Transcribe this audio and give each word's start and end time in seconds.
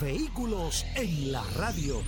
Vehículos 0.00 0.84
en 0.96 1.32
la 1.32 1.42
radio. 1.56 2.02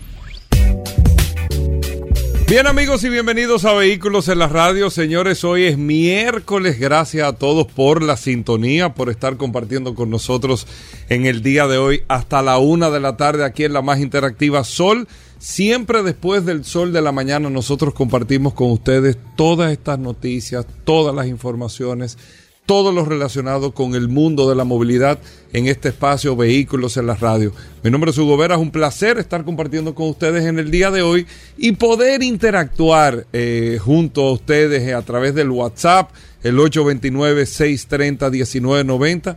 Bien 2.48 2.66
amigos 2.66 3.02
y 3.04 3.08
bienvenidos 3.08 3.64
a 3.64 3.72
Vehículos 3.72 4.28
en 4.28 4.38
la 4.38 4.48
Radio. 4.48 4.90
Señores, 4.90 5.44
hoy 5.44 5.64
es 5.64 5.78
miércoles. 5.78 6.78
Gracias 6.78 7.26
a 7.26 7.32
todos 7.34 7.66
por 7.66 8.02
la 8.02 8.16
sintonía, 8.16 8.94
por 8.94 9.10
estar 9.10 9.36
compartiendo 9.36 9.94
con 9.94 10.10
nosotros 10.10 10.66
en 11.08 11.26
el 11.26 11.42
día 11.42 11.66
de 11.66 11.78
hoy 11.78 12.02
hasta 12.08 12.42
la 12.42 12.58
una 12.58 12.90
de 12.90 13.00
la 13.00 13.16
tarde 13.16 13.44
aquí 13.44 13.64
en 13.64 13.72
la 13.72 13.82
más 13.82 14.00
interactiva 14.00 14.64
Sol. 14.64 15.08
Siempre 15.38 16.02
después 16.02 16.46
del 16.46 16.64
sol 16.64 16.92
de 16.92 17.02
la 17.02 17.12
mañana 17.12 17.50
nosotros 17.50 17.92
compartimos 17.92 18.54
con 18.54 18.70
ustedes 18.70 19.18
todas 19.36 19.72
estas 19.72 19.98
noticias, 19.98 20.64
todas 20.84 21.14
las 21.14 21.26
informaciones, 21.26 22.16
todo 22.66 22.92
lo 22.92 23.04
relacionado 23.04 23.72
con 23.72 23.94
el 23.94 24.08
mundo 24.08 24.48
de 24.48 24.56
la 24.56 24.64
movilidad 24.64 25.18
en 25.52 25.66
este 25.66 25.90
espacio 25.90 26.34
Vehículos 26.34 26.96
en 26.96 27.06
la 27.06 27.14
Radio. 27.14 27.52
Mi 27.82 27.90
nombre 27.90 28.10
es 28.10 28.18
Hugo 28.18 28.36
Vera, 28.36 28.54
es 28.54 28.60
un 28.60 28.70
placer 28.70 29.18
estar 29.18 29.44
compartiendo 29.44 29.94
con 29.94 30.08
ustedes 30.08 30.44
en 30.44 30.58
el 30.58 30.70
día 30.70 30.90
de 30.90 31.02
hoy 31.02 31.26
y 31.58 31.72
poder 31.72 32.22
interactuar 32.22 33.26
eh, 33.32 33.78
junto 33.80 34.22
a 34.22 34.32
ustedes 34.32 34.94
a 34.94 35.02
través 35.02 35.34
del 35.34 35.50
WhatsApp, 35.50 36.10
el 36.42 36.56
829-630-1990. 36.58 39.36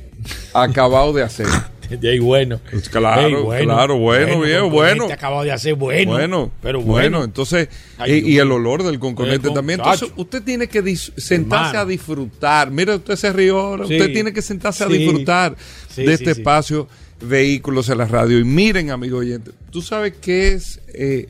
acabado 0.53 1.13
de 1.13 1.23
hacer. 1.23 1.47
De 1.91 2.11
ahí 2.11 2.19
bueno. 2.21 2.59
Pues 2.71 2.89
claro, 2.89 3.53
Ey, 3.53 3.65
claro, 3.65 3.99
bueno, 3.99 4.41
viejo, 4.41 4.63
con 4.63 4.73
bueno. 4.73 5.03
Este 5.05 5.13
acabado 5.13 5.43
de 5.43 5.53
hacer 5.53 5.75
bueno. 5.75 6.13
Bueno, 6.13 6.51
pero 6.63 6.81
bueno, 6.81 7.19
bueno. 7.19 7.25
entonces, 7.25 7.69
Ay, 7.99 8.23
y, 8.25 8.39
el 8.39 8.51
olor 8.51 8.83
del 8.83 8.99
conconete 8.99 9.51
también. 9.51 9.79
Entonces, 9.81 10.11
usted 10.17 10.43
tiene 10.43 10.69
que 10.69 10.81
sentarse 10.97 11.35
Hermano. 11.35 11.79
a 11.81 11.85
disfrutar. 11.85 12.71
Mire, 12.71 12.95
usted 12.95 13.17
se 13.17 13.31
rió 13.33 13.61
ahora. 13.61 13.87
Sí. 13.87 13.97
Usted 13.97 14.13
tiene 14.13 14.33
que 14.33 14.41
sentarse 14.41 14.85
a 14.85 14.87
disfrutar 14.87 15.55
Sí, 15.89 16.05
de 16.05 16.15
este 16.15 16.31
espacio 16.31 16.89
Vehículos 17.21 17.89
en 17.91 17.99
la 17.99 18.07
Radio. 18.07 18.39
Y 18.39 18.45
miren, 18.45 18.91
amigo 18.91 19.19
oyente, 19.19 19.51
¿tú 19.71 19.83
sabes 19.83 20.15
qué 20.21 20.55
es? 20.55 20.81
eh, 20.95 21.29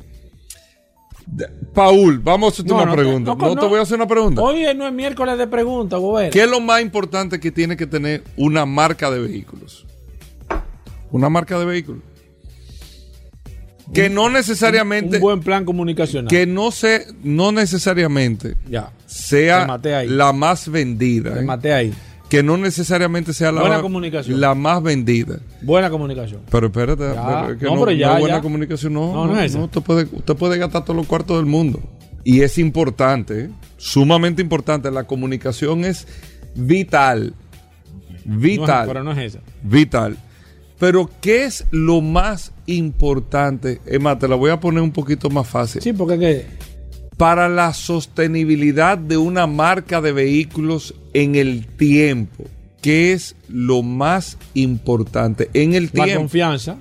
Paul, 1.75 2.19
vamos 2.19 2.49
a 2.49 2.53
hacerte 2.53 2.71
No, 2.71 2.77
una 2.77 2.87
no, 2.87 2.95
pregunta. 2.95 3.35
no, 3.35 3.57
te 3.57 3.67
voy 3.67 3.79
a 3.79 3.83
hacer 3.83 3.97
una 3.97 4.07
pregunta. 4.07 4.41
Hoy 4.43 4.65
no 4.77 4.87
es 4.87 4.93
miércoles 4.93 5.39
de 5.39 5.47
preguntas. 5.47 6.01
¿Qué 6.31 6.43
es 6.43 6.49
lo 6.51 6.61
más 6.61 6.81
importante 6.83 7.41
que 7.41 7.51
tiene 7.51 7.77
que 7.77 7.87
tener 7.87 8.23
una 8.37 8.67
marca 8.67 9.11
de 9.11 9.21
vehículos? 9.21 9.87
Una 11.11 11.29
marca 11.29 11.59
de 11.59 11.65
vehículos. 11.65 12.03
Que 13.93 14.09
no 14.09 14.31
necesariamente... 14.31 15.17
Un 15.17 15.23
buen 15.23 15.41
plan 15.41 15.65
comunicacional. 15.65 16.29
que 16.31 16.47
no 16.47 16.71
se 16.71 17.07
no 17.23 17.53
necesariamente 17.53 18.57
Ya. 18.69 18.91
sea 19.07 19.67
la 20.07 20.33
más 20.33 20.69
vendida, 20.71 21.31
¿eh? 21.31 21.35
Remate 21.37 21.73
ahí. 21.75 21.93
Que 22.33 22.43
no 22.43 22.57
necesariamente 22.57 23.35
sea 23.35 23.53
la, 23.53 23.61
Buena 23.61 23.83
comunicación. 23.83 24.41
la 24.41 24.55
más 24.55 24.83
vendida. 24.83 25.39
Buena 25.61 25.91
comunicación. 25.91 26.41
Pero 26.51 26.69
espérate, 26.69 26.97
pero 27.05 27.51
es 27.53 27.59
que 27.59 27.65
No, 27.67 27.75
no, 27.75 27.81
pero 27.85 27.93
ya, 27.93 28.07
no 28.09 28.15
es 28.15 28.21
buena 28.21 28.37
ya. 28.37 28.41
comunicación, 28.43 28.95
no. 28.95 29.13
No, 29.13 29.27
no 29.27 29.39
es 29.39 29.51
esa. 29.51 29.59
usted, 29.63 29.83
puede, 29.83 30.05
usted 30.11 30.35
puede 30.37 30.57
gastar 30.57 30.83
todos 30.83 30.97
los 30.97 31.07
cuartos 31.07 31.37
del 31.37 31.45
mundo. 31.45 31.83
Y 32.25 32.41
es 32.41 32.57
importante, 32.57 33.51
sumamente 33.77 34.41
importante. 34.41 34.91
La 34.91 35.05
comunicación 35.05 35.85
es 35.85 36.09
vital. 36.55 37.35
No 38.25 38.35
es- 38.37 38.41
Vital. 38.41 38.87
pero 38.89 39.05
no 39.05 39.13
es 39.13 39.19
esa. 39.19 39.41
Vital. 39.63 40.17
Pero, 40.79 41.11
¿qué 41.21 41.45
es 41.45 41.67
lo 41.71 42.01
más 42.01 42.53
importante? 42.65 43.83
Es 43.85 44.01
más, 44.01 44.19
te 44.19 44.27
la 44.27 44.37
voy 44.37 44.51
a 44.53 44.59
poner 44.59 44.83
un 44.83 44.93
poquito 44.93 45.29
más 45.29 45.47
fácil. 45.47 45.83
Sí, 45.83 45.93
porque 45.93 46.19
que 46.19 46.47
para 47.17 47.49
la 47.49 47.73
sostenibilidad 47.75 48.99
de 48.99 49.17
una 49.17 49.47
marca 49.47 50.01
de 50.01 50.13
vehículos 50.13 50.95
en 51.15 51.35
el 51.35 51.67
tiempo, 51.67 52.45
que 52.81 53.13
es 53.13 53.37
lo 53.49 53.83
más 53.83 54.39
importante 54.55 55.49
en 55.55 55.75
el 55.75 55.91
la 55.93 56.05
tiempo. 56.05 56.21
confianza, 56.23 56.77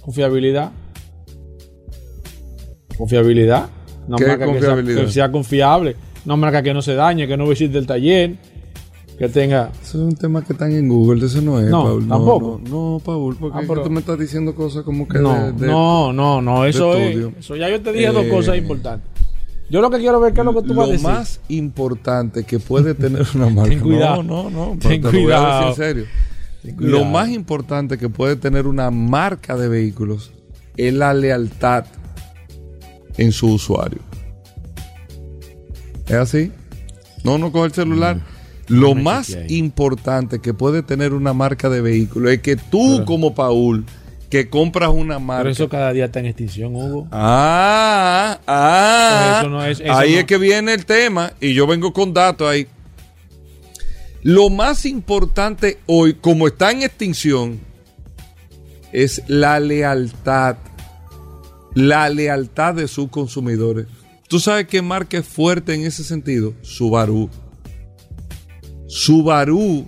confiabilidad. 0.00 0.72
Confiabilidad. 2.96 3.68
Una 4.08 4.16
¿Qué 4.16 4.26
marca 4.26 4.44
que 4.46 4.50
sea- 4.52 4.60
confiabilidad? 4.60 5.04
Que 5.04 5.12
sea, 5.12 5.32
confiable. 5.32 5.96
Una 6.24 6.36
marca 6.36 6.62
que 6.62 6.72
no 6.74 6.82
se 6.82 6.94
dañe, 6.94 7.26
que 7.26 7.36
no 7.36 7.46
visite 7.46 7.76
el 7.78 7.86
taller. 7.86 8.36
Que 9.18 9.28
tenga. 9.30 9.70
Eso 9.82 9.96
es 9.98 10.04
un 10.04 10.14
tema 10.14 10.44
que 10.44 10.52
están 10.52 10.72
en 10.72 10.88
Google, 10.88 11.24
eso 11.24 11.40
no 11.40 11.58
es, 11.58 11.70
No, 11.70 11.84
Paul. 11.84 12.06
tampoco. 12.08 12.60
No, 12.64 12.92
no, 12.94 12.98
Paul, 13.02 13.36
porque 13.40 13.58
Ah, 13.58 13.64
pero- 13.66 13.82
tú 13.82 13.88
me 13.90 14.00
estás 14.00 14.18
diciendo 14.18 14.54
cosas 14.54 14.82
como 14.84 15.08
que 15.08 15.18
No, 15.18 15.32
de- 15.46 15.52
de- 15.52 15.66
no, 15.66 16.12
no, 16.12 16.42
no. 16.42 16.66
Eso 16.66 16.94
es. 16.96 17.16
Eso 17.38 17.56
ya 17.56 17.70
yo 17.70 17.80
te 17.80 17.92
dije 17.92 18.08
dos 18.08 18.26
Eh, 18.26 18.28
cosas 18.28 18.58
importantes. 18.58 19.08
Yo 19.68 19.80
lo 19.80 19.90
que 19.90 19.98
quiero 19.98 20.20
ver 20.20 20.32
qué 20.32 20.40
es 20.40 20.44
lo 20.46 20.54
que 20.54 20.62
tú 20.66 20.74
vas 20.74 20.84
a 20.84 20.86
lo 20.86 20.92
decir. 20.92 21.06
más 21.08 21.40
importante 21.48 22.44
que 22.44 22.58
puede 22.60 22.94
tener 22.94 23.26
una 23.34 23.48
marca. 23.50 23.70
Ten 23.70 23.80
cuidado. 23.80 24.22
No, 24.22 24.48
no, 24.50 24.72
no. 24.74 24.78
Ten 24.78 25.02
pero 25.02 25.10
te 25.10 25.16
lo 25.18 25.22
voy 25.24 25.32
a 25.32 25.36
decir 25.36 25.42
cuidado. 25.42 25.68
en 25.68 25.74
serio. 25.74 26.04
cuidado. 26.62 26.98
Lo 26.98 27.04
más 27.04 27.28
importante 27.30 27.98
que 27.98 28.08
puede 28.08 28.36
tener 28.36 28.66
una 28.66 28.90
marca 28.90 29.56
de 29.56 29.68
vehículos 29.68 30.30
es 30.76 30.92
la 30.94 31.12
lealtad 31.14 31.84
en 33.16 33.32
su 33.32 33.52
usuario. 33.54 33.98
¿Es 36.06 36.14
así? 36.14 36.52
No, 37.24 37.38
no 37.38 37.50
coge 37.50 37.66
el 37.66 37.72
celular. 37.72 38.20
Lo 38.68 38.94
me 38.94 39.02
más 39.02 39.36
importante 39.48 40.40
que 40.40 40.54
puede 40.54 40.82
tener 40.82 41.12
una 41.12 41.32
marca 41.32 41.68
de 41.68 41.80
vehículos 41.80 42.32
es 42.32 42.40
que 42.40 42.56
tú, 42.56 43.04
como 43.04 43.34
Paul, 43.34 43.84
que 44.30 44.48
compras 44.50 44.90
una 44.90 45.18
marca. 45.18 45.42
Pero 45.44 45.52
eso 45.52 45.68
cada 45.68 45.92
día 45.92 46.06
está 46.06 46.18
en 46.20 46.26
extinción, 46.26 46.74
Hugo. 46.74 47.06
Ah, 47.12 48.38
ah. 48.46 49.20
Pues 49.28 49.38
eso 49.40 49.48
no 49.50 49.64
es- 49.64 49.80
eso 49.80 49.92
ahí 49.94 50.14
no- 50.14 50.18
es 50.20 50.24
que 50.24 50.38
viene 50.38 50.74
el 50.74 50.84
tema 50.84 51.32
y 51.40 51.54
yo 51.54 51.66
vengo 51.66 51.92
con 51.92 52.12
datos 52.12 52.48
ahí. 52.48 52.66
Lo 54.22 54.50
más 54.50 54.84
importante 54.86 55.78
hoy, 55.86 56.14
como 56.14 56.48
está 56.48 56.72
en 56.72 56.82
extinción, 56.82 57.60
es 58.92 59.22
la 59.28 59.60
lealtad. 59.60 60.56
La 61.74 62.08
lealtad 62.08 62.74
de 62.74 62.88
sus 62.88 63.08
consumidores. 63.10 63.86
¿Tú 64.28 64.40
sabes 64.40 64.66
qué 64.66 64.82
marca 64.82 65.18
es 65.18 65.26
fuerte 65.26 65.74
en 65.74 65.82
ese 65.84 66.02
sentido? 66.02 66.54
Subaru. 66.62 67.30
Subaru 68.88 69.86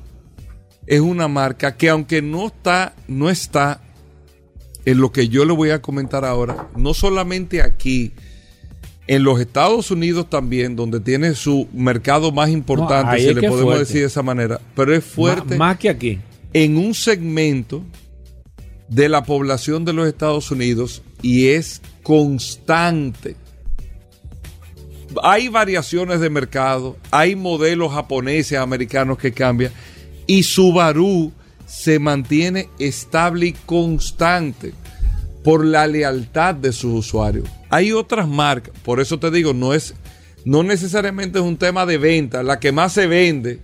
es 0.86 1.00
una 1.00 1.28
marca 1.28 1.76
que 1.76 1.88
aunque 1.88 2.22
no 2.22 2.46
está, 2.46 2.94
no 3.08 3.30
está 3.30 3.80
en 4.88 5.02
lo 5.02 5.12
que 5.12 5.28
yo 5.28 5.44
le 5.44 5.52
voy 5.52 5.68
a 5.68 5.82
comentar 5.82 6.24
ahora, 6.24 6.70
no 6.74 6.94
solamente 6.94 7.60
aquí, 7.60 8.12
en 9.06 9.22
los 9.22 9.38
Estados 9.38 9.90
Unidos 9.90 10.30
también, 10.30 10.76
donde 10.76 10.98
tiene 10.98 11.34
su 11.34 11.68
mercado 11.74 12.32
más 12.32 12.48
importante, 12.48 13.18
si 13.18 13.34
le 13.34 13.50
podemos 13.50 13.78
decir 13.78 14.00
de 14.00 14.06
esa 14.06 14.22
manera, 14.22 14.58
pero 14.74 14.94
es 14.94 15.04
fuerte. 15.04 15.58
más 15.58 15.76
que 15.76 15.90
aquí. 15.90 16.18
En 16.54 16.78
un 16.78 16.94
segmento 16.94 17.84
de 18.88 19.10
la 19.10 19.24
población 19.24 19.84
de 19.84 19.92
los 19.92 20.08
Estados 20.08 20.50
Unidos 20.50 21.02
y 21.20 21.48
es 21.48 21.82
constante. 22.02 23.36
Hay 25.22 25.48
variaciones 25.48 26.20
de 26.20 26.30
mercado, 26.30 26.96
hay 27.10 27.36
modelos 27.36 27.92
japoneses, 27.92 28.58
americanos 28.58 29.18
que 29.18 29.32
cambian 29.32 29.70
y 30.26 30.44
Subaru 30.44 31.30
se 31.68 31.98
mantiene 31.98 32.68
estable 32.78 33.46
y 33.46 33.52
constante 33.52 34.72
por 35.44 35.64
la 35.64 35.86
lealtad 35.86 36.54
de 36.54 36.72
sus 36.72 37.06
usuarios. 37.06 37.48
Hay 37.70 37.92
otras 37.92 38.26
marcas, 38.26 38.74
por 38.82 39.00
eso 39.00 39.18
te 39.18 39.30
digo, 39.30 39.54
no 39.54 39.74
es 39.74 39.94
no 40.44 40.62
necesariamente 40.62 41.38
es 41.38 41.44
un 41.44 41.58
tema 41.58 41.84
de 41.84 41.98
venta, 41.98 42.42
la 42.42 42.58
que 42.58 42.72
más 42.72 42.94
se 42.94 43.06
vende 43.06 43.60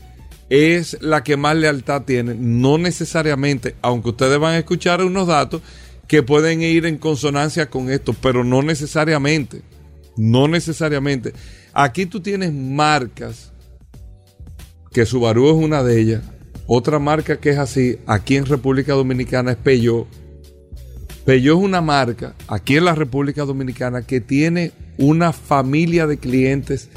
es 0.50 0.98
la 1.00 1.24
que 1.24 1.36
más 1.36 1.56
lealtad 1.56 2.02
tiene, 2.02 2.34
no 2.34 2.76
necesariamente, 2.76 3.74
aunque 3.80 4.10
ustedes 4.10 4.38
van 4.38 4.54
a 4.54 4.58
escuchar 4.58 5.02
unos 5.02 5.26
datos 5.26 5.62
que 6.06 6.22
pueden 6.22 6.60
ir 6.60 6.84
en 6.84 6.98
consonancia 6.98 7.70
con 7.70 7.90
esto, 7.90 8.12
pero 8.12 8.44
no 8.44 8.62
necesariamente. 8.62 9.62
No 10.16 10.46
necesariamente. 10.46 11.32
Aquí 11.72 12.06
tú 12.06 12.20
tienes 12.20 12.52
marcas, 12.52 13.52
que 14.92 15.06
Subaru 15.06 15.48
es 15.48 15.56
una 15.56 15.82
de 15.82 16.00
ellas. 16.00 16.22
Otra 16.66 16.98
marca 16.98 17.38
que 17.38 17.50
es 17.50 17.58
así, 17.58 17.98
aquí 18.06 18.36
en 18.36 18.46
República 18.46 18.94
Dominicana 18.94 19.52
es 19.52 19.56
Peugeot. 19.58 20.06
Peugeot 21.24 21.58
es 21.58 21.64
una 21.64 21.80
marca, 21.80 22.34
aquí 22.48 22.76
en 22.76 22.84
la 22.84 22.94
República 22.94 23.44
Dominicana, 23.44 24.02
que 24.02 24.20
tiene 24.20 24.72
una 24.98 25.32
familia 25.32 26.06
de 26.06 26.18
clientes 26.18 26.88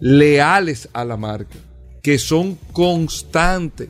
leales 0.00 0.88
a 0.92 1.04
la 1.04 1.16
marca, 1.16 1.56
que 2.02 2.18
son 2.18 2.58
constantes, 2.72 3.88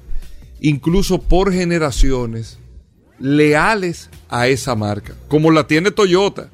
incluso 0.61 1.21
por 1.21 1.53
generaciones, 1.53 2.59
leales 3.19 4.11
a 4.29 4.49
esa 4.49 4.75
marca, 4.75 5.15
como 5.29 5.51
la 5.51 5.67
tiene 5.67 5.91
Toyota 5.91 6.51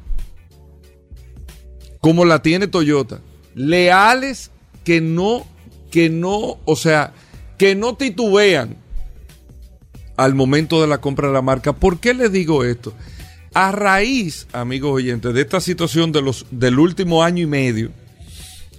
como 2.02 2.24
la 2.24 2.42
tiene 2.42 2.66
Toyota. 2.66 3.20
Leales 3.54 4.50
que 4.84 5.00
no, 5.00 5.46
que 5.90 6.10
no, 6.10 6.58
o 6.64 6.76
sea, 6.76 7.14
que 7.62 7.76
no 7.76 7.94
titubean 7.94 8.76
al 10.16 10.34
momento 10.34 10.80
de 10.80 10.88
la 10.88 11.00
compra 11.00 11.28
de 11.28 11.34
la 11.34 11.42
marca. 11.42 11.72
¿Por 11.72 12.00
qué 12.00 12.12
les 12.12 12.32
digo 12.32 12.64
esto? 12.64 12.92
A 13.54 13.70
raíz, 13.70 14.48
amigos 14.52 14.90
oyentes, 14.90 15.32
de 15.32 15.42
esta 15.42 15.60
situación 15.60 16.10
de 16.10 16.22
los, 16.22 16.44
del 16.50 16.80
último 16.80 17.22
año 17.22 17.44
y 17.44 17.46
medio, 17.46 17.92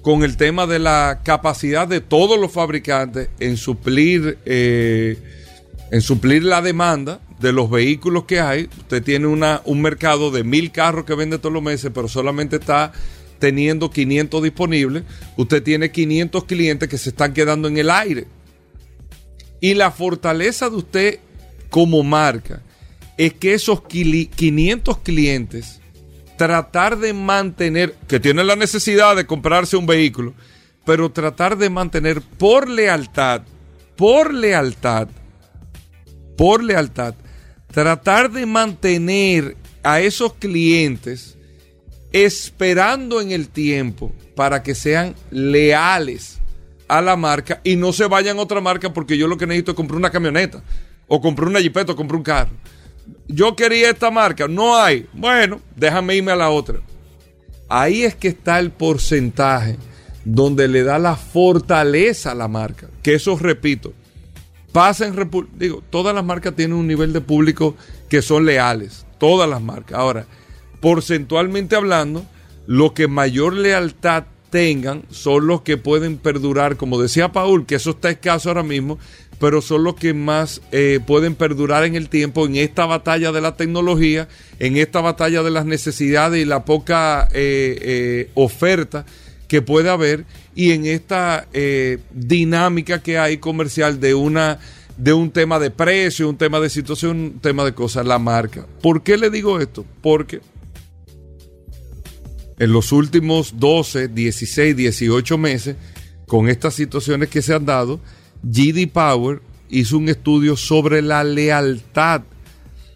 con 0.01 0.25
el 0.25 0.35
tema 0.35 0.68
de 0.68 0.80
la 0.80 1.21
capacidad 1.24 1.88
de 1.88 2.01
todos 2.01 2.38
los 2.38 2.51
fabricantes 2.51 3.30
en 3.39 3.56
suplir, 3.56 4.38
eh, 4.44 5.18
en 5.89 6.01
suplir 6.01 6.44
la 6.44 6.62
demanda 6.62 7.21
de 7.39 7.53
los 7.53 7.69
vehículos 7.69 8.25
que 8.25 8.41
hay. 8.41 8.68
Usted 8.79 9.01
tiene 9.01 9.27
una, 9.27 9.62
un 9.63 9.81
mercado 9.81 10.29
de 10.29 10.44
mil 10.44 10.74
carros 10.74 11.06
que 11.06 11.15
vende 11.15 11.38
todos 11.38 11.53
los 11.53 11.63
meses, 11.63 11.89
pero 11.95 12.09
solamente 12.09 12.57
está 12.57 12.91
teniendo 13.39 13.89
500 13.89 14.44
disponibles, 14.44 15.03
usted 15.38 15.63
tiene 15.63 15.89
500 15.89 16.44
clientes 16.44 16.89
que 16.89 16.97
se 16.97 17.12
están 17.12 17.33
quedando 17.33 17.69
en 17.69 17.77
el 17.77 17.89
aire. 17.89 18.27
Y 19.63 19.75
la 19.75 19.92
fortaleza 19.92 20.69
de 20.69 20.75
usted 20.75 21.19
como 21.69 22.04
marca 22.04 22.62
es 23.15 23.33
que 23.33 23.54
esos 23.54 23.81
500 23.81 24.98
clientes, 24.98 25.80
tratar 26.38 26.98
de 27.00 27.13
mantener, 27.13 27.95
que 28.10 28.19
tienen 28.19 28.48
la 28.48 28.57
necesidad 28.57 29.15
de 29.15 29.25
comprarse 29.25 29.77
un 29.77 29.86
vehículo, 29.86 30.33
pero 30.86 31.13
tratar 31.13 31.57
de 31.57 31.69
mantener 31.69 32.21
por 32.21 32.68
lealtad, 32.68 33.44
por 33.95 34.33
lealtad, 34.33 35.07
por 36.36 36.62
lealtad, 36.62 37.15
tratar 37.71 38.33
de 38.33 38.45
mantener 38.45 39.56
a 39.81 40.01
esos 40.01 40.33
clientes 40.33 41.38
esperando 42.12 43.21
en 43.21 43.31
el 43.31 43.48
tiempo 43.48 44.12
para 44.36 44.62
que 44.62 44.75
sean 44.75 45.15
leales 45.31 46.42
a 46.88 47.01
la 47.01 47.15
marca 47.15 47.62
y 47.63 47.75
no 47.75 47.94
se 47.94 48.07
vayan 48.07 48.38
a 48.38 48.41
otra 48.41 48.62
marca 48.62 48.94
porque 48.94 49.18
yo 49.18 49.27
lo 49.27 49.38
que 49.38 49.47
necesito 49.47 49.71
es 49.71 49.77
comprar 49.77 49.97
una 49.97 50.12
camioneta 50.12 50.63
o 51.07 51.21
comprar 51.21 51.47
una 51.47 51.59
jipeta 51.59 51.94
o 51.94 51.95
comprar 51.95 52.18
un 52.18 52.24
carro. 52.24 52.51
Yo 53.27 53.56
quería 53.56 53.89
esta 53.89 54.12
marca, 54.12 54.47
no 54.47 54.77
hay. 54.77 55.07
Bueno, 55.13 55.62
déjame 55.75 56.15
irme 56.15 56.31
a 56.31 56.35
la 56.35 56.50
otra. 56.50 56.80
Ahí 57.69 58.03
es 58.03 58.15
que 58.15 58.30
está 58.30 58.59
el 58.59 58.71
porcentaje 58.71 59.77
donde 60.25 60.68
le 60.68 60.83
da 60.83 61.00
la 61.00 61.15
fortaleza 61.15 62.31
a 62.31 62.35
la 62.35 62.47
marca. 62.47 62.88
Que 63.01 63.15
eso, 63.15 63.38
repito, 63.38 63.94
pasa 64.71 65.06
en. 65.06 65.15
Digo, 65.57 65.83
todas 65.89 66.15
las 66.15 66.24
marcas 66.24 66.56
tienen 66.56 66.77
un 66.77 66.88
nivel 66.88 67.13
de 67.13 67.21
público 67.21 67.75
que 68.09 68.21
son 68.21 68.45
leales. 68.45 69.06
Todas 69.18 69.50
las 69.50 69.62
marcas. 69.62 69.97
Ahora, 69.97 70.25
porcentualmente 70.79 71.75
hablando, 71.75 72.25
los 72.68 72.94
que 72.94 73.07
mayor 73.07 73.53
lealtad 73.53 74.25
tengan 74.53 75.01
son 75.09 75.47
los 75.47 75.63
que 75.63 75.77
pueden 75.77 76.17
perdurar, 76.17 76.77
como 76.77 77.01
decía 77.01 77.31
Paul, 77.31 77.65
que 77.65 77.73
eso 77.73 77.89
está 77.89 78.11
escaso 78.11 78.50
ahora 78.50 78.61
mismo, 78.61 79.00
pero 79.39 79.63
son 79.63 79.83
los 79.83 79.95
que 79.95 80.13
más 80.13 80.61
eh, 80.71 81.00
pueden 81.07 81.33
perdurar 81.33 81.85
en 81.85 81.95
el 81.95 82.07
tiempo 82.07 82.45
en 82.45 82.57
esta 82.57 82.85
batalla 82.85 83.31
de 83.31 83.41
la 83.41 83.57
tecnología, 83.57 84.27
en 84.59 84.77
esta 84.77 85.01
batalla 85.01 85.41
de 85.41 85.50
las 85.50 85.65
necesidades 85.65 86.39
y 86.39 86.45
la 86.45 86.65
poca 86.65 87.27
eh, 87.33 87.79
eh, 87.81 88.29
oferta 88.35 89.07
que 89.47 89.63
puede 89.63 89.89
haber 89.89 90.25
y 90.53 90.71
en 90.71 90.85
esta 90.85 91.47
dinámica 92.11 93.01
que 93.01 93.17
hay 93.17 93.38
comercial 93.38 94.00
de 94.00 94.13
una 94.13 94.59
de 94.97 95.13
un 95.13 95.31
tema 95.31 95.57
de 95.57 95.71
precio, 95.71 96.29
un 96.29 96.38
tema 96.38 96.60
de 96.60 96.69
situación, 96.69 97.17
un 97.17 97.39
tema 97.39 97.65
de 97.65 97.74
cosas, 97.74 98.05
la 98.05 98.19
marca. 98.19 98.67
¿Por 98.83 99.01
qué 99.01 99.17
le 99.17 99.31
digo 99.31 99.60
esto? 99.60 99.83
Porque 100.01 100.41
en 102.60 102.72
los 102.72 102.91
últimos 102.91 103.60
12, 103.60 104.10
16, 104.10 104.75
18 104.75 105.38
meses, 105.38 105.75
con 106.27 106.50
estas 106.50 106.74
situaciones 106.74 107.29
que 107.29 107.41
se 107.41 107.53
han 107.53 107.65
dado, 107.65 108.00
GD 108.43 108.89
Power 108.91 109.41
hizo 109.69 109.98
un 109.98 110.10
estudio 110.10 110.55
sobre 110.55 111.01
la 111.01 111.24
lealtad, 111.24 112.22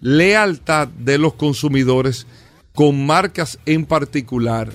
lealtad 0.02 0.88
de 0.88 1.18
los 1.18 1.34
consumidores 1.34 2.28
con 2.74 3.06
marcas 3.06 3.60
en 3.66 3.86
particular 3.86 4.72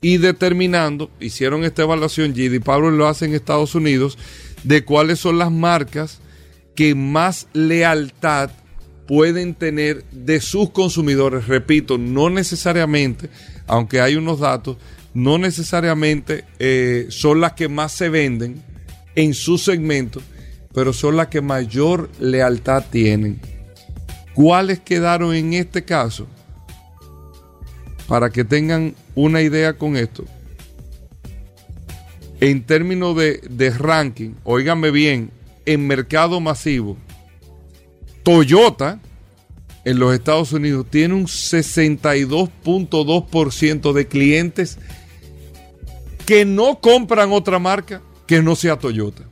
y 0.00 0.18
determinando, 0.18 1.10
hicieron 1.18 1.64
esta 1.64 1.82
evaluación, 1.82 2.34
GD 2.34 2.60
Power 2.62 2.92
lo 2.92 3.08
hace 3.08 3.24
en 3.24 3.34
Estados 3.34 3.74
Unidos, 3.74 4.18
de 4.62 4.84
cuáles 4.84 5.18
son 5.18 5.38
las 5.38 5.50
marcas 5.50 6.20
que 6.74 6.94
más 6.94 7.48
lealtad 7.52 8.50
pueden 9.06 9.54
tener 9.54 10.04
de 10.10 10.40
sus 10.40 10.70
consumidores. 10.70 11.46
Repito, 11.46 11.98
no 11.98 12.30
necesariamente 12.30 13.30
aunque 13.66 14.00
hay 14.00 14.16
unos 14.16 14.40
datos, 14.40 14.76
no 15.14 15.38
necesariamente 15.38 16.44
eh, 16.58 17.06
son 17.08 17.40
las 17.40 17.52
que 17.52 17.68
más 17.68 17.92
se 17.92 18.08
venden 18.08 18.62
en 19.14 19.34
su 19.34 19.58
segmento, 19.58 20.20
pero 20.72 20.92
son 20.92 21.16
las 21.16 21.28
que 21.28 21.40
mayor 21.40 22.10
lealtad 22.18 22.84
tienen. 22.90 23.40
¿Cuáles 24.34 24.80
quedaron 24.80 25.34
en 25.34 25.54
este 25.54 25.84
caso? 25.84 26.26
Para 28.08 28.30
que 28.30 28.44
tengan 28.44 28.94
una 29.14 29.40
idea 29.40 29.74
con 29.74 29.96
esto. 29.96 30.24
En 32.40 32.64
términos 32.64 33.16
de, 33.16 33.70
ranking, 33.70 34.32
óigame 34.42 34.90
bien, 34.90 35.30
en 35.64 35.86
mercado 35.86 36.40
masivo, 36.40 36.96
Toyota, 38.24 39.00
en 39.84 39.98
los 39.98 40.14
Estados 40.14 40.52
Unidos 40.52 40.86
tiene 40.90 41.14
un 41.14 41.26
62.2% 41.26 43.92
de 43.92 44.08
clientes 44.08 44.78
que 46.24 46.44
no 46.44 46.80
compran 46.80 47.32
otra 47.32 47.58
marca 47.58 48.02
que 48.26 48.40
no 48.42 48.54
sea 48.56 48.78
Toyota. 48.78 49.24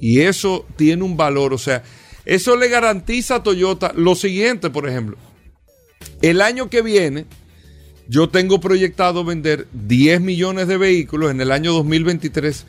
Y 0.00 0.20
eso 0.20 0.64
tiene 0.76 1.02
un 1.04 1.14
valor, 1.16 1.52
o 1.52 1.58
sea, 1.58 1.82
eso 2.24 2.56
le 2.56 2.68
garantiza 2.68 3.36
a 3.36 3.42
Toyota 3.42 3.92
lo 3.94 4.14
siguiente, 4.14 4.70
por 4.70 4.88
ejemplo. 4.88 5.16
El 6.20 6.40
año 6.40 6.70
que 6.70 6.82
viene, 6.82 7.26
yo 8.08 8.28
tengo 8.28 8.60
proyectado 8.60 9.24
vender 9.24 9.66
10 9.72 10.20
millones 10.20 10.68
de 10.68 10.76
vehículos 10.76 11.30
en 11.30 11.40
el 11.40 11.50
año 11.50 11.72
2023. 11.72 12.64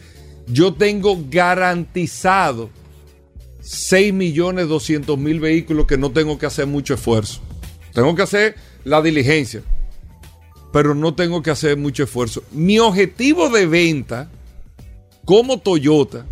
Yo 0.48 0.74
tengo 0.74 1.24
garantizado 1.30 2.70
6 3.62 4.14
millones 4.14 4.68
200 4.68 5.18
mil 5.18 5.40
vehículos 5.40 5.88
que 5.88 5.98
no 5.98 6.12
tengo 6.12 6.38
que 6.38 6.46
hacer 6.46 6.68
mucho 6.68 6.96
esfuerzo. 6.96 7.42
Tengo 7.94 8.16
que 8.16 8.24
hacer 8.24 8.56
la 8.84 9.02
diligencia, 9.02 9.62
pero 10.72 10.96
no 10.96 11.14
tengo 11.14 11.42
que 11.42 11.52
hacer 11.52 11.78
mucho 11.78 12.04
esfuerzo. 12.04 12.44
Mi 12.52 12.80
objetivo 12.80 13.50
de 13.50 13.68
venta 13.68 14.30
como 15.26 15.60
Toyota 15.60 16.26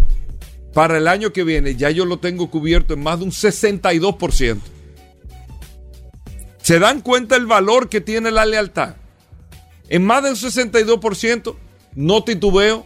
para 0.74 0.98
el 0.98 1.08
año 1.08 1.34
que 1.34 1.44
viene 1.44 1.76
ya 1.76 1.90
yo 1.90 2.06
lo 2.06 2.20
tengo 2.20 2.50
cubierto 2.50 2.94
en 2.94 3.04
más 3.04 3.20
de 3.20 3.26
un 3.26 3.32
62%. 3.32 4.60
¿Se 6.62 6.80
dan 6.80 7.02
cuenta 7.02 7.36
el 7.36 7.46
valor 7.46 7.90
que 7.90 8.02
tiene 8.02 8.32
la 8.32 8.46
lealtad? 8.46 8.96
En 9.90 10.06
más 10.06 10.24
de 10.24 10.30
un 10.30 10.36
62% 10.36 11.56
no 11.96 12.24
titubeo 12.24 12.86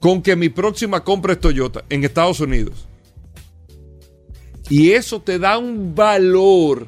con 0.00 0.22
que 0.22 0.36
mi 0.36 0.48
próxima 0.48 1.02
compra 1.02 1.32
es 1.32 1.40
Toyota 1.40 1.84
en 1.88 2.04
Estados 2.04 2.40
Unidos. 2.40 2.86
Y 4.70 4.92
eso 4.92 5.20
te 5.20 5.38
da 5.38 5.58
un 5.58 5.94
valor 5.94 6.86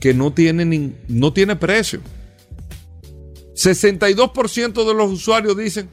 que 0.00 0.14
no 0.14 0.32
tiene, 0.32 0.64
ni, 0.64 0.94
no 1.08 1.32
tiene 1.32 1.56
precio. 1.56 2.00
62% 3.54 4.86
de 4.86 4.94
los 4.94 5.12
usuarios 5.12 5.56
dicen, 5.56 5.88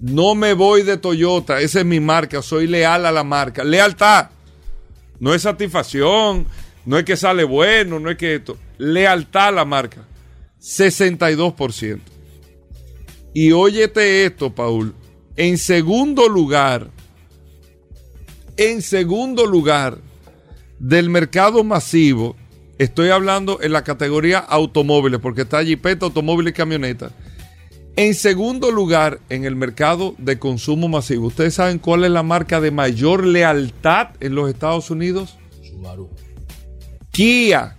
no 0.00 0.34
me 0.34 0.52
voy 0.52 0.82
de 0.82 0.96
Toyota, 0.96 1.60
esa 1.60 1.80
es 1.80 1.86
mi 1.86 2.00
marca, 2.00 2.42
soy 2.42 2.66
leal 2.66 3.06
a 3.06 3.12
la 3.12 3.24
marca. 3.24 3.64
Lealtad, 3.64 4.30
no 5.18 5.34
es 5.34 5.42
satisfacción, 5.42 6.46
no 6.84 6.98
es 6.98 7.04
que 7.04 7.16
sale 7.16 7.44
bueno, 7.44 7.98
no 7.98 8.10
es 8.10 8.16
que 8.16 8.36
esto. 8.36 8.56
Lealtad 8.78 9.48
a 9.48 9.52
la 9.52 9.64
marca, 9.64 10.06
62%. 10.60 12.00
Y 13.34 13.52
óyete 13.52 14.24
esto, 14.24 14.54
Paul. 14.54 14.94
En 15.36 15.58
segundo 15.58 16.28
lugar, 16.28 16.90
en 18.56 18.82
segundo 18.82 19.46
lugar 19.46 19.98
del 20.78 21.10
mercado 21.10 21.62
masivo, 21.62 22.36
estoy 22.78 23.10
hablando 23.10 23.60
en 23.60 23.72
la 23.72 23.84
categoría 23.84 24.38
automóviles, 24.38 25.20
porque 25.20 25.42
está 25.42 25.62
Jeepeta, 25.62 26.06
automóviles 26.06 26.52
y 26.52 26.56
camionetas. 26.56 27.12
En 27.98 28.14
segundo 28.14 28.70
lugar, 28.70 29.20
en 29.28 29.44
el 29.44 29.54
mercado 29.56 30.14
de 30.18 30.38
consumo 30.38 30.86
masivo, 30.86 31.26
¿ustedes 31.26 31.54
saben 31.54 31.80
cuál 31.80 32.04
es 32.04 32.12
la 32.12 32.22
marca 32.22 32.60
de 32.60 32.70
mayor 32.70 33.26
lealtad 33.26 34.10
en 34.20 34.36
los 34.36 34.48
Estados 34.48 34.92
Unidos? 34.92 35.36
Subaru. 35.68 36.08
Kia. 37.10 37.76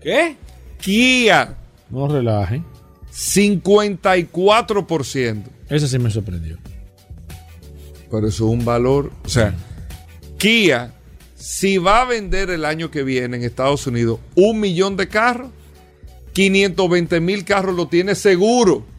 ¿Qué? 0.00 0.36
Kia. 0.80 1.54
No 1.90 2.08
relajen. 2.08 2.64
54%. 3.12 5.42
Ese 5.68 5.86
sí 5.86 5.98
me 5.98 6.10
sorprendió. 6.10 6.56
Pero 8.10 8.26
eso 8.26 8.46
es 8.46 8.50
un 8.50 8.64
valor. 8.64 9.12
O 9.22 9.28
sea, 9.28 9.54
Kia, 10.38 10.94
si 11.34 11.76
va 11.76 12.00
a 12.00 12.06
vender 12.06 12.48
el 12.48 12.64
año 12.64 12.90
que 12.90 13.02
viene 13.02 13.36
en 13.36 13.44
Estados 13.44 13.86
Unidos 13.86 14.18
un 14.34 14.60
millón 14.60 14.96
de 14.96 15.08
carros, 15.08 15.50
520 16.32 17.20
mil 17.20 17.44
carros 17.44 17.76
lo 17.76 17.86
tiene 17.86 18.14
seguro 18.14 18.96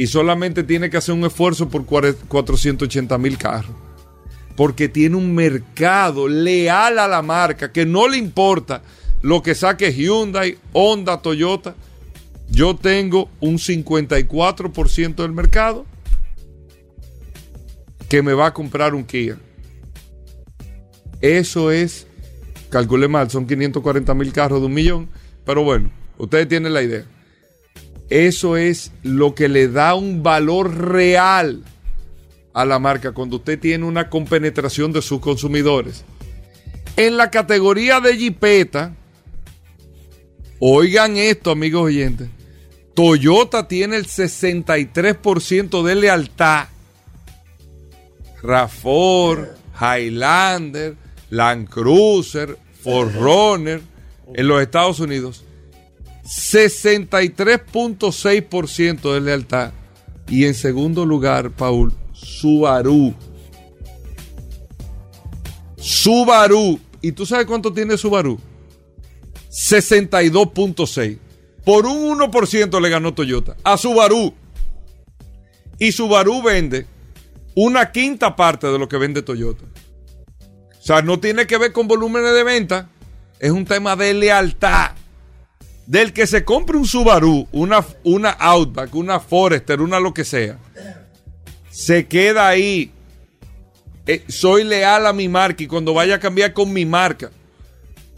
y 0.00 0.06
solamente 0.06 0.64
tiene 0.64 0.88
que 0.88 0.96
hacer 0.96 1.14
un 1.14 1.26
esfuerzo 1.26 1.68
por 1.68 1.84
480 1.84 3.18
mil 3.18 3.36
carros. 3.36 3.76
Porque 4.56 4.88
tiene 4.88 5.14
un 5.14 5.34
mercado 5.34 6.26
leal 6.26 6.98
a 6.98 7.06
la 7.06 7.20
marca 7.20 7.70
que 7.70 7.84
no 7.84 8.08
le 8.08 8.16
importa 8.16 8.80
lo 9.20 9.42
que 9.42 9.54
saque 9.54 9.92
Hyundai, 9.92 10.56
Honda, 10.72 11.20
Toyota. 11.20 11.74
Yo 12.48 12.76
tengo 12.76 13.28
un 13.40 13.58
54% 13.58 15.16
del 15.16 15.32
mercado 15.32 15.84
que 18.08 18.22
me 18.22 18.32
va 18.32 18.46
a 18.46 18.54
comprar 18.54 18.94
un 18.94 19.04
Kia. 19.04 19.36
Eso 21.20 21.70
es, 21.70 22.06
calculé 22.70 23.06
mal, 23.06 23.30
son 23.30 23.46
540 23.46 24.14
mil 24.14 24.32
carros 24.32 24.60
de 24.60 24.66
un 24.66 24.72
millón. 24.72 25.10
Pero 25.44 25.62
bueno, 25.62 25.90
ustedes 26.16 26.48
tienen 26.48 26.72
la 26.72 26.80
idea. 26.80 27.04
Eso 28.10 28.56
es 28.56 28.90
lo 29.04 29.36
que 29.36 29.48
le 29.48 29.68
da 29.68 29.94
un 29.94 30.24
valor 30.24 30.76
real 30.76 31.62
a 32.52 32.64
la 32.64 32.80
marca 32.80 33.12
cuando 33.12 33.36
usted 33.36 33.58
tiene 33.58 33.84
una 33.84 34.10
compenetración 34.10 34.92
de 34.92 35.00
sus 35.00 35.20
consumidores. 35.20 36.04
En 36.96 37.16
la 37.16 37.30
categoría 37.30 38.00
de 38.00 38.18
Jeepeta, 38.18 38.96
oigan 40.58 41.16
esto, 41.16 41.52
amigos 41.52 41.82
oyentes. 41.84 42.28
Toyota 42.94 43.68
tiene 43.68 43.96
el 43.96 44.06
63% 44.06 45.84
de 45.84 45.94
lealtad. 45.94 46.66
RAFOR, 48.42 49.56
Highlander, 49.80 50.96
Land 51.30 51.68
Cruiser, 51.68 52.58
Forerunner 52.82 53.80
en 54.34 54.48
los 54.48 54.60
Estados 54.60 54.98
Unidos 54.98 55.44
63.6% 56.30 59.14
de 59.14 59.20
lealtad. 59.20 59.72
Y 60.28 60.46
en 60.46 60.54
segundo 60.54 61.04
lugar, 61.04 61.50
Paul, 61.50 61.92
Subaru. 62.12 63.12
Subaru. 65.76 66.78
¿Y 67.02 67.12
tú 67.12 67.26
sabes 67.26 67.44
cuánto 67.46 67.72
tiene 67.72 67.98
Subaru? 67.98 68.38
62.6. 69.50 71.18
Por 71.64 71.86
un 71.86 72.20
1% 72.20 72.80
le 72.80 72.88
ganó 72.88 73.12
Toyota 73.12 73.56
a 73.64 73.76
Subaru. 73.76 74.32
Y 75.80 75.90
Subaru 75.90 76.42
vende 76.42 76.86
una 77.56 77.90
quinta 77.90 78.36
parte 78.36 78.68
de 78.68 78.78
lo 78.78 78.88
que 78.88 78.98
vende 78.98 79.22
Toyota. 79.22 79.64
O 80.78 80.82
sea, 80.82 81.02
no 81.02 81.18
tiene 81.18 81.48
que 81.48 81.58
ver 81.58 81.72
con 81.72 81.88
volúmenes 81.88 82.34
de 82.34 82.44
venta. 82.44 82.88
Es 83.40 83.50
un 83.50 83.64
tema 83.64 83.96
de 83.96 84.14
lealtad 84.14 84.92
del 85.86 86.12
que 86.12 86.26
se 86.26 86.44
compre 86.44 86.76
un 86.76 86.86
Subaru, 86.86 87.48
una, 87.52 87.84
una 88.04 88.30
Outback, 88.30 88.94
una 88.94 89.20
Forester, 89.20 89.80
una 89.80 89.98
lo 89.98 90.14
que 90.14 90.24
sea, 90.24 90.58
se 91.70 92.06
queda 92.06 92.48
ahí. 92.48 92.92
Eh, 94.06 94.24
soy 94.28 94.64
leal 94.64 95.06
a 95.06 95.12
mi 95.12 95.28
marca 95.28 95.62
y 95.62 95.66
cuando 95.66 95.94
vaya 95.94 96.16
a 96.16 96.20
cambiar 96.20 96.52
con 96.52 96.72
mi 96.72 96.84
marca, 96.84 97.30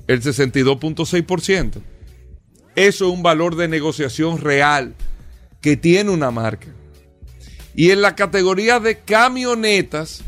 el 0.07 0.23
62.6%. 0.23 1.83
Eso 2.75 3.07
es 3.07 3.13
un 3.13 3.23
valor 3.23 3.57
de 3.57 3.69
negociación 3.69 4.39
real 4.39 4.95
que 5.61 5.77
tiene 5.77 6.11
una 6.11 6.31
marca. 6.31 6.69
Y 7.75 7.91
en 7.91 8.03
la 8.03 8.15
categoría 8.15 8.81
de 8.81 8.99
camionetas, 9.01 10.23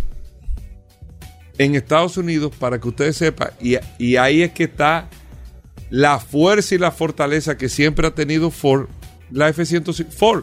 en 1.59 1.75
Estados 1.75 2.17
Unidos, 2.17 2.53
para 2.59 2.81
que 2.81 2.89
ustedes 2.89 3.17
sepan, 3.17 3.51
y, 3.61 3.77
y 3.99 4.17
ahí 4.17 4.43
es 4.43 4.53
que 4.53 4.65
está 4.65 5.09
la 5.95 6.19
fuerza 6.19 6.75
y 6.75 6.79
la 6.79 6.91
fortaleza 6.91 7.57
que 7.57 7.69
siempre 7.69 8.09
ha 8.09 8.11
tenido 8.13 8.51
Ford, 8.51 8.89
la 9.31 9.49
F-150, 9.51 10.11
Ford. 10.11 10.43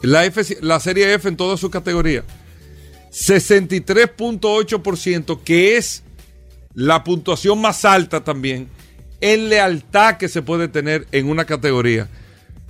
La, 0.00 0.24
F, 0.24 0.56
la 0.62 0.80
serie 0.80 1.12
F 1.12 1.28
en 1.28 1.36
toda 1.36 1.58
su 1.58 1.70
categoría. 1.70 2.24
63.8%, 3.12 5.40
que 5.44 5.76
es 5.76 6.02
la 6.72 7.04
puntuación 7.04 7.60
más 7.60 7.84
alta 7.84 8.24
también 8.24 8.70
en 9.20 9.50
lealtad 9.50 10.16
que 10.16 10.30
se 10.30 10.40
puede 10.40 10.68
tener 10.68 11.06
en 11.12 11.28
una 11.28 11.44
categoría. 11.44 12.08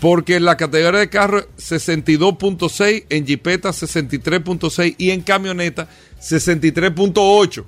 Porque 0.00 0.34
en 0.34 0.44
la 0.44 0.56
categoría 0.56 0.98
de 0.98 1.10
carro 1.10 1.46
62.6, 1.58 3.04
en 3.08 3.24
jipeta 3.24 3.68
63.6 3.68 4.96
y 4.98 5.10
en 5.10 5.20
camioneta 5.20 5.86
63.8 6.20 7.64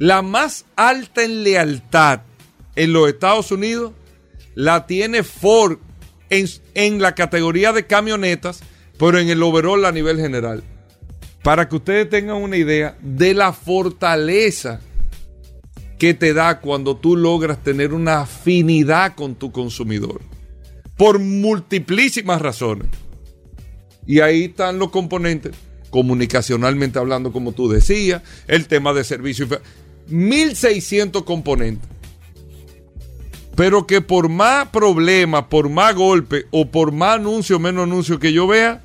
la 0.00 0.22
más 0.22 0.64
alta 0.76 1.22
en 1.22 1.44
lealtad 1.44 2.22
en 2.74 2.94
los 2.94 3.06
Estados 3.06 3.52
Unidos 3.52 3.92
la 4.54 4.86
tiene 4.86 5.22
Ford 5.22 5.76
en, 6.30 7.02
la 7.02 7.14
categoría 7.14 7.74
de 7.74 7.86
camionetas, 7.86 8.60
pero 8.98 9.18
en 9.18 9.28
el 9.28 9.42
overall 9.42 9.84
a 9.84 9.92
nivel 9.92 10.18
general. 10.18 10.64
Para 11.42 11.68
que 11.68 11.76
ustedes 11.76 12.08
tengan 12.08 12.36
una 12.36 12.56
idea 12.56 12.96
de 13.02 13.34
la 13.34 13.52
fortaleza 13.52 14.80
que 15.98 16.14
te 16.14 16.32
da 16.32 16.60
cuando 16.60 16.96
tú 16.96 17.14
logras 17.14 17.62
tener 17.62 17.92
una 17.92 18.22
afinidad 18.22 19.14
con 19.14 19.34
tu 19.34 19.52
consumidor. 19.52 20.22
Por 20.96 21.18
multiplísimas 21.18 22.40
razones. 22.40 22.88
Y 24.06 24.20
ahí 24.20 24.44
están 24.44 24.78
los 24.78 24.90
componentes, 24.90 25.54
comunicacionalmente 25.90 26.98
hablando, 26.98 27.32
como 27.32 27.52
tú 27.52 27.68
decías, 27.68 28.22
el 28.46 28.66
tema 28.66 28.94
de 28.94 29.04
servicio. 29.04 29.46
1600 30.10 31.22
componentes. 31.24 31.88
Pero 33.56 33.86
que 33.86 34.00
por 34.00 34.28
más 34.28 34.68
problemas, 34.68 35.44
por 35.44 35.68
más 35.68 35.94
golpe 35.94 36.46
o 36.50 36.70
por 36.70 36.92
más 36.92 37.16
anuncio 37.16 37.56
o 37.56 37.60
menos 37.60 37.84
anuncio 37.84 38.18
que 38.18 38.32
yo 38.32 38.46
vea, 38.46 38.82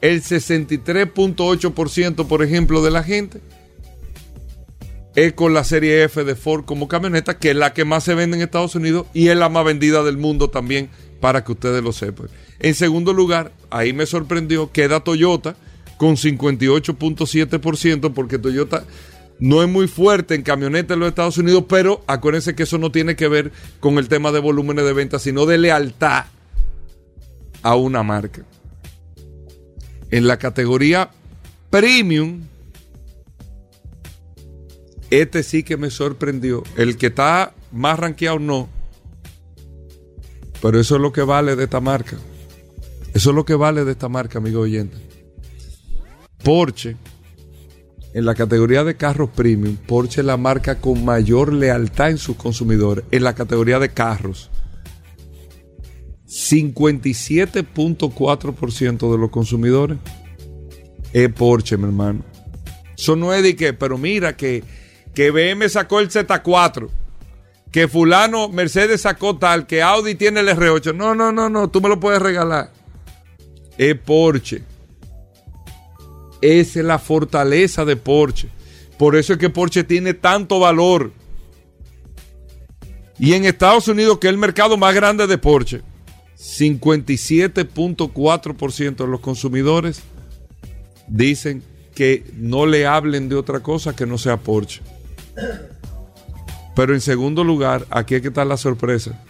el 0.00 0.22
63.8%, 0.22 2.26
por 2.26 2.42
ejemplo, 2.42 2.82
de 2.82 2.90
la 2.90 3.04
gente 3.04 3.40
es 5.14 5.34
con 5.34 5.54
la 5.54 5.64
serie 5.64 6.04
F 6.04 6.24
de 6.24 6.34
Ford 6.34 6.64
como 6.64 6.88
camioneta, 6.88 7.38
que 7.38 7.50
es 7.50 7.56
la 7.56 7.74
que 7.74 7.84
más 7.84 8.04
se 8.04 8.14
vende 8.14 8.36
en 8.36 8.42
Estados 8.42 8.74
Unidos 8.74 9.06
y 9.12 9.28
es 9.28 9.36
la 9.36 9.48
más 9.48 9.64
vendida 9.64 10.02
del 10.02 10.16
mundo 10.16 10.50
también, 10.50 10.88
para 11.20 11.44
que 11.44 11.52
ustedes 11.52 11.84
lo 11.84 11.92
sepan. 11.92 12.28
En 12.58 12.74
segundo 12.74 13.12
lugar, 13.12 13.52
ahí 13.70 13.92
me 13.92 14.06
sorprendió, 14.06 14.72
queda 14.72 14.98
Toyota 15.00 15.54
con 15.98 16.16
58.7%, 16.16 18.12
porque 18.12 18.38
Toyota 18.38 18.84
no 19.42 19.60
es 19.60 19.68
muy 19.68 19.88
fuerte 19.88 20.36
en 20.36 20.42
camionetas 20.42 20.94
en 20.94 21.00
los 21.00 21.08
Estados 21.08 21.36
Unidos, 21.36 21.64
pero 21.68 22.04
acuérdense 22.06 22.54
que 22.54 22.62
eso 22.62 22.78
no 22.78 22.92
tiene 22.92 23.16
que 23.16 23.26
ver 23.26 23.50
con 23.80 23.98
el 23.98 24.06
tema 24.06 24.30
de 24.30 24.38
volúmenes 24.38 24.84
de 24.84 24.92
venta, 24.92 25.18
sino 25.18 25.46
de 25.46 25.58
lealtad 25.58 26.26
a 27.60 27.74
una 27.74 28.04
marca. 28.04 28.44
En 30.12 30.28
la 30.28 30.38
categoría 30.38 31.10
premium, 31.70 32.42
este 35.10 35.42
sí 35.42 35.64
que 35.64 35.76
me 35.76 35.90
sorprendió. 35.90 36.62
El 36.76 36.96
que 36.96 37.08
está 37.08 37.52
más 37.72 37.98
rankeado 37.98 38.38
no. 38.38 38.68
Pero 40.60 40.78
eso 40.78 40.94
es 40.94 41.00
lo 41.00 41.12
que 41.12 41.22
vale 41.22 41.56
de 41.56 41.64
esta 41.64 41.80
marca. 41.80 42.16
Eso 43.12 43.30
es 43.30 43.34
lo 43.34 43.44
que 43.44 43.56
vale 43.56 43.84
de 43.84 43.90
esta 43.90 44.08
marca, 44.08 44.38
amigo 44.38 44.60
oyente. 44.60 44.98
Porsche, 46.44 46.96
en 48.14 48.26
la 48.26 48.34
categoría 48.34 48.84
de 48.84 48.96
carros 48.96 49.30
premium, 49.30 49.76
Porsche 49.76 50.20
es 50.20 50.26
la 50.26 50.36
marca 50.36 50.80
con 50.80 51.02
mayor 51.04 51.52
lealtad 51.52 52.10
en 52.10 52.18
sus 52.18 52.36
consumidores. 52.36 53.04
En 53.10 53.24
la 53.24 53.34
categoría 53.34 53.78
de 53.78 53.88
carros, 53.88 54.50
57.4% 56.26 59.12
de 59.12 59.18
los 59.18 59.30
consumidores 59.30 59.98
es 61.12 61.32
Porsche, 61.32 61.76
mi 61.76 61.84
hermano. 61.84 62.24
Eso 62.96 63.16
no 63.16 63.34
es 63.34 63.42
de 63.42 63.56
que, 63.56 63.72
pero 63.72 63.98
mira 63.98 64.36
que, 64.36 64.62
que 65.14 65.30
BM 65.30 65.68
sacó 65.68 66.00
el 66.00 66.10
Z4, 66.10 66.88
que 67.70 67.88
fulano 67.88 68.48
Mercedes 68.48 69.02
sacó 69.02 69.38
tal, 69.38 69.66
que 69.66 69.82
Audi 69.82 70.14
tiene 70.14 70.40
el 70.40 70.48
R8. 70.48 70.94
No, 70.94 71.14
no, 71.14 71.32
no, 71.32 71.48
no, 71.48 71.68
tú 71.68 71.80
me 71.80 71.88
lo 71.88 71.98
puedes 71.98 72.20
regalar. 72.20 72.70
Es 73.78 73.96
Porsche. 73.96 74.62
Esa 76.42 76.80
es 76.80 76.84
la 76.84 76.98
fortaleza 76.98 77.84
de 77.86 77.96
Porsche. 77.96 78.48
Por 78.98 79.16
eso 79.16 79.32
es 79.32 79.38
que 79.38 79.48
Porsche 79.48 79.84
tiene 79.84 80.12
tanto 80.14 80.58
valor. 80.60 81.12
Y 83.18 83.34
en 83.34 83.44
Estados 83.44 83.86
Unidos, 83.88 84.18
que 84.18 84.26
es 84.26 84.32
el 84.32 84.38
mercado 84.38 84.76
más 84.76 84.94
grande 84.94 85.26
de 85.26 85.38
Porsche, 85.38 85.82
57.4% 86.36 88.96
de 88.96 89.06
los 89.06 89.20
consumidores 89.20 90.02
dicen 91.06 91.62
que 91.94 92.24
no 92.36 92.66
le 92.66 92.86
hablen 92.86 93.28
de 93.28 93.36
otra 93.36 93.60
cosa 93.60 93.94
que 93.94 94.06
no 94.06 94.18
sea 94.18 94.38
Porsche. 94.38 94.80
Pero 96.74 96.94
en 96.94 97.00
segundo 97.00 97.44
lugar, 97.44 97.86
aquí 97.90 98.16
es 98.16 98.22
que 98.22 98.28
está 98.28 98.44
la 98.44 98.56
sorpresa. 98.56 99.22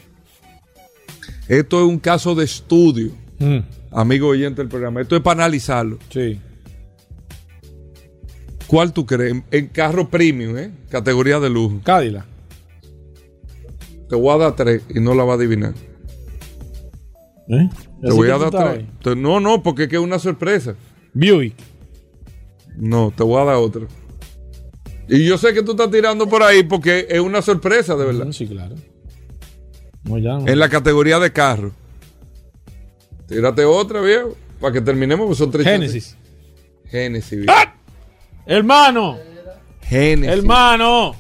Esto 1.49 1.81
es 1.83 1.87
un 1.87 1.99
caso 1.99 2.35
de 2.35 2.45
estudio, 2.45 3.11
Mm, 3.39 3.59
amigo 3.91 4.29
oyente 4.29 4.61
del 4.63 4.69
programa. 4.69 5.01
Esto 5.01 5.17
es 5.17 5.23
para 5.23 5.43
analizarlo. 5.43 5.99
sí. 6.11 6.39
¿Cuál 8.73 8.95
tú 8.95 9.05
crees? 9.05 9.33
En- 9.33 9.45
En 9.51 9.67
carro 9.69 10.09
premium, 10.09 10.57
¿eh? 10.57 10.71
Categoría 10.89 11.39
de 11.39 11.51
lujo. 11.51 11.79
Cadillac. 11.85 12.25
Te 14.09 14.17
voy 14.17 14.35
a 14.35 14.39
dar 14.39 14.57
tres 14.57 14.81
y 14.89 14.99
no 14.99 15.13
la 15.15 15.25
va 15.25 15.35
a 15.35 15.37
adivinar. 15.37 15.75
¿Eh? 17.49 17.69
Te 18.01 18.09
¿Así 18.09 18.17
voy 18.17 18.31
a 18.31 18.39
dar 18.39 18.51
tres. 18.51 18.87
Te- 19.03 19.15
No, 19.15 19.41
no, 19.41 19.63
porque 19.63 19.83
es 19.83 19.89
que 19.91 19.97
es 19.97 20.03
una 20.03 20.19
sorpresa. 20.19 20.75
Buick. 21.13 21.55
No, 22.79 23.13
te 23.15 23.23
voy 23.23 23.43
a 23.43 23.45
dar 23.45 23.57
otra. 23.57 23.83
Y 25.07 25.27
yo 25.27 25.37
sé 25.37 25.53
que 25.53 25.63
tú 25.63 25.73
estás 25.73 25.91
tirando 25.91 26.27
por 26.27 26.43
ahí 26.43 26.63
porque 26.63 27.07
es 27.11 27.21
una 27.21 27.43
sorpresa, 27.43 27.95
de 27.95 28.07
verdad. 28.07 28.33
Sí, 28.33 28.47
claro. 28.47 28.75
No, 30.05 30.17
ya 30.17 30.39
no. 30.39 30.49
En 30.49 30.59
la 30.59 30.71
categoría 30.71 31.19
de 31.19 31.31
carro. 31.31 31.73
Tírate 33.29 33.67
otra, 33.67 34.01
viejo. 34.01 34.35
Para 34.61 34.73
que 34.73 34.81
terminemos, 34.81 35.27
pues 35.27 35.37
son 35.37 35.51
tres. 35.51 35.67
Génesis. 35.67 36.17
Génesis, 36.87 37.39
viejo. 37.41 37.53
Hermano. 38.47 39.19
Génesis. 39.83 40.39
Hermano. 40.39 41.15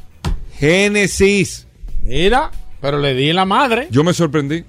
Génesis. 0.59 1.67
Mira, 2.03 2.51
pero 2.81 2.99
le 2.99 3.15
di 3.15 3.31
en 3.31 3.37
la 3.37 3.45
madre. 3.45 3.89
Yo 3.91 4.03
me 4.03 4.13
sorprendí. 4.13 4.65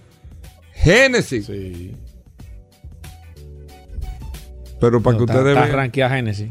Génesis. 0.74 1.46
Sí. 1.46 1.96
Pero 4.80 5.02
para 5.02 5.18
que 5.18 5.24
ustedes 5.24 5.56
vean. 5.56 5.72
rankeada 5.72 6.16
Genesis. 6.16 6.50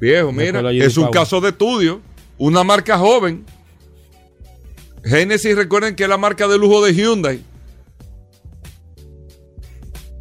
Viejo, 0.00 0.26
Después 0.32 0.52
mira, 0.52 0.72
es 0.72 0.96
un 0.96 1.10
caso 1.10 1.40
de 1.40 1.50
estudio. 1.50 2.00
Una 2.38 2.64
marca 2.64 2.98
joven. 2.98 3.44
Genesis, 5.04 5.54
recuerden 5.54 5.94
que 5.94 6.02
es 6.02 6.08
la 6.08 6.18
marca 6.18 6.48
de 6.48 6.58
lujo 6.58 6.84
de 6.84 6.92
Hyundai. 6.92 7.40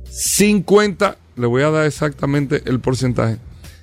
50, 0.03 1.17
le 1.35 1.47
voy 1.47 1.63
a 1.63 1.71
dar 1.71 1.85
exactamente 1.85 2.61
el 2.65 2.79
porcentaje. 2.79 3.37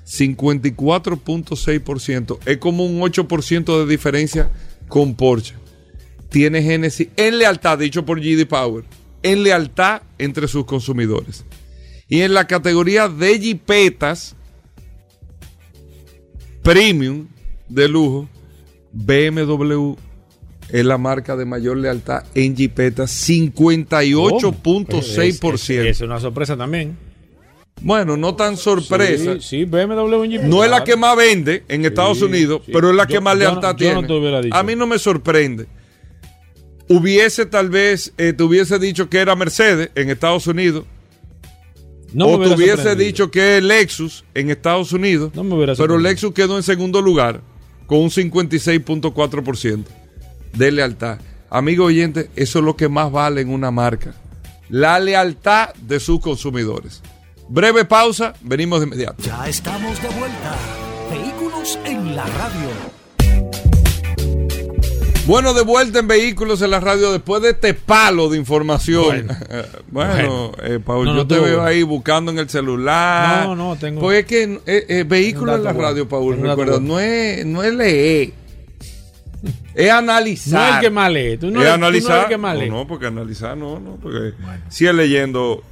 54.6%. 0.07 2.39
Es 2.47 2.59
como 2.59 2.85
un 2.85 3.01
8% 3.01 3.79
de 3.79 3.87
diferencia 3.91 4.51
con 4.89 5.15
Porsche. 5.15 5.55
Tiene 6.29 6.63
Genesis 6.63 7.09
en 7.17 7.39
lealtad, 7.39 7.79
dicho 7.79 8.05
por 8.05 8.21
GD 8.21 8.47
Power, 8.47 8.85
en 9.23 9.43
lealtad 9.43 10.03
entre 10.19 10.47
sus 10.49 10.65
consumidores. 10.65 11.45
Y 12.09 12.23
en 12.23 12.35
la 12.35 12.47
categoría 12.47 13.09
de 13.09 13.39
jipetas, 13.39 14.35
premium 16.63 17.29
de 17.69 17.89
lujo, 17.89 18.29
BMW 18.93 19.95
es 20.69 20.85
la 20.85 20.99
marca 20.99 21.37
de 21.37 21.45
mayor 21.45 21.77
lealtad 21.77 22.25
en 22.35 22.57
Jeepeta, 22.57 23.05
Es, 23.05 23.11
58.6%. 23.11 25.87
es 25.87 26.01
una 26.01 26.19
sorpresa 26.19 26.57
también. 26.57 26.97
Bueno, 27.85 28.17
no 28.17 28.35
tan 28.37 28.57
sorpresa. 28.57 29.35
Sí, 29.35 29.41
sí, 29.41 29.65
BMW 29.65 30.23
en. 30.25 30.49
No 30.49 30.63
es 30.65 30.71
la 30.71 30.85
que 30.85 30.97
más 30.97 31.17
vende 31.17 31.65
en 31.69 31.85
Estados 31.85 32.19
Sí, 32.19 32.25
Unidos, 32.25 32.63
sí. 32.65 32.73
pero 32.73 32.91
es 32.91 32.97
la 32.97 33.05
Yo- 33.05 33.09
que 33.15 33.21
más 33.21 33.35
yo 33.35 33.39
no- 33.39 33.51
lealtad 33.51 33.77
yo 33.77 33.95
no 33.95 34.07
tiene. 34.07 34.43
dicho. 34.43 34.55
A 34.57 34.63
mí 34.63 34.77
no 34.77 34.87
me 34.87 34.99
sorprende. 34.99 35.67
Hubiese 36.89 37.47
tal 37.47 37.71
vez, 37.71 38.13
eh, 38.19 38.33
te 38.33 38.43
hubiese 38.43 38.79
dicho 38.79 39.09
que 39.09 39.19
era 39.19 39.35
Mercedes 39.35 39.91
en 39.95 40.11
Estados 40.11 40.47
Unidos, 40.47 40.85
No 42.13 42.27
o 42.27 42.41
te 42.41 42.49
hubiese 42.55 42.95
dicho 42.97 43.31
que 43.31 43.57
es 43.59 43.63
Lexus 43.65 44.25
en 44.35 44.51
Estados 44.51 44.93
Unidos, 44.93 45.33
No 45.35 45.43
me 45.45 45.55
hubiera 45.55 45.75
pero. 45.75 45.99
Lexus 45.99 46.33
quedó 46.35 46.57
en 46.57 46.63
segundo 46.63 47.01
lugar 47.01 47.41
con 47.87 47.99
un 47.99 48.11
56.4% 48.11 49.85
de 50.55 50.71
lealtad. 50.73 51.19
Amigo 51.49 51.87
oyente, 51.87 52.31
eso 52.37 52.59
es 52.59 52.65
lo 52.65 52.77
que 52.77 52.89
más 52.89 53.11
vale 53.11 53.41
en 53.41 53.49
una 53.51 53.71
marca. 53.71 54.15
La 54.69 54.99
lealtad 54.99 55.71
de 55.75 56.01
sus 56.01 56.21
consumidores. 56.21 57.03
Breve 57.55 57.85
pausa, 57.85 58.33
venimos 58.41 58.81
de 58.81 58.87
inmediato. 58.87 59.23
Ya 59.23 59.47
estamos 59.47 60.01
de 60.01 60.09
vuelta. 60.09 60.57
Vehículos 61.11 61.79
en 61.85 62.17
la 62.17 62.25
radio. 62.25 62.71
Bueno, 65.27 65.53
de 65.53 65.63
vuelta 65.63 65.99
en 65.99 66.09
Vehículos 66.09 66.63
en 66.63 66.71
la 66.71 66.81
Radio 66.81 67.13
después 67.13 67.43
de 67.43 67.51
este 67.51 67.75
palo 67.75 68.31
de 68.31 68.39
información. 68.39 69.29
Bueno, 69.89 70.53
eh, 70.63 70.81
Paul, 70.85 71.05
No, 71.05 71.13
no, 71.13 71.19
yo 71.19 71.27
te 71.27 71.39
veo 71.39 71.63
ahí 71.63 71.83
buscando 71.83 72.33
en 72.33 72.39
el 72.39 72.49
celular. 72.49 73.47
No, 73.47 73.55
no, 73.55 73.77
tengo- 73.77 74.01
Porque 74.01 74.21
es 74.21 74.25
que 74.27 74.43
eh, 74.67 74.87
eh, 74.89 75.05
Vehículos 75.07 75.57
en 75.57 75.65
la 75.65 75.73
bueno. 75.75 75.89
Radio, 75.91 76.09
Paul, 76.09 76.37
recuerda, 76.37 76.73
bueno. 76.79 76.81
no 76.81 76.99
es, 77.01 77.45
no 77.45 77.63
es 77.63 77.75
leer, 77.75 78.33
es 79.75 79.89
No 79.91 79.95
analizar. 79.99 80.71
es 80.71 80.75
el 80.77 80.81
que 80.81 80.91
más 80.91 81.13
lee. 81.13 81.37
Tú 81.37 81.51
no, 81.51 81.61
es 81.61 81.67
eres- 81.67 81.75
tú 81.75 81.81
no 81.81 81.87
analizar. 81.87 82.11
eres 82.13 82.23
el 82.25 82.29
que 82.31 82.39
más 82.39 82.57
lee. 82.59 82.71
no, 82.71 82.77
no, 82.79 82.87
porque 82.89 83.07
analizar 83.07 83.57
no, 83.59 83.79
no, 83.79 83.99
porque 84.03 84.33
si 84.71 84.87
es 84.87 84.95
leyendo, 84.95 85.63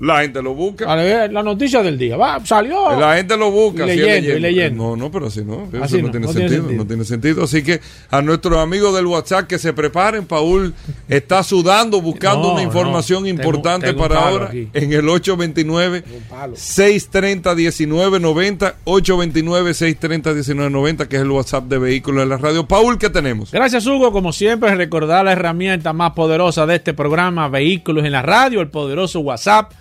la 0.00 0.22
gente 0.22 0.42
lo 0.42 0.54
busca. 0.54 0.94
La 0.96 1.42
noticia 1.42 1.82
del 1.82 1.96
día. 1.96 2.16
Va, 2.16 2.44
salió. 2.44 2.98
La 2.98 3.16
gente 3.16 3.36
lo 3.36 3.50
busca. 3.50 3.84
Y 3.84 3.96
leyendo, 3.96 4.36
y 4.36 4.40
leyendo. 4.40 4.82
No, 4.84 4.96
no, 4.96 5.10
pero 5.10 5.26
así 5.26 5.44
no. 5.44 5.68
Eso 5.72 5.84
Así 5.84 5.96
no, 6.02 6.08
no, 6.08 6.10
tiene 6.10 6.26
no 6.26 6.32
tiene 6.32 6.48
sentido. 6.48 6.72
No 6.76 6.86
tiene 6.86 7.04
sentido. 7.04 7.44
Así 7.44 7.62
que 7.62 7.80
a 8.10 8.20
nuestros 8.22 8.58
amigos 8.58 8.94
del 8.94 9.06
WhatsApp 9.06 9.46
que 9.46 9.58
se 9.58 9.72
preparen. 9.72 10.26
Paul 10.26 10.74
está 11.08 11.42
sudando 11.42 12.00
buscando 12.00 12.48
No, 12.48 12.52
una 12.54 12.62
información. 12.62 13.24
Tengo- 13.24 13.36
importante 13.42 13.86
tengo 13.88 14.00
para 14.00 14.20
ahora. 14.28 14.46
aquí. 14.46 14.68
En 14.72 14.92
el 14.92 15.08
829 15.08 16.02
palo. 16.28 16.54
630 16.56 17.54
1990 17.54 18.74
829 18.84 19.74
630 19.74 20.30
1990 20.30 21.08
que 21.08 21.16
es 21.16 21.22
el 21.22 21.30
WhatsApp 21.30 21.64
de 21.64 21.78
Vehículos 21.78 22.20
de 22.24 22.26
la 22.26 22.36
Radio. 22.36 22.66
Paul, 22.66 22.98
¿qué 22.98 23.10
tenemos? 23.10 23.52
Gracias, 23.52 23.86
Hugo. 23.86 24.12
Como 24.12 24.32
siempre, 24.32 24.74
recordar 24.74 25.24
la 25.24 25.32
herramienta 25.32 25.92
más 25.92 26.12
poderosa 26.12 26.66
de 26.66 26.76
este 26.76 26.94
programa, 26.94 27.48
Vehículos 27.48 28.04
en 28.04 28.12
la 28.12 28.22
Radio, 28.22 28.60
el 28.60 28.68
poderoso 28.68 29.20
WhatsApp, 29.20 29.72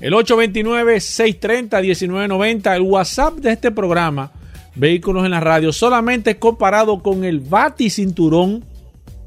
el 0.00 0.12
829-630-1990, 0.12 2.76
el 2.76 2.82
WhatsApp 2.82 3.38
de 3.38 3.52
este 3.52 3.70
programa, 3.70 4.32
Vehículos 4.74 5.24
en 5.24 5.30
la 5.32 5.40
Radio, 5.40 5.72
solamente 5.72 6.38
comparado 6.38 7.02
con 7.02 7.24
el 7.24 7.40
Bati 7.40 7.90
Cinturón 7.90 8.64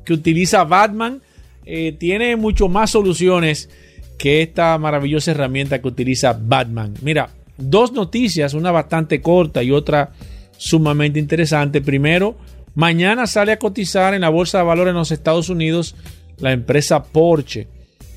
que 0.06 0.14
utiliza 0.14 0.64
Batman, 0.64 1.22
eh, 1.66 1.96
tiene 2.00 2.38
mucho 2.38 2.70
más 2.70 2.92
soluciones 2.92 3.70
que 4.18 4.42
esta 4.42 4.78
maravillosa 4.78 5.32
herramienta 5.32 5.82
que 5.82 5.88
utiliza 5.88 6.38
Batman. 6.40 6.94
Mira, 7.02 7.30
dos 7.58 7.92
noticias, 7.92 8.54
una 8.54 8.72
bastante 8.72 9.20
corta 9.20 9.64
y 9.64 9.72
otra 9.72 10.12
sumamente 10.58 11.20
interesante. 11.20 11.82
Primero, 11.82 12.38
mañana 12.76 13.28
sale 13.28 13.52
a 13.52 13.60
cotizar 13.60 14.14
en 14.14 14.22
la 14.22 14.30
Bolsa 14.30 14.60
de 14.60 14.64
Valores 14.64 14.92
en 14.92 14.98
los 14.98 15.12
Estados 15.12 15.50
Unidos 15.50 15.96
la 16.38 16.52
empresa 16.52 17.04
Porsche. 17.04 17.68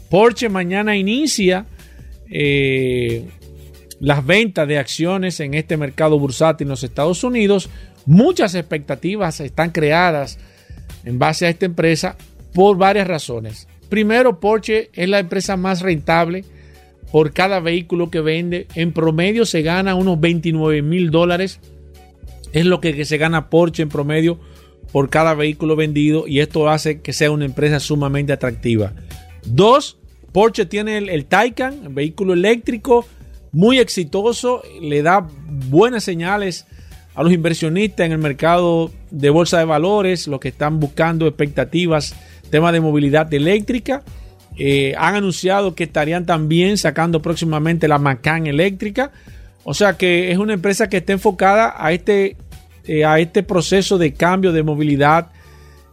Porsche 0.09 0.49
mañana 0.49 0.97
inicia 0.97 1.67
eh, 2.31 3.29
las 4.01 4.25
ventas 4.25 4.69
de 4.69 4.79
acciones 4.79 5.41
en 5.41 5.55
este 5.55 5.77
mercado 5.77 6.19
bursátil 6.19 6.67
en 6.67 6.71
los 6.71 6.85
Estados 6.85 7.25
Unidos. 7.25 7.71
Muchas 8.07 8.55
expectativas 8.55 9.41
están 9.41 9.71
creadas 9.71 10.39
en 11.05 11.19
base 11.19 11.47
a 11.47 11.51
esta 11.51 11.67
empresa 11.67 12.17
por 12.53 12.77
varias 12.77 13.07
razones. 13.07 13.69
Primero, 13.89 14.41
Porsche 14.41 14.91
es 14.93 15.09
la 15.09 15.19
empresa 15.19 15.57
más 15.57 15.81
rentable 15.81 16.45
por 17.13 17.33
cada 17.33 17.61
vehículo 17.61 18.11
que 18.11 18.21
vende. 18.21 18.67
En 18.75 18.93
promedio 18.93 19.47
se 19.47 19.63
gana 19.63 19.95
unos 19.95 20.21
29 20.21 20.83
mil 20.83 21.11
dólares. 21.11 21.61
Es 22.53 22.65
lo 22.65 22.81
que 22.81 23.05
se 23.05 23.19
gana 23.19 23.51
Porsche 23.51 23.83
en 23.83 23.89
promedio 23.89 24.39
por 24.93 25.11
cada 25.11 25.35
vehículo 25.35 25.77
vendido 25.77 26.27
y 26.29 26.41
esto 26.41 26.69
hace 26.69 27.01
que 27.01 27.13
sea 27.13 27.31
una 27.31 27.45
empresa 27.45 27.81
sumamente 27.81 28.33
atractiva. 28.33 28.93
Dos, 29.45 29.99
Porsche 30.35 30.67
tiene 30.67 30.99
el, 30.99 31.09
el 31.11 31.27
Taycan, 31.27 31.95
vehículo 31.95 32.33
eléctrico, 32.33 33.07
muy 33.53 33.79
exitoso, 33.79 34.65
le 34.83 35.01
da 35.01 35.25
buenas 35.71 36.03
señales 36.03 36.67
a 37.15 37.23
los 37.23 37.33
inversionistas 37.33 38.05
en 38.05 38.11
el 38.11 38.19
mercado 38.19 38.91
de 39.13 39.31
bolsa 39.31 39.61
de 39.61 39.65
valores, 39.65 40.27
los 40.27 40.41
que 40.41 40.49
están 40.49 40.81
buscando 40.81 41.29
expectativas, 41.29 42.17
tema 42.51 42.73
de 42.73 42.81
movilidad 42.81 43.33
eléctrica. 43.33 44.03
Eh, 44.59 44.95
han 44.99 45.15
anunciado 45.15 45.77
que 45.77 45.85
estarían 45.85 46.27
también 46.27 46.79
sacando 46.79 47.23
próximamente 47.23 47.87
la 47.87 47.99
Macan 47.99 48.49
eléctrica. 48.49 49.13
O 49.63 49.73
sea 49.73 49.97
que 49.97 50.33
es 50.33 50.39
una 50.39 50.55
empresa 50.55 50.89
que 50.89 50.97
está 50.97 51.13
enfocada 51.13 51.77
a 51.79 51.93
este, 51.93 52.37
eh, 52.87 53.05
a 53.05 53.21
este 53.21 53.45
proceso 53.45 53.99
de 53.99 54.15
cambio 54.15 54.51
de 54.51 54.65
movilidad 54.65 55.29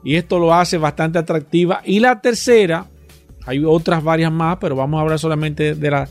y 0.04 0.16
esto 0.16 0.40
lo 0.40 0.52
hace 0.56 0.80
bastante 0.80 1.20
atractiva. 1.20 1.84
Y 1.86 2.00
la 2.00 2.22
tercera, 2.22 2.88
hay 3.46 3.64
otras 3.64 4.04
varias 4.04 4.32
más, 4.32 4.58
pero 4.60 4.76
vamos 4.76 4.98
a 4.98 5.02
hablar 5.02 5.20
solamente 5.20 5.76
de 5.76 5.92
la, 5.92 6.10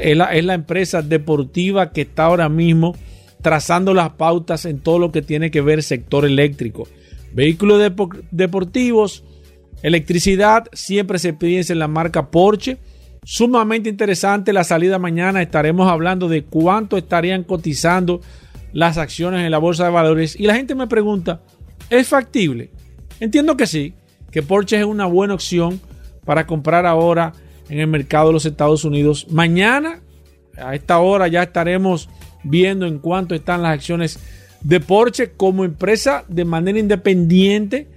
es 0.00 0.16
la, 0.16 0.34
es 0.34 0.44
la 0.44 0.54
empresa 0.54 1.02
deportiva 1.02 1.92
que 1.92 2.02
está 2.02 2.24
ahora 2.24 2.48
mismo 2.48 2.94
trazando 3.42 3.92
las 3.92 4.10
pautas 4.10 4.64
en 4.64 4.78
todo 4.78 4.98
lo 4.98 5.12
que 5.12 5.20
tiene 5.20 5.50
que 5.50 5.60
ver 5.60 5.82
sector 5.82 6.24
eléctrico. 6.24 6.88
Vehículos 7.32 7.82
deportivos, 8.30 9.24
electricidad, 9.82 10.68
siempre 10.72 11.18
se 11.18 11.32
piensa 11.32 11.72
en 11.72 11.80
la 11.80 11.88
marca 11.88 12.30
Porsche. 12.30 12.78
Sumamente 13.24 13.88
interesante 13.88 14.52
la 14.52 14.64
salida 14.64 14.98
mañana. 14.98 15.42
Estaremos 15.42 15.88
hablando 15.90 16.28
de 16.28 16.44
cuánto 16.44 16.96
estarían 16.96 17.42
cotizando 17.42 18.20
las 18.72 18.96
acciones 18.96 19.44
en 19.44 19.50
la 19.50 19.58
bolsa 19.58 19.84
de 19.84 19.90
valores. 19.90 20.38
Y 20.38 20.46
la 20.46 20.54
gente 20.54 20.74
me 20.74 20.86
pregunta, 20.86 21.40
¿es 21.90 22.08
factible? 22.08 22.70
Entiendo 23.18 23.56
que 23.56 23.66
sí, 23.66 23.94
que 24.30 24.42
Porsche 24.42 24.78
es 24.78 24.84
una 24.84 25.06
buena 25.06 25.34
opción 25.34 25.80
para 26.24 26.46
comprar 26.46 26.86
ahora 26.86 27.32
en 27.68 27.80
el 27.80 27.86
mercado 27.86 28.28
de 28.28 28.32
los 28.34 28.46
Estados 28.46 28.84
Unidos. 28.84 29.26
Mañana, 29.30 30.00
a 30.56 30.74
esta 30.74 30.98
hora, 30.98 31.28
ya 31.28 31.42
estaremos 31.42 32.08
viendo 32.42 32.86
en 32.86 32.98
cuánto 32.98 33.34
están 33.34 33.62
las 33.62 33.72
acciones 33.72 34.18
de 34.60 34.80
Porsche 34.80 35.32
como 35.32 35.64
empresa 35.64 36.24
de 36.28 36.44
manera 36.44 36.78
independiente. 36.78 37.88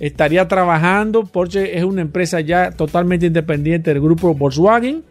Estaría 0.00 0.46
trabajando. 0.48 1.24
Porsche 1.24 1.76
es 1.76 1.84
una 1.84 2.02
empresa 2.02 2.40
ya 2.40 2.70
totalmente 2.70 3.26
independiente 3.26 3.92
del 3.92 4.02
grupo 4.02 4.34
Volkswagen. 4.34 5.04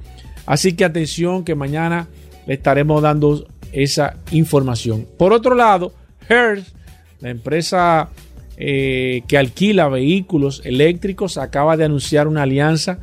Así 0.46 0.74
que 0.74 0.86
atención 0.86 1.44
que 1.44 1.56
mañana 1.56 2.08
le 2.46 2.54
estaremos 2.54 3.02
dando 3.02 3.46
esa 3.72 4.16
información. 4.32 5.06
Por 5.18 5.34
otro 5.34 5.56
lado, 5.56 5.94
Hertz, 6.30 6.74
la 7.20 7.30
empresa 7.30 8.10
eh, 8.58 9.22
que 9.28 9.38
alquila 9.38 9.88
vehículos 9.88 10.62
eléctricos, 10.66 11.38
acaba 11.38 11.78
de 11.78 11.86
anunciar 11.86 12.28
una 12.28 12.44
alianza 12.44 13.00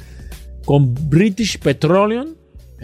con 0.64 0.94
British 1.08 1.58
Petroleum 1.58 2.34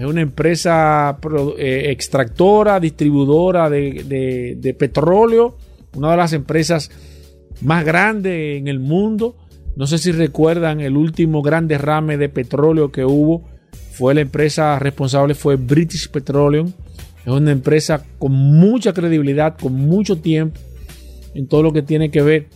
es 0.00 0.06
una 0.06 0.22
empresa 0.22 1.18
eh, 1.58 1.90
extractora, 1.90 2.80
distribuidora 2.80 3.68
de, 3.68 4.76
petróleo, 4.78 5.58
una 5.94 6.12
de 6.12 6.16
las 6.16 6.32
empresas 6.32 6.90
más 7.60 7.84
grandes 7.84 8.58
en 8.58 8.68
el 8.68 8.80
mundo. 8.80 9.36
No 9.76 9.86
sé 9.86 9.98
si 9.98 10.10
recuerdan 10.12 10.80
el 10.80 10.96
último 10.96 11.42
gran 11.42 11.68
derrame 11.68 12.16
de 12.16 12.30
petróleo 12.30 12.90
que 12.90 13.04
hubo. 13.04 13.44
Fue 13.92 14.14
la 14.14 14.22
empresa 14.22 14.78
responsable, 14.78 15.34
fue 15.34 15.56
British 15.56 16.10
Petroleum. 16.10 16.72
Es 17.26 17.32
una 17.32 17.52
empresa 17.52 18.02
con 18.18 18.32
mucha 18.32 18.94
credibilidad, 18.94 19.58
con 19.58 19.74
mucho 19.74 20.16
tiempo 20.16 20.58
en 21.34 21.46
todo 21.46 21.62
lo 21.62 21.74
que 21.74 21.82
tiene 21.82 22.10
que 22.10 22.22
ver 22.22 22.46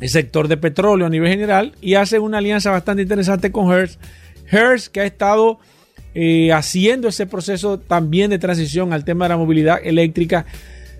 el 0.00 0.08
sector 0.08 0.48
de 0.48 0.56
petróleo 0.56 1.06
a 1.06 1.10
nivel 1.10 1.30
general 1.30 1.72
y 1.80 1.94
hace 1.94 2.18
una 2.18 2.38
alianza 2.38 2.70
bastante 2.70 3.02
interesante 3.02 3.52
con 3.52 3.72
Hertz. 3.72 3.98
Hertz 4.50 4.88
que 4.88 5.00
ha 5.00 5.04
estado 5.04 5.58
eh, 6.14 6.52
haciendo 6.52 7.08
ese 7.08 7.26
proceso 7.26 7.78
también 7.78 8.30
de 8.30 8.38
transición 8.38 8.92
al 8.92 9.04
tema 9.04 9.24
de 9.24 9.30
la 9.30 9.36
movilidad 9.36 9.78
eléctrica. 9.82 10.46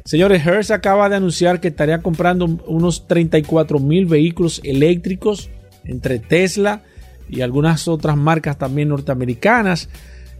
Señores, 0.04 0.46
Hertz 0.46 0.70
acaba 0.70 1.08
de 1.08 1.16
anunciar 1.16 1.60
que 1.60 1.68
estaría 1.68 1.98
comprando 1.98 2.46
unos 2.66 3.06
34 3.06 3.78
mil 3.78 4.06
vehículos 4.06 4.60
eléctricos 4.64 5.50
entre 5.84 6.18
Tesla 6.18 6.82
y 7.28 7.40
algunas 7.40 7.88
otras 7.88 8.16
marcas 8.16 8.58
también 8.58 8.88
norteamericanas. 8.88 9.88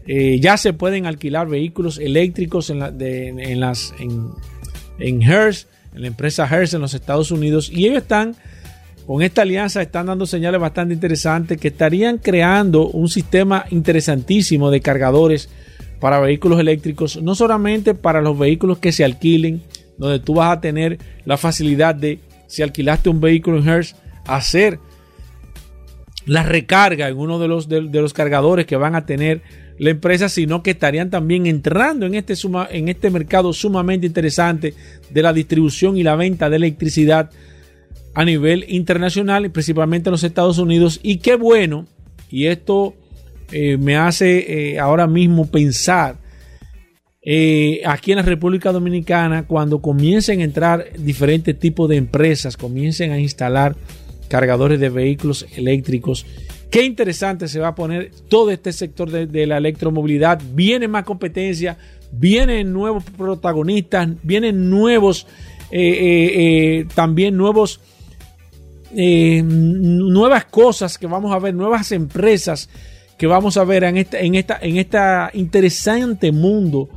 Eh, 0.07 0.39
ya 0.39 0.59
se 0.59 0.75
pueden 0.75 1.07
alquilar 1.07 1.49
vehículos 1.49 1.99
eléctricos 1.99 2.69
en, 2.69 2.83
en 2.83 3.61
las 3.61 3.95
en 4.99 5.23
Hertz, 5.23 5.67
en 5.95 6.03
la 6.03 6.09
empresa 6.09 6.49
Hertz 6.51 6.75
en 6.75 6.81
los 6.81 6.95
Estados 6.95 7.31
Unidos, 7.31 7.71
y 7.73 7.87
ellos 7.87 8.03
están 8.03 8.37
con 9.07 9.23
esta 9.23 9.43
alianza 9.43 9.83
están 9.83 10.07
dando 10.07 10.27
señales 10.27 10.61
bastante 10.61 10.95
interesantes 10.95 11.59
que 11.59 11.69
estarían 11.69 12.19
creando 12.19 12.89
un 12.89 13.09
sistema 13.09 13.67
interesantísimo 13.71 14.71
de 14.71 14.81
cargadores 14.81 15.51
para 16.01 16.21
vehículos 16.21 16.59
eléctricos, 16.59 17.21
no 17.23 17.35
solamente 17.35 17.95
para 17.95 18.23
los 18.23 18.39
vehículos 18.39 18.79
que 18.79 18.93
se 18.93 19.05
alquilen, 19.05 19.63
donde 19.99 20.21
tú 20.21 20.35
vas 20.35 20.57
a 20.57 20.61
tener 20.61 20.99
la 21.25 21.37
facilidad 21.37 21.95
de, 21.95 22.21
si 22.47 22.63
alquilaste 22.63 23.11
un 23.11 23.21
vehículo 23.21 23.59
en 23.59 23.69
Hertz, 23.69 23.95
hacer 24.27 24.79
la 26.27 26.43
recarga 26.43 27.09
en 27.09 27.19
uno 27.19 27.39
de 27.39 27.49
los, 27.49 27.69
de, 27.69 27.83
los 27.83 28.13
cargadores 28.13 28.67
que 28.67 28.77
van 28.77 28.95
a 28.95 29.07
tener 29.07 29.43
la 29.79 29.91
empresa, 29.91 30.29
sino 30.29 30.63
que 30.63 30.71
estarían 30.71 31.11
también 31.11 31.47
entrando 31.47 32.07
en 32.07 32.15
este, 32.15 32.35
en 32.71 32.89
este 32.89 33.11
mercado 33.11 33.53
sumamente 33.53 34.07
interesante 34.07 34.75
de 35.11 35.23
la 35.23 35.33
distribución 35.33 35.97
y 35.97 36.03
la 36.03 36.17
venta 36.17 36.49
de 36.49 36.57
electricidad 36.57 37.31
a 38.15 38.25
nivel 38.25 38.65
internacional, 38.69 39.51
principalmente 39.51 40.09
en 40.09 40.13
los 40.13 40.25
Estados 40.25 40.59
Unidos. 40.59 41.01
Y 41.03 41.19
qué 41.19 41.35
bueno, 41.35 41.87
y 42.31 42.47
esto 42.47 42.95
eh, 43.51 43.77
me 43.77 43.97
hace 43.97 44.73
eh, 44.73 44.79
ahora 44.79 45.07
mismo 45.07 45.51
pensar 45.51 46.17
eh, 47.27 47.81
aquí 47.87 48.13
en 48.13 48.19
la 48.19 48.23
República 48.23 48.71
Dominicana, 48.71 49.47
cuando 49.47 49.81
comiencen 49.81 50.41
a 50.41 50.45
entrar 50.45 50.87
diferentes 50.99 51.59
tipos 51.59 51.89
de 51.89 51.97
empresas, 51.97 52.57
comiencen 52.57 53.13
a 53.13 53.19
instalar 53.19 53.77
cargadores 54.35 54.81
de 54.81 54.89
vehículos 54.89 55.47
eléctricos. 55.55 56.27
Qué 56.69 56.83
interesante 56.83 57.47
se 57.47 57.61
va 57.61 57.69
a 57.69 57.75
poner 57.77 58.11
todo 58.27 58.51
este 58.51 58.73
sector 58.73 59.09
de, 59.09 59.47
la 59.47 59.59
electromovilidad. 59.59 60.43
Viene 60.55 60.89
más 60.89 61.05
competencia, 61.05 61.79
vienen 62.11 62.73
nuevos 62.73 63.05
protagonistas, 63.17 64.09
vienen 64.25 64.69
nuevos, 64.69 65.29
también 66.97 67.37
nuevos 67.37 67.79
eh, 68.97 69.41
nuevas 69.45 70.47
cosas 70.47 70.99
que 70.99 71.07
vamos 71.07 71.33
a 71.33 71.39
ver, 71.39 71.55
nuevas 71.55 71.93
empresas 71.93 72.69
que 73.17 73.29
vamos 73.29 73.57
a 73.57 73.63
ver 73.63 73.85
en 73.85 73.99
esta, 73.99 74.19
en 74.19 74.35
esta, 74.35 74.59
en 74.61 74.77
esta 74.79 75.31
interesante 75.33 76.33
mundo 76.33 76.89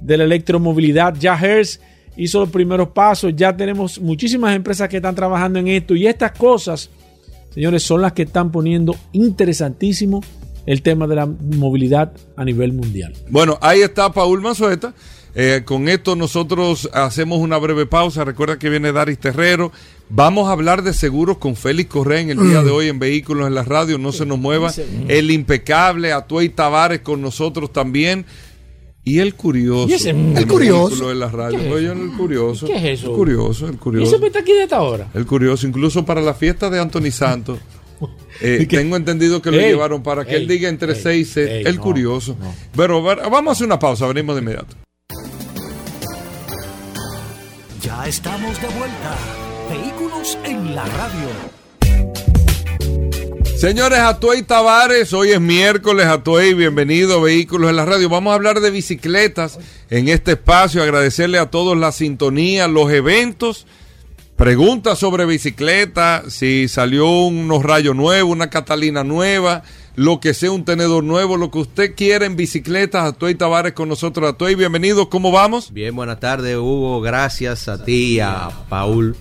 de 0.00 0.16
la 0.16 0.24
electromovilidad. 0.24 1.14
Ya 1.20 1.38
Hertz 1.38 1.80
hizo 2.18 2.40
los 2.40 2.50
primeros 2.50 2.88
pasos, 2.88 3.32
ya 3.34 3.56
tenemos 3.56 4.00
muchísimas 4.00 4.54
empresas 4.54 4.88
que 4.88 4.96
están 4.96 5.14
trabajando 5.14 5.58
en 5.60 5.68
esto 5.68 5.94
y 5.94 6.06
estas 6.06 6.32
cosas, 6.32 6.90
señores, 7.54 7.82
son 7.82 8.02
las 8.02 8.12
que 8.12 8.22
están 8.22 8.50
poniendo 8.50 8.94
interesantísimo 9.12 10.20
el 10.66 10.82
tema 10.82 11.06
de 11.06 11.14
la 11.14 11.26
movilidad 11.26 12.12
a 12.36 12.44
nivel 12.44 12.74
mundial. 12.74 13.14
Bueno, 13.30 13.56
ahí 13.62 13.80
está 13.80 14.12
Paul 14.12 14.42
Mazueta. 14.42 14.92
Eh, 15.34 15.62
con 15.64 15.88
esto 15.88 16.16
nosotros 16.16 16.90
hacemos 16.92 17.38
una 17.38 17.58
breve 17.58 17.86
pausa. 17.86 18.24
Recuerda 18.24 18.58
que 18.58 18.68
viene 18.68 18.92
Daris 18.92 19.18
Terrero. 19.18 19.70
Vamos 20.10 20.48
a 20.48 20.52
hablar 20.52 20.82
de 20.82 20.92
seguros 20.92 21.38
con 21.38 21.54
Félix 21.54 21.90
Correa 21.90 22.20
en 22.20 22.30
el 22.30 22.40
día 22.40 22.62
de 22.62 22.70
hoy 22.70 22.88
en 22.88 22.98
Vehículos 22.98 23.46
en 23.46 23.54
la 23.54 23.62
Radio. 23.62 23.98
No 23.98 24.10
se 24.10 24.26
nos 24.26 24.38
mueva. 24.38 24.72
El 25.06 25.30
impecable 25.30 26.12
Atuey 26.12 26.48
Tavares 26.48 27.00
con 27.00 27.22
nosotros 27.22 27.72
también. 27.72 28.26
Y 29.04 29.20
el 29.20 29.34
curioso. 29.34 30.08
El, 30.08 30.36
el 30.36 30.46
curioso. 30.46 31.08
De 31.08 31.14
la 31.14 31.28
radio. 31.28 31.58
Es 31.58 31.72
Oye, 31.72 31.92
el 31.92 32.12
curioso. 32.16 32.66
¿Qué 32.66 32.76
es 32.76 33.00
eso? 33.00 33.10
El 33.10 33.16
curioso, 33.16 33.68
el 33.68 33.78
curioso. 33.78 34.04
¿Y 34.12 34.14
eso 34.14 34.26
está 34.26 34.40
aquí 34.40 34.52
de 34.52 34.64
esta 34.64 34.82
hora? 34.82 35.08
El 35.14 35.24
curioso, 35.24 35.66
incluso 35.66 36.04
para 36.04 36.20
la 36.20 36.34
fiesta 36.34 36.68
de 36.68 36.78
Anthony 36.80 37.10
Santos. 37.10 37.58
Eh, 38.40 38.68
tengo 38.70 38.94
entendido 38.94 39.42
que 39.42 39.50
lo 39.50 39.56
llevaron 39.56 40.04
para 40.04 40.24
que 40.24 40.36
él 40.36 40.46
diga 40.46 40.68
entre 40.68 40.94
6 40.94 41.36
y 41.36 41.40
El 41.66 41.80
curioso. 41.80 42.36
Pero 42.76 43.02
vamos 43.02 43.48
a 43.48 43.50
hacer 43.50 43.66
una 43.66 43.80
pausa, 43.80 44.06
venimos 44.06 44.36
de 44.36 44.42
inmediato. 44.42 44.76
Ya 47.82 48.06
estamos 48.06 48.60
de 48.62 48.68
vuelta. 48.68 49.16
Vehículos 49.68 50.38
en 50.44 50.76
la 50.76 50.84
radio. 50.84 51.57
Señores, 53.58 53.98
Atuey 53.98 54.42
Tavares, 54.42 55.12
hoy 55.12 55.30
es 55.30 55.40
miércoles, 55.40 56.06
Atuey, 56.06 56.54
bienvenido 56.54 57.20
Vehículos 57.20 57.70
en 57.70 57.74
la 57.74 57.84
Radio. 57.84 58.08
Vamos 58.08 58.30
a 58.30 58.34
hablar 58.36 58.60
de 58.60 58.70
bicicletas 58.70 59.58
en 59.90 60.08
este 60.08 60.32
espacio, 60.32 60.80
agradecerle 60.80 61.40
a 61.40 61.50
todos 61.50 61.76
la 61.76 61.90
sintonía, 61.90 62.68
los 62.68 62.92
eventos, 62.92 63.66
preguntas 64.36 65.00
sobre 65.00 65.26
bicicleta, 65.26 66.22
si 66.28 66.68
salió 66.68 67.10
unos 67.10 67.64
rayos 67.64 67.96
nuevos, 67.96 68.30
una 68.30 68.48
Catalina 68.48 69.02
nueva, 69.02 69.64
lo 69.96 70.20
que 70.20 70.34
sea 70.34 70.52
un 70.52 70.64
tenedor 70.64 71.02
nuevo, 71.02 71.36
lo 71.36 71.50
que 71.50 71.58
usted 71.58 71.94
quiera 71.96 72.26
en 72.26 72.36
bicicletas, 72.36 73.12
Atuey 73.12 73.34
Tavares 73.34 73.72
con 73.72 73.88
nosotros. 73.88 74.30
Atuey, 74.30 74.54
bienvenido, 74.54 75.10
¿cómo 75.10 75.32
vamos? 75.32 75.72
Bien, 75.72 75.96
buenas 75.96 76.20
tardes, 76.20 76.56
Hugo. 76.56 77.00
Gracias 77.00 77.66
a 77.66 77.84
ti 77.84 78.20
a 78.20 78.50
Paul 78.68 79.16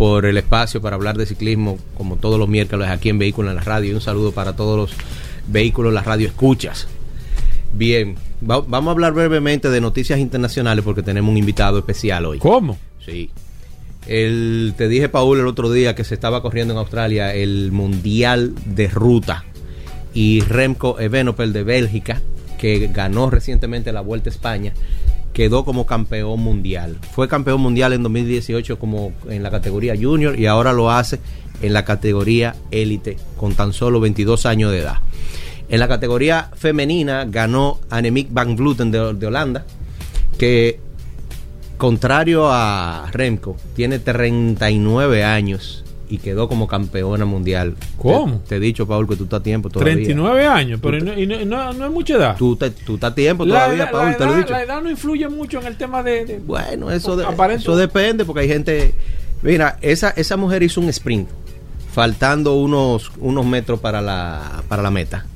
por 0.00 0.24
el 0.24 0.38
espacio 0.38 0.80
para 0.80 0.96
hablar 0.96 1.18
de 1.18 1.26
ciclismo, 1.26 1.76
como 1.94 2.16
todos 2.16 2.38
los 2.38 2.48
miércoles 2.48 2.88
aquí 2.88 3.10
en 3.10 3.18
Vehículos 3.18 3.50
en 3.50 3.56
la 3.56 3.60
Radio. 3.62 3.90
Y 3.90 3.94
un 3.94 4.00
saludo 4.00 4.32
para 4.32 4.56
todos 4.56 4.74
los 4.78 4.98
vehículos 5.46 5.90
en 5.90 5.94
la 5.96 6.02
radio 6.02 6.26
escuchas. 6.26 6.88
Bien, 7.74 8.14
va- 8.42 8.62
vamos 8.62 8.88
a 8.88 8.92
hablar 8.92 9.12
brevemente 9.12 9.68
de 9.68 9.78
noticias 9.78 10.18
internacionales 10.18 10.82
porque 10.86 11.02
tenemos 11.02 11.30
un 11.30 11.36
invitado 11.36 11.78
especial 11.78 12.24
hoy. 12.24 12.38
¿Cómo? 12.38 12.78
Sí. 13.04 13.28
El, 14.06 14.72
te 14.78 14.88
dije, 14.88 15.10
Paul, 15.10 15.38
el 15.38 15.46
otro 15.46 15.70
día 15.70 15.94
que 15.94 16.04
se 16.04 16.14
estaba 16.14 16.40
corriendo 16.40 16.72
en 16.72 16.78
Australia 16.78 17.34
el 17.34 17.70
Mundial 17.70 18.54
de 18.64 18.88
Ruta 18.88 19.44
y 20.14 20.40
Remco 20.40 20.98
Evenepoel 20.98 21.52
de 21.52 21.62
Bélgica, 21.62 22.22
que 22.58 22.88
ganó 22.90 23.28
recientemente 23.28 23.92
la 23.92 24.00
Vuelta 24.00 24.30
a 24.30 24.32
España, 24.32 24.72
quedó 25.40 25.64
como 25.64 25.86
campeón 25.86 26.38
mundial. 26.40 26.98
Fue 27.12 27.26
campeón 27.26 27.62
mundial 27.62 27.94
en 27.94 28.02
2018 28.02 28.78
como 28.78 29.14
en 29.26 29.42
la 29.42 29.50
categoría 29.50 29.94
junior 29.98 30.38
y 30.38 30.44
ahora 30.44 30.74
lo 30.74 30.90
hace 30.90 31.18
en 31.62 31.72
la 31.72 31.82
categoría 31.86 32.56
élite 32.70 33.16
con 33.38 33.54
tan 33.54 33.72
solo 33.72 34.00
22 34.00 34.44
años 34.44 34.70
de 34.70 34.80
edad. 34.80 34.98
En 35.70 35.80
la 35.80 35.88
categoría 35.88 36.50
femenina 36.54 37.24
ganó 37.24 37.80
Annemiek 37.88 38.28
van 38.30 38.54
Vleuten 38.54 38.90
de, 38.90 39.14
de 39.14 39.26
Holanda, 39.26 39.64
que 40.36 40.78
contrario 41.78 42.50
a 42.50 43.08
Remco, 43.10 43.56
tiene 43.74 43.98
39 43.98 45.24
años 45.24 45.86
y 46.10 46.18
quedó 46.18 46.48
como 46.48 46.66
campeona 46.66 47.24
mundial. 47.24 47.76
¿Cómo? 47.96 48.38
Te, 48.40 48.48
te 48.50 48.56
he 48.56 48.60
dicho, 48.60 48.86
Paul, 48.86 49.08
que 49.08 49.16
tú 49.16 49.24
estás 49.24 49.40
a 49.40 49.42
tiempo 49.42 49.70
todavía. 49.70 49.94
39 49.94 50.46
años, 50.46 50.80
pero 50.82 50.98
y 50.98 51.00
no, 51.02 51.18
y 51.18 51.26
no, 51.26 51.44
no- 51.44 51.72
no 51.72 51.86
es 51.86 51.92
mucha 51.92 52.14
edad. 52.16 52.36
Tú, 52.36 52.56
te- 52.56 52.70
tú 52.70 52.96
estás 52.96 53.12
a 53.12 53.14
tiempo 53.14 53.46
todavía, 53.46 53.84
la- 53.84 53.90
Paul, 53.90 54.10
la 54.10 54.16
te 54.16 54.24
lo 54.24 54.30
he 54.30 54.32
edad, 54.34 54.38
dicho. 54.42 54.52
la 54.52 54.62
edad 54.62 54.82
no 54.82 54.90
influye 54.90 55.28
mucho 55.28 55.60
en 55.60 55.66
el 55.66 55.76
tema 55.76 56.02
de... 56.02 56.24
de- 56.26 56.38
Bueno, 56.38 56.90
eso, 56.90 57.16
de- 57.16 57.24
eso 57.54 57.76
depende 57.76 58.24
porque 58.24 58.40
hay 58.42 58.48
gente... 58.48 58.94
Mira, 59.42 59.78
esa, 59.80 60.10
esa 60.10 60.36
mujer 60.36 60.62
hizo 60.62 60.80
un 60.80 60.88
sprint 60.90 61.28
faltando 61.92 62.54
unos, 62.56 63.10
unos 63.18 63.46
metros 63.46 63.80
para 63.80 64.00
la, 64.00 64.62
para 64.68 64.82
la 64.82 64.90
meta 64.90 65.26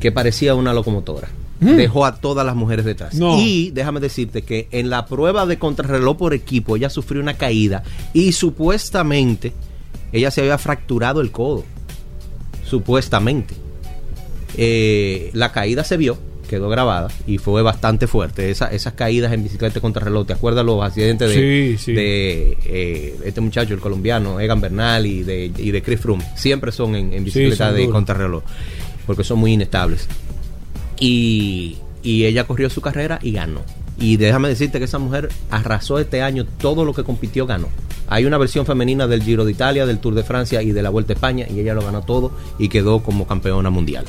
que 0.00 0.12
parecía 0.12 0.54
una 0.54 0.72
locomotora. 0.74 1.28
Dejó 1.58 2.04
a 2.04 2.16
todas 2.16 2.44
las 2.44 2.54
mujeres 2.54 2.84
detrás. 2.84 3.14
Mm. 3.14 3.18
No. 3.18 3.38
Y 3.40 3.70
déjame 3.70 3.98
decirte 3.98 4.42
que 4.42 4.68
en 4.72 4.90
la 4.90 5.06
prueba 5.06 5.46
de 5.46 5.58
contrarreloj 5.58 6.14
por 6.18 6.34
equipo 6.34 6.76
ella 6.76 6.90
sufrió 6.90 7.22
una 7.22 7.32
caída 7.38 7.82
y 8.12 8.32
supuestamente 8.32 9.54
ella 10.16 10.30
se 10.30 10.40
había 10.42 10.58
fracturado 10.58 11.20
el 11.20 11.30
codo. 11.30 11.64
Supuestamente. 12.64 13.54
Eh, 14.56 15.30
la 15.34 15.52
caída 15.52 15.84
se 15.84 15.96
vio, 15.96 16.18
quedó 16.48 16.68
grabada 16.68 17.08
y 17.26 17.38
fue 17.38 17.62
bastante 17.62 18.06
fuerte. 18.06 18.50
Esa- 18.50 18.68
esas 18.72 18.94
caídas 18.94 19.32
en 19.32 19.42
bicicleta 19.44 19.80
contra 19.80 20.04
reloj, 20.04 20.26
¿te 20.26 20.32
acuerdas 20.32 20.64
los 20.64 20.82
accidentes 20.82 21.28
de, 21.30 21.76
Sí, 21.76 21.84
sí. 21.84 21.92
de 21.92 22.58
eh, 22.64 23.16
este 23.24 23.40
muchacho, 23.40 23.74
el 23.74 23.80
colombiano, 23.80 24.40
Egan 24.40 24.60
Bernal 24.60 25.04
y 25.06 25.22
de, 25.22 25.52
y 25.56 25.70
de 25.70 25.82
Chris 25.82 26.00
Froome? 26.00 26.24
Siempre 26.36 26.72
son 26.72 26.94
en, 26.96 27.12
en 27.12 27.24
bicicleta 27.24 27.72
de 27.72 27.88
contrarreloj, 27.90 28.42
porque 29.06 29.24
son 29.24 29.38
muy 29.38 29.52
inestables. 29.52 30.08
Y, 30.98 31.76
y 32.02 32.24
ella 32.24 32.44
corrió 32.46 32.70
su 32.70 32.80
carrera 32.80 33.18
y 33.22 33.32
ganó. 33.32 33.60
Y 33.98 34.16
déjame 34.16 34.48
decirte 34.48 34.78
que 34.78 34.84
esa 34.84 34.98
mujer 34.98 35.30
arrasó 35.50 35.98
este 35.98 36.22
año 36.22 36.44
todo 36.58 36.84
lo 36.84 36.92
que 36.92 37.04
compitió, 37.04 37.46
ganó. 37.46 37.68
Hay 38.08 38.24
una 38.24 38.38
versión 38.38 38.66
femenina 38.66 39.06
del 39.06 39.22
Giro 39.22 39.44
de 39.44 39.52
Italia, 39.52 39.86
del 39.86 39.98
Tour 39.98 40.14
de 40.14 40.22
Francia 40.22 40.62
y 40.62 40.72
de 40.72 40.82
la 40.82 40.90
Vuelta 40.90 41.12
a 41.12 41.14
España 41.14 41.46
y 41.48 41.58
ella 41.58 41.74
lo 41.74 41.82
ganó 41.82 42.02
todo 42.02 42.30
y 42.58 42.68
quedó 42.68 43.02
como 43.02 43.26
campeona 43.26 43.70
mundial. 43.70 44.04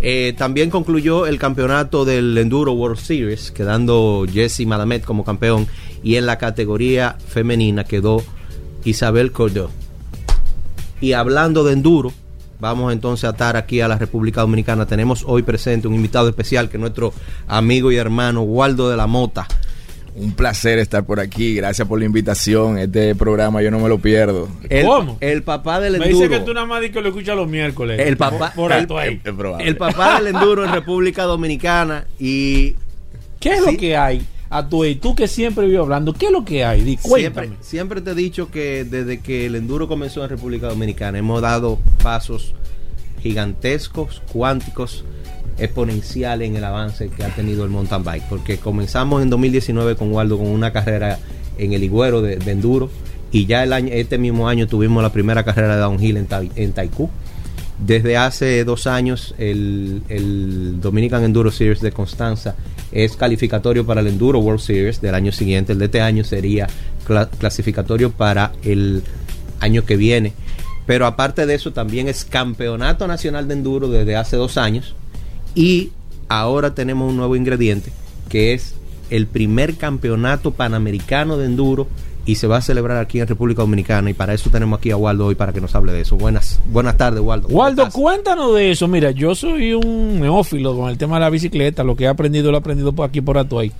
Eh, 0.00 0.34
también 0.36 0.70
concluyó 0.70 1.26
el 1.26 1.38
campeonato 1.38 2.04
del 2.04 2.36
Enduro 2.36 2.72
World 2.72 2.98
Series, 2.98 3.50
quedando 3.50 4.26
Jessie 4.30 4.66
Madamet 4.66 5.04
como 5.04 5.24
campeón 5.24 5.66
y 6.02 6.16
en 6.16 6.26
la 6.26 6.38
categoría 6.38 7.16
femenina 7.26 7.84
quedó 7.84 8.22
Isabel 8.84 9.32
Cordó. 9.32 9.70
Y 11.00 11.12
hablando 11.12 11.64
de 11.64 11.72
enduro, 11.72 12.12
vamos 12.64 12.94
entonces 12.94 13.24
a 13.24 13.28
atar 13.28 13.56
aquí 13.58 13.82
a 13.82 13.88
la 13.88 13.98
República 13.98 14.40
Dominicana. 14.40 14.86
Tenemos 14.86 15.22
hoy 15.26 15.42
presente 15.42 15.86
un 15.86 15.94
invitado 15.94 16.30
especial 16.30 16.70
que 16.70 16.78
es 16.78 16.80
nuestro 16.80 17.12
amigo 17.46 17.92
y 17.92 17.96
hermano 17.96 18.40
Waldo 18.42 18.88
de 18.88 18.96
la 18.96 19.06
Mota. 19.06 19.46
Un 20.16 20.32
placer 20.32 20.78
estar 20.78 21.04
por 21.04 21.20
aquí. 21.20 21.54
Gracias 21.56 21.86
por 21.86 21.98
la 21.98 22.06
invitación. 22.06 22.78
Este 22.78 23.14
programa 23.14 23.60
yo 23.62 23.70
no 23.70 23.80
me 23.80 23.88
lo 23.90 23.98
pierdo. 23.98 24.48
El, 24.70 24.86
¿Cómo? 24.86 25.18
El 25.20 25.42
papá 25.42 25.78
del 25.78 25.98
Me 25.98 26.06
enduro. 26.06 26.26
dice 26.28 26.38
que 26.38 26.44
tú 26.46 26.54
nada 26.54 26.64
más 26.66 26.80
que 26.88 27.00
lo 27.02 27.08
escuchas 27.08 27.36
los 27.36 27.48
miércoles. 27.48 28.00
El 28.00 28.16
papá, 28.16 28.52
Por, 28.54 28.68
por 28.70 28.72
el, 28.72 28.84
Atuey. 28.84 29.20
Es 29.22 29.32
probable. 29.34 29.68
el 29.68 29.76
papá 29.76 30.20
del 30.22 30.34
enduro 30.34 30.64
en 30.64 30.72
República 30.72 31.24
Dominicana 31.24 32.06
y 32.18 32.76
¿Qué 33.40 33.50
es 33.54 33.64
Sí. 33.64 33.72
lo 33.72 33.76
que 33.78 33.94
hay? 33.96 34.22
Atuey, 34.54 34.94
tú 34.94 35.16
que 35.16 35.26
siempre 35.26 35.66
vivo 35.66 35.82
hablando, 35.82 36.12
¿qué 36.12 36.26
es 36.26 36.32
lo 36.32 36.44
que 36.44 36.64
hay? 36.64 36.82
Di, 36.82 36.96
siempre, 37.60 38.00
te 38.00 38.12
he 38.12 38.14
dicho 38.14 38.52
que 38.52 38.84
desde 38.84 39.18
que 39.18 39.46
el 39.46 39.56
enduro 39.56 39.88
comenzó 39.88 40.22
en 40.22 40.30
República 40.30 40.68
Dominicana 40.68 41.18
hemos 41.18 41.42
dado 41.42 41.80
pasos 42.04 42.54
gigantescos, 43.20 44.22
cuánticos, 44.32 45.04
exponenciales 45.58 46.48
en 46.48 46.54
el 46.54 46.62
avance 46.62 47.08
que 47.08 47.24
ha 47.24 47.34
tenido 47.34 47.64
el 47.64 47.70
mountain 47.70 48.04
bike. 48.04 48.28
Porque 48.28 48.58
comenzamos 48.58 49.24
en 49.24 49.30
2019 49.30 49.96
con 49.96 50.12
Waldo 50.12 50.38
con 50.38 50.46
una 50.46 50.72
carrera 50.72 51.18
en 51.58 51.72
el 51.72 51.82
Higüero 51.82 52.22
de, 52.22 52.34
enduro 52.48 52.90
y 53.32 53.46
ya 53.46 53.64
el 53.64 53.72
año, 53.72 53.88
este 53.92 54.18
mismo 54.18 54.48
año 54.48 54.68
tuvimos 54.68 55.02
la 55.02 55.10
primera 55.10 55.44
carrera 55.44 55.74
de 55.74 55.80
downhill 55.80 56.16
en, 56.16 56.28
en 56.54 56.72
Taikú. 56.72 57.10
Desde 57.78 58.16
hace 58.16 58.64
dos 58.64 58.86
años 58.86 59.34
el, 59.36 60.02
el 60.08 60.80
Dominican 60.80 61.24
Enduro 61.24 61.50
Series 61.50 61.80
de 61.80 61.90
Constanza 61.92 62.54
es 62.92 63.16
calificatorio 63.16 63.84
para 63.84 64.00
el 64.00 64.06
Enduro 64.06 64.38
World 64.38 64.60
Series 64.60 65.00
del 65.00 65.14
año 65.14 65.32
siguiente. 65.32 65.72
El 65.72 65.80
de 65.80 65.86
este 65.86 66.00
año 66.00 66.22
sería 66.24 66.68
cla- 67.06 67.28
clasificatorio 67.38 68.12
para 68.12 68.52
el 68.62 69.02
año 69.60 69.84
que 69.84 69.96
viene. 69.96 70.32
Pero 70.86 71.06
aparte 71.06 71.46
de 71.46 71.54
eso 71.54 71.72
también 71.72 72.08
es 72.08 72.24
campeonato 72.24 73.06
nacional 73.08 73.48
de 73.48 73.54
enduro 73.54 73.88
desde 73.88 74.16
hace 74.16 74.36
dos 74.36 74.56
años. 74.56 74.94
Y 75.54 75.90
ahora 76.28 76.74
tenemos 76.74 77.10
un 77.10 77.16
nuevo 77.16 77.36
ingrediente 77.36 77.90
que 78.28 78.54
es 78.54 78.74
el 79.10 79.26
primer 79.26 79.76
campeonato 79.76 80.52
panamericano 80.52 81.36
de 81.36 81.46
enduro 81.46 81.88
y 82.26 82.36
se 82.36 82.46
va 82.46 82.56
a 82.58 82.62
celebrar 82.62 82.96
aquí 82.98 83.20
en 83.20 83.26
República 83.26 83.62
Dominicana 83.62 84.08
y 84.10 84.14
para 84.14 84.32
eso 84.34 84.48
tenemos 84.50 84.78
aquí 84.78 84.90
a 84.90 84.96
Waldo 84.96 85.26
hoy 85.26 85.34
para 85.34 85.52
que 85.52 85.60
nos 85.60 85.74
hable 85.74 85.92
de 85.92 86.00
eso. 86.00 86.16
Buenas 86.16 86.58
buenas 86.70 86.96
tardes, 86.96 87.20
Waldo. 87.20 87.48
¿Cómo 87.48 87.58
Waldo, 87.60 87.88
cuéntanos 87.90 88.54
de 88.54 88.70
eso. 88.70 88.88
Mira, 88.88 89.10
yo 89.10 89.34
soy 89.34 89.74
un 89.74 90.20
neófilo 90.20 90.76
con 90.76 90.88
el 90.90 90.96
tema 90.98 91.16
de 91.16 91.20
la 91.20 91.30
bicicleta. 91.30 91.84
Lo 91.84 91.94
que 91.96 92.04
he 92.04 92.08
aprendido 92.08 92.50
lo 92.50 92.56
he 92.56 92.60
aprendido 92.60 92.92
por 92.92 93.06
aquí 93.08 93.20
por 93.20 93.36
Atuay. 93.38 93.70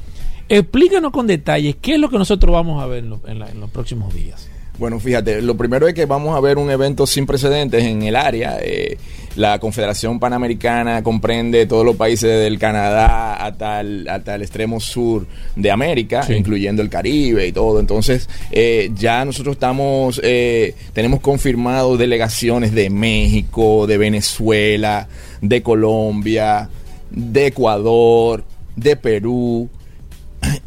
Explícanos 0.48 1.10
con 1.10 1.26
detalles 1.26 1.76
qué 1.80 1.94
es 1.94 2.00
lo 2.00 2.10
que 2.10 2.18
nosotros 2.18 2.52
vamos 2.52 2.82
a 2.82 2.86
ver 2.86 3.04
en, 3.04 3.10
lo- 3.10 3.20
en 3.26 3.38
la- 3.38 3.48
en 3.50 3.60
los 3.60 3.70
próximos 3.70 4.12
días. 4.14 4.48
Bueno, 4.78 4.98
fíjate, 4.98 5.40
lo 5.40 5.56
primero 5.56 5.86
es 5.86 5.94
que 5.94 6.04
vamos 6.04 6.36
a 6.36 6.40
ver 6.40 6.58
un 6.58 6.68
evento 6.70 7.06
sin 7.06 7.26
precedentes 7.26 7.84
en 7.84 8.02
el 8.02 8.16
área. 8.16 8.58
Eh, 8.60 8.98
la 9.36 9.58
Confederación 9.58 10.20
Panamericana 10.20 11.02
comprende 11.02 11.66
todos 11.66 11.84
los 11.84 11.96
países 11.96 12.40
del 12.40 12.58
Canadá 12.58 13.34
hasta 13.34 13.80
el, 13.80 14.08
hasta 14.08 14.34
el 14.36 14.42
extremo 14.42 14.78
sur 14.80 15.26
de 15.56 15.70
América, 15.70 16.22
Sí. 16.22 16.34
incluyendo 16.34 16.82
el 16.82 16.88
Caribe 16.88 17.46
y 17.46 17.52
todo. 17.52 17.80
Entonces, 17.80 18.28
eh, 18.52 18.90
ya 18.94 19.24
nosotros 19.24 19.54
estamos, 19.56 20.20
eh, 20.22 20.74
tenemos 20.92 21.20
confirmados 21.20 21.98
delegaciones 21.98 22.72
de 22.72 22.90
México, 22.90 23.86
de 23.86 23.98
Venezuela, 23.98 25.08
de 25.40 25.62
Colombia, 25.62 26.68
de 27.10 27.46
Ecuador, 27.46 28.44
de 28.76 28.96
Perú. 28.96 29.68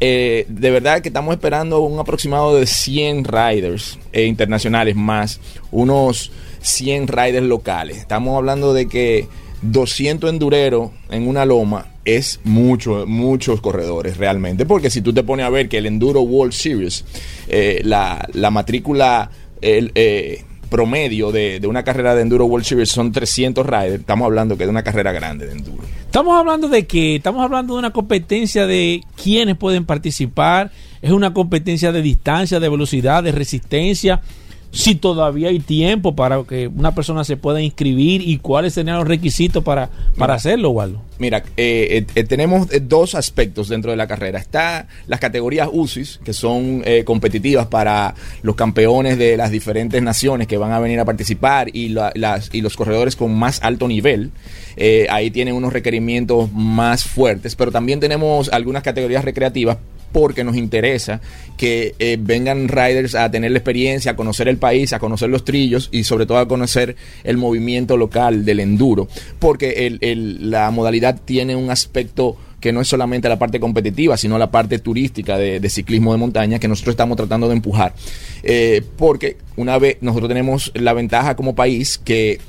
Eh, 0.00 0.44
de 0.48 0.70
verdad 0.72 1.00
que 1.02 1.08
estamos 1.08 1.32
esperando 1.34 1.80
un 1.80 2.00
aproximado 2.00 2.56
de 2.56 2.66
100 2.66 3.22
riders 3.24 3.96
eh, 4.12 4.24
internacionales 4.24 4.96
más 4.96 5.40
unos 5.70 6.32
100 6.60 7.08
riders 7.08 7.46
locales. 7.46 7.98
Estamos 7.98 8.36
hablando 8.36 8.72
de 8.72 8.88
que 8.88 9.28
200 9.62 10.30
endureros 10.30 10.90
en 11.10 11.26
una 11.26 11.44
loma 11.44 11.86
es 12.04 12.40
mucho, 12.44 13.04
muchos 13.06 13.60
corredores 13.60 14.16
realmente. 14.16 14.66
Porque 14.66 14.90
si 14.90 15.02
tú 15.02 15.12
te 15.12 15.22
pones 15.22 15.46
a 15.46 15.50
ver 15.50 15.68
que 15.68 15.78
el 15.78 15.86
Enduro 15.86 16.22
World 16.22 16.52
Series, 16.52 17.04
eh, 17.48 17.80
la, 17.84 18.26
la 18.32 18.50
matrícula 18.50 19.30
el, 19.60 19.92
eh, 19.94 20.44
promedio 20.68 21.32
de, 21.32 21.60
de 21.60 21.66
una 21.66 21.82
carrera 21.82 22.14
de 22.14 22.22
Enduro 22.22 22.46
World 22.46 22.64
Series 22.64 22.90
son 22.90 23.12
300 23.12 23.66
riders, 23.66 24.00
estamos 24.00 24.26
hablando 24.26 24.56
que 24.56 24.64
de 24.64 24.70
una 24.70 24.82
carrera 24.82 25.12
grande 25.12 25.46
de 25.46 25.52
Enduro. 25.52 25.82
Estamos 26.04 26.38
hablando 26.38 26.68
de 26.68 26.86
que 26.86 27.16
estamos 27.16 27.42
hablando 27.42 27.74
de 27.74 27.80
una 27.80 27.90
competencia 27.90 28.66
de 28.66 29.02
quiénes 29.22 29.56
pueden 29.56 29.84
participar. 29.84 30.70
es 31.02 31.12
una 31.12 31.32
competencia 31.32 31.92
de 31.92 32.02
distancia, 32.02 32.60
de 32.60 32.68
velocidad, 32.68 33.22
de 33.22 33.32
resistencia. 33.32 34.20
Si 34.70 34.94
todavía 34.94 35.48
hay 35.48 35.60
tiempo 35.60 36.14
para 36.14 36.42
que 36.44 36.68
una 36.68 36.94
persona 36.94 37.24
se 37.24 37.36
pueda 37.38 37.60
inscribir 37.62 38.20
y 38.20 38.36
cuáles 38.38 38.74
serían 38.74 38.96
los 38.98 39.08
requisitos 39.08 39.64
para, 39.64 39.88
para 40.16 40.34
hacerlo, 40.34 40.70
Waldo. 40.70 41.00
Mira, 41.18 41.42
eh, 41.56 42.04
eh, 42.14 42.24
tenemos 42.24 42.70
eh, 42.72 42.80
dos 42.80 43.14
aspectos 43.14 43.68
dentro 43.70 43.90
de 43.90 43.96
la 43.96 44.06
carrera. 44.06 44.38
Está 44.38 44.86
las 45.06 45.20
categorías 45.20 45.68
UCIS, 45.72 46.20
que 46.22 46.32
son 46.34 46.82
eh, 46.84 47.02
competitivas 47.04 47.66
para 47.66 48.14
los 48.42 48.56
campeones 48.56 49.18
de 49.18 49.36
las 49.38 49.50
diferentes 49.50 50.02
naciones 50.02 50.46
que 50.46 50.58
van 50.58 50.70
a 50.72 50.78
venir 50.80 51.00
a 51.00 51.04
participar 51.06 51.70
y, 51.74 51.88
la- 51.88 52.12
las, 52.14 52.50
y 52.52 52.60
los 52.60 52.76
corredores 52.76 53.16
con 53.16 53.34
más 53.34 53.60
alto 53.62 53.88
nivel. 53.88 54.30
Eh, 54.76 55.06
ahí 55.10 55.30
tienen 55.30 55.54
unos 55.54 55.72
requerimientos 55.72 56.52
más 56.52 57.04
fuertes, 57.04 57.56
pero 57.56 57.72
también 57.72 58.00
tenemos 58.00 58.48
algunas 58.52 58.82
categorías 58.82 59.24
recreativas 59.24 59.78
porque 60.12 60.44
nos 60.44 60.56
interesa 60.56 61.20
que 61.56 61.94
eh, 61.98 62.16
vengan 62.20 62.68
riders 62.68 63.14
a 63.14 63.30
tener 63.30 63.50
la 63.50 63.58
experiencia, 63.58 64.12
a 64.12 64.16
conocer 64.16 64.48
el 64.48 64.56
país, 64.58 64.92
a 64.92 64.98
conocer 64.98 65.28
los 65.28 65.44
trillos 65.44 65.88
y 65.92 66.04
sobre 66.04 66.24
todo 66.26 66.38
a 66.38 66.48
conocer 66.48 66.96
el 67.24 67.36
movimiento 67.36 67.96
local 67.96 68.44
del 68.44 68.60
enduro, 68.60 69.08
porque 69.38 69.86
el- 69.86 69.98
el- 70.00 70.50
la 70.50 70.70
modalidad 70.70 71.20
tiene 71.24 71.56
un 71.56 71.70
aspecto 71.70 72.36
que 72.60 72.72
no 72.72 72.80
es 72.80 72.88
solamente 72.88 73.28
la 73.28 73.38
parte 73.38 73.60
competitiva, 73.60 74.16
sino 74.16 74.36
la 74.36 74.50
parte 74.50 74.78
turística 74.80 75.38
de, 75.38 75.60
de 75.60 75.70
ciclismo 75.70 76.12
de 76.12 76.18
montaña 76.18 76.58
que 76.58 76.66
nosotros 76.66 76.94
estamos 76.94 77.16
tratando 77.16 77.46
de 77.48 77.54
empujar. 77.54 77.94
Eh, 78.42 78.82
porque 78.96 79.36
una 79.56 79.78
vez 79.78 79.98
nosotros 80.00 80.28
tenemos 80.28 80.72
la 80.74 80.92
ventaja 80.92 81.36
como 81.36 81.54
país 81.54 81.98
que 81.98 82.40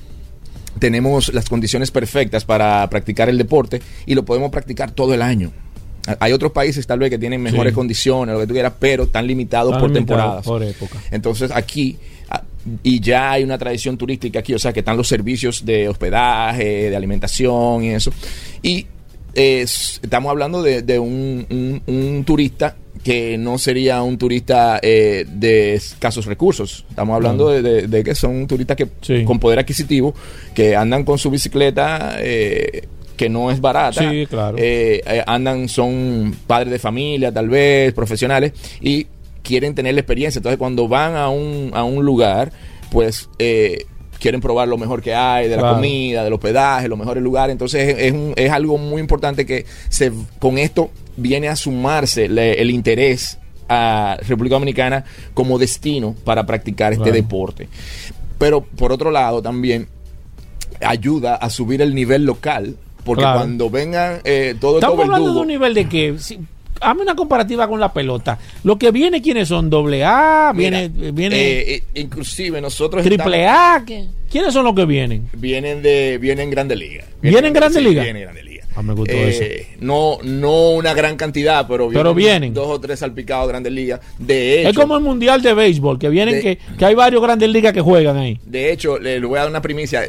tenemos 0.80 1.34
las 1.34 1.50
condiciones 1.50 1.92
perfectas 1.92 2.46
para 2.46 2.90
practicar 2.90 3.30
el 3.30 3.38
deporte 3.38 3.82
y 4.06 4.16
lo 4.16 4.24
podemos 4.26 4.50
practicar 4.52 4.92
todo 4.92 5.14
el 5.14 5.22
año. 5.22 5.52
Hay 6.20 6.32
otros 6.34 6.52
países 6.52 6.86
tal 6.88 7.00
vez 7.00 7.10
que 7.10 7.18
tienen 7.18 7.42
mejores 7.42 7.72
Sí. 7.72 7.76
condiciones, 7.76 8.34
lo 8.34 8.42
que 8.42 8.48
tú 8.48 8.54
quieras, 8.54 8.74
pero 8.80 9.04
están 9.04 9.28
limitados 9.28 9.70
Están 9.72 9.82
por 9.82 9.90
limitados 9.92 10.44
temporadas. 10.44 10.46
por 10.46 10.64
época. 10.64 11.02
Entonces 11.12 11.52
aquí, 11.54 11.98
y 12.84 13.00
ya 13.00 13.32
hay 13.32 13.44
una 13.44 13.58
tradición 13.58 13.98
turística 13.98 14.40
aquí, 14.40 14.54
o 14.54 14.60
sea 14.60 14.74
que 14.74 14.80
están 14.80 14.98
los 14.98 15.08
servicios 15.08 15.66
de 15.66 15.88
hospedaje, 15.90 16.90
de 16.90 16.96
alimentación 16.96 17.84
y 17.84 17.90
eso. 17.90 18.12
Y 18.62 18.88
eh, 19.34 19.62
estamos 19.62 20.30
hablando 20.30 20.62
de, 20.64 20.82
de 20.82 21.00
un, 21.00 21.46
un- 21.50 21.82
un 21.86 22.24
turista 22.26 22.76
que 23.04 23.38
no 23.38 23.58
sería 23.58 24.02
un 24.04 24.18
turista 24.18 24.80
eh, 24.82 25.26
de 25.28 25.76
escasos 25.76 26.26
recursos. 26.26 26.84
Estamos 26.90 27.16
hablando 27.16 27.50
de, 27.50 27.62
de- 27.62 27.88
de 27.88 28.04
que 28.04 28.14
son 28.14 28.46
turistas 28.46 28.76
que 28.76 28.88
Sí. 29.02 29.24
con 29.24 29.40
poder 29.40 29.60
adquisitivo, 29.60 30.14
que 30.54 30.76
andan 30.76 31.04
con 31.06 31.18
su 31.18 31.30
bicicleta. 31.32 32.18
eh, 32.20 32.88
que 33.20 33.28
no 33.28 33.52
es 33.52 33.60
barata. 33.60 34.10
Sí, 34.10 34.26
claro. 34.28 34.56
Eh, 34.58 35.02
eh, 35.06 35.24
andan, 35.28 35.68
son 35.68 36.34
padres 36.48 36.72
de 36.72 36.80
familia, 36.80 37.34
tal 37.34 37.50
vez, 37.50 37.92
profesionales, 37.94 38.54
y 38.80 39.08
quieren 39.44 39.76
tener 39.76 39.94
la 39.94 40.00
experiencia. 40.00 40.40
Entonces, 40.40 40.58
cuando 40.58 40.88
van 40.88 41.16
a 41.18 41.28
un, 41.28 41.72
a 41.74 41.84
un 41.84 42.06
lugar, 42.06 42.54
pues 42.90 43.28
eh, 43.38 43.84
quieren 44.22 44.40
probar 44.40 44.70
lo 44.70 44.78
mejor 44.78 45.02
que 45.02 45.14
hay, 45.14 45.50
de 45.50 45.58
la 45.58 45.74
comida, 45.74 46.24
del 46.24 46.32
hospedaje, 46.32 46.88
los 46.88 46.98
mejores 46.98 47.22
lugares. 47.22 47.52
Entonces, 47.52 47.90
es, 47.90 48.04
es 48.06 48.12
un- 48.14 48.32
es 48.38 48.50
algo 48.52 48.78
muy 48.78 49.02
importante 49.02 49.46
que 49.46 49.66
se, 49.90 50.14
con 50.40 50.58
esto 50.58 50.90
viene 51.18 51.50
a 51.50 51.58
sumarse 51.58 52.30
le- 52.30 52.62
el 52.62 52.72
interés 52.72 53.38
a 53.68 54.18
República 54.26 54.56
Dominicana 54.56 55.04
como 55.34 55.60
destino 55.60 56.16
para 56.24 56.46
practicar 56.46 56.94
este 56.94 57.04
Claro. 57.04 57.16
deporte. 57.18 57.68
Pero, 58.38 58.62
por 58.62 58.94
otro 58.94 59.12
lado, 59.12 59.42
también 59.42 59.90
ayuda 60.82 61.36
a 61.36 61.50
subir 61.50 61.82
el 61.82 61.94
nivel 61.94 62.24
local. 62.24 62.78
Porque 63.10 63.24
Claro. 63.24 63.40
cuando 63.40 63.70
vengan 63.72 64.20
eh, 64.24 64.54
todo 64.62 64.76
Estamos 64.76 64.98
todo 64.98 65.06
hablando 65.06 65.34
de 65.34 65.40
un 65.42 65.48
nivel 65.48 65.74
de 65.74 65.90
que. 65.90 66.16
si- 66.20 66.38
hazme 66.80 67.02
una 67.02 67.16
comparativa 67.16 67.68
con 67.68 67.80
la 67.80 67.92
pelota. 67.92 68.38
Lo 68.64 68.78
que 68.78 68.92
viene, 68.92 69.20
¿quiénes 69.20 69.48
son? 69.48 69.68
¿Doble 69.68 70.06
A? 70.06 70.54
Mira, 70.56 70.82
¿Viene, 70.88 71.12
viene 71.12 71.36
eh, 71.42 71.76
eh, 71.76 71.84
inclusive 71.96 72.62
nosotros 72.62 73.04
triple 73.04 73.48
A? 73.48 73.84
¿Qué- 73.84 74.06
¿Quiénes 74.30 74.54
son 74.54 74.64
los 74.64 74.76
que 74.76 74.86
vienen? 74.86 75.28
vienen 75.34 75.82
de 75.82 76.20
vienen 76.22 76.52
Grandes 76.52 76.78
Ligas. 76.78 77.08
¿Vienen 77.20 77.52
Grandes 77.52 77.82
sí, 77.82 77.90
Ligas? 77.90 78.04
Vienen 78.06 78.22
Grandes 78.22 78.46
Ligas. 78.46 78.68
Ah, 78.76 78.84
me 78.84 78.94
gustó 78.94 79.12
Eh, 79.16 79.68
No, 79.82 80.20
no 80.24 80.70
una 80.76 80.94
gran 80.94 81.18
cantidad, 81.18 81.68
pero 81.68 81.90
Pero 81.90 82.14
vienen. 82.14 82.54
dos 82.54 82.68
o 82.70 82.80
tres 82.80 83.00
salpicados 83.00 83.48
de 83.48 83.52
Grandes 83.54 83.74
Ligas. 83.74 84.00
De 84.20 84.60
hecho, 84.62 84.70
es 84.70 84.78
como 84.78 84.96
el 84.96 85.04
mundial 85.04 85.42
de 85.42 85.56
béisbol, 85.56 85.98
que 85.98 86.10
vienen 86.10 86.36
de- 86.36 86.42
que, 86.42 86.58
que 86.78 86.86
hay 86.86 86.94
varios 86.94 87.22
grandes 87.24 87.50
ligas 87.50 87.74
que 87.74 87.82
juegan 87.82 88.16
ahí. 88.18 88.40
De 88.46 88.72
hecho, 88.72 89.00
le 89.00 89.20
voy 89.20 89.38
a 89.38 89.42
dar 89.42 89.50
una 89.50 89.62
primicia. 89.62 90.06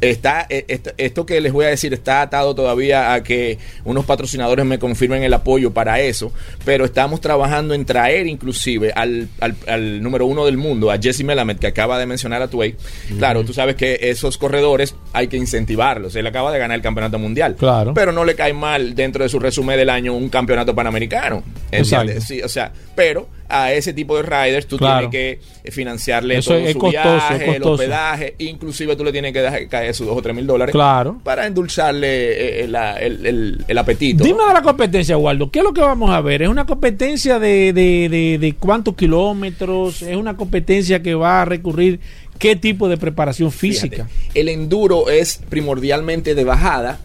Está, 0.00 0.46
eh, 0.48 0.64
esto, 0.68 0.90
esto 0.96 1.26
que 1.26 1.40
les 1.40 1.52
voy 1.52 1.64
a 1.64 1.68
decir 1.68 1.92
está 1.92 2.22
atado 2.22 2.54
todavía 2.54 3.12
a 3.14 3.22
que 3.22 3.58
unos 3.84 4.04
patrocinadores 4.04 4.64
me 4.64 4.78
confirmen 4.78 5.22
el 5.24 5.34
apoyo 5.34 5.72
para 5.72 6.00
eso, 6.00 6.32
pero 6.64 6.84
estamos 6.84 7.20
trabajando 7.20 7.74
en 7.74 7.84
traer 7.84 8.26
inclusive 8.28 8.92
al, 8.94 9.28
al- 9.40 9.56
al 9.66 10.02
número 10.02 10.26
uno 10.26 10.44
del 10.44 10.56
mundo, 10.56 10.90
a 10.90 10.98
Jesse 10.98 11.24
Melamed, 11.24 11.56
que 11.58 11.66
acaba 11.66 11.98
de 11.98 12.06
mencionar 12.06 12.42
a 12.42 12.48
Tuey. 12.48 12.76
Claro, 13.18 13.44
tú 13.44 13.52
sabes 13.52 13.74
que 13.74 13.98
esos 14.02 14.38
corredores 14.38 14.94
hay 15.12 15.26
que 15.28 15.36
incentivarlos. 15.36 16.14
Él 16.14 16.26
acaba 16.26 16.52
de 16.52 16.58
ganar 16.60 16.76
el 16.76 16.82
campeonato 16.82 17.18
mundial. 17.18 17.56
Claro. 17.56 17.92
Pero 17.94 18.12
no 18.12 18.24
le 18.24 18.34
cae 18.36 18.52
mal 18.52 18.94
dentro 18.94 19.24
de 19.24 19.28
su 19.28 19.40
resumen 19.40 19.76
del 19.76 19.90
año 19.90 20.14
un 20.14 20.28
campeonato 20.28 20.74
panamericano. 20.74 21.42
¿entiendes? 21.72 22.16
Exacto. 22.16 22.20
Sí, 22.20 22.42
o 22.42 22.48
sea, 22.48 22.72
pero 22.94 23.28
a 23.54 23.72
ese 23.72 23.92
tipo 23.92 24.16
de 24.16 24.22
riders 24.22 24.66
tú 24.66 24.78
Claro. 24.78 25.08
tienes 25.10 25.38
que 25.62 25.70
financiarle 25.70 26.38
Eso 26.38 26.50
todo 26.54 26.58
es 26.66 26.72
su 26.72 26.78
costoso, 26.78 27.02
viaje, 27.02 27.50
es 27.50 27.56
el 27.56 27.62
hospedaje, 27.62 28.34
inclusive 28.38 28.96
tú 28.96 29.04
le 29.04 29.12
tienes 29.12 29.32
que 29.32 29.40
dejar 29.42 29.68
caer 29.68 29.94
sus 29.94 30.06
dos 30.06 30.16
o 30.16 30.22
tres 30.22 30.34
mil 30.34 30.46
dólares 30.46 30.72
Claro. 30.72 31.20
para 31.22 31.46
endulzarle 31.46 32.62
eh, 32.64 32.68
la- 32.68 32.96
el, 32.96 33.26
el- 33.26 33.64
el 33.68 33.78
apetito. 33.78 34.24
Dime 34.24 34.44
de 34.48 34.54
la 34.54 34.62
competencia, 34.62 35.16
Waldo. 35.18 35.50
¿Qué 35.50 35.58
es 35.58 35.64
lo 35.64 35.72
que 35.72 35.80
vamos 35.82 36.10
a 36.10 36.20
ver? 36.20 36.42
¿Es 36.42 36.48
una 36.48 36.64
competencia 36.66 37.38
de, 37.38 37.72
de, 37.72 38.08
de, 38.08 38.38
de 38.38 38.54
cuántos 38.54 38.96
kilómetros? 38.96 40.02
¿Es 40.02 40.16
una 40.16 40.36
competencia 40.36 41.02
que 41.02 41.14
va 41.14 41.42
a 41.42 41.44
recurrir 41.44 42.00
qué 42.38 42.56
tipo 42.56 42.88
de 42.88 42.96
preparación 42.96 43.52
física? 43.52 44.06
Fíjate, 44.06 44.40
el 44.40 44.48
enduro 44.48 45.10
es 45.10 45.40
primordialmente 45.48 46.34
de 46.34 46.44
bajada 46.44 46.98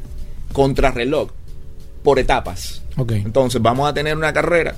contra 0.54 0.92
reloj 0.92 1.30
por 2.04 2.20
etapas. 2.20 2.82
Ok. 2.96 3.12
Entonces 3.12 3.62
vamos 3.62 3.90
a 3.90 3.94
tener 3.94 4.16
una 4.18 4.34
carrera 4.34 4.76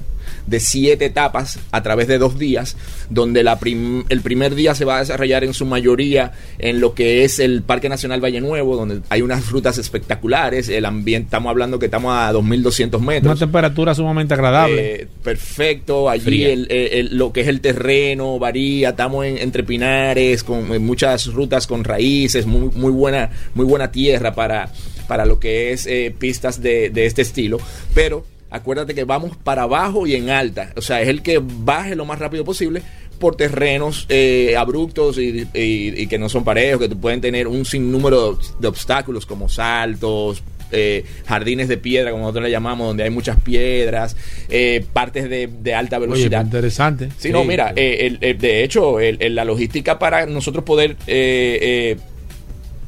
de 0.48 0.60
siete 0.60 1.06
etapas 1.06 1.60
a 1.72 1.84
través 1.84 2.08
de 2.08 2.18
dos 2.18 2.38
días, 2.40 2.76
donde 3.10 3.44
la 3.44 3.60
prim- 3.60 4.04
el 4.10 4.22
primer 4.22 4.56
día 4.56 4.76
se 4.76 4.86
va 4.86 4.98
a 4.98 5.00
desarrollar 5.00 5.44
en 5.44 5.54
su 5.54 5.66
mayoría 5.66 6.32
en 6.58 6.80
lo 6.80 6.94
que 6.94 7.24
es 7.24 7.40
el 7.40 7.62
Parque 7.62 7.90
Nacional 7.90 8.24
Valle 8.24 8.42
Nuevo, 8.42 8.76
donde 8.76 9.02
hay 9.10 9.22
unas 9.22 9.50
rutas 9.50 9.78
espectaculares, 9.78 10.70
el 10.70 10.86
ambiente, 10.86 11.26
estamos 11.28 11.50
hablando 11.50 11.80
que 11.80 11.86
estamos 11.86 12.14
a 12.16 12.32
2.200 12.34 12.98
Una 12.98 13.06
metros. 13.08 13.40
temperatura 13.40 13.94
sumamente 13.96 14.34
agradable. 14.34 15.02
Eh, 15.04 15.08
perfecto, 15.24 16.10
allí 16.10 16.44
el- 16.46 16.68
el- 16.72 17.18
lo 17.18 17.32
que 17.34 17.42
es 17.42 17.48
el 17.48 17.62
terreno 17.62 18.40
varía, 18.40 18.90
estamos 18.90 19.26
en- 19.26 19.38
entre 19.38 19.64
pinares, 19.64 20.44
con 20.44 20.72
en 20.74 20.86
muchas 20.86 21.26
rutas 21.28 21.68
con 21.68 21.84
raíces, 21.84 22.46
muy, 22.46 22.70
muy 22.76 22.92
buena, 22.92 23.30
muy 23.56 23.66
buena 23.66 23.92
tierra 23.92 24.34
para, 24.36 24.72
para 25.08 25.26
lo 25.26 25.40
que 25.40 25.72
es 25.72 25.86
eh, 25.88 26.14
pistas 26.18 26.62
de, 26.62 26.90
de 26.90 27.06
este 27.06 27.22
estilo, 27.22 27.58
pero 27.94 28.26
acuérdate 28.50 28.96
que 28.96 29.04
vamos 29.04 29.36
para 29.38 29.64
abajo 29.64 30.08
y 30.08 30.16
en 30.16 30.30
alta, 30.30 30.72
o 30.76 30.82
sea, 30.82 31.02
es 31.02 31.08
el 31.10 31.22
que 31.22 31.40
baje 31.44 31.96
lo 31.96 32.06
más 32.06 32.20
rápido 32.20 32.44
posible 32.44 32.82
por 33.20 33.36
terrenos 33.36 34.06
eh, 34.10 34.56
abruptos 34.58 35.18
y, 35.18 35.46
y- 35.54 35.94
y 36.02 36.08
que 36.08 36.18
no 36.18 36.30
son 36.30 36.44
parejos, 36.46 36.88
que 36.88 36.96
pueden 36.96 37.20
tener 37.20 37.48
un 37.48 37.66
sinnúmero 37.66 38.40
de, 38.60 38.68
obstáculos 38.68 39.26
como 39.26 39.50
saltos, 39.50 40.42
eh, 40.72 41.04
jardines 41.26 41.68
de 41.68 41.78
piedra, 41.78 42.12
como 42.12 42.24
nosotros 42.24 42.46
le 42.46 42.52
llamamos, 42.52 42.88
donde 42.88 43.04
hay 43.04 43.10
muchas 43.10 43.38
piedras, 43.42 44.16
eh, 44.50 44.86
partes 44.94 45.30
de, 45.30 45.48
de 45.48 45.74
alta 45.74 45.98
Oye, 45.98 46.06
velocidad. 46.08 46.46
interesante. 46.46 47.10
Sí, 47.18 47.30
no, 47.32 47.44
mira, 47.44 47.74
eh, 47.76 47.98
el- 48.08 48.20
el- 48.22 48.38
de 48.38 48.64
hecho, 48.64 49.00
el- 49.00 49.36
la 49.36 49.44
logística 49.46 50.00
para 50.00 50.26
nosotros 50.26 50.64
poder 50.64 50.96
eh, 51.08 51.98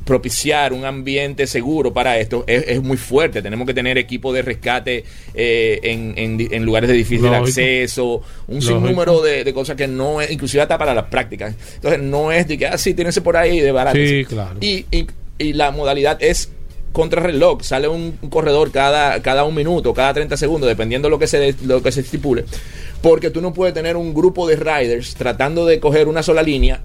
propiciar 0.05 0.73
un 0.73 0.83
ambiente 0.85 1.45
seguro 1.47 1.93
para 1.93 2.17
esto 2.17 2.43
es, 2.47 2.63
es 2.67 2.81
muy 2.81 2.97
fuerte. 2.97 3.41
Tenemos 3.41 3.67
que 3.67 3.73
tener 3.73 3.97
equipo 3.97 4.33
de 4.33 4.41
rescate 4.41 5.03
eh, 5.33 5.79
en, 5.83 6.13
en 6.51 6.63
lugares 6.65 6.89
de 6.89 6.95
difícil 6.95 7.25
Lógico. 7.27 7.45
acceso, 7.45 8.21
un 8.47 8.55
Lógico. 8.55 8.79
sinnúmero 8.79 9.21
de, 9.21 9.43
de 9.43 9.53
cosas 9.53 9.75
que 9.75 9.87
no 9.87 10.19
es, 10.21 10.31
inclusive 10.31 10.63
hasta 10.63 10.77
para 10.77 10.93
las 10.95 11.05
prácticas. 11.05 11.53
Entonces, 11.75 12.01
no 12.01 12.31
es 12.31 12.47
de 12.47 12.57
que, 12.57 12.65
ah, 12.67 12.77
sí, 12.77 12.93
tírense 12.93 13.21
por 13.21 13.37
ahí 13.37 13.59
de 13.59 13.71
barato. 13.71 13.97
Sí, 13.97 14.25
claro. 14.25 14.57
Y, 14.59 14.85
y, 14.91 15.07
y 15.37 15.53
la 15.53 15.71
modalidad 15.71 16.17
es 16.21 16.51
contrarreloj. 16.91 17.61
Sale 17.63 17.87
un, 17.87 18.17
un 18.21 18.29
corredor 18.29 18.71
cada, 18.71 19.21
cada 19.21 19.43
un 19.45 19.55
minuto, 19.55 19.93
cada 19.93 20.13
30 20.13 20.35
segundos, 20.35 20.67
dependiendo 20.67 21.09
lo 21.09 21.19
que 21.19 21.27
se 21.27 21.37
de- 21.39 21.55
lo 21.65 21.81
que 21.81 21.91
se 21.91 22.01
estipule. 22.01 22.45
Porque 23.01 23.29
tú 23.29 23.39
no 23.41 23.53
puedes 23.53 23.73
tener 23.73 23.95
un 23.97 24.13
grupo 24.13 24.47
de 24.47 24.55
riders 24.57 25.15
tratando 25.15 25.65
de 25.65 25.79
coger 25.79 26.07
una 26.07 26.21
sola 26.23 26.43
línea 26.43 26.81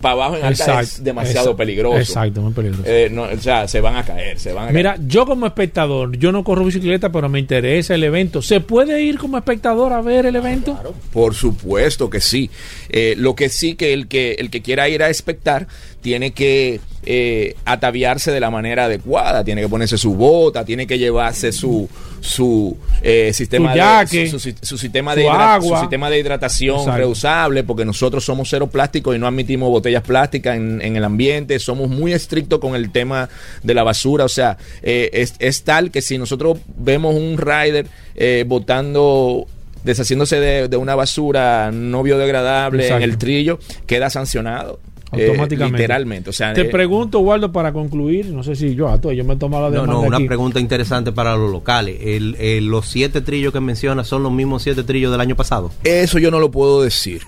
para 0.00 0.12
abajo 0.12 0.36
en 0.36 0.44
alta 0.44 0.80
es 0.80 1.02
demasiado 1.02 1.38
exacto, 1.38 1.56
peligroso. 1.56 1.98
Exacto, 1.98 2.40
muy 2.40 2.52
peligroso. 2.52 2.84
Eh, 2.86 3.08
no, 3.10 3.24
o 3.24 3.38
sea, 3.38 3.66
se 3.66 3.80
van 3.80 3.96
a 3.96 4.04
caer, 4.04 4.38
se 4.38 4.52
van 4.52 4.64
a 4.64 4.66
caer. 4.66 4.76
Mira, 4.76 4.96
yo 5.06 5.26
como 5.26 5.46
espectador, 5.46 6.16
yo 6.16 6.32
no 6.32 6.44
corro 6.44 6.64
bicicleta, 6.64 7.10
pero 7.10 7.28
me 7.28 7.38
interesa 7.38 7.94
el 7.94 8.04
evento. 8.04 8.42
¿Se 8.42 8.60
puede 8.60 9.02
ir 9.02 9.18
como 9.18 9.36
espectador 9.36 9.92
a 9.92 10.00
ver 10.00 10.26
el 10.26 10.36
evento? 10.36 10.78
Por 11.12 11.34
supuesto 11.34 12.08
que 12.08 12.20
sí. 12.20 12.50
Eh, 12.88 13.14
lo 13.16 13.34
que 13.34 13.48
sí 13.48 13.74
que 13.74 13.92
el 13.92 14.08
que 14.08 14.32
el 14.34 14.50
que 14.50 14.62
quiera 14.62 14.88
ir 14.88 15.02
a 15.02 15.10
espectar 15.10 15.66
tiene 16.00 16.30
que 16.32 16.80
eh, 17.10 17.54
ataviarse 17.64 18.30
de 18.30 18.38
la 18.38 18.50
manera 18.50 18.84
adecuada. 18.84 19.42
Tiene 19.42 19.62
que 19.62 19.68
ponerse 19.68 19.96
su 19.96 20.14
bota, 20.14 20.62
tiene 20.66 20.86
que 20.86 20.98
llevarse 20.98 21.52
su 21.52 21.88
su 22.20 22.76
eh, 23.00 23.30
sistema 23.32 23.72
Su 23.72 23.78
de 24.16 24.28
su, 24.28 24.38
su- 24.40 24.54
su 24.60 24.76
sistema 24.76 25.14
de 25.14 25.26
agua. 25.28 25.76
su 25.76 25.80
sistema 25.82 26.10
de 26.10 26.18
hidratación 26.18 26.78
Exacto. 26.80 26.98
reusable, 26.98 27.62
porque 27.64 27.84
nosotros 27.84 28.24
somos 28.24 28.48
cero 28.50 28.66
plástico 28.66 29.14
y 29.14 29.18
no 29.18 29.26
admitimos 29.26 29.70
botellas 29.70 30.02
plásticas 30.02 30.56
en, 30.56 30.82
en 30.82 30.96
el 30.96 31.04
ambiente. 31.04 31.58
Somos 31.60 31.88
muy 31.88 32.12
estrictos 32.12 32.58
con 32.58 32.74
el 32.74 32.90
tema 32.90 33.28
de 33.62 33.72
la 33.72 33.84
basura. 33.84 34.24
O 34.24 34.28
sea, 34.28 34.58
eh, 34.82 35.08
es, 35.12 35.34
es 35.38 35.62
tal 35.62 35.90
que 35.90 36.02
si 36.02 36.18
nosotros 36.18 36.58
vemos 36.76 37.14
un 37.14 37.38
rider 37.38 37.86
eh, 38.16 38.44
botando 38.46 39.46
deshaciéndose 39.84 40.40
de, 40.40 40.68
de 40.68 40.76
una 40.76 40.96
basura 40.96 41.70
no 41.72 42.02
biodegradable 42.02 42.82
Exacto. 42.82 43.04
en 43.04 43.10
el 43.10 43.16
trillo, 43.16 43.58
queda 43.86 44.10
sancionado. 44.10 44.80
Eh, 45.12 45.26
Automáticamente. 45.28 45.78
literalmente. 45.78 46.30
O 46.30 46.32
sea, 46.32 46.52
Te 46.52 46.62
eh, 46.62 46.64
pregunto, 46.66 47.20
Waldo, 47.20 47.50
para 47.50 47.72
concluir, 47.72 48.26
no 48.26 48.42
sé 48.42 48.54
si 48.56 48.74
yo, 48.74 48.88
a 48.88 49.00
tú, 49.00 49.10
yo 49.12 49.24
me 49.24 49.36
tomo 49.36 49.56
la 49.60 49.66
No, 49.68 49.72
demanda 49.72 49.92
no, 49.94 50.00
una 50.00 50.16
aquí. 50.18 50.26
pregunta 50.26 50.60
interesante 50.60 51.12
para 51.12 51.34
los 51.36 51.50
locales. 51.50 51.98
El, 52.02 52.34
el- 52.38 52.66
los 52.66 52.86
siete 52.86 53.20
trillos 53.20 53.52
que 53.52 53.60
menciona 53.60 54.04
son 54.04 54.22
los 54.22 54.32
mismos 54.32 54.62
siete 54.62 54.82
trillos 54.82 55.10
del 55.12 55.20
año 55.20 55.36
pasado. 55.36 55.70
eso 55.84 56.18
yo 56.18 56.30
no 56.30 56.38
lo 56.40 56.50
puedo 56.50 56.82
decir. 56.82 57.22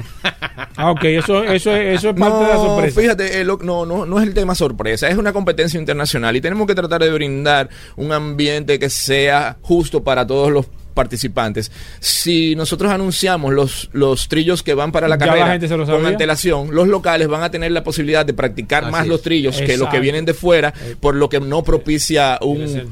Ah, 0.77 0.91
ok, 0.91 1.05
eso, 1.05 1.43
eso, 1.45 1.75
es- 1.75 1.99
eso 1.99 2.11
es 2.11 2.17
parte 2.21 2.45
de 2.45 2.49
la 2.51 2.55
No, 2.57 2.67
sorpresa. 2.67 3.01
fíjate, 3.01 3.41
eh, 3.41 3.45
lo- 3.45 3.59
no, 3.59 3.87
no, 3.87 4.05
no 4.07 4.21
es 4.21 4.27
el 4.27 4.35
tema 4.35 4.55
sorpresa, 4.55 5.09
es 5.09 5.17
una 5.17 5.33
competencia 5.33 5.79
internacional 5.81 6.37
y 6.37 6.41
tenemos 6.41 6.67
que 6.67 6.75
tratar 6.75 7.03
de 7.03 7.11
brindar 7.13 7.69
un 7.97 8.13
ambiente 8.13 8.79
que 8.79 8.91
sea 8.91 9.57
justo 9.63 10.03
para 10.03 10.27
todos 10.27 10.51
los 10.51 10.67
participantes. 11.01 11.73
Si 11.99 12.55
nosotros 12.57 12.93
anunciamos 12.93 13.55
los, 13.55 13.89
los 13.93 14.29
trillos 14.29 14.63
que 14.63 14.75
van 14.75 14.93
para 14.93 15.09
la 15.09 15.17
carrera 15.17 15.47
gente 15.53 15.67
se 15.67 15.77
lo 15.79 15.87
con 15.87 16.05
antelación, 16.05 16.75
los 16.75 16.89
locales 16.89 17.27
van 17.27 17.43
a 17.43 17.51
tener 17.51 17.73
la 17.73 17.83
posibilidad 17.83 18.27
de 18.27 18.35
practicar 18.35 18.85
Así 18.85 18.93
más 18.93 19.03
es. 19.05 19.09
los 19.09 19.23
trillos 19.23 19.61
que 19.63 19.79
los 19.79 19.89
que 19.89 19.99
vienen 19.99 20.27
de 20.27 20.35
fuera, 20.35 20.75
por 21.01 21.15
lo 21.15 21.29
que 21.31 21.41
no 21.41 21.65
propicia 21.65 22.39
un, 22.43 22.61
un- 22.61 22.71
Una- 22.71 22.83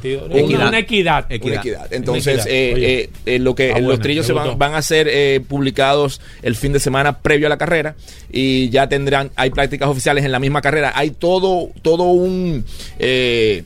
Equidad. 0.41 0.69
una 0.69 0.79
equidad. 0.79 1.27
Equidad. 1.31 1.53
una 1.53 1.61
equidad. 1.61 1.93
Entonces, 1.93 2.47
equidad. 2.47 2.49
eh, 2.49 2.75
eh, 3.03 3.11
eh, 3.27 3.39
lo 3.39 3.55
que 3.55 3.73
Ah, 3.73 3.81
los 3.81 4.01
trillos 4.01 4.25
se 4.27 4.33
van, 4.33 4.57
van 4.59 4.75
a 4.75 4.81
ser 4.81 5.07
eh, 5.11 5.41
publicados 5.47 6.21
el 6.43 6.57
fin 6.57 6.73
de 6.73 6.81
semana 6.81 7.19
previo 7.19 7.47
a 7.47 7.51
la 7.51 7.59
carrera 7.59 7.95
y 8.33 8.71
ya 8.71 8.89
tendrán, 8.89 9.31
hay 9.37 9.51
prácticas 9.51 9.89
oficiales 9.91 10.25
en 10.25 10.33
la 10.33 10.39
misma 10.39 10.63
carrera. 10.63 10.93
Hay 10.95 11.11
todo, 11.11 11.69
todo 11.83 12.05
un 12.05 12.65
eh, 12.99 13.65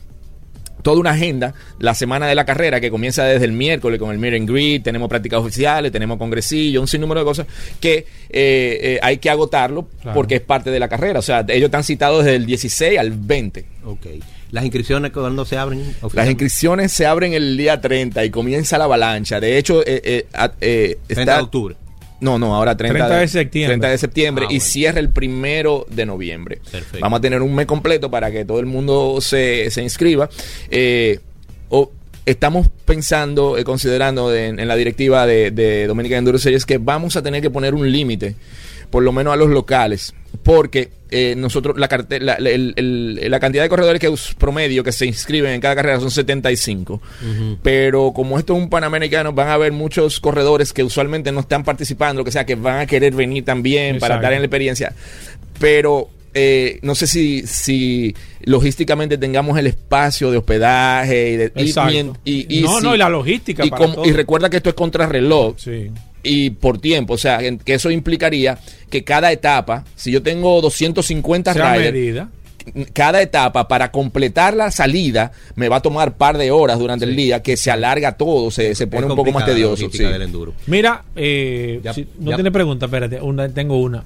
toda 0.83 0.99
una 0.99 1.11
agenda 1.11 1.55
la 1.79 1.95
semana 1.95 2.27
de 2.27 2.35
la 2.35 2.45
carrera 2.45 2.79
que 2.79 2.91
comienza 2.91 3.23
desde 3.23 3.45
el 3.45 3.53
miércoles 3.53 3.99
con 3.99 4.11
el 4.11 4.19
meet 4.19 4.35
and 4.35 4.47
greet, 4.49 4.83
tenemos 4.83 5.09
prácticas 5.09 5.39
oficiales, 5.39 5.91
tenemos 5.91 6.17
congresillo, 6.19 6.79
un 6.81 6.87
sinnúmero 6.87 7.21
de 7.21 7.25
cosas 7.25 7.47
que 7.79 7.97
eh, 7.97 8.05
eh, 8.29 8.99
hay 9.01 9.17
que 9.17 9.29
agotarlo 9.31 9.87
Claro. 10.01 10.13
porque 10.15 10.35
es 10.35 10.41
parte 10.41 10.69
de 10.69 10.79
la 10.79 10.87
carrera. 10.89 11.19
O 11.19 11.23
sea, 11.23 11.45
ellos 11.47 11.65
están 11.67 11.83
citados 11.83 12.23
desde 12.25 12.35
el 12.35 12.45
16 12.45 12.99
al 12.99 13.11
20. 13.11 13.65
Ok. 13.85 14.05
Las 14.51 14.63
inscripciones 14.65 15.11
cuando 15.11 15.45
se 15.45 15.57
abren. 15.57 15.95
Las 16.13 16.27
inscripciones 16.29 16.91
se 16.91 17.07
abren 17.07 17.33
el 17.33 17.57
día 17.57 17.81
30 17.81 18.23
y 18.23 18.29
comienza 18.29 18.77
la 18.77 18.83
avalancha. 18.83 19.39
De 19.39 19.57
hecho, 19.57 19.81
eh, 19.81 20.01
eh, 20.03 20.25
a- 20.33 20.51
eh, 20.61 20.97
30 21.07 21.21
está- 21.23 21.37
de 21.37 21.43
octubre. 21.43 21.75
No, 22.23 22.39
no, 22.39 22.55
ahora 22.55 22.75
30, 22.77 22.97
30 22.97 23.19
de 23.19 23.27
septiembre. 23.27 23.67
30 23.73 23.89
de 23.89 23.97
septiembre 23.97 24.45
Ah, 24.47 24.51
y 24.51 24.55
bueno. 24.57 24.65
cierra 24.71 24.99
el 24.99 25.09
primero 25.09 25.85
de 25.89 26.05
noviembre. 26.05 26.59
Perfecto. 26.71 26.99
Vamos 27.01 27.17
a 27.19 27.21
tener 27.21 27.41
un 27.41 27.53
mes 27.53 27.65
completo 27.65 28.09
para 28.09 28.31
que 28.31 28.45
todo 28.45 28.59
el 28.59 28.65
mundo 28.65 29.17
se, 29.21 29.69
se 29.71 29.81
inscriba. 29.83 30.29
Eh, 30.71 31.19
o- 31.69 31.91
estamos 32.25 32.69
pensando, 32.85 33.57
eh, 33.57 33.63
considerando 33.65 34.29
de- 34.29 34.47
en, 34.47 34.67
la 34.67 34.75
directiva 34.75 35.25
de, 35.27 35.51
de 35.51 35.85
Dominican 35.87 36.19
Enduro 36.19 36.37
Series 36.37 36.65
que 36.65 36.77
vamos 36.77 37.17
a 37.17 37.21
tener 37.21 37.41
que 37.41 37.49
poner 37.49 37.73
un 37.73 37.91
límite, 37.91 38.35
por 38.93 39.01
lo 39.01 39.11
menos 39.11 39.33
a 39.33 39.35
los 39.35 39.49
locales, 39.49 40.13
porque 40.43 40.91
eh, 41.09 41.33
nosotros 41.35 41.75
la, 41.79 41.89
la, 42.19 42.37
la- 42.39 42.49
el- 42.51 42.73
el- 42.75 43.31
la 43.31 43.39
cantidad 43.39 43.63
de 43.63 43.69
corredores 43.69 43.99
que 43.99 44.13
promedio 44.37 44.83
que 44.83 44.91
se 44.91 45.07
inscriben 45.07 45.51
en 45.53 45.61
cada 45.61 45.73
carrera 45.75 45.99
son 45.99 46.11
75. 46.11 47.01
Pero 47.63 48.11
como 48.13 48.37
esto 48.37 48.55
es 48.55 48.61
un 48.61 48.69
panamericano, 48.69 49.33
van 49.33 49.47
a 49.47 49.55
haber 49.55 49.71
muchos 49.71 50.19
corredores 50.19 50.73
que 50.73 50.83
usualmente 50.83 51.31
no 51.31 51.39
están 51.39 51.63
participando, 51.63 52.21
lo 52.21 52.25
que 52.25 52.31
sea, 52.31 52.45
que 52.45 52.53
van 52.53 52.81
a 52.81 52.85
querer 52.85 53.15
venir 53.15 53.43
también 53.43 53.97
para 53.99 54.15
dar 54.21 54.33
en 54.33 54.39
la 54.41 54.45
experiencia. 54.45 54.93
Pero 55.59 56.09
eh, 56.35 56.77
no 56.83 56.93
sé 56.93 57.07
si, 57.07 57.47
si 57.47 58.15
logísticamente 58.43 59.17
tengamos 59.17 59.57
el 59.57 59.65
espacio 59.67 60.29
de 60.29 60.37
hospedaje 60.37 61.29
y 61.31 61.37
de 61.37 61.51
y- 61.55 61.61
y- 62.25 62.59
y 62.59 62.61
No, 62.61 62.79
no, 62.79 62.93
y 62.95 62.97
la 62.99 63.09
logística 63.09 63.65
Y, 63.65 63.69
para 63.71 63.91
todo. 63.91 64.05
y 64.05 64.11
recuerda 64.11 64.49
que 64.51 64.57
esto 64.57 64.69
es 64.69 64.75
contrarreloj 64.75 65.55
Sí. 65.57 65.89
Y 66.23 66.51
por 66.51 66.79
tiempo, 66.79 67.13
o 67.15 67.17
sea, 67.17 67.39
que 67.63 67.73
eso 67.73 67.91
implicaría 67.91 68.57
que 68.89 69.03
cada 69.03 69.31
etapa, 69.31 69.83
si 69.95 70.11
yo 70.11 70.23
tengo 70.23 70.61
250 70.61 71.53
Sea 71.53 71.73
riders, 71.75 71.93
medida. 71.93 72.29
cada 72.93 73.21
etapa 73.21 73.67
para 73.67 73.91
completar 73.91 74.55
la 74.55 74.71
salida 74.71 75.33
me 75.55 75.67
va 75.67 75.75
a 75.77 75.81
tomar 75.81 76.15
par 76.15 76.37
de 76.37 76.49
horas 76.51 76.79
durante 76.79 77.03
el 77.03 77.13
día 77.15 77.43
que 77.43 77.57
se 77.57 77.71
alarga 77.71 78.13
todo, 78.17 78.51
se, 78.51 78.73
se 78.73 78.87
pone 78.87 79.05
Es 79.05 79.09
un 79.11 79.17
poco 79.17 79.31
más 79.33 79.45
tedioso. 79.45 79.89
sí. 79.91 79.97
del 80.03 80.21
enduro. 80.21 80.53
Mira, 80.67 81.03
eh, 81.15 81.81
Ya- 81.83 81.93
si- 81.93 82.07
no 82.19 82.31
ya- 82.31 82.37
tiene 82.37 82.51
pregunta, 82.51 82.85
espérate, 82.85 83.19
una, 83.21 83.49
tengo 83.49 83.77
una. 83.81 84.03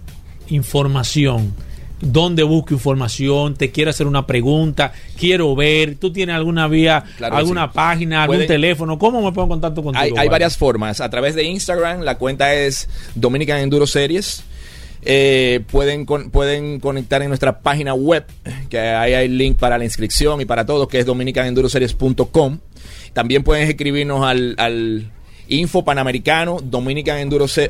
Información. 0.49 1.53
¿Dónde 1.99 2.43
busco 2.43 2.73
información? 2.75 3.55
Te 3.55 3.71
quiero 3.71 3.89
hacer 3.89 4.05
una 4.05 4.27
pregunta, 4.27 4.93
quiero 5.17 5.55
ver. 5.55 5.95
¿Tú 5.95 6.11
tienes 6.13 6.35
alguna 6.35 6.67
vía, 6.67 7.03
Claro 7.17 7.35
alguna 7.37 7.65
sí. 7.65 7.71
página, 7.73 8.21
algún 8.23 8.35
Pueden- 8.37 8.47
teléfono? 8.47 8.99
¿Cómo 8.99 9.19
me 9.21 9.31
pongo 9.31 9.43
en 9.43 9.49
contacto 9.61 9.81
contigo? 9.83 10.03
Hay, 10.03 10.11
hay 10.15 10.29
varias 10.29 10.55
formas. 10.57 11.01
A 11.01 11.09
través 11.09 11.33
de 11.33 11.43
Instagram, 11.43 12.01
la 12.01 12.17
cuenta 12.19 12.53
es 12.53 12.87
Dominican 13.15 13.57
Enduro 13.59 13.87
Series. 13.87 14.43
Eh, 15.09 15.61
pueden, 15.71 16.05
con- 16.05 16.29
pueden 16.31 16.79
conectar 16.79 17.21
en 17.21 17.29
nuestra 17.29 17.59
página 17.61 17.93
web, 17.93 18.25
que 18.69 18.79
ahí 18.79 19.13
hay 19.13 19.27
link 19.27 19.57
para 19.57 19.77
la 19.77 19.85
inscripción 19.85 20.39
y 20.41 20.45
para 20.45 20.65
todo, 20.65 20.87
que 20.87 20.99
es 20.99 21.05
dominicanenduroseries.com. 21.05 22.59
También 23.13 23.43
pueden 23.43 23.67
escribirnos 23.69 24.23
al, 24.25 24.55
al 24.57 25.09
info 25.49 25.83
panamericano 25.83 26.59
dominican 26.61 27.17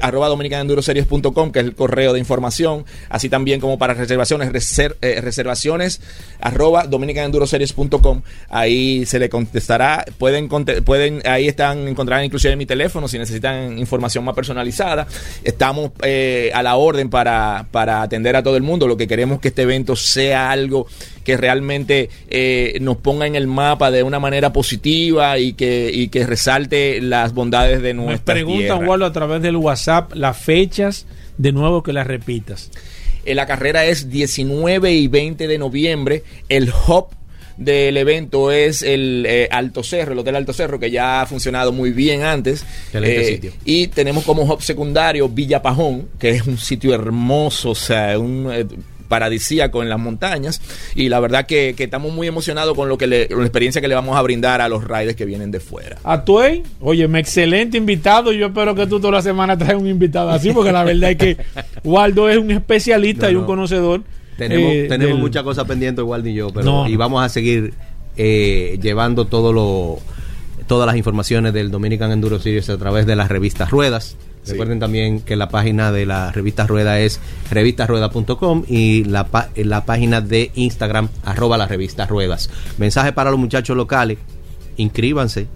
arroba 0.02 0.28
dominicanenduroseries.com 0.30 1.52
que 1.52 1.60
es 1.60 1.66
el 1.66 1.76
correo 1.76 2.14
de 2.14 2.20
información. 2.20 2.86
Así 3.10 3.30
también 3.30 3.60
como 3.60 3.78
para 3.78 3.94
reservaciones 3.94 4.52
reser- 4.52 4.96
eh, 5.02 5.22
reservaciones 5.22 6.02
arroba 6.40 6.86
dominicanenduroseries.com 6.86 8.22
ahí 8.50 9.06
se 9.06 9.20
le 9.20 9.30
contestará. 9.30 10.06
Pueden 10.18 10.48
pueden 10.84 11.22
ahí 11.26 11.48
están 11.48 11.88
encontrarán 11.88 12.26
inclusive 12.26 12.56
mi 12.56 12.66
teléfono 12.66 13.08
si 13.08 13.18
necesitan 13.18 13.78
información 13.78 14.24
más 14.24 14.36
personalizada. 14.36 15.08
Estamos 15.44 15.92
eh, 16.04 16.52
a 16.54 16.64
la 16.64 16.76
orden 16.76 17.10
para, 17.10 17.68
para 17.72 18.02
atender 18.02 18.36
a 18.36 18.44
todo 18.44 18.58
el 18.58 18.64
mundo. 18.64 18.88
Lo 18.88 18.98
que 18.98 19.08
queremos 19.08 19.40
que 19.40 19.50
este 19.50 19.64
evento 19.64 19.96
sea 19.96 20.52
algo 20.52 20.88
que 21.28 21.36
realmente 21.36 22.10
eh, 22.30 22.78
nos 22.80 22.96
ponga 22.96 23.28
en 23.28 23.36
el 23.36 23.48
mapa 23.48 23.92
de 23.92 24.02
una 24.02 24.18
manera 24.18 24.54
positiva 24.54 25.38
y 25.38 25.52
que, 25.52 25.92
y 25.94 26.08
que 26.08 26.26
resalte 26.26 27.02
las 27.02 27.34
bondades 27.34 27.82
de 27.82 27.94
Me 27.94 28.02
nuestra 28.06 28.34
preguntan, 28.36 28.78
tierra. 28.78 28.90
Waldo, 28.90 29.06
a 29.06 29.12
través 29.12 29.42
del 29.42 29.58
WhatsApp 29.58 30.14
las 30.16 30.38
fechas, 30.38 31.06
de 31.38 31.52
nuevo 31.52 31.84
que 31.84 31.92
las 31.92 32.08
repitas. 32.08 32.72
Eh, 33.26 33.36
la 33.36 33.46
carrera 33.46 33.84
es 33.84 34.10
19 34.10 34.94
y 34.94 35.10
20 35.10 35.50
de 35.50 35.58
noviembre. 35.58 36.24
El 36.48 36.72
hub 36.88 37.08
del 37.58 37.98
evento 37.98 38.54
es 38.54 38.82
el 38.82 39.26
eh, 39.28 39.50
Alto 39.52 39.84
Cerro, 39.84 40.14
el 40.14 40.20
Hotel 40.20 40.38
Alto 40.38 40.54
Cerro, 40.54 40.80
que 40.80 40.92
ya 40.92 41.20
ha 41.22 41.26
funcionado 41.26 41.74
muy 41.74 41.92
bien 41.92 42.24
antes. 42.24 42.64
Excelente 42.86 43.20
Eh, 43.22 43.26
sitio. 43.34 43.52
Y 43.66 43.88
tenemos 43.88 44.24
como 44.24 44.44
hub 44.44 44.62
secundario 44.62 45.28
Villa 45.28 45.62
Pajón, 45.62 46.08
que 46.20 46.30
es 46.30 46.48
un 46.48 46.58
sitio 46.58 46.94
hermoso, 46.96 47.72
o 47.72 47.76
sea, 47.76 48.18
un... 48.18 48.48
eh, 48.50 48.66
paradisíaco 49.08 49.82
en 49.84 49.90
las 49.90 50.00
montañas 50.00 50.62
y 50.96 51.10
la 51.10 51.20
verdad 51.20 51.46
que, 51.46 51.74
que 51.76 51.86
estamos 51.86 52.12
muy 52.14 52.28
emocionados 52.28 52.76
con 52.76 52.90
lo 52.90 52.98
que 52.98 53.08
le- 53.08 53.28
con 53.28 53.40
la 53.40 53.46
experiencia 53.46 53.82
que 53.82 53.88
le 53.88 53.96
vamos 53.96 54.16
a 54.18 54.22
brindar 54.22 54.62
a 54.62 54.70
los 54.70 54.84
riders 54.84 55.16
que 55.16 55.26
vienen 55.26 55.52
de 55.52 55.60
fuera. 55.60 55.98
A 56.04 56.24
Tuey, 56.26 56.64
oye, 56.82 57.08
me 57.08 57.20
excelente 57.20 57.78
invitado. 57.78 58.32
Yo 58.32 58.48
espero 58.48 58.76
que 58.76 58.86
tú 58.88 59.00
toda 59.00 59.14
la 59.14 59.22
semana 59.22 59.58
traigas 59.58 59.82
un 59.82 59.88
invitado 59.88 60.30
así, 60.30 60.52
porque 60.52 60.72
la 60.72 60.84
verdad 60.84 61.12
es 61.12 61.18
que 61.18 61.38
Waldo 61.84 62.30
es 62.30 62.38
un 62.38 62.52
especialista 62.52 63.28
No, 63.28 63.32
y 63.32 63.36
un 63.36 63.42
no. 63.42 63.48
conocedor. 63.48 64.02
Tenemos, 64.38 64.72
eh, 64.72 64.86
tenemos 64.90 65.14
del- 65.14 65.22
muchas 65.22 65.44
cosas 65.44 65.66
pendientes, 65.66 66.04
igual 66.04 66.24
ni 66.24 66.34
yo, 66.34 66.50
pero 66.52 66.66
No. 66.66 66.88
y 66.88 66.96
vamos 66.96 67.24
a 67.24 67.30
seguir 67.30 67.74
eh, 68.18 68.78
llevando 68.82 69.26
todo 69.26 69.54
lo, 69.54 70.00
todas 70.68 70.86
las 70.88 70.96
informaciones 70.96 71.54
del 71.54 71.72
Dominican 71.72 72.12
Enduro 72.12 72.40
Series 72.40 72.70
a 72.70 72.78
través 72.78 73.06
de 73.06 73.16
las 73.16 73.30
revistas 73.30 73.70
Ruedas. 73.72 74.16
Sí. 74.48 74.54
Recuerden 74.54 74.80
también 74.80 75.20
que 75.20 75.36
la 75.36 75.50
página 75.50 75.92
de 75.92 76.06
la 76.06 76.32
revista 76.32 76.66
Rueda 76.66 77.00
es 77.00 77.20
revistasrueda.com 77.52 78.64
y 78.68 79.04
la, 79.04 79.28
la 79.56 79.86
página 79.86 80.22
de 80.22 80.52
Instagram, 80.56 81.10
arroba 81.24 81.58
las 81.58 81.70
revistas 81.70 82.10
Ruedas. 82.10 82.50
Mensaje 82.78 83.12
para 83.14 83.30
los 83.30 83.40
muchachos 83.40 83.76
locales, 83.76 84.18
inscríbanse 84.78 85.48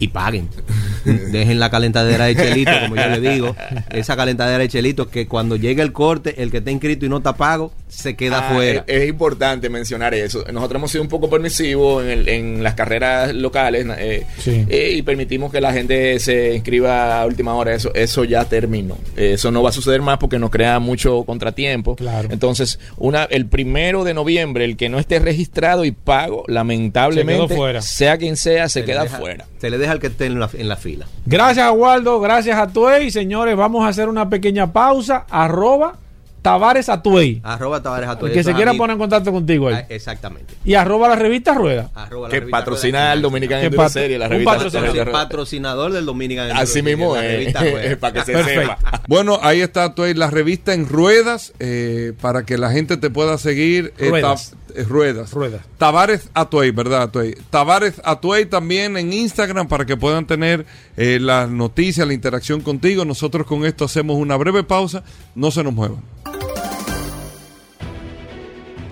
y 0.00 0.08
paguen. 0.08 0.48
Dejen 1.04 1.60
la 1.60 1.70
calentadera 1.70 2.24
de 2.24 2.34
chelito, 2.34 2.72
como 2.82 2.96
yo 2.96 3.06
le 3.08 3.20
digo. 3.20 3.54
Esa 3.90 4.16
calentadera 4.16 4.58
de 4.58 4.68
chelito 4.68 5.08
que 5.08 5.28
cuando 5.28 5.56
llegue 5.56 5.82
el 5.82 5.92
corte, 5.92 6.42
el 6.42 6.50
que 6.50 6.58
está 6.58 6.70
inscrito 6.70 7.06
y 7.06 7.08
no 7.08 7.18
está 7.18 7.36
pago, 7.36 7.72
se 7.90 8.16
queda 8.16 8.48
Ah, 8.48 8.54
fuera. 8.54 8.84
Es, 8.86 9.02
es 9.02 9.08
importante 9.08 9.68
mencionar 9.68 10.14
eso. 10.14 10.44
Nosotros 10.52 10.78
hemos 10.78 10.90
sido 10.90 11.02
un 11.02 11.08
poco 11.08 11.28
permisivos 11.28 12.02
en, 12.04 12.10
el- 12.10 12.28
en 12.28 12.62
las 12.62 12.74
carreras 12.74 13.34
locales 13.34 13.86
eh, 13.98 14.26
Sí. 14.38 14.64
eh, 14.68 14.92
y 14.96 15.02
permitimos 15.02 15.50
que 15.52 15.60
la 15.60 15.72
gente 15.72 16.18
se 16.20 16.54
inscriba 16.54 17.20
a 17.20 17.26
última 17.26 17.54
hora. 17.54 17.74
Eso, 17.74 17.92
eso 17.94 18.24
ya 18.24 18.44
terminó. 18.46 18.96
Eh, 19.16 19.32
Eso 19.34 19.50
no 19.50 19.62
va 19.62 19.70
a 19.70 19.72
suceder 19.72 20.00
más 20.02 20.18
porque 20.18 20.38
nos 20.38 20.50
crea 20.50 20.78
mucho 20.78 21.24
contratiempo. 21.24 21.96
Claro. 21.96 22.28
Entonces, 22.30 22.78
una, 22.96 23.24
el 23.24 23.46
primero 23.46 24.04
de 24.04 24.14
noviembre, 24.14 24.64
el 24.64 24.76
que 24.76 24.88
no 24.88 24.98
esté 24.98 25.18
registrado 25.18 25.84
y 25.84 25.90
pago, 25.92 26.44
lamentablemente, 26.48 27.48
Se 27.48 27.56
fuera. 27.56 27.82
sea 27.82 28.16
quien 28.18 28.36
sea, 28.36 28.68
se, 28.68 28.84
queda 28.84 29.02
deja- 29.02 29.18
fuera. 29.18 29.46
Se 29.60 29.68
le 29.70 29.78
deja 29.78 29.92
al 29.92 30.00
que 30.00 30.06
esté 30.08 30.26
en 30.26 30.38
la, 30.40 30.48
en 30.54 30.68
la 30.68 30.76
fila. 30.76 31.06
Gracias 31.26 31.66
a 31.66 31.72
Waldo, 31.72 32.20
gracias 32.20 32.58
a 32.58 32.68
Tuey. 32.68 33.10
Señores, 33.10 33.56
vamos 33.56 33.84
a 33.84 33.88
hacer 33.88 34.08
una 34.08 34.28
pequeña 34.30 34.72
pausa. 34.72 35.26
Arroba 35.28 35.98
Tavares 36.42 36.88
Atuey. 36.88 37.40
Arroba 37.44 37.82
Tavares 37.82 38.08
a 38.08 38.12
El 38.12 38.32
que 38.32 38.42
se 38.44 38.54
quiera 38.54 38.72
poner 38.74 38.94
en 38.94 38.98
contacto 38.98 39.30
contigo 39.32 39.68
ahí. 39.68 39.74
Ah, 39.78 39.86
Exactamente. 39.88 40.54
Y 40.64 40.74
arroba 40.74 41.08
la 41.08 41.16
revista 41.16 41.54
Rueda. 41.54 41.90
Arroba 41.94 42.28
la 42.28 42.32
Que 42.32 42.40
revista 42.40 42.58
patrocina 42.58 42.98
Rueda 42.98 43.12
al 43.12 43.22
Dominican 43.22 43.60
Enduro 43.64 43.88
Series, 43.88 44.18
la 44.18 44.24
un 44.26 44.30
revista 44.32 44.52
patrocinador. 44.54 44.96
la 45.06 45.12
patrocinador 45.12 45.92
del 45.92 46.06
Dominican 46.06 46.50
Así 46.56 46.82
mismo 46.82 47.16
es, 47.16 47.52
Rueda. 47.52 47.96
para 48.00 48.12
que 48.14 48.24
se 48.24 48.32
Perfecto. 48.32 48.60
sepa. 48.76 49.02
Bueno, 49.06 49.38
ahí 49.42 49.60
está 49.60 49.84
ahí, 49.84 50.14
la 50.14 50.30
revista 50.30 50.72
en 50.72 50.88
ruedas 50.88 51.52
eh, 51.58 52.12
para 52.20 52.44
que 52.44 52.56
la 52.58 52.70
gente 52.70 52.96
te 52.96 53.10
pueda 53.10 53.36
seguir. 53.38 53.92
eh, 53.98 54.08
Ruedas. 54.08 54.50
ta- 54.52 54.56
eh, 54.76 54.84
ruedas. 54.84 55.32
Ruedas. 55.32 55.62
Tavares 55.78 56.30
Atuey, 56.32 56.70
¿verdad? 56.70 57.02
Atuey. 57.02 57.34
Tavares 57.50 58.00
Atuey 58.04 58.46
también 58.46 58.96
en 58.96 59.12
Instagram 59.12 59.66
para 59.68 59.84
que 59.84 59.96
puedan 59.96 60.26
tener 60.26 60.64
eh, 60.96 61.18
las 61.20 61.50
noticias, 61.50 62.06
la 62.06 62.14
interacción 62.14 62.60
contigo. 62.60 63.04
Nosotros 63.04 63.46
con 63.48 63.64
esto 63.66 63.84
hacemos 63.84 64.16
una 64.16 64.36
breve 64.36 64.62
pausa. 64.62 65.02
No 65.34 65.50
se 65.50 65.64
nos 65.64 65.74
muevan. 65.74 66.00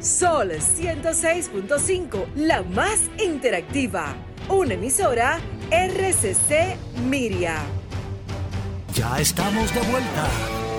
Sol 0.08 0.52
106.5, 0.52 2.32
la 2.34 2.62
más 2.62 3.10
interactiva. 3.22 4.16
Una 4.48 4.72
emisora 4.72 5.38
RCC 5.70 6.78
Miria. 7.06 7.58
Ya 8.94 9.20
estamos 9.20 9.74
de 9.74 9.82
vuelta. 9.82 10.26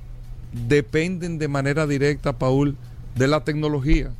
dependen 0.52 1.38
de 1.38 1.48
manera 1.48 1.86
directa, 1.86 2.34
Paul, 2.38 2.76
de 3.16 3.28
la 3.28 3.44
tecnología 3.44 4.10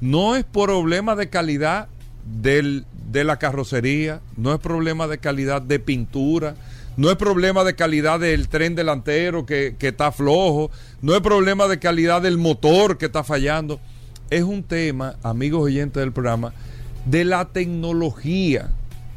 no 0.00 0.36
es 0.36 0.44
problema 0.44 1.16
de 1.16 1.28
calidad 1.28 1.88
del- 2.24 2.84
de 3.10 3.24
la 3.24 3.38
carrocería, 3.38 4.20
no 4.36 4.52
es 4.54 4.60
problema 4.60 5.08
de 5.08 5.18
calidad 5.18 5.60
de 5.60 5.80
pintura, 5.80 6.54
no 6.96 7.10
es 7.10 7.16
problema 7.16 7.64
de 7.64 7.74
calidad 7.74 8.20
del 8.20 8.48
tren 8.48 8.74
delantero 8.76 9.44
que, 9.44 9.74
que 9.76 9.88
está 9.88 10.12
flojo, 10.12 10.70
no 11.02 11.14
es 11.16 11.20
problema 11.20 11.66
de 11.66 11.78
calidad 11.80 12.22
del 12.22 12.38
motor 12.38 12.96
que 12.96 13.06
está 13.06 13.24
fallando. 13.24 13.80
Es 14.30 14.42
un 14.42 14.62
tema, 14.62 15.16
amigos 15.22 15.62
oyentes 15.62 16.00
del 16.00 16.12
programa, 16.12 16.52
de 17.06 17.24
la 17.24 17.46
tecnología. 17.46 18.70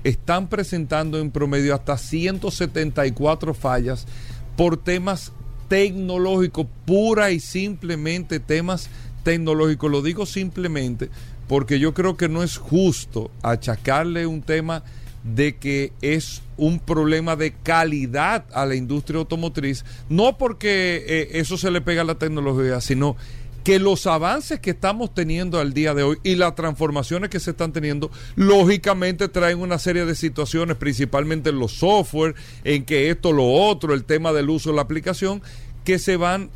Están 0.05 0.47
presentando 0.47 1.19
en 1.19 1.31
promedio 1.31 1.75
hasta 1.75 1.97
174 1.97 3.53
fallas 3.53 4.07
por 4.55 4.77
temas 4.77 5.33
tecnológicos, 5.67 6.65
pura 6.85 7.31
y 7.31 7.41
simplemente 7.41 8.39
temas 8.39 8.89
tecnológicos. 9.23 9.91
Lo 9.91 10.01
digo 10.01 10.25
simplemente 10.25 11.09
porque 11.49 11.77
yo 11.77 11.93
creo 11.93 12.15
que 12.15 12.29
no 12.29 12.41
es 12.41 12.57
justo 12.57 13.31
achacarle 13.43 14.25
un 14.25 14.41
tema 14.41 14.83
de 15.23 15.57
que 15.57 15.91
es 16.01 16.41
un 16.57 16.79
problema 16.79 17.35
de 17.35 17.51
calidad 17.51 18.45
a 18.53 18.65
la 18.65 18.75
industria 18.75 19.19
automotriz, 19.19 19.83
no 20.09 20.37
porque 20.37 21.03
eh, 21.05 21.29
eso 21.33 21.57
se 21.57 21.69
le 21.69 21.81
pega 21.81 22.01
a 22.01 22.05
la 22.05 22.15
tecnología, 22.15 22.81
sino 22.81 23.17
que 23.63 23.79
los 23.79 24.07
avances 24.07 24.59
que 24.59 24.71
estamos 24.71 25.13
teniendo 25.13 25.59
al 25.59 25.73
día 25.73 25.93
de 25.93 26.03
hoy 26.03 26.17
y 26.23 26.35
las 26.35 26.55
transformaciones 26.55 27.29
que 27.29 27.39
se 27.39 27.51
están 27.51 27.73
teniendo, 27.73 28.11
lógicamente 28.35 29.27
traen 29.27 29.59
una 29.59 29.77
serie 29.77 30.05
de 30.05 30.15
situaciones, 30.15 30.77
principalmente 30.77 31.51
en 31.51 31.59
los 31.59 31.73
software, 31.73 32.35
en 32.63 32.85
que 32.85 33.09
esto, 33.09 33.31
lo 33.31 33.45
otro, 33.51 33.93
el 33.93 34.03
tema 34.03 34.33
del 34.33 34.49
uso 34.49 34.71
de 34.71 34.77
la 34.77 34.81
aplicación, 34.81 35.41
que 35.83 35.99
se 35.99 36.17
van, 36.17 36.49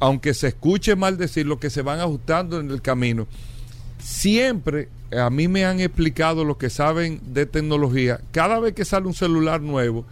aunque 0.00 0.34
se 0.34 0.48
escuche 0.48 0.96
mal 0.96 1.16
decirlo, 1.16 1.58
que 1.58 1.70
se 1.70 1.82
van 1.82 2.00
ajustando 2.00 2.60
en 2.60 2.70
el 2.70 2.82
camino. 2.82 3.26
Siempre 3.98 4.88
a 5.16 5.30
mí 5.30 5.48
me 5.48 5.64
han 5.64 5.80
explicado 5.80 6.44
los 6.44 6.56
que 6.56 6.70
saben 6.70 7.20
de 7.26 7.46
tecnología, 7.46 8.20
cada 8.32 8.58
vez 8.58 8.74
que 8.74 8.84
sale 8.84 9.06
un 9.06 9.14
celular 9.14 9.60
nuevo, 9.60 10.04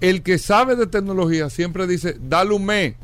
el 0.00 0.22
que 0.22 0.38
sabe 0.38 0.76
de 0.76 0.86
tecnología 0.86 1.50
siempre 1.50 1.86
dice, 1.86 2.16
dale 2.20 2.54
un 2.54 2.64
mes. 2.64 2.94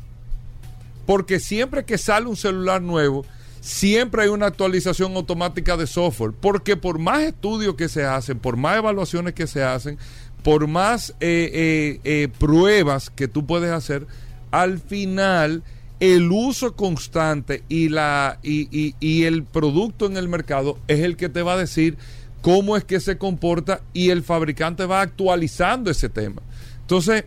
Porque 1.05 1.39
siempre 1.39 1.85
que 1.85 1.97
sale 1.97 2.27
un 2.27 2.35
celular 2.35 2.81
nuevo, 2.81 3.25
siempre 3.61 4.23
hay 4.23 4.29
una 4.29 4.47
actualización 4.47 5.15
automática 5.15 5.77
de 5.77 5.87
software. 5.87 6.31
Porque 6.39 6.75
por 6.77 6.99
más 6.99 7.21
estudios 7.23 7.75
que 7.75 7.89
se 7.89 8.03
hacen, 8.03 8.39
por 8.39 8.57
más 8.57 8.77
evaluaciones 8.77 9.33
que 9.33 9.47
se 9.47 9.63
hacen, 9.63 9.97
por 10.43 10.67
más 10.67 11.11
eh, 11.19 11.49
eh, 11.53 11.99
eh, 12.03 12.27
pruebas 12.39 13.09
que 13.09 13.27
tú 13.27 13.45
puedes 13.45 13.71
hacer, 13.71 14.05
al 14.51 14.79
final 14.79 15.63
el 15.99 16.29
uso 16.31 16.75
constante 16.75 17.63
y, 17.69 17.89
la, 17.89 18.37
y, 18.43 18.67
y- 18.77 18.95
y 18.99 19.23
el 19.23 19.43
producto 19.43 20.05
en 20.05 20.17
el 20.17 20.27
mercado 20.27 20.77
es 20.87 20.99
el 20.99 21.15
que 21.17 21.29
te 21.29 21.41
va 21.41 21.53
a 21.53 21.57
decir 21.57 21.97
cómo 22.41 22.77
es 22.77 22.83
que 22.83 22.99
se 22.99 23.17
comporta 23.17 23.81
y 23.93 24.09
el 24.09 24.21
fabricante 24.21 24.85
va 24.85 25.01
actualizando 25.01 25.89
ese 25.89 26.09
tema. 26.09 26.41
Entonces, 26.81 27.23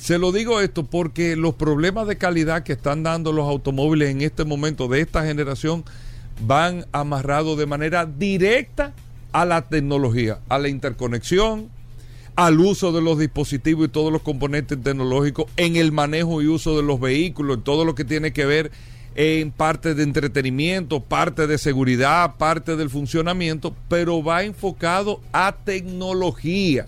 se 0.00 0.18
lo 0.18 0.32
digo 0.32 0.62
esto 0.62 0.84
porque 0.84 1.36
los 1.36 1.54
problemas 1.54 2.06
de 2.06 2.16
calidad 2.16 2.62
que 2.62 2.72
están 2.72 3.02
dando 3.02 3.32
los 3.32 3.46
automóviles 3.46 4.08
en 4.08 4.22
este 4.22 4.46
momento 4.46 4.88
de 4.88 5.02
esta 5.02 5.26
generación 5.26 5.84
van 6.46 6.86
amarrados 6.90 7.58
de 7.58 7.66
manera 7.66 8.06
directa 8.06 8.94
a 9.32 9.44
la 9.44 9.68
tecnología, 9.68 10.38
a 10.48 10.58
la 10.58 10.68
interconexión, 10.68 11.68
al 12.34 12.60
uso 12.60 12.92
de 12.92 13.02
los 13.02 13.18
dispositivos 13.18 13.86
y 13.86 13.90
todos 13.90 14.10
los 14.10 14.22
componentes 14.22 14.82
tecnológicos, 14.82 15.46
en 15.58 15.76
el 15.76 15.92
manejo 15.92 16.40
y 16.40 16.46
uso 16.46 16.78
de 16.78 16.82
los 16.82 16.98
vehículos, 16.98 17.58
en 17.58 17.62
todo 17.62 17.84
lo 17.84 17.94
que 17.94 18.06
tiene 18.06 18.32
que 18.32 18.46
ver 18.46 18.70
en 19.16 19.50
parte 19.50 19.94
de 19.94 20.02
entretenimiento, 20.02 21.00
parte 21.00 21.46
de 21.46 21.58
seguridad, 21.58 22.36
parte 22.38 22.76
del 22.76 22.88
funcionamiento, 22.88 23.76
pero 23.88 24.24
va 24.24 24.44
enfocado 24.44 25.20
a 25.32 25.56
tecnología 25.62 26.86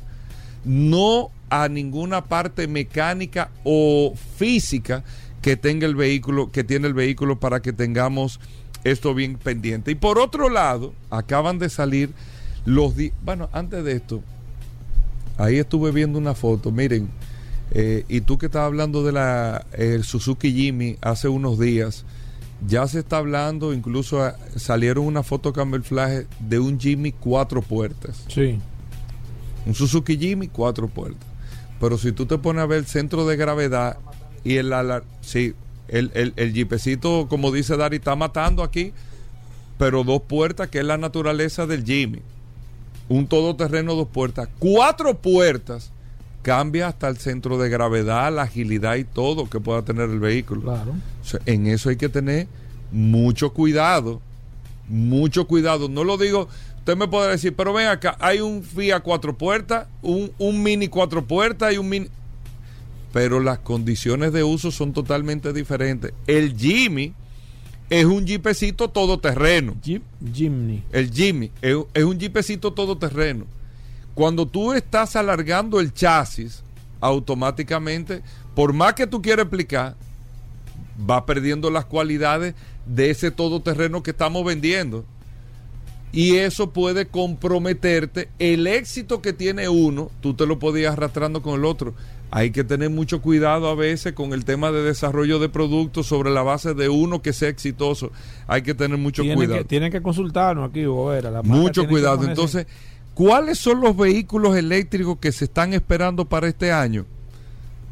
no 0.64 1.30
a 1.55 1.68
ninguna 1.68 2.24
parte 2.24 2.66
mecánica 2.66 3.50
o 3.62 4.14
física 4.36 5.05
que 5.42 5.57
tenga 5.57 5.86
el 5.86 5.94
vehículo, 5.94 6.50
que 6.50 6.64
tiene 6.64 6.86
el 6.88 6.94
vehículo 6.94 7.38
para 7.38 7.61
que 7.61 7.74
tengamos 7.74 8.40
esto 8.84 9.14
bien 9.14 9.36
pendiente. 9.36 9.90
Y 9.90 9.94
por 9.94 10.18
otro 10.18 10.48
lado, 10.48 10.94
acaban 11.11 11.59
de 11.59 11.68
salir 11.68 12.11
los... 12.64 12.96
di- 12.96 13.12
Bueno, 13.22 13.50
antes 13.53 13.84
de 13.84 13.92
esto, 13.92 14.22
ahí 15.36 15.59
estuve 15.59 15.92
viendo 15.92 16.18
una 16.18 16.34
foto, 16.34 16.70
miren, 16.70 17.11
eh, 17.72 18.05
y 18.09 18.22
tú 18.22 18.38
que 18.38 18.46
estabas 18.46 18.66
hablando 18.68 19.05
de 19.05 19.12
la 19.12 19.66
el 19.72 20.05
Suzuki 20.05 20.53
Jimmy 20.53 20.96
hace 21.03 21.28
unos 21.28 21.59
días, 21.59 22.05
ya 22.66 22.86
se 22.86 23.00
está 23.00 23.18
hablando, 23.18 23.74
incluso 23.74 24.22
ah, 24.22 24.36
salieron 24.57 25.05
una 25.07 25.22
foto 25.22 25.53
camuflaje 25.53 26.26
de 26.40 26.59
un 26.61 26.78
Jimmy 26.80 27.12
cuatro 27.12 27.61
puertas. 27.61 28.24
Sí. 28.28 28.59
Un 29.66 29.74
Suzuki 29.74 30.16
Jimmy, 30.16 30.48
cuatro 30.48 30.88
puertas. 30.88 31.26
Pero 31.83 31.99
si 31.99 32.12
tú 32.12 32.26
te 32.26 32.39
pones 32.39 32.62
a 32.62 32.66
ver 32.66 32.78
el 32.78 32.87
centro 32.87 33.26
de 33.26 33.37
gravedad 33.37 33.99
y 34.45 34.57
el 34.59 34.72
alar- 34.72 35.03
sí, 35.20 35.53
el, 35.89 36.12
el, 36.14 36.33
el 36.37 36.53
jeepecito, 36.55 37.26
como 37.28 37.51
dice 37.51 37.76
Dari, 37.76 37.97
está 37.97 38.14
matando 38.14 38.62
aquí, 38.62 38.93
pero 39.78 40.05
dos 40.05 40.22
puertas, 40.22 40.68
que 40.68 40.78
es 40.78 40.85
la 40.85 40.97
naturaleza 40.97 41.66
del 41.66 41.85
Jimmy. 41.85 42.20
Un 43.09 43.26
todoterreno, 43.26 43.97
dos 43.97 44.07
puertas. 44.07 44.49
Cuatro 44.61 45.18
puertas 45.18 45.91
cambia 46.43 46.87
hasta 46.87 47.09
el 47.09 47.16
centro 47.16 47.59
de 47.59 47.68
gravedad, 47.68 48.33
la 48.33 48.43
agilidad 48.43 48.95
y 48.95 49.03
todo 49.03 49.51
que 49.51 49.59
pueda 49.59 49.83
tener 49.83 50.09
el 50.09 50.20
vehículo. 50.20 50.62
Claro. 50.62 50.93
O 51.20 51.26
sea, 51.26 51.41
en 51.47 51.66
eso 51.66 51.89
hay 51.89 51.97
que 51.97 52.09
tener 52.09 52.47
mucho 52.93 53.53
cuidado. 53.53 54.20
Mucho 54.89 55.49
cuidado. 55.49 55.89
No 55.89 56.05
lo 56.05 56.16
digo, 56.16 56.49
usted 56.83 56.97
me 56.97 57.07
podrá 57.07 57.30
decir, 57.30 57.55
pero 57.55 57.72
ven 57.72 57.87
acá, 57.87 58.16
hay 58.18 58.41
un 58.41 58.64
Fiat 58.64 59.03
cuatro 59.03 59.39
puertas, 59.39 59.87
un, 60.03 60.33
un 60.37 60.61
Mini 60.61 60.89
cuatro 60.89 61.24
puertas 61.24 61.72
y 61.72 61.78
un 61.78 61.89
Mini... 61.89 62.09
Pero 63.12 63.39
las 63.39 63.61
condiciones 63.61 64.33
de 64.33 64.43
uso 64.43 64.72
son 64.72 64.93
totalmente 64.93 65.53
diferentes. 65.53 66.12
El 66.26 66.57
Jimmy 66.57 67.14
es 67.89 68.05
un 68.05 68.26
jeepecito 68.26 68.89
todoterreno. 68.89 69.76
Jeep 69.80 70.03
Jimny. 70.35 70.83
El 70.91 71.12
Jimmy 71.12 71.53
es, 71.61 71.76
es 71.95 72.03
un 72.03 72.18
jeepecito 72.18 72.72
todoterreno. 72.72 73.45
Cuando 74.14 74.47
tú 74.47 74.72
estás 74.72 75.14
alargando 75.14 75.78
el 75.78 75.95
chasis, 75.95 76.64
automáticamente, 77.01 78.22
por 78.57 78.72
más 78.72 78.95
que 78.95 79.07
tú 79.07 79.22
quieras 79.22 79.45
explicar, 79.45 79.95
va 81.09 81.24
perdiendo 81.26 81.70
las 81.70 81.85
cualidades 81.85 82.57
de 82.87 83.11
ese 83.11 83.30
todoterreno 83.30 84.03
que 84.03 84.11
estamos 84.11 84.45
vendiendo. 84.45 85.05
Y 86.12 86.36
eso 86.36 86.70
puede 86.70 87.06
comprometerte. 87.06 88.28
El 88.38 88.66
éxito 88.66 89.22
que 89.22 89.32
tiene 89.32 89.68
uno, 89.68 90.10
tú 90.20 90.34
te 90.34 90.46
lo 90.46 90.58
podías 90.58 90.92
arrastrando 90.92 91.40
con 91.40 91.58
el 91.58 91.64
otro. 91.64 91.94
Hay 92.30 92.50
que 92.50 92.64
tener 92.64 92.90
mucho 92.90 93.20
cuidado 93.20 93.68
a 93.68 93.74
veces 93.74 94.12
con 94.12 94.32
el 94.32 94.44
tema 94.44 94.72
de 94.72 94.82
desarrollo 94.82 95.38
de 95.38 95.48
productos 95.48 96.06
sobre 96.06 96.30
la 96.30 96.42
base 96.42 96.74
de 96.74 96.88
uno 96.88 97.20
que 97.20 97.32
sea 97.32 97.48
exitoso. 97.48 98.10
Hay 98.46 98.62
que 98.62 98.74
tener 98.74 98.98
mucho 98.98 99.22
Tienen 99.22 99.36
cuidado. 99.36 99.58
que, 99.58 99.64
tienen 99.64 99.92
que 99.92 100.00
consultarnos 100.00 100.70
aquí, 100.70 100.86
Hugo 100.86 101.08
Vera. 101.08 101.30
la 101.30 101.42
Mucho 101.42 101.86
cuidado. 101.86 102.24
Entonces, 102.26 102.66
¿cuáles 103.14 103.58
son 103.58 103.80
los 103.80 103.96
vehículos 103.96 104.56
eléctricos 104.56 105.18
que 105.18 105.32
se 105.32 105.44
están 105.44 105.74
esperando 105.74 106.26
para 106.26 106.48
este 106.48 106.72
año? 106.72 107.04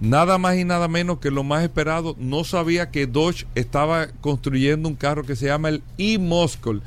Nada 0.01 0.39
más 0.39 0.57
y 0.57 0.65
nada 0.65 0.89
menos 0.89 1.19
que 1.19 1.31
lo 1.31 1.45
más 1.45 1.63
esperado. 1.63 2.17
No 2.19 2.45
sabía 2.45 2.91
que 2.91 3.07
Dodge 3.07 3.47
estaba 3.55 4.09
construyendo 4.23 4.89
un 4.89 4.95
carro 4.95 5.25
que 5.25 5.37
se 5.37 5.47
llama 5.47 5.69
el 5.69 5.83
e-Muscle, 5.99 6.81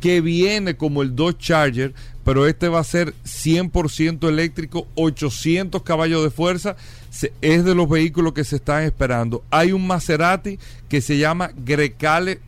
que 0.00 0.20
viene 0.20 0.76
como 0.76 1.02
el 1.02 1.16
Dodge 1.16 1.38
Charger, 1.38 1.94
pero 2.24 2.46
este 2.46 2.68
va 2.68 2.80
a 2.80 2.84
ser 2.84 3.14
100% 3.24 4.28
eléctrico, 4.28 4.86
800 4.94 5.82
caballos 5.82 6.22
de 6.22 6.30
fuerza. 6.30 6.76
Es 7.40 7.64
de 7.64 7.74
los 7.74 7.88
vehículos 7.88 8.34
que 8.34 8.44
se 8.44 8.56
están 8.56 8.82
esperando. 8.82 9.42
Hay 9.50 9.72
un 9.72 9.86
Maserati 9.86 10.58
que 10.88 11.00
se 11.00 11.18
llama 11.18 11.50
Grecale 11.64 12.40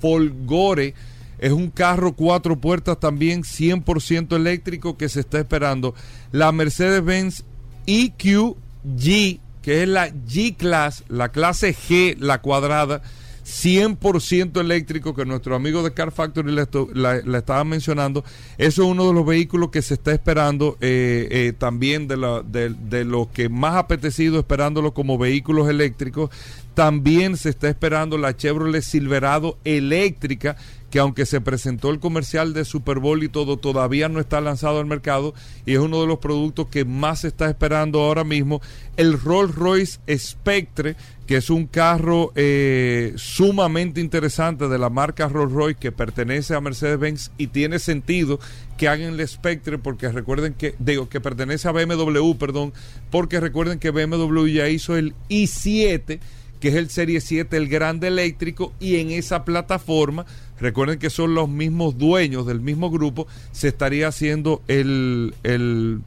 Folgore. 0.00 0.94
Es 1.38 1.50
un 1.50 1.70
carro 1.70 2.12
cuatro 2.12 2.56
puertas 2.60 3.00
también 3.00 3.42
100% 3.42 4.36
eléctrico 4.36 4.96
que 4.96 5.08
se 5.08 5.20
está 5.20 5.40
esperando. 5.40 5.94
La 6.30 6.52
Mercedes-Benz 6.52 7.44
EQ-G, 7.86 9.40
que 9.62 9.82
es 9.82 9.88
la 9.88 10.10
G-Class, 10.10 11.04
la 11.08 11.30
clase 11.30 11.74
G, 11.74 12.16
la 12.18 12.42
cuadrada, 12.42 13.02
100% 13.44 14.60
eléctrico 14.60 15.14
que 15.14 15.24
nuestro 15.24 15.54
amigo 15.54 15.82
de 15.82 15.92
Car 15.92 16.12
Factory 16.12 16.52
le, 16.52 16.66
la, 16.94 17.38
estaba 17.38 17.64
mencionando. 17.64 18.24
Eso 18.58 18.82
es 18.82 18.88
uno 18.88 19.06
de 19.08 19.12
los 19.12 19.26
vehículos 19.26 19.70
que 19.70 19.82
se 19.82 19.94
está 19.94 20.12
esperando 20.12 20.76
eh, 20.80 21.28
eh, 21.30 21.52
también 21.56 22.08
de, 22.08 22.16
la, 22.16 22.42
de, 22.42 22.70
de 22.70 23.04
lo 23.04 23.30
que 23.32 23.48
más 23.48 23.76
apetecido 23.76 24.38
esperándolo 24.38 24.94
como 24.94 25.18
vehículos 25.18 25.68
eléctricos. 25.68 26.30
También 26.74 27.36
se 27.36 27.50
está 27.50 27.68
esperando 27.68 28.16
la 28.16 28.36
Chevrolet 28.36 28.82
Silverado 28.82 29.58
eléctrica 29.64 30.56
que 30.92 30.98
aunque 30.98 31.24
se 31.24 31.40
presentó 31.40 31.88
el 31.88 32.00
comercial 32.00 32.52
de 32.52 32.66
Super 32.66 32.98
Bowl 32.98 33.22
y 33.22 33.30
todo, 33.30 33.56
todavía 33.56 34.10
no 34.10 34.20
está 34.20 34.42
lanzado 34.42 34.78
al 34.78 34.84
mercado 34.84 35.32
y 35.64 35.72
es 35.72 35.78
uno 35.78 36.02
de 36.02 36.06
los 36.06 36.18
productos 36.18 36.68
que 36.68 36.84
más 36.84 37.20
se 37.20 37.28
está 37.28 37.48
esperando 37.48 38.02
ahora 38.02 38.24
mismo. 38.24 38.60
El 38.98 39.18
Rolls 39.18 39.54
Royce 39.54 40.00
Spectre, 40.18 40.94
que 41.32 41.38
es 41.38 41.48
un 41.48 41.66
carro 41.66 42.30
eh, 42.34 43.14
sumamente 43.16 44.02
interesante 44.02 44.68
de 44.68 44.78
la 44.78 44.90
marca 44.90 45.28
Rolls 45.28 45.50
Royce 45.50 45.78
que 45.80 45.90
pertenece 45.90 46.54
a 46.54 46.60
Mercedes-Benz 46.60 47.30
y 47.38 47.46
tiene 47.46 47.78
sentido 47.78 48.38
que 48.76 48.86
hagan 48.86 49.18
el 49.18 49.26
Spectre 49.26 49.78
porque 49.78 50.10
recuerden 50.10 50.52
que, 50.52 50.74
digo, 50.78 51.08
que 51.08 51.22
pertenece 51.22 51.66
a 51.68 51.72
BMW, 51.72 52.34
perdón, 52.34 52.74
porque 53.10 53.40
recuerden 53.40 53.78
que 53.78 53.90
BMW 53.90 54.46
ya 54.48 54.68
hizo 54.68 54.94
el 54.94 55.14
i7 55.30 56.20
que 56.60 56.68
es 56.68 56.74
el 56.74 56.90
Serie 56.90 57.22
7, 57.22 57.56
el 57.56 57.66
grande 57.66 58.08
eléctrico, 58.08 58.74
y 58.78 58.96
en 58.96 59.10
esa 59.10 59.46
plataforma, 59.46 60.26
recuerden 60.60 60.98
que 60.98 61.08
son 61.08 61.34
los 61.34 61.48
mismos 61.48 61.96
dueños 61.96 62.46
del 62.46 62.60
mismo 62.60 62.90
grupo, 62.90 63.26
se 63.52 63.68
estaría 63.68 64.08
haciendo 64.08 64.60
el, 64.68 65.34
el 65.44 66.02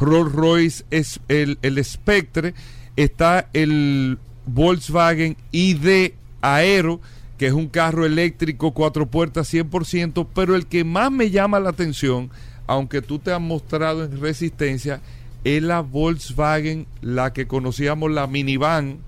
Rolls 0.00 0.32
Royce, 0.32 0.84
es 0.90 1.20
el, 1.28 1.58
el 1.60 1.84
Spectre, 1.84 2.54
está 2.96 3.50
el 3.52 4.18
Volkswagen 4.46 5.36
ID 5.52 6.12
Aero, 6.40 7.00
que 7.38 7.46
es 7.46 7.52
un 7.52 7.68
carro 7.68 8.06
eléctrico, 8.06 8.72
cuatro 8.72 9.06
puertas, 9.06 9.52
100%, 9.52 10.26
pero 10.34 10.54
el 10.54 10.66
que 10.66 10.84
más 10.84 11.10
me 11.10 11.30
llama 11.30 11.60
la 11.60 11.70
atención, 11.70 12.30
aunque 12.66 13.02
tú 13.02 13.18
te 13.18 13.32
has 13.32 13.40
mostrado 13.40 14.04
en 14.04 14.20
resistencia, 14.20 15.00
es 15.44 15.62
la 15.62 15.80
Volkswagen, 15.80 16.86
la 17.00 17.32
que 17.32 17.46
conocíamos 17.46 18.10
la 18.10 18.26
minivan, 18.26 18.98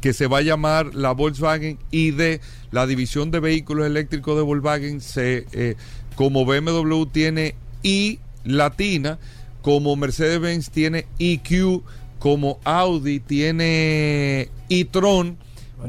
que 0.00 0.12
se 0.12 0.26
va 0.26 0.38
a 0.38 0.42
llamar 0.42 0.94
la 0.94 1.12
Volkswagen 1.12 1.78
ID, 1.90 2.40
la 2.70 2.86
división 2.86 3.30
de 3.30 3.40
vehículos 3.40 3.86
eléctricos 3.86 4.36
de 4.36 4.42
Volkswagen, 4.42 5.00
eh, 5.16 5.74
como 6.14 6.44
BMW 6.44 7.04
tiene 7.06 7.54
I 7.82 8.18
latina, 8.44 9.18
como 9.62 9.96
Mercedes-Benz 9.96 10.70
tiene 10.70 11.06
IQ, 11.18 11.82
como 12.20 12.60
Audi 12.64 13.18
tiene 13.18 14.50
e-tron, 14.68 15.38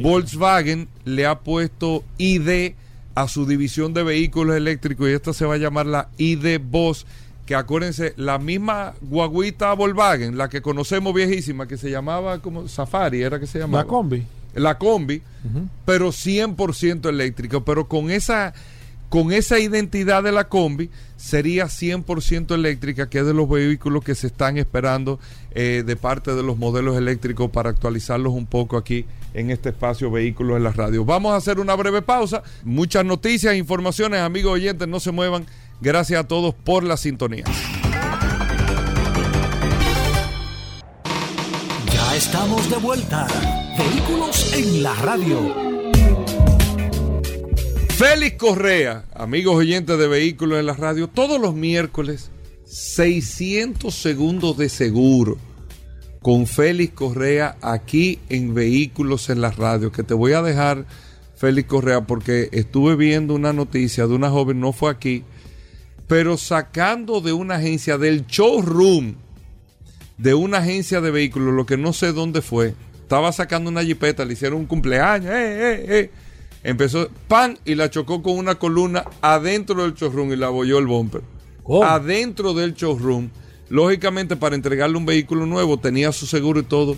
Volkswagen 0.02 0.88
le 1.06 1.28
ha 1.28 1.40
puesto 1.40 2.04
ID 2.18 2.74
a 3.14 3.28
su 3.28 3.46
división 3.46 3.94
de 3.94 4.04
vehículos 4.04 4.56
eléctricos 4.56 5.10
y 5.10 5.12
esta 5.12 5.34
se 5.34 5.46
va 5.46 5.56
a 5.56 5.58
llamar 5.58 5.86
la 5.86 6.08
ID 6.18 6.60
Boss 6.60 7.06
que 7.46 7.56
acuérdense, 7.56 8.14
la 8.16 8.40
misma 8.40 8.94
guaguita 9.02 9.74
Volkswagen, 9.74 10.38
la 10.38 10.48
que 10.48 10.62
conocemos 10.62 11.14
viejísima, 11.14 11.68
que 11.68 11.76
se 11.76 11.92
llamaba 11.92 12.40
como 12.40 12.70
Safari, 12.70 13.24
era 13.24 13.42
que 13.42 13.48
se 13.48 13.60
llamaba. 13.60 13.84
La 13.84 13.90
combi. 13.90 14.24
La 14.56 14.78
combi, 14.78 15.22
pero 15.84 16.10
100% 16.10 17.10
eléctrica, 17.10 17.60
pero 17.60 17.90
con 17.90 18.10
esa 18.10 18.54
con 19.12 19.34
esa 19.34 19.60
identidad 19.60 20.24
de 20.24 20.32
la 20.32 20.48
combi 20.48 20.90
sería 21.18 21.66
100% 21.66 22.56
eléctrica, 22.56 23.10
que 23.10 23.20
es 23.20 23.26
de 23.26 23.34
los 23.34 23.50
vehículos 23.50 24.06
que 24.06 24.16
se 24.16 24.28
están 24.28 24.58
esperando 24.58 25.20
eh, 25.52 25.84
de 25.86 25.96
parte 25.98 26.34
de 26.34 26.42
los 26.42 26.58
modelos 26.58 26.96
eléctricos 26.96 27.52
para 27.52 27.70
actualizarlos 27.70 28.32
un 28.32 28.46
poco 28.46 28.78
aquí 28.78 29.06
en 29.34 29.52
este 29.52 29.68
espacio 29.68 30.10
Vehículos 30.12 30.56
en 30.56 30.64
la 30.64 30.72
Radio. 30.72 31.04
Vamos 31.04 31.34
a 31.34 31.36
hacer 31.36 31.60
una 31.60 31.76
breve 31.76 32.02
pausa, 32.02 32.42
muchas 32.64 33.04
noticias, 33.04 33.54
informaciones, 33.56 34.22
amigos 34.22 34.54
oyentes, 34.54 34.88
no 34.88 35.02
se 35.02 35.12
muevan. 35.12 35.46
Gracias 35.82 36.22
a 36.22 36.28
todos 36.30 36.56
por 36.56 36.86
la 36.86 36.96
sintonía. 36.96 37.44
Ya 41.94 42.16
estamos 42.16 42.70
de 42.70 42.78
vuelta. 42.78 43.28
Vehículos 43.78 44.54
en 44.54 44.84
la 44.84 44.96
radio. 44.96 46.51
Félix 48.02 48.36
Correa, 48.38 49.06
amigos 49.14 49.58
oyentes 49.58 49.96
de 49.96 50.08
Vehículos 50.08 50.58
en 50.58 50.66
la 50.66 50.74
Radio, 50.74 51.08
todos 51.08 51.40
los 51.40 51.54
miércoles 51.54 52.32
600 52.66 53.94
segundos 53.94 54.58
de 54.58 54.70
seguro 54.70 55.38
con 56.20 56.48
Félix 56.48 56.96
Correa 56.96 57.58
aquí 57.62 58.18
en 58.30 58.56
Vehículos 58.56 59.30
en 59.30 59.40
la 59.40 59.52
Radio, 59.52 59.92
que 59.92 60.02
te 60.02 60.16
voy 60.16 60.34
a 60.34 60.42
dejar, 60.42 60.88
Félix 61.36 61.68
Correa, 61.68 62.02
porque 62.02 62.50
estuve 62.54 62.96
viendo 62.96 63.36
una 63.36 63.54
noticia 63.54 64.08
de 64.08 64.16
una 64.16 64.32
joven, 64.32 64.60
no 64.60 64.74
fue 64.74 64.90
aquí, 64.90 65.24
pero 66.08 66.38
sacando 66.38 67.22
de 67.22 67.34
una 67.34 67.58
agencia 67.58 68.00
del 68.00 68.26
showroom 68.26 69.14
de 70.18 70.34
una 70.34 70.58
agencia 70.58 71.02
de 71.02 71.12
vehículos, 71.12 71.54
lo 71.54 71.68
que 71.68 71.78
no 71.78 71.94
sé 71.94 72.14
dónde 72.14 72.42
fue, 72.42 72.74
estaba 73.00 73.32
sacando 73.32 73.70
una 73.70 73.84
jipeta, 73.84 74.26
le 74.26 74.34
hicieron 74.34 74.62
un 74.62 74.66
cumpleaños, 74.66 75.30
eh, 75.32 75.36
eh, 75.36 75.86
eh, 75.88 76.12
empezó 76.64 77.10
pan 77.28 77.58
y 77.66 77.76
la 77.76 77.90
chocó 77.90 78.22
con 78.22 78.38
una 78.38 78.56
columna 78.56 79.06
adentro 79.22 79.84
del 79.84 79.94
showroom 79.94 80.34
y 80.34 80.36
la 80.36 80.48
abolló 80.48 80.78
el 80.78 80.88
bumper. 80.88 81.22
¿Cómo? 81.64 81.84
Adentro 81.84 82.54
del 82.54 82.74
showroom. 82.74 83.30
Lógicamente, 83.70 84.36
para 84.36 84.56
entregarle 84.56 84.98
un 84.98 85.06
vehículo 85.06 85.46
nuevo, 85.46 85.80
tenía 85.80 86.12
su 86.12 86.26
seguro 86.26 86.60
y 86.60 86.64
todo. 86.64 86.98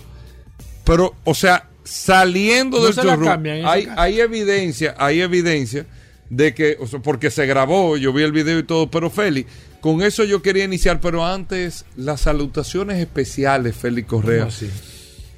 Pero, 0.84 1.14
o 1.24 1.34
sea, 1.34 1.68
saliendo 1.84 2.78
No 2.78 2.84
del 2.84 2.94
se 2.94 3.02
showroom, 3.02 3.24
cambian 3.24 3.64
hay, 3.64 3.88
hay 3.96 4.20
evidencia, 4.20 4.94
hay 4.98 5.20
evidencia 5.20 5.86
de 6.30 6.54
que, 6.54 6.76
o 6.80 6.86
sea, 6.86 7.00
porque 7.00 7.30
se 7.30 7.46
grabó, 7.46 7.96
yo 7.96 8.12
vi 8.12 8.22
el 8.22 8.32
video 8.32 8.58
y 8.58 8.64
todo, 8.64 8.90
pero 8.90 9.10
Félix, 9.10 9.50
con 9.80 10.02
eso 10.02 10.24
yo 10.24 10.42
quería 10.42 10.64
iniciar, 10.64 11.00
pero 11.00 11.24
antes, 11.24 11.84
las 11.96 12.22
salutaciones 12.22 12.98
especiales, 12.98 13.76
Félix 13.76 14.08
Correa. 14.08 14.48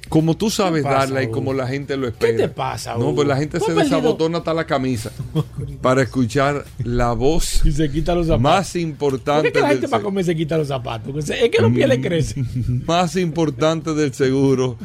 Como 0.09 0.35
tú 0.37 0.49
sabes 0.49 0.83
pasa, 0.83 0.97
darla 0.99 1.23
y 1.23 1.31
como 1.31 1.53
la 1.53 1.67
gente 1.67 1.95
lo 1.97 2.07
espera. 2.07 2.37
te 2.37 2.47
pasa, 2.49 2.93
No, 2.95 2.99
Hugo? 3.07 3.15
pues 3.15 3.27
la 3.27 3.35
gente 3.37 3.59
¿Tú 3.59 3.65
se 3.65 3.73
desabotona 3.73 4.37
hasta 4.39 4.53
la 4.53 4.65
camisa 4.65 5.11
para 5.81 6.01
escuchar 6.03 6.65
la 6.83 7.11
voz 7.13 7.65
Y 7.65 7.71
se 7.71 7.89
quita 7.91 8.13
los 8.15 8.27
zapatos. 8.27 8.41
más 8.43 8.71
¿Por 8.71 8.81
importante 8.81 9.47
qué 9.49 9.53
que 9.53 9.61
la 9.61 9.69
gente 9.69 9.87
para 9.87 10.03
comer 10.03 10.25
se 10.25 10.35
quita 10.35 10.57
los 10.57 10.67
zapatos? 10.69 11.29
Es 11.29 11.49
que 11.49 11.61
los 11.61 11.71
pies 11.71 11.87
le 11.89 12.01
crecen. 12.01 12.83
más 12.87 13.15
importante 13.15 13.93
del 13.93 14.13
seguro. 14.13 14.77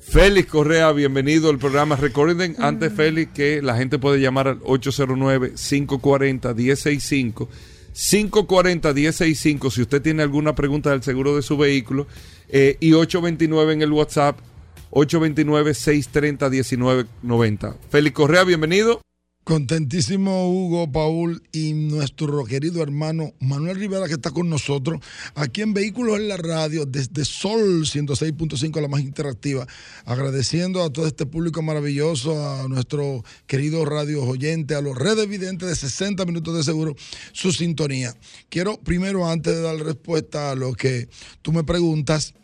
Félix 0.00 0.48
Correa, 0.50 0.92
bienvenido 0.92 1.50
al 1.50 1.58
programa. 1.58 1.96
Recuerden, 1.96 2.54
antes 2.60 2.92
Félix, 2.92 3.32
que 3.32 3.60
la 3.60 3.76
gente 3.76 3.98
puede 3.98 4.20
llamar 4.20 4.46
al 4.46 4.60
809-540-1065. 4.60 7.48
540-1065 7.94 9.70
si 9.70 9.82
usted 9.82 10.02
tiene 10.02 10.22
alguna 10.22 10.54
pregunta 10.54 10.90
del 10.90 11.02
seguro 11.02 11.34
de 11.34 11.42
su 11.42 11.56
vehículo. 11.56 12.06
eh, 12.48 12.76
y 12.78 12.92
829 12.92 13.72
en 13.72 13.82
el 13.82 13.90
WhatsApp, 13.92 14.38
829-630-1990. 14.90 17.76
Félix 17.90 18.14
Correa, 18.14 18.44
bienvenido. 18.44 19.00
Contentísimo 19.46 20.50
Hugo, 20.50 20.90
Paul 20.90 21.40
y 21.52 21.72
nuestro 21.72 22.44
querido 22.46 22.82
hermano 22.82 23.32
Manuel 23.38 23.76
Rivera 23.76 24.08
que 24.08 24.14
está 24.14 24.32
con 24.32 24.50
nosotros 24.50 24.98
aquí 25.36 25.62
en 25.62 25.72
Vehículos 25.72 26.18
en 26.18 26.26
la 26.26 26.36
Radio 26.36 26.84
desde 26.84 27.24
Sol 27.24 27.84
106.5, 27.84 28.80
la 28.80 28.88
más 28.88 29.02
interactiva. 29.02 29.64
Agradeciendo 30.04 30.82
a 30.82 30.92
todo 30.92 31.06
este 31.06 31.26
público 31.26 31.62
maravilloso, 31.62 32.44
a 32.44 32.66
nuestro 32.66 33.22
querido 33.46 33.84
radio 33.84 34.24
oyente, 34.24 34.74
a 34.74 34.80
los 34.80 34.98
redes 34.98 35.28
videntes 35.28 35.68
de 35.68 35.76
60 35.76 36.24
minutos 36.24 36.56
de 36.56 36.64
seguro, 36.64 36.96
su 37.30 37.52
sintonía. 37.52 38.16
Quiero 38.48 38.80
primero, 38.80 39.28
antes 39.28 39.54
de 39.54 39.62
dar 39.62 39.76
respuesta 39.76 40.50
a 40.50 40.56
lo 40.56 40.72
que 40.72 41.08
tú 41.42 41.52
me 41.52 41.62
preguntas, 41.62 42.34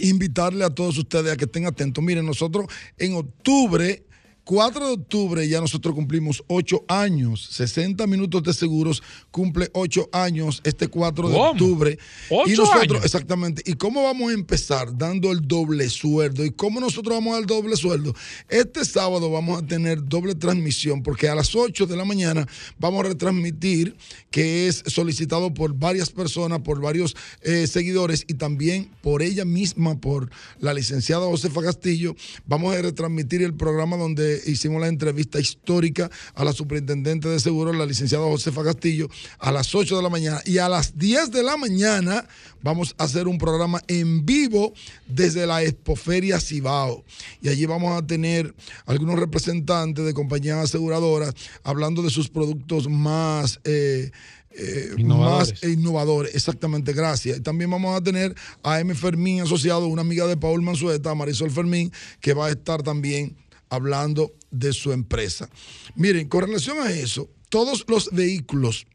invitarle 0.00 0.64
a 0.64 0.70
todos 0.70 0.98
ustedes 0.98 1.32
a 1.32 1.36
que 1.36 1.44
estén 1.44 1.66
atentos. 1.66 2.02
Miren, 2.02 2.26
nosotros 2.26 2.66
en 2.96 3.14
octubre 3.14 4.07
4 4.48 4.86
de 4.86 4.92
octubre 4.94 5.46
ya 5.46 5.60
nosotros 5.60 5.94
cumplimos 5.94 6.42
8 6.46 6.86
años. 6.88 7.48
60 7.52 8.06
minutos 8.06 8.42
de 8.42 8.54
seguros 8.54 9.02
cumple 9.30 9.68
8 9.74 10.08
años 10.10 10.62
este 10.64 10.88
4 10.88 11.28
de 11.28 11.34
¿Cómo? 11.34 11.50
octubre. 11.50 11.98
¿Ocho 12.30 12.50
y 12.50 12.56
nosotros, 12.56 12.82
años? 12.82 13.04
exactamente. 13.04 13.62
¿Y 13.66 13.74
cómo 13.74 14.04
vamos 14.04 14.30
a 14.30 14.34
empezar? 14.34 14.96
Dando 14.96 15.32
el 15.32 15.46
doble 15.46 15.90
sueldo. 15.90 16.46
¿Y 16.46 16.52
cómo 16.52 16.80
nosotros 16.80 17.14
vamos 17.14 17.32
a 17.32 17.34
dar 17.34 17.40
el 17.42 17.46
doble 17.46 17.76
sueldo? 17.76 18.14
Este 18.48 18.86
sábado 18.86 19.30
vamos 19.30 19.62
a 19.62 19.66
tener 19.66 20.02
doble 20.08 20.34
transmisión 20.34 21.02
porque 21.02 21.28
a 21.28 21.34
las 21.34 21.54
8 21.54 21.84
de 21.84 21.96
la 21.98 22.06
mañana 22.06 22.48
vamos 22.78 23.04
a 23.04 23.08
retransmitir 23.08 23.96
que 24.30 24.66
es 24.66 24.82
solicitado 24.86 25.52
por 25.52 25.74
varias 25.74 26.08
personas, 26.08 26.60
por 26.60 26.80
varios 26.80 27.14
eh, 27.42 27.66
seguidores 27.66 28.24
y 28.26 28.32
también 28.32 28.90
por 29.02 29.20
ella 29.20 29.44
misma, 29.44 30.00
por 30.00 30.30
la 30.58 30.72
licenciada 30.72 31.26
Josefa 31.26 31.60
Castillo. 31.60 32.16
Vamos 32.46 32.74
a 32.74 32.80
retransmitir 32.80 33.42
el 33.42 33.52
programa 33.52 33.98
donde 33.98 34.37
hicimos 34.46 34.80
la 34.80 34.88
entrevista 34.88 35.40
histórica 35.40 36.10
a 36.34 36.44
la 36.44 36.52
superintendente 36.52 37.28
de 37.28 37.40
seguros, 37.40 37.76
la 37.76 37.86
licenciada 37.86 38.24
Josefa 38.24 38.64
Castillo, 38.64 39.08
a 39.38 39.52
las 39.52 39.74
8 39.74 39.96
de 39.96 40.02
la 40.02 40.08
mañana. 40.08 40.40
Y 40.44 40.58
a 40.58 40.68
las 40.68 40.96
10 40.98 41.30
de 41.30 41.42
la 41.42 41.56
mañana 41.56 42.26
vamos 42.62 42.94
a 42.98 43.04
hacer 43.04 43.28
un 43.28 43.38
programa 43.38 43.80
en 43.88 44.24
vivo 44.24 44.72
desde 45.06 45.46
la 45.46 45.62
Expoferia 45.62 46.40
Cibao. 46.40 47.04
Y 47.40 47.48
allí 47.48 47.66
vamos 47.66 47.96
a 47.96 48.06
tener 48.06 48.54
algunos 48.86 49.18
representantes 49.18 50.04
de 50.04 50.14
compañías 50.14 50.58
aseguradoras 50.58 51.34
hablando 51.62 52.02
de 52.02 52.10
sus 52.10 52.28
productos 52.28 52.88
más... 52.88 53.60
eh, 53.64 54.10
eh, 54.50 54.92
Innovadores. 54.96 55.52
más 55.62 55.62
innovadores, 55.70 56.34
exactamente, 56.34 56.92
gracias. 56.92 57.42
También 57.42 57.70
vamos 57.70 57.96
a 57.96 58.02
tener 58.02 58.34
a 58.62 58.80
M. 58.80 58.94
Fermín 58.94 59.40
asociado, 59.42 59.86
una 59.86 60.00
amiga 60.02 60.26
de 60.26 60.36
Paul 60.36 60.62
Manzueta, 60.62 61.14
Marisol 61.14 61.50
Fermín, 61.50 61.92
que 62.20 62.34
va 62.34 62.46
a 62.46 62.50
estar 62.50 62.82
también 62.82 63.36
hablando 63.70 64.32
de 64.50 64.72
su 64.72 64.92
empresa. 64.92 65.48
Miren, 65.94 66.28
con 66.28 66.42
relación 66.42 66.78
a 66.78 66.90
eso, 66.90 67.30
todos 67.48 67.84
los 67.88 68.10
vehículos, 68.12 68.86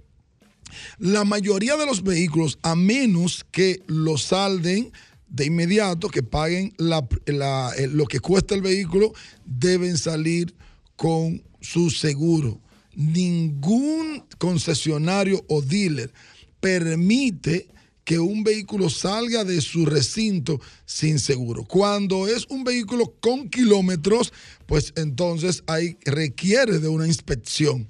la 0.98 1.24
mayoría 1.24 1.78
de 1.78 1.86
los 1.86 2.04
vehículos, 2.04 2.58
a 2.62 2.76
menos 2.76 3.46
que 3.52 3.84
los 3.88 4.24
salden 4.24 4.92
de 5.28 5.46
inmediato, 5.46 6.10
que 6.10 6.24
paguen 6.24 6.74
eh, 6.78 7.88
lo 7.88 8.06
que 8.06 8.20
cuesta 8.20 8.56
el 8.56 8.62
vehículo, 8.62 9.14
deben 9.46 9.98
salir 9.98 10.54
con 10.96 11.44
su 11.60 11.90
seguro. 11.90 12.62
Ningún 12.96 14.24
concesionario 14.38 15.44
o 15.48 15.62
dealer 15.62 16.14
permite 16.60 17.68
que 18.04 18.20
un 18.20 18.44
vehículo 18.44 18.90
salga 18.90 19.44
de 19.44 19.62
su 19.62 19.86
recinto 19.86 20.60
sin 20.86 21.20
seguro. 21.20 21.64
Cuando 21.64 22.28
es 22.28 22.46
un 22.50 22.64
vehículo 22.64 23.16
con 23.20 23.50
kilómetros, 23.50 24.34
pues 24.66 24.94
entonces 24.96 25.64
ahí 25.68 25.98
requiere 26.06 26.80
de 26.80 26.88
una 26.88 27.08
inspección. 27.08 27.90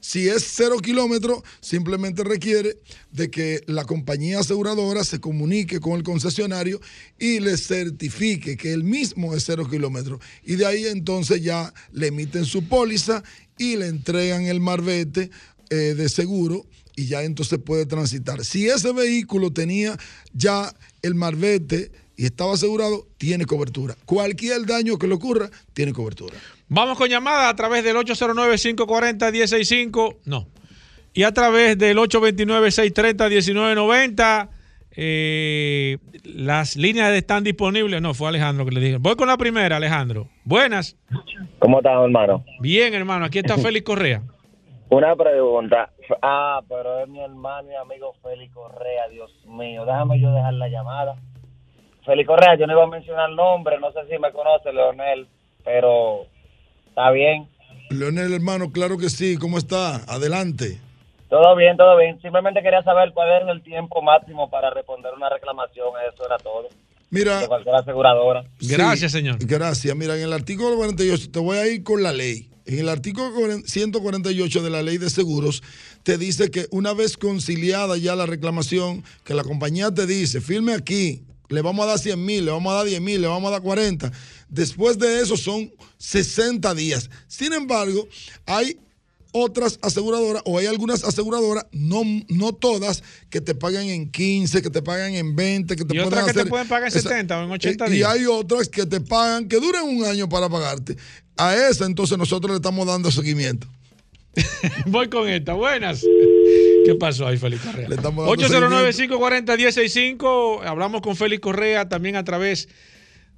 Si 0.00 0.28
es 0.28 0.44
cero 0.54 0.76
kilómetros, 0.80 1.42
simplemente 1.60 2.24
requiere 2.24 2.78
de 3.10 3.30
que 3.30 3.62
la 3.66 3.86
compañía 3.86 4.40
aseguradora 4.40 5.02
se 5.02 5.18
comunique 5.18 5.80
con 5.80 5.94
el 5.94 6.02
concesionario 6.02 6.78
y 7.18 7.40
le 7.40 7.56
certifique 7.56 8.58
que 8.58 8.74
el 8.74 8.84
mismo 8.84 9.34
es 9.34 9.44
cero 9.46 9.66
kilómetros. 9.66 10.20
Y 10.44 10.56
de 10.56 10.66
ahí 10.66 10.84
entonces 10.84 11.42
ya 11.42 11.72
le 11.90 12.08
emiten 12.08 12.44
su 12.44 12.68
póliza 12.68 13.22
y 13.56 13.76
le 13.76 13.86
entregan 13.86 14.44
el 14.44 14.60
marbete 14.60 15.30
eh, 15.70 15.94
de 15.96 16.08
seguro 16.10 16.66
y 16.96 17.06
ya 17.06 17.22
entonces 17.22 17.58
puede 17.58 17.86
transitar. 17.86 18.44
Si 18.44 18.68
ese 18.68 18.92
vehículo 18.92 19.50
tenía 19.52 19.96
ya 20.32 20.72
el 21.02 21.14
marbete 21.14 21.90
y 22.16 22.26
estaba 22.26 22.54
asegurado, 22.54 23.06
tiene 23.18 23.44
cobertura. 23.44 23.96
Cualquier 24.04 24.64
daño 24.66 24.98
que 24.98 25.08
le 25.08 25.14
ocurra, 25.14 25.50
tiene 25.72 25.92
cobertura. 25.92 26.36
Vamos 26.68 26.96
con 26.96 27.08
llamada 27.08 27.48
a 27.48 27.56
través 27.56 27.82
del 27.84 27.96
809-540-165. 27.96 30.18
No. 30.24 30.46
Y 31.12 31.24
a 31.24 31.32
través 31.32 31.76
del 31.78 31.98
829-630-1990. 31.98 34.48
Eh, 34.96 35.98
las 36.24 36.76
líneas 36.76 37.12
están 37.12 37.42
disponibles. 37.42 38.00
No, 38.00 38.14
fue 38.14 38.28
Alejandro 38.28 38.64
que 38.64 38.70
le 38.72 38.80
dije. 38.80 38.96
Voy 38.98 39.16
con 39.16 39.28
la 39.28 39.36
primera, 39.36 39.76
Alejandro. 39.76 40.28
Buenas. 40.44 40.96
¿Cómo 41.58 41.78
estás, 41.78 42.00
hermano? 42.02 42.44
Bien, 42.60 42.94
hermano. 42.94 43.24
Aquí 43.24 43.38
está 43.38 43.58
Félix 43.62 43.84
Correa. 43.84 44.22
Una 44.88 45.16
pregunta. 45.16 45.90
Ah, 46.22 46.60
pero 46.68 47.00
es 47.00 47.08
mi 47.08 47.20
hermano 47.20 47.70
y 47.70 47.74
amigo 47.74 48.14
Félix 48.22 48.52
Correa, 48.52 49.08
Dios 49.10 49.30
mío. 49.46 49.84
Déjame 49.84 50.20
yo 50.20 50.32
dejar 50.32 50.54
la 50.54 50.68
llamada. 50.68 51.16
Félix 52.04 52.26
Correa, 52.26 52.56
yo 52.56 52.66
no 52.66 52.74
iba 52.74 52.84
a 52.84 52.88
mencionar 52.88 53.30
el 53.30 53.36
nombre, 53.36 53.78
no 53.80 53.90
sé 53.92 54.00
si 54.10 54.18
me 54.18 54.30
conoce, 54.32 54.72
Leonel, 54.72 55.26
pero 55.64 56.26
está 56.88 57.10
bien. 57.10 57.48
Leonel, 57.90 58.34
hermano, 58.34 58.70
claro 58.72 58.98
que 58.98 59.08
sí. 59.08 59.36
¿Cómo 59.38 59.58
está? 59.58 59.96
Adelante. 60.06 60.80
Todo 61.28 61.56
bien, 61.56 61.76
todo 61.76 61.96
bien. 61.96 62.20
Simplemente 62.20 62.62
quería 62.62 62.82
saber 62.82 63.12
cuál 63.12 63.42
es 63.42 63.48
el 63.48 63.62
tiempo 63.62 64.02
máximo 64.02 64.50
para 64.50 64.70
responder 64.70 65.12
una 65.14 65.28
reclamación. 65.28 65.88
Eso 66.12 66.26
era 66.26 66.38
todo. 66.38 66.68
Mira, 67.10 67.40
De 67.40 67.48
cualquier 67.48 67.74
aseguradora. 67.74 68.44
Gracias, 68.60 69.12
Sí, 69.12 69.18
señor. 69.18 69.36
Gracias. 69.40 69.96
Mira, 69.96 70.16
en 70.16 70.22
el 70.22 70.32
artículo 70.32 70.76
48, 70.76 71.30
te 71.32 71.38
voy 71.38 71.56
a 71.58 71.66
ir 71.66 71.82
con 71.82 72.02
la 72.02 72.12
ley. 72.12 72.48
En 72.66 72.78
el 72.78 72.88
artículo 72.88 73.30
148 73.66 74.62
de 74.62 74.70
la 74.70 74.82
ley 74.82 74.96
de 74.98 75.10
seguros, 75.10 75.62
te 76.02 76.16
dice 76.16 76.50
que 76.50 76.66
una 76.70 76.94
vez 76.94 77.16
conciliada 77.16 77.96
ya 77.98 78.16
la 78.16 78.26
reclamación, 78.26 79.04
que 79.24 79.34
la 79.34 79.44
compañía 79.44 79.92
te 79.92 80.06
dice, 80.06 80.40
firme 80.40 80.72
aquí, 80.72 81.22
le 81.50 81.60
vamos 81.60 81.84
a 81.84 81.88
dar 81.90 81.98
100 81.98 82.24
mil, 82.24 82.44
le 82.46 82.50
vamos 82.50 82.72
a 82.72 82.76
dar 82.76 82.86
10 82.86 83.00
mil, 83.02 83.20
le 83.20 83.26
vamos 83.28 83.48
a 83.48 83.52
dar 83.52 83.62
40. 83.62 84.10
Después 84.48 84.98
de 84.98 85.20
eso 85.20 85.36
son 85.36 85.70
60 85.98 86.74
días. 86.74 87.10
Sin 87.28 87.52
embargo, 87.52 88.08
hay 88.46 88.78
otras 89.36 89.78
aseguradoras 89.82 90.42
o 90.46 90.58
hay 90.58 90.66
algunas 90.66 91.02
aseguradoras, 91.04 91.66
no, 91.72 92.02
no 92.28 92.52
todas, 92.54 93.02
que 93.30 93.40
te 93.40 93.54
pagan 93.54 93.86
en 93.86 94.10
15, 94.10 94.62
que 94.62 94.70
te 94.70 94.80
pagan 94.80 95.14
en 95.14 95.34
20, 95.34 95.74
que 95.76 95.84
te 95.84 95.94
Y 95.94 95.98
pueden 95.98 96.06
otras 96.06 96.26
que 96.26 96.32
te 96.44 96.46
pueden 96.46 96.68
pagar 96.68 96.84
en 96.90 96.96
Esa- 96.96 97.08
70 97.08 97.40
o 97.40 97.44
en 97.44 97.50
80 97.50 97.88
y- 97.88 97.90
días. 97.90 98.16
Y 98.16 98.18
hay 98.20 98.26
otras 98.26 98.68
que 98.68 98.86
te 98.86 99.00
pagan, 99.00 99.48
que 99.48 99.58
duran 99.58 99.84
un 99.84 100.04
año 100.04 100.28
para 100.28 100.48
pagarte. 100.48 100.96
A 101.36 101.54
esa 101.54 101.86
entonces 101.86 102.16
nosotros 102.18 102.50
le 102.52 102.56
estamos 102.56 102.86
dando 102.86 103.10
seguimiento. 103.10 103.66
Voy 104.86 105.08
con 105.08 105.28
esta. 105.28 105.54
Buenas. 105.54 106.04
¿Qué 106.84 106.94
pasó 106.96 107.26
ahí, 107.26 107.36
Félix 107.36 107.62
Correa? 107.62 107.88
Le 107.88 107.94
estamos 107.96 108.26
dando 108.26 108.42
809-540-1065. 108.88 110.66
Hablamos 110.66 111.00
con 111.00 111.16
Félix 111.16 111.40
Correa 111.40 111.88
también 111.88 112.16
a 112.16 112.24
través 112.24 112.68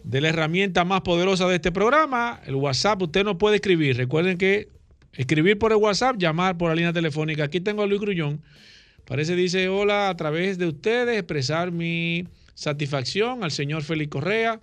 de 0.03 0.21
la 0.21 0.29
herramienta 0.29 0.85
más 0.85 1.03
poderosa 1.03 1.47
de 1.49 1.57
este 1.57 1.73
programa, 1.73 2.41
el 2.47 2.55
WhatsApp. 2.55 3.03
Usted 3.03 3.25
nos 3.25 3.37
puede 3.37 3.57
escribir. 3.57 3.97
Recuerden 3.97 4.39
que 4.39 4.69
Escribir 5.17 5.59
por 5.59 5.73
el 5.73 5.79
WhatsApp, 5.79 6.17
llamar 6.19 6.59
por 6.59 6.69
la 6.69 6.75
línea 6.75 6.93
telefónica. 6.93 7.45
Aquí 7.45 7.61
tengo 7.61 7.83
a 7.83 7.87
Luis 7.87 8.01
Grullón. 8.01 8.43
Parece, 9.07 9.35
dice, 9.35 9.69
hola, 9.69 10.11
a 10.11 10.17
través 10.17 10.59
de 10.59 10.67
ustedes, 10.67 11.17
expresar 11.17 11.73
mi 11.73 12.29
satisfacción 12.55 13.43
al 13.43 13.51
señor 13.51 13.83
Félix 13.83 14.11
Correa 14.11 14.61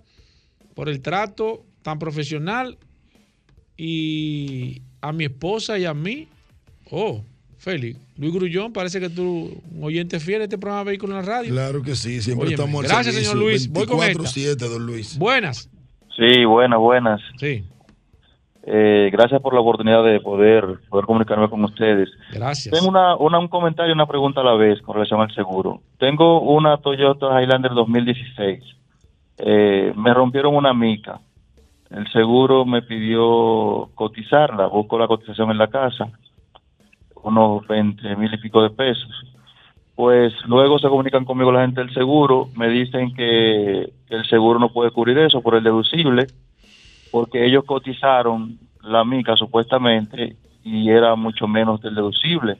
por 0.74 0.88
el 0.88 1.00
trato 1.00 1.64
tan 1.82 1.98
profesional 1.98 2.78
y 3.76 4.82
a 5.00 5.12
mi 5.12 5.24
esposa 5.24 5.78
y 5.78 5.84
a 5.84 5.94
mí. 5.94 6.28
Oh, 6.90 7.20
Félix, 7.58 7.98
Luis 8.18 8.32
Grullón, 8.34 8.72
parece 8.72 9.00
que 9.00 9.08
tú 9.08 9.58
un 9.72 9.84
oyente 9.84 10.20
fiel 10.20 10.38
de 10.40 10.44
este 10.44 10.58
programa 10.58 10.84
Vehículo 10.84 11.14
en 11.18 11.24
la 11.24 11.26
Radio. 11.26 11.50
Claro 11.52 11.82
que 11.82 11.96
sí, 11.96 12.20
siempre 12.20 12.48
Óyeme, 12.48 12.62
estamos 12.62 12.82
al 12.84 12.88
gracias, 12.90 13.14
servicio, 13.14 13.32
señor 13.32 13.44
Luis. 13.46 13.68
Voy 13.70 13.86
con 13.86 13.98
esta. 14.02 14.22
24/7, 14.22 14.56
don 14.68 14.86
Luis. 14.86 15.18
Buenas. 15.18 15.70
Sí, 16.16 16.44
buenas, 16.44 16.78
buenas. 16.78 17.20
Sí, 17.40 17.64
Eh, 18.66 19.10
gracias 19.12 19.42
por 19.42 19.52
la 19.52 19.60
oportunidad 19.60 20.02
de 20.04 20.20
poder, 20.20 20.64
poder 20.88 21.04
comunicarme 21.06 21.50
con 21.50 21.62
ustedes. 21.64 22.08
gracias. 22.32 22.72
Tengo 22.74 22.88
una, 22.88 23.14
una, 23.16 23.38
un 23.38 23.48
comentario 23.48 23.90
y 23.92 23.94
una 23.94 24.06
pregunta 24.06 24.40
a 24.40 24.44
la 24.44 24.54
vez 24.54 24.80
con 24.82 24.94
relación 24.94 25.20
al 25.20 25.34
seguro. 25.34 25.82
Tengo 25.98 26.40
una 26.40 26.78
Toyota 26.78 27.42
Highlander 27.42 27.72
2016. 27.72 28.62
Eh, 29.38 29.92
me 29.96 30.14
rompieron 30.14 30.54
una 30.54 30.72
mica. 30.72 31.20
El 31.94 32.10
seguro 32.10 32.64
me 32.64 32.82
pidió 32.82 33.88
cotizarla. 33.94 34.66
Busco 34.66 34.98
la 34.98 35.06
cotización 35.06 35.52
en 35.52 35.58
la 35.58 35.68
casa. 35.68 36.10
Unos 37.22 37.64
20 37.68 38.16
mil 38.16 38.34
y 38.34 38.38
pico 38.38 38.62
de 38.62 38.70
pesos. 38.70 39.12
Pues 39.94 40.32
luego 40.46 40.80
se 40.80 40.88
comunican 40.88 41.24
conmigo 41.24 41.52
la 41.52 41.60
gente 41.60 41.80
del 41.80 41.94
seguro. 41.94 42.48
Me 42.56 42.68
dicen 42.68 43.14
que 43.14 43.92
el 44.08 44.26
seguro 44.28 44.58
no 44.58 44.70
puede 44.70 44.90
cubrir 44.90 45.18
eso 45.18 45.40
por 45.40 45.54
el 45.54 45.62
deducible. 45.62 46.26
Porque 47.12 47.46
ellos 47.46 47.64
cotizaron 47.64 48.58
la 48.82 49.04
mica 49.04 49.36
supuestamente 49.36 50.36
y 50.64 50.90
era 50.90 51.14
mucho 51.14 51.46
menos 51.46 51.80
del 51.80 51.94
deducible. 51.94 52.56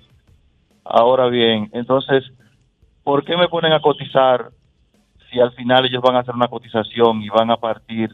Ahora 0.85 1.27
bien, 1.27 1.71
entonces, 1.73 2.23
¿por 3.03 3.25
qué 3.25 3.37
me 3.37 3.49
ponen 3.49 3.73
a 3.73 3.81
cotizar 3.81 4.51
si 5.29 5.41
al 5.41 5.51
final 5.53 5.87
ellos 5.87 6.03
van 6.03 6.15
a 6.15 6.21
hacer 6.21 6.37
una 6.37 6.47
cotización 6.47 7.21
y 7.21 7.31
van 7.31 7.51
a 7.51 7.57
partir 7.57 8.11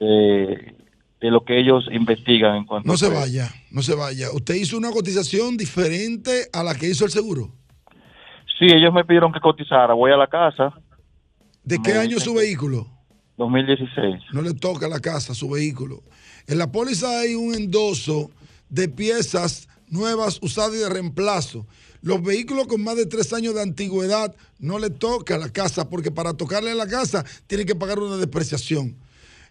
de, 0.00 0.74
de 1.20 1.30
lo 1.30 1.44
que 1.44 1.60
ellos 1.60 1.84
investigan 1.92 2.56
en 2.56 2.64
cuanto 2.64 2.88
No 2.88 2.94
a 2.94 2.96
se 2.96 3.08
vaya, 3.08 3.48
no 3.70 3.82
se 3.82 3.94
vaya. 3.94 4.32
¿Usted 4.32 4.54
hizo 4.54 4.76
una 4.76 4.90
cotización 4.90 5.56
diferente 5.56 6.48
a 6.52 6.64
la 6.64 6.74
que 6.74 6.88
hizo 6.88 7.04
el 7.04 7.10
seguro? 7.10 7.52
Sí, 8.58 8.66
ellos 8.66 8.92
me 8.92 9.04
pidieron 9.04 9.32
que 9.32 9.40
cotizara. 9.40 9.94
Voy 9.94 10.12
a 10.12 10.16
la 10.16 10.26
casa, 10.26 10.74
¿De 11.62 11.78
qué 11.82 11.92
año 11.92 12.18
su 12.18 12.34
vehículo? 12.34 12.88
2016. 13.36 14.22
No 14.32 14.42
le 14.42 14.54
toca 14.54 14.88
la 14.88 15.00
casa, 15.00 15.34
su 15.34 15.48
vehículo. 15.50 16.02
En 16.46 16.58
la 16.58 16.72
póliza 16.72 17.20
hay 17.20 17.34
un 17.34 17.54
endoso 17.54 18.30
de 18.68 18.88
piezas 18.88 19.68
nuevas, 19.88 20.38
usadas 20.42 20.74
y 20.74 20.78
de 20.78 20.88
reemplazo. 20.88 21.66
Los 22.02 22.22
vehículos 22.22 22.66
con 22.66 22.82
más 22.82 22.96
de 22.96 23.06
tres 23.06 23.32
años 23.32 23.54
de 23.54 23.62
antigüedad 23.62 24.34
no 24.58 24.78
le 24.78 24.90
toca 24.90 25.36
la 25.38 25.50
casa 25.52 25.88
porque 25.88 26.10
para 26.10 26.34
tocarle 26.34 26.74
la 26.74 26.86
casa 26.86 27.24
tiene 27.46 27.64
que 27.64 27.74
pagar 27.74 27.98
una 27.98 28.16
depreciación. 28.16 28.96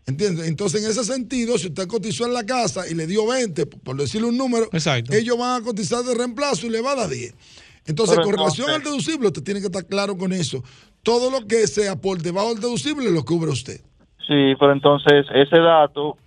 ¿Entiendes? 0.09 0.47
Entonces, 0.47 0.83
en 0.83 0.89
ese 0.89 1.03
sentido, 1.03 1.55
si 1.59 1.67
usted 1.67 1.87
cotizó 1.87 2.25
en 2.25 2.33
la 2.33 2.43
casa 2.43 2.89
y 2.89 2.95
le 2.95 3.05
dio 3.05 3.27
20, 3.27 3.67
por 3.67 3.95
decirle 3.95 4.27
un 4.27 4.37
número, 4.37 4.65
Exacto. 4.73 5.13
ellos 5.13 5.37
van 5.37 5.61
a 5.61 5.63
cotizar 5.63 6.03
de 6.03 6.15
reemplazo 6.15 6.65
y 6.65 6.71
le 6.71 6.81
va 6.81 6.93
a 6.93 6.95
dar 6.95 7.09
10. 7.09 7.35
Entonces, 7.85 8.15
Pero 8.15 8.25
con 8.25 8.37
relación 8.37 8.71
al 8.71 8.81
deducible, 8.81 9.27
usted 9.27 9.43
tiene 9.43 9.59
que 9.59 9.67
estar 9.67 9.85
claro 9.85 10.17
con 10.17 10.33
eso. 10.33 10.63
Todo 11.03 11.29
lo 11.29 11.45
que 11.45 11.67
sea 11.67 11.95
por 11.95 12.19
debajo 12.23 12.49
del 12.49 12.59
deducible 12.59 13.11
lo 13.11 13.23
cubre 13.23 13.51
usted. 13.51 13.81
Sí, 14.27 14.55
pero 14.59 14.71
entonces 14.73 15.27
ese 15.31 15.59
dato 15.59 16.17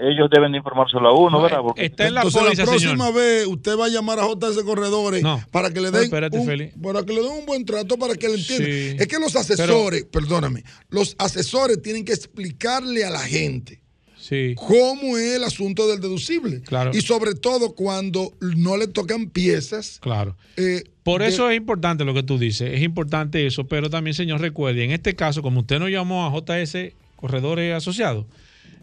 ellos 0.00 0.28
deben 0.30 0.52
de 0.52 0.58
informárselo 0.58 1.08
a 1.08 1.14
uno, 1.18 1.38
No, 1.38 1.42
¿verdad? 1.42 1.60
eh, 1.60 1.62
Porque 1.64 1.84
está 1.86 2.06
en 2.06 2.14
la 2.14 2.20
Entonces 2.22 2.42
póliza, 2.42 2.62
la 2.64 2.68
próxima 2.70 3.06
señor. 3.06 3.14
vez 3.14 3.46
usted 3.46 3.78
va 3.78 3.86
a 3.86 3.88
llamar 3.88 4.18
a 4.20 4.26
JS 4.26 4.62
Corredores 4.64 5.22
No. 5.22 5.42
para 5.50 5.70
que 5.72 5.80
le 5.80 5.90
No, 5.90 5.96
den 5.98 6.04
espérate, 6.04 6.38
un, 6.38 6.46
Feli. 6.46 6.66
para 6.82 7.02
que 7.04 7.12
le 7.12 7.22
den 7.22 7.30
un 7.32 7.46
buen 7.46 7.64
trato 7.64 7.98
para 7.98 8.14
que 8.14 8.28
le 8.28 8.34
entienda. 8.34 8.64
Sí. 8.66 8.96
Es 8.98 9.06
que 9.06 9.18
los 9.18 9.34
asesores, 9.36 10.04
perdóname, 10.04 10.64
los 10.90 11.14
asesores 11.18 11.80
tienen 11.82 12.04
que 12.04 12.12
explicarle 12.12 13.04
a 13.04 13.10
la 13.10 13.20
gente 13.20 13.80
Sí. 14.18 14.54
cómo 14.56 15.16
es 15.16 15.36
el 15.36 15.44
asunto 15.44 15.88
del 15.88 16.00
deducible. 16.00 16.60
Claro. 16.62 16.90
Y 16.94 17.00
sobre 17.00 17.34
todo 17.34 17.74
cuando 17.74 18.32
no 18.40 18.76
le 18.76 18.86
tocan 18.86 19.30
piezas. 19.30 19.98
Claro. 20.00 20.36
eh, 20.56 20.84
Por 21.02 21.22
de- 21.22 21.28
eso 21.28 21.50
es 21.50 21.56
importante 21.56 22.04
lo 22.04 22.12
que 22.12 22.22
tú 22.22 22.38
dices, 22.38 22.70
es 22.74 22.82
importante 22.82 23.46
eso, 23.46 23.64
pero 23.66 23.88
también, 23.88 24.12
señor, 24.14 24.40
recuerde, 24.42 24.84
en 24.84 24.90
este 24.92 25.16
caso, 25.16 25.40
como 25.42 25.60
usted 25.60 25.78
no 25.78 25.88
llamó 25.88 26.26
a 26.26 26.30
JS 26.30 26.94
Corredores 27.16 27.74
Asociados, 27.74 28.26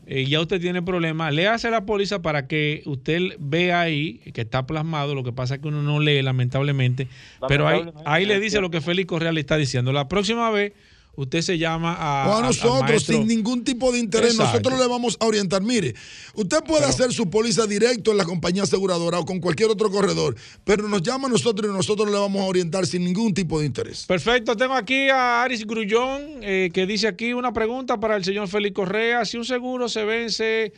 eh, 0.10 0.26
ya 0.26 0.40
usted 0.40 0.62
tiene 0.62 0.82
problemas, 0.82 1.34
léase 1.34 1.70
la 1.70 1.86
póliza 1.86 2.22
para 2.22 2.48
que 2.48 2.82
usted 2.86 3.36
vea 3.40 3.82
ahí 3.82 4.20
que 4.34 4.42
está 4.42 4.66
plasmado, 4.66 5.14
lo 5.14 5.24
que 5.24 5.34
pasa 5.34 5.56
es 5.56 5.62
que 5.62 5.68
uno 5.68 5.84
no 5.84 6.00
lee, 6.00 6.22
lamentablemente, 6.22 7.10
pero 7.48 7.68
ahí, 7.68 7.84
ahí 8.06 8.26
le 8.26 8.40
dice 8.40 8.62
lo 8.62 8.70
que 8.70 8.80
Félix 8.80 9.08
Correa 9.08 9.34
le 9.34 9.42
está 9.42 9.58
diciendo. 9.58 9.92
La 9.92 10.08
próxima 10.08 10.50
vez 10.50 10.74
usted 11.18 11.42
se 11.42 11.58
llama 11.58 11.94
a... 12.00 12.30
o 12.30 12.38
a 12.38 12.42
nosotros 12.44 13.04
sin 13.04 13.28
ningún 13.28 13.64
tipo 13.64 13.92
de 13.92 14.00
interés, 14.00 14.32
Exacto. 14.36 14.52
nosotros 14.60 14.80
le 14.80 14.88
vamos 14.88 15.18
a 15.20 15.26
orientar. 15.26 15.62
Mire, 15.64 15.94
usted 16.36 16.60
puede 16.64 16.86
hacer 16.86 17.12
su 17.12 17.30
póliza 17.30 17.66
directo 17.68 18.12
en 18.12 18.18
la 18.18 18.24
compañía 18.24 18.64
aseguradora 18.64 19.20
o 19.20 19.26
con 19.26 19.40
cualquier 19.40 19.70
otro 19.70 19.90
corredor, 19.90 20.36
pero 20.64 20.88
nos 20.88 21.02
llama 21.02 21.28
a 21.28 21.32
nosotros 21.32 21.70
y 21.70 21.74
nosotros 21.76 22.10
le 22.10 22.18
vamos 22.18 22.42
a 22.42 22.46
orientar 22.46 22.86
sin 22.86 23.04
ningún 23.04 23.34
tipo 23.34 23.60
de 23.60 23.66
interés. 23.66 24.06
Perfecto, 24.06 24.56
tengo 24.56 24.76
aquí 24.76 25.10
a 25.10 25.44
Aris 25.44 25.66
Grullón 25.66 26.22
eh, 26.42 26.70
que 26.72 26.86
dice 26.86 27.08
aquí 27.08 27.34
una 27.34 27.52
pregunta 27.52 28.00
para 28.00 28.16
el 28.16 28.24
señor 28.24 28.48
Félix 28.48 28.76
Correa. 28.76 29.26
Si 29.26 29.38
un 29.38 29.46
seguro 29.46 29.90
se 29.90 30.06
vence 30.06 30.72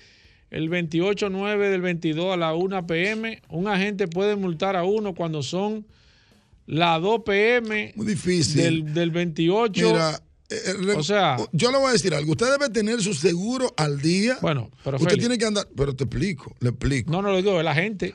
el 0.51 0.69
28-9 0.69 1.69
del 1.69 1.81
22 1.81 2.33
a 2.33 2.37
la 2.37 2.55
1 2.55 2.87
pm, 2.87 3.41
un 3.49 3.67
agente 3.67 4.07
puede 4.07 4.35
multar 4.37 4.75
a 4.77 4.83
uno 4.85 5.13
cuando 5.13 5.43
son 5.43 5.85
las 6.65 7.01
2 7.01 7.21
pm 7.25 7.93
Muy 7.95 8.05
difícil. 8.05 8.61
del, 8.61 8.93
del 8.93 9.11
28. 9.11 9.87
Mira, 9.87 10.21
eh, 10.49 10.55
eh, 10.65 10.93
O 10.97 11.03
sea- 11.03 11.37
yo 11.51 11.71
le 11.71 11.77
voy 11.77 11.89
a 11.89 11.93
decir 11.93 12.13
algo. 12.13 12.31
Usted 12.31 12.51
debe 12.51 12.69
tener 12.69 13.01
su 13.01 13.13
seguro 13.13 13.73
al 13.77 14.01
día. 14.01 14.37
Bueno, 14.41 14.69
pero 14.83 14.97
Usted 14.97 15.09
Félix- 15.11 15.19
tiene 15.19 15.37
que 15.37 15.45
andar. 15.45 15.67
Pero 15.75 15.95
te 15.95 16.05
explico, 16.05 16.55
le 16.59 16.69
explico. 16.69 17.11
No, 17.11 17.21
no 17.21 17.31
lo 17.31 17.37
digo. 17.37 17.59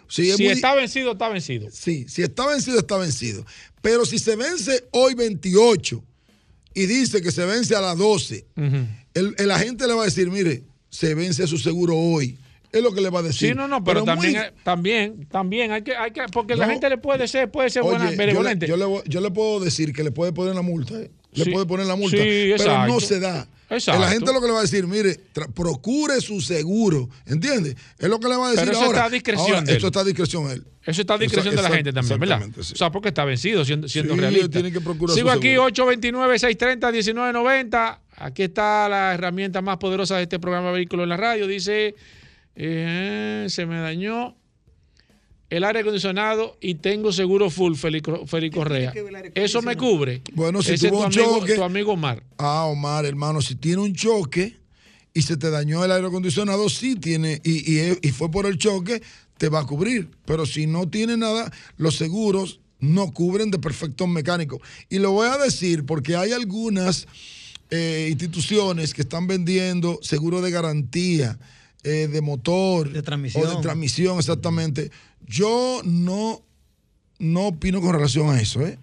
Sí, 0.09 0.31
es 0.31 0.37
si 0.37 0.45
muy- 0.45 0.53
está 0.53 0.75
vencido, 0.75 1.13
está 1.13 1.29
vencido. 1.29 1.69
Sí, 1.73 2.07
si 2.09 2.23
está 2.23 2.47
vencido, 2.47 2.79
está 2.79 2.97
vencido. 2.99 3.45
Pero 3.83 4.05
si 4.07 4.19
se 4.19 4.35
vence 4.37 4.85
hoy 4.93 5.15
28 5.15 6.03
y 6.75 6.87
dice 6.87 7.21
que 7.23 7.31
se 7.31 7.45
vence 7.45 7.75
a 7.77 7.81
las 7.81 7.97
12, 7.97 8.47
Ujú. 8.57 8.87
el, 9.15 9.35
el 9.39 9.51
agente 9.51 9.87
le 9.87 9.95
va 9.95 10.03
a 10.03 10.07
decir, 10.07 10.31
mire, 10.31 10.65
se 10.91 11.15
vence 11.15 11.47
su 11.47 11.59
seguro 11.59 11.97
hoy. 11.97 12.37
Es 12.73 12.83
lo 12.83 12.93
que 12.93 13.01
le 13.01 13.09
va 13.09 13.21
a 13.21 13.23
decir. 13.23 13.51
Sí, 13.51 13.55
no, 13.55 13.69
no, 13.69 13.85
pero, 13.85 14.03
también, 14.03 14.37
también, 14.65 15.29
también 15.31 15.71
hay 15.71 15.83
que, 15.83 15.95
hay 15.95 16.11
que, 16.11 16.23
porque 16.33 16.57
la 16.57 16.67
gente 16.69 16.89
le 16.89 16.99
puede 16.99 17.29
ser, 17.29 17.49
puede 17.49 17.71
ser 17.71 17.83
Oye, 17.83 17.91
buena, 17.93 18.07
yo 18.07 18.11
le, 18.11 18.17
benevolente. 18.17 18.67
yo, 18.67 18.77
le, 18.77 19.03
yo 19.09 19.21
le 19.21 19.31
puedo 19.31 19.61
decir 19.61 19.93
que 19.93 20.03
le 20.03 20.11
puede 20.11 20.33
poner 20.33 20.57
la 20.57 20.63
multa. 20.63 21.01
¿eh? 21.01 21.09
Le 21.35 21.45
Sí. 21.45 21.51
puede 21.51 21.67
poner 21.67 21.87
la 21.87 21.97
multa. 21.97 22.17
Sí, 22.17 22.53
pero 22.57 22.87
no 22.87 22.99
se 23.01 23.21
da. 23.21 23.47
Exacto. 23.71 24.01
La 24.01 24.09
gente 24.11 24.33
lo 24.33 24.41
que 24.41 24.47
le 24.47 24.53
va 24.53 24.59
a 24.61 24.63
decir, 24.63 24.87
mire, 24.87 25.19
procure 25.55 26.21
su 26.21 26.41
seguro. 26.41 27.09
¿Entiende? 27.27 27.75
Es 27.99 28.09
lo 28.09 28.21
que 28.21 28.29
le 28.29 28.37
va 28.37 28.47
a 28.49 28.51
decir 28.51 28.65
Pero 28.67 28.73
eso 28.73 28.81
ahora. 28.87 28.99
está 28.99 29.05
a 29.07 29.11
discreción 29.11 29.47
Ahora, 29.49 29.61
de 29.63 29.71
él. 29.71 29.77
Esto 29.77 29.87
está 29.89 30.01
a 30.01 30.05
discreción 30.05 30.51
él. 30.51 30.65
Eso 30.85 31.01
está 31.01 31.15
a 31.15 31.19
discreción 31.19 31.57
de 31.57 31.63
la 31.63 31.71
gente 31.71 31.93
también, 31.93 32.21
¿verdad? 32.21 32.43
sí. 32.61 32.75
O 32.75 32.77
sea, 32.77 32.91
porque 32.93 33.09
está 33.09 33.25
vencido, 33.25 33.65
siendo, 33.65 33.89
siendo 33.89 34.15
Sí, 34.15 34.21
realista. 34.21 34.63
que 34.63 34.71
Sigo 35.15 35.31
aquí, 35.31 35.53
seguro. 35.55 35.71
829-630-1990. 35.71 37.99
Aquí 38.17 38.43
está 38.45 38.89
la 38.89 39.15
herramienta 39.15 39.61
más 39.63 39.79
poderosa 39.79 40.19
de 40.19 40.25
este 40.25 40.39
programa 40.39 40.71
Vehículo 40.71 41.03
en 41.03 41.09
la 41.09 41.17
Radio. 41.17 41.47
Dice, 41.47 41.95
eh, 42.55 43.47
se 43.49 43.65
me 43.67 43.81
dañó 43.81 44.37
el 45.57 45.65
aire 45.65 45.81
acondicionado 45.81 46.57
y 46.61 46.77
tengo 46.77 47.13
seguro 47.13 47.51
full, 47.51 47.75
Félix 47.75 48.09
Félix 48.27 48.55
Correa. 48.57 48.93
Eso 49.35 49.63
me 49.63 49.77
cubre. 49.77 50.23
Bueno, 50.33 50.63
si 50.63 50.73
Ese 50.73 50.87
es 50.87 50.93
tuvo 50.93 51.03
tu 51.03 51.07
un 51.07 51.13
amigo, 51.13 51.39
choque- 51.41 51.55
tu 51.55 51.63
amigo 51.63 51.93
Omar. 51.93 52.23
Ah, 52.39 52.65
Omar, 52.67 53.05
hermano, 53.05 53.41
si 53.41 53.55
tiene 53.55 53.83
un 53.83 53.95
choque 53.95 54.57
y 55.13 55.23
se 55.23 55.37
te 55.37 55.51
dañó 55.51 55.85
el 55.85 55.93
aire 55.93 56.07
acondicionado, 56.09 56.69
sí 56.69 56.97
tiene, 56.97 57.41
y, 57.45 57.73
y- 57.81 57.99
y 58.03 58.09
fue 58.11 58.31
por 58.31 58.47
el 58.47 58.59
choque, 58.59 59.03
te 59.39 59.49
va 59.49 59.61
a 59.61 59.67
cubrir. 59.67 60.11
Pero 60.25 60.47
si 60.47 60.67
no 60.67 60.89
tiene 60.89 61.17
nada, 61.17 61.53
los 61.77 61.97
seguros 61.97 62.61
no 62.81 63.13
cubren 63.13 63.51
de 63.51 63.59
perfectos 63.59 64.09
mecánicos. 64.09 64.61
Y 64.91 64.99
lo 64.99 65.13
voy 65.13 65.29
a 65.29 65.39
decir 65.39 65.87
porque 65.87 66.17
hay 66.17 66.33
algunas 66.33 67.07
eh, 67.71 68.09
instituciones 68.11 68.93
que 68.93 69.03
están 69.03 69.27
vendiendo 69.27 69.99
seguro 70.03 70.43
de 70.43 70.51
garantía, 70.51 71.39
eh, 71.85 72.09
de 72.09 72.21
motor. 72.21 72.91
De 72.91 73.03
transmisión. 73.03 73.45
O 73.45 73.57
de 73.57 73.63
transmisión, 73.63 74.19
exactamente. 74.19 74.91
Yo 75.27 75.81
no, 75.85 76.43
no 77.19 77.49
opino 77.49 77.81
con 77.81 77.93
relación 77.93 78.31
a 78.31 78.41
eso, 78.41 78.63
¿eh? 78.63 78.79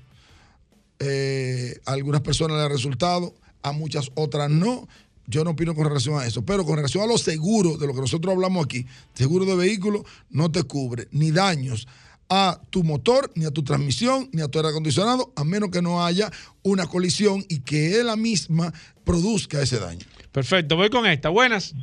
Eh, 0.99 1.79
a 1.85 1.93
algunas 1.93 2.21
personas 2.21 2.57
le 2.57 2.63
ha 2.63 2.69
resultado, 2.69 3.33
a 3.63 3.71
muchas 3.71 4.11
otras 4.15 4.49
no. 4.49 4.87
Yo 5.25 5.43
no 5.43 5.51
opino 5.51 5.73
con 5.73 5.85
relación 5.85 6.19
a 6.19 6.25
eso. 6.25 6.43
Pero 6.43 6.63
con 6.63 6.75
relación 6.75 7.03
a 7.03 7.07
los 7.07 7.21
seguros, 7.21 7.79
de 7.79 7.87
lo 7.87 7.93
que 7.93 8.01
nosotros 8.01 8.33
hablamos 8.33 8.63
aquí, 8.63 8.85
seguro 9.13 9.45
de 9.45 9.55
vehículo 9.55 10.05
no 10.29 10.51
te 10.51 10.63
cubre 10.63 11.07
ni 11.11 11.31
daños 11.31 11.87
a 12.29 12.61
tu 12.69 12.83
motor, 12.83 13.31
ni 13.35 13.45
a 13.45 13.51
tu 13.51 13.63
transmisión, 13.63 14.29
ni 14.31 14.41
a 14.41 14.47
tu 14.47 14.59
aire 14.59 14.69
acondicionado, 14.69 15.33
a 15.35 15.43
menos 15.43 15.69
que 15.69 15.81
no 15.81 16.05
haya 16.05 16.31
una 16.63 16.87
colisión 16.87 17.43
y 17.49 17.59
que 17.59 17.99
él 17.99 18.07
la 18.07 18.15
misma 18.15 18.73
produzca 19.03 19.61
ese 19.61 19.79
daño. 19.79 20.05
Perfecto, 20.31 20.77
voy 20.77 20.89
con 20.89 21.05
esta. 21.05 21.29
Buenas. 21.29 21.73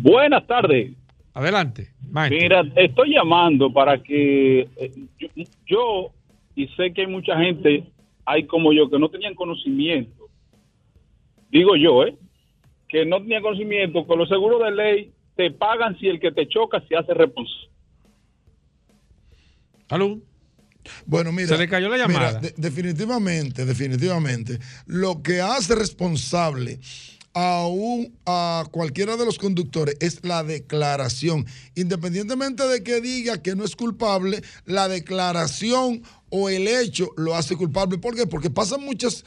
Buenas 0.00 0.46
tardes. 0.46 0.92
Adelante, 1.34 1.90
maestro. 2.10 2.38
Mira, 2.40 2.62
estoy 2.76 3.14
llamando 3.14 3.72
para 3.72 4.00
que 4.02 4.60
eh, 4.76 4.92
yo, 5.18 5.28
yo, 5.66 6.12
y 6.54 6.66
sé 6.68 6.92
que 6.92 7.02
hay 7.02 7.06
mucha 7.06 7.36
gente, 7.38 7.84
hay 8.24 8.46
como 8.46 8.72
yo, 8.72 8.88
que 8.88 8.98
no 8.98 9.08
tenían 9.08 9.34
conocimiento, 9.34 10.28
digo 11.50 11.76
yo, 11.76 12.04
¿eh? 12.04 12.16
Que 12.88 13.04
no 13.04 13.18
tenían 13.20 13.42
conocimiento, 13.42 14.06
con 14.06 14.18
los 14.18 14.28
seguros 14.28 14.62
de 14.62 14.70
ley 14.70 15.12
te 15.36 15.50
pagan 15.50 15.98
si 15.98 16.08
el 16.08 16.18
que 16.20 16.32
te 16.32 16.48
choca 16.48 16.80
se 16.88 16.96
hace 16.96 17.14
responsable. 17.14 17.68
¿Aló? 19.88 20.18
Bueno, 21.06 21.32
mira. 21.32 21.48
Se 21.48 21.58
le 21.58 21.68
cayó 21.68 21.88
la 21.88 22.06
mira, 22.06 22.20
llamada. 22.20 22.40
de- 22.40 22.54
definitivamente, 22.56 23.64
definitivamente. 23.64 24.58
Lo 24.86 25.22
que 25.22 25.40
hace 25.40 25.74
responsable 25.74 26.78
a, 27.38 27.68
a 28.26 28.64
cualquiera 28.70 29.16
de 29.16 29.24
los 29.24 29.38
conductores 29.38 29.96
es 30.00 30.24
la 30.24 30.42
declaración. 30.42 31.46
Independientemente 31.76 32.66
de 32.66 32.82
que 32.82 33.00
diga 33.00 33.40
que 33.40 33.54
no 33.54 33.64
es 33.64 33.76
culpable, 33.76 34.42
la 34.64 34.88
declaración 34.88 36.02
o 36.30 36.48
el 36.48 36.66
hecho 36.66 37.10
lo 37.16 37.36
hace 37.36 37.56
culpable. 37.56 37.98
¿Por 37.98 38.16
qué? 38.16 38.26
Porque 38.26 38.50
pasan 38.50 38.84
muchas. 38.84 39.24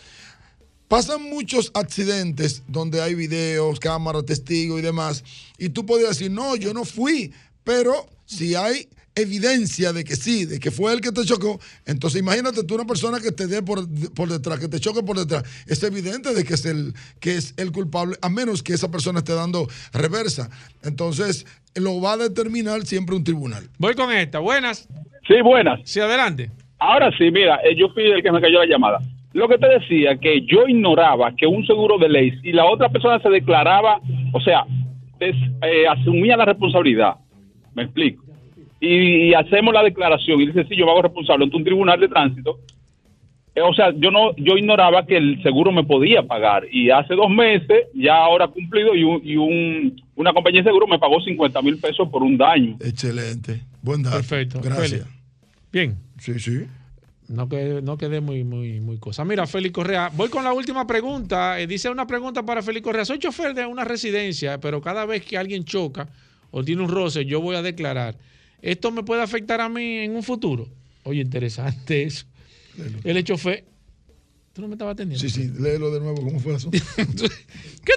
Pasan 0.90 1.24
muchos 1.24 1.72
accidentes 1.74 2.64
donde 2.68 3.02
hay 3.02 3.16
videos, 3.16 3.80
cámaras, 3.80 4.26
testigos 4.26 4.78
y 4.78 4.84
demás, 4.84 5.24
y 5.58 5.70
tú 5.70 5.86
podrías 5.86 6.18
decir, 6.18 6.30
no, 6.30 6.58
yo 6.58 6.74
no 6.74 6.84
fui, 6.84 7.32
pero 7.64 8.10
si 8.26 8.56
hay 8.56 8.90
evidencia 9.22 9.94
de 9.94 10.04
que 10.04 10.16
sí, 10.16 10.46
de 10.46 10.60
que 10.60 10.72
fue 10.72 10.94
el 10.94 11.02
que 11.02 11.12
te 11.12 11.24
chocó, 11.26 11.60
entonces 11.86 12.22
imagínate 12.22 12.64
tú 12.64 12.76
una 12.76 12.86
persona 12.86 13.20
que 13.20 13.32
te 13.32 13.48
dé 13.48 13.62
por, 13.64 13.80
por 14.14 14.30
detrás, 14.30 14.60
que 14.60 14.68
te 14.68 14.80
choque 14.80 15.04
por 15.04 15.18
detrás, 15.18 15.44
es 15.68 15.82
evidente 15.84 16.34
de 16.34 16.44
que 16.44 16.54
es, 16.56 16.66
el, 16.66 16.94
que 17.20 17.36
es 17.38 17.54
el 17.58 17.72
culpable, 17.72 18.16
a 18.22 18.30
menos 18.30 18.62
que 18.64 18.74
esa 18.74 18.90
persona 18.92 19.20
esté 19.20 19.34
dando 19.34 19.68
reversa. 19.94 20.50
Entonces, 20.84 21.46
lo 21.76 22.02
va 22.02 22.14
a 22.14 22.18
determinar 22.18 22.82
siempre 22.86 23.16
un 23.16 23.24
tribunal. 23.24 23.64
Voy 23.78 23.94
con 23.94 24.12
esta. 24.12 24.40
Buenas. 24.40 24.88
Sí, 25.28 25.36
buenas. 25.44 25.80
Sí, 25.86 26.00
adelante. 26.00 26.52
Ahora 26.80 27.12
sí, 27.18 27.30
mira, 27.32 27.60
eh, 27.64 27.76
yo 27.78 27.90
fui 27.94 28.04
el 28.04 28.24
que 28.24 28.32
me 28.32 28.42
cayó 28.42 28.60
la 28.60 28.66
llamada. 28.66 29.00
Lo 29.34 29.48
que 29.48 29.58
te 29.58 29.68
decía, 29.70 30.18
que 30.18 30.42
yo 30.46 30.68
ignoraba 30.68 31.34
que 31.38 31.48
un 31.48 31.66
seguro 31.66 31.98
de 31.98 32.10
ley 32.10 32.34
y 32.44 32.52
la 32.52 32.66
otra 32.66 32.90
persona 32.90 33.22
se 33.22 33.30
declaraba, 33.30 34.02
o 34.34 34.42
sea, 34.42 34.66
des- 35.20 35.36
eh, 35.62 35.88
asumía 35.88 36.36
la 36.36 36.44
responsabilidad. 36.46 37.16
Me 37.74 37.84
explico. 37.84 38.26
Y, 38.82 39.30
y 39.30 39.34
hacemos 39.36 39.74
la 39.74 39.84
declaración 39.84 40.42
y 40.42 40.48
dice, 40.48 40.66
sí, 40.68 40.76
yo 40.76 40.86
me 40.86 40.92
hago 40.92 41.04
responsable 41.04 41.46
ante 41.46 41.56
un 41.56 41.64
tribunal 41.64 42.00
de 42.00 42.08
tránsito. 42.10 42.60
Eh, 43.54 43.62
o 43.62 43.74
sea, 43.74 43.92
yo 43.96 44.10
no, 44.12 44.36
yo 44.38 44.58
ignoraba 44.58 45.06
que 45.06 45.18
el 45.18 45.42
seguro 45.44 45.72
me 45.72 45.84
podía 45.84 46.24
pagar. 46.24 46.64
Y 46.72 46.90
hace 46.90 47.14
dos 47.14 47.30
meses, 47.30 47.86
ya 47.94 48.16
ahora 48.16 48.48
cumplido, 48.48 48.96
y, 48.96 49.04
un, 49.04 49.22
y 49.24 49.36
un- 49.38 50.02
una 50.16 50.34
compañía 50.34 50.62
de 50.62 50.70
seguro 50.70 50.88
me 50.88 50.98
pagó 51.00 51.22
50 51.22 51.62
mil 51.62 51.78
pesos 51.78 52.10
por 52.10 52.24
un 52.24 52.38
daño. 52.38 52.78
Excelente. 52.80 53.62
Buen 53.84 54.02
dato. 54.04 54.16
Perfecto. 54.18 54.62
Gracias. 54.64 55.06
Bien. 55.72 55.98
Sí, 56.18 56.40
sí. 56.40 56.66
No 57.28 57.48
quedé, 57.48 57.82
no 57.82 57.98
quedé 57.98 58.20
muy, 58.20 58.44
muy, 58.44 58.80
muy 58.82 58.98
cosa. 58.98 59.24
Mira, 59.24 59.48
Félix 59.48 59.74
Correa, 59.74 60.10
voy 60.14 60.30
con 60.30 60.44
la 60.44 60.54
última 60.54 60.86
pregunta. 60.88 61.60
Eh, 61.60 61.68
dice 61.68 61.90
una 61.90 62.06
pregunta 62.08 62.44
para 62.44 62.62
Félix 62.62 62.84
Correa. 62.84 63.06
Soy 63.06 63.20
chofer 63.20 63.54
de 63.54 63.66
una 63.66 63.84
residencia, 63.86 64.60
pero 64.60 64.82
cada 64.82 65.06
vez 65.06 65.24
que 65.24 65.38
alguien 65.38 65.64
choca 65.66 66.08
o 66.52 66.64
tiene 66.64 66.82
un 66.82 66.90
roce, 66.90 67.26
yo 67.26 67.40
voy 67.42 67.56
a 67.56 67.62
declarar. 67.62 68.16
¿Esto 68.62 68.92
me 68.92 69.04
puede 69.04 69.22
afectar 69.22 69.62
a 69.62 69.70
mí 69.70 70.00
en 70.00 70.16
un 70.16 70.24
futuro? 70.24 70.68
Oye, 71.04 71.22
interesante 71.22 72.04
eso. 72.04 72.26
El 73.04 73.24
chofer. 73.24 73.66
¿Tú 74.54 74.62
no 74.62 74.68
me 74.68 74.74
estabas 74.76 74.94
atendiendo? 74.94 75.22
Sí, 75.22 75.30
sí, 75.30 75.50
léelo 75.60 75.92
de 75.92 76.00
nuevo, 76.02 76.22
¿cómo 76.24 76.40
fue 76.40 76.56
eso? 76.56 76.70
¿Qué 76.72 76.82
tú 77.16 77.26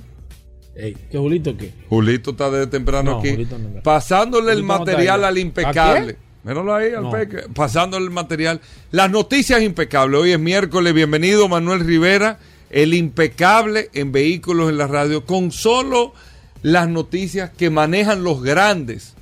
Ey, 0.76 0.96
¿Qué 1.12 1.18
Julito 1.20 1.56
qué? 1.56 1.72
Julito 1.88 2.32
está 2.32 2.50
desde 2.50 2.68
temprano 2.68 3.12
No, 3.12 3.20
aquí. 3.20 3.38
No 3.38 3.82
pasándole 3.84 4.52
el 4.54 4.64
Julito 4.64 4.80
material 4.80 5.24
al 5.24 5.36
¿A 5.36 5.40
impecable. 5.40 6.18
Míralo 6.44 6.74
ahí, 6.74 6.94
al. 6.94 7.12
Peque. 7.12 7.44
Pasándole 7.54 8.06
el 8.06 8.12
material. 8.12 8.60
Las 8.90 9.12
noticias 9.12 9.62
impecables. 9.62 10.20
Hoy 10.20 10.32
es 10.32 10.40
miércoles. 10.40 10.96
Bienvenido, 10.96 11.48
Manuel 11.48 11.82
Rivera. 11.82 12.40
El 12.72 12.96
impecable 12.96 13.90
en 13.94 14.12
vehículos 14.12 14.70
en 14.70 14.78
la 14.78 14.88
radio. 14.88 15.26
Con 15.26 15.52
solo 15.52 16.14
las 16.62 16.90
noticias 16.90 17.50
que 17.50 17.70
manejan 17.70 18.24
los 18.24 18.42
grandes 18.42 19.14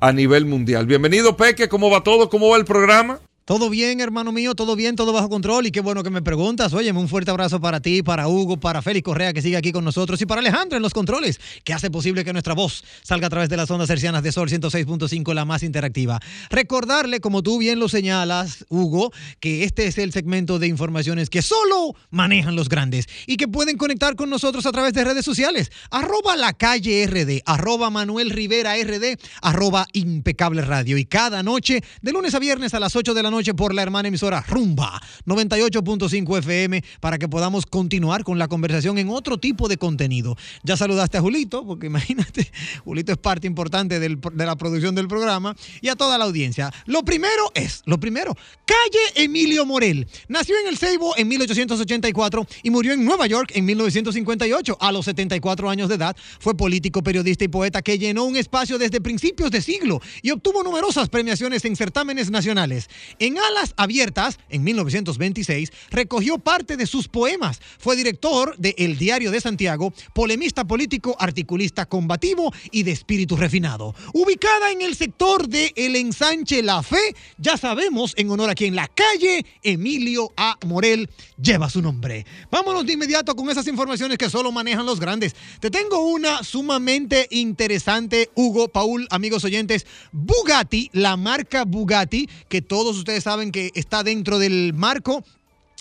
a 0.00 0.12
nivel 0.12 0.46
mundial. 0.46 0.86
Bienvenido, 0.86 1.36
Peque. 1.36 1.68
¿Cómo 1.68 1.90
va 1.90 2.02
todo? 2.02 2.28
¿Cómo 2.28 2.48
va 2.48 2.56
el 2.56 2.64
programa? 2.64 3.20
Todo 3.44 3.70
bien, 3.70 4.00
hermano 4.00 4.30
mío, 4.30 4.54
todo 4.54 4.76
bien, 4.76 4.94
todo 4.94 5.12
bajo 5.12 5.28
control. 5.28 5.66
Y 5.66 5.72
qué 5.72 5.80
bueno 5.80 6.04
que 6.04 6.10
me 6.10 6.22
preguntas. 6.22 6.72
Óyeme, 6.72 7.00
un 7.00 7.08
fuerte 7.08 7.32
abrazo 7.32 7.60
para 7.60 7.80
ti, 7.80 8.00
para 8.00 8.28
Hugo, 8.28 8.60
para 8.60 8.82
Félix 8.82 9.04
Correa, 9.04 9.32
que 9.32 9.42
sigue 9.42 9.56
aquí 9.56 9.72
con 9.72 9.84
nosotros, 9.84 10.22
y 10.22 10.26
para 10.26 10.40
Alejandro 10.40 10.76
en 10.76 10.82
los 10.82 10.94
controles, 10.94 11.40
que 11.64 11.72
hace 11.72 11.90
posible 11.90 12.24
que 12.24 12.32
nuestra 12.32 12.54
voz 12.54 12.84
salga 13.02 13.26
a 13.26 13.30
través 13.30 13.48
de 13.48 13.56
las 13.56 13.68
ondas 13.68 13.90
hercianas 13.90 14.22
de 14.22 14.30
Sol 14.30 14.48
106.5, 14.48 15.34
la 15.34 15.44
más 15.44 15.64
interactiva. 15.64 16.20
Recordarle, 16.50 17.18
como 17.18 17.42
tú 17.42 17.58
bien 17.58 17.80
lo 17.80 17.88
señalas, 17.88 18.64
Hugo, 18.68 19.10
que 19.40 19.64
este 19.64 19.88
es 19.88 19.98
el 19.98 20.12
segmento 20.12 20.60
de 20.60 20.68
informaciones 20.68 21.28
que 21.28 21.42
solo 21.42 21.96
manejan 22.10 22.54
los 22.54 22.68
grandes 22.68 23.08
y 23.26 23.38
que 23.38 23.48
pueden 23.48 23.76
conectar 23.76 24.14
con 24.14 24.30
nosotros 24.30 24.66
a 24.66 24.72
través 24.72 24.92
de 24.92 25.02
redes 25.02 25.24
sociales. 25.24 25.72
Arroba 25.90 26.36
la 26.36 26.52
calle 26.52 27.04
RD, 27.08 27.42
arroba 27.44 27.90
Manuel 27.90 28.30
Rivera 28.30 28.76
RD, 28.76 29.18
arroba 29.42 29.88
impecable 29.94 30.62
radio. 30.62 30.96
Y 30.96 31.06
cada 31.06 31.42
noche, 31.42 31.82
de 32.02 32.12
lunes 32.12 32.36
a 32.36 32.38
viernes 32.38 32.72
a 32.74 32.78
las 32.78 32.94
8 32.94 33.14
de 33.14 33.22
la 33.24 33.31
noche 33.32 33.52
por 33.54 33.74
la 33.74 33.82
hermana 33.82 34.06
emisora 34.08 34.44
Rumba 34.46 35.00
98.5 35.26 36.38
FM 36.38 36.84
para 37.00 37.18
que 37.18 37.28
podamos 37.28 37.66
continuar 37.66 38.22
con 38.22 38.38
la 38.38 38.46
conversación 38.48 38.98
en 38.98 39.08
otro 39.10 39.38
tipo 39.38 39.68
de 39.68 39.76
contenido. 39.76 40.36
Ya 40.62 40.76
saludaste 40.76 41.18
a 41.18 41.20
Julito, 41.20 41.66
porque 41.66 41.86
imagínate, 41.92 42.50
Julito 42.84 43.10
es 43.12 43.18
parte 43.18 43.46
importante 43.46 43.98
del- 43.98 44.20
de 44.20 44.46
la 44.46 44.56
producción 44.56 44.94
del 44.94 45.08
programa 45.08 45.56
y 45.80 45.88
a 45.88 45.96
toda 45.96 46.16
la 46.18 46.24
audiencia. 46.24 46.72
Lo 46.86 47.02
primero 47.04 47.50
es, 47.54 47.82
lo 47.86 47.98
primero, 47.98 48.36
calle 48.64 49.24
Emilio 49.24 49.66
Morel. 49.66 50.06
Nació 50.28 50.54
en 50.62 50.68
el 50.68 50.78
Ceibo 50.78 51.16
en 51.16 51.26
1884 51.28 52.46
y 52.62 52.70
murió 52.70 52.92
en 52.92 53.04
Nueva 53.04 53.26
York 53.26 53.50
en 53.54 53.64
1958. 53.64 54.76
A 54.80 54.92
los 54.92 55.04
74 55.06 55.70
años 55.70 55.88
de 55.88 55.96
edad 55.96 56.16
fue 56.38 56.56
político, 56.56 57.02
periodista 57.02 57.44
y 57.44 57.48
poeta 57.48 57.82
que 57.82 57.98
llenó 57.98 58.24
un 58.24 58.36
espacio 58.36 58.78
desde 58.78 59.00
principios 59.00 59.50
de 59.50 59.60
siglo 59.62 60.00
y 60.22 60.30
obtuvo 60.30 60.62
numerosas 60.62 61.08
premiaciones 61.08 61.64
en 61.64 61.76
certámenes 61.76 62.30
nacionales. 62.30 62.88
En 63.22 63.38
Alas 63.38 63.72
Abiertas, 63.76 64.40
en 64.48 64.64
1926, 64.64 65.70
recogió 65.92 66.38
parte 66.38 66.76
de 66.76 66.88
sus 66.88 67.06
poemas. 67.06 67.60
Fue 67.78 67.94
director 67.94 68.56
de 68.58 68.74
El 68.76 68.98
Diario 68.98 69.30
de 69.30 69.40
Santiago, 69.40 69.94
polemista 70.12 70.64
político, 70.64 71.14
articulista 71.20 71.86
combativo 71.86 72.52
y 72.72 72.82
de 72.82 72.90
espíritu 72.90 73.36
refinado. 73.36 73.94
Ubicada 74.12 74.72
en 74.72 74.82
el 74.82 74.96
sector 74.96 75.46
de 75.46 75.72
El 75.76 75.94
Ensanche 75.94 76.64
La 76.64 76.82
Fe, 76.82 77.14
ya 77.38 77.56
sabemos 77.56 78.12
en 78.16 78.28
honor 78.28 78.50
a 78.50 78.56
quien 78.56 78.74
la 78.74 78.88
calle 78.88 79.46
Emilio 79.62 80.32
A. 80.36 80.58
Morel 80.66 81.08
lleva 81.40 81.70
su 81.70 81.80
nombre. 81.80 82.26
Vámonos 82.50 82.84
de 82.84 82.94
inmediato 82.94 83.36
con 83.36 83.48
esas 83.48 83.68
informaciones 83.68 84.18
que 84.18 84.30
solo 84.30 84.50
manejan 84.50 84.84
los 84.84 84.98
grandes. 84.98 85.36
Te 85.60 85.70
tengo 85.70 86.04
una 86.08 86.42
sumamente 86.42 87.28
interesante, 87.30 88.30
Hugo, 88.34 88.66
Paul, 88.66 89.06
amigos 89.10 89.44
oyentes. 89.44 89.86
Bugatti, 90.10 90.90
la 90.92 91.16
marca 91.16 91.64
Bugatti, 91.64 92.28
que 92.48 92.62
todos 92.62 92.96
ustedes 92.96 93.11
saben 93.20 93.52
que 93.52 93.70
está 93.74 94.02
dentro 94.02 94.38
del 94.38 94.72
marco 94.74 95.24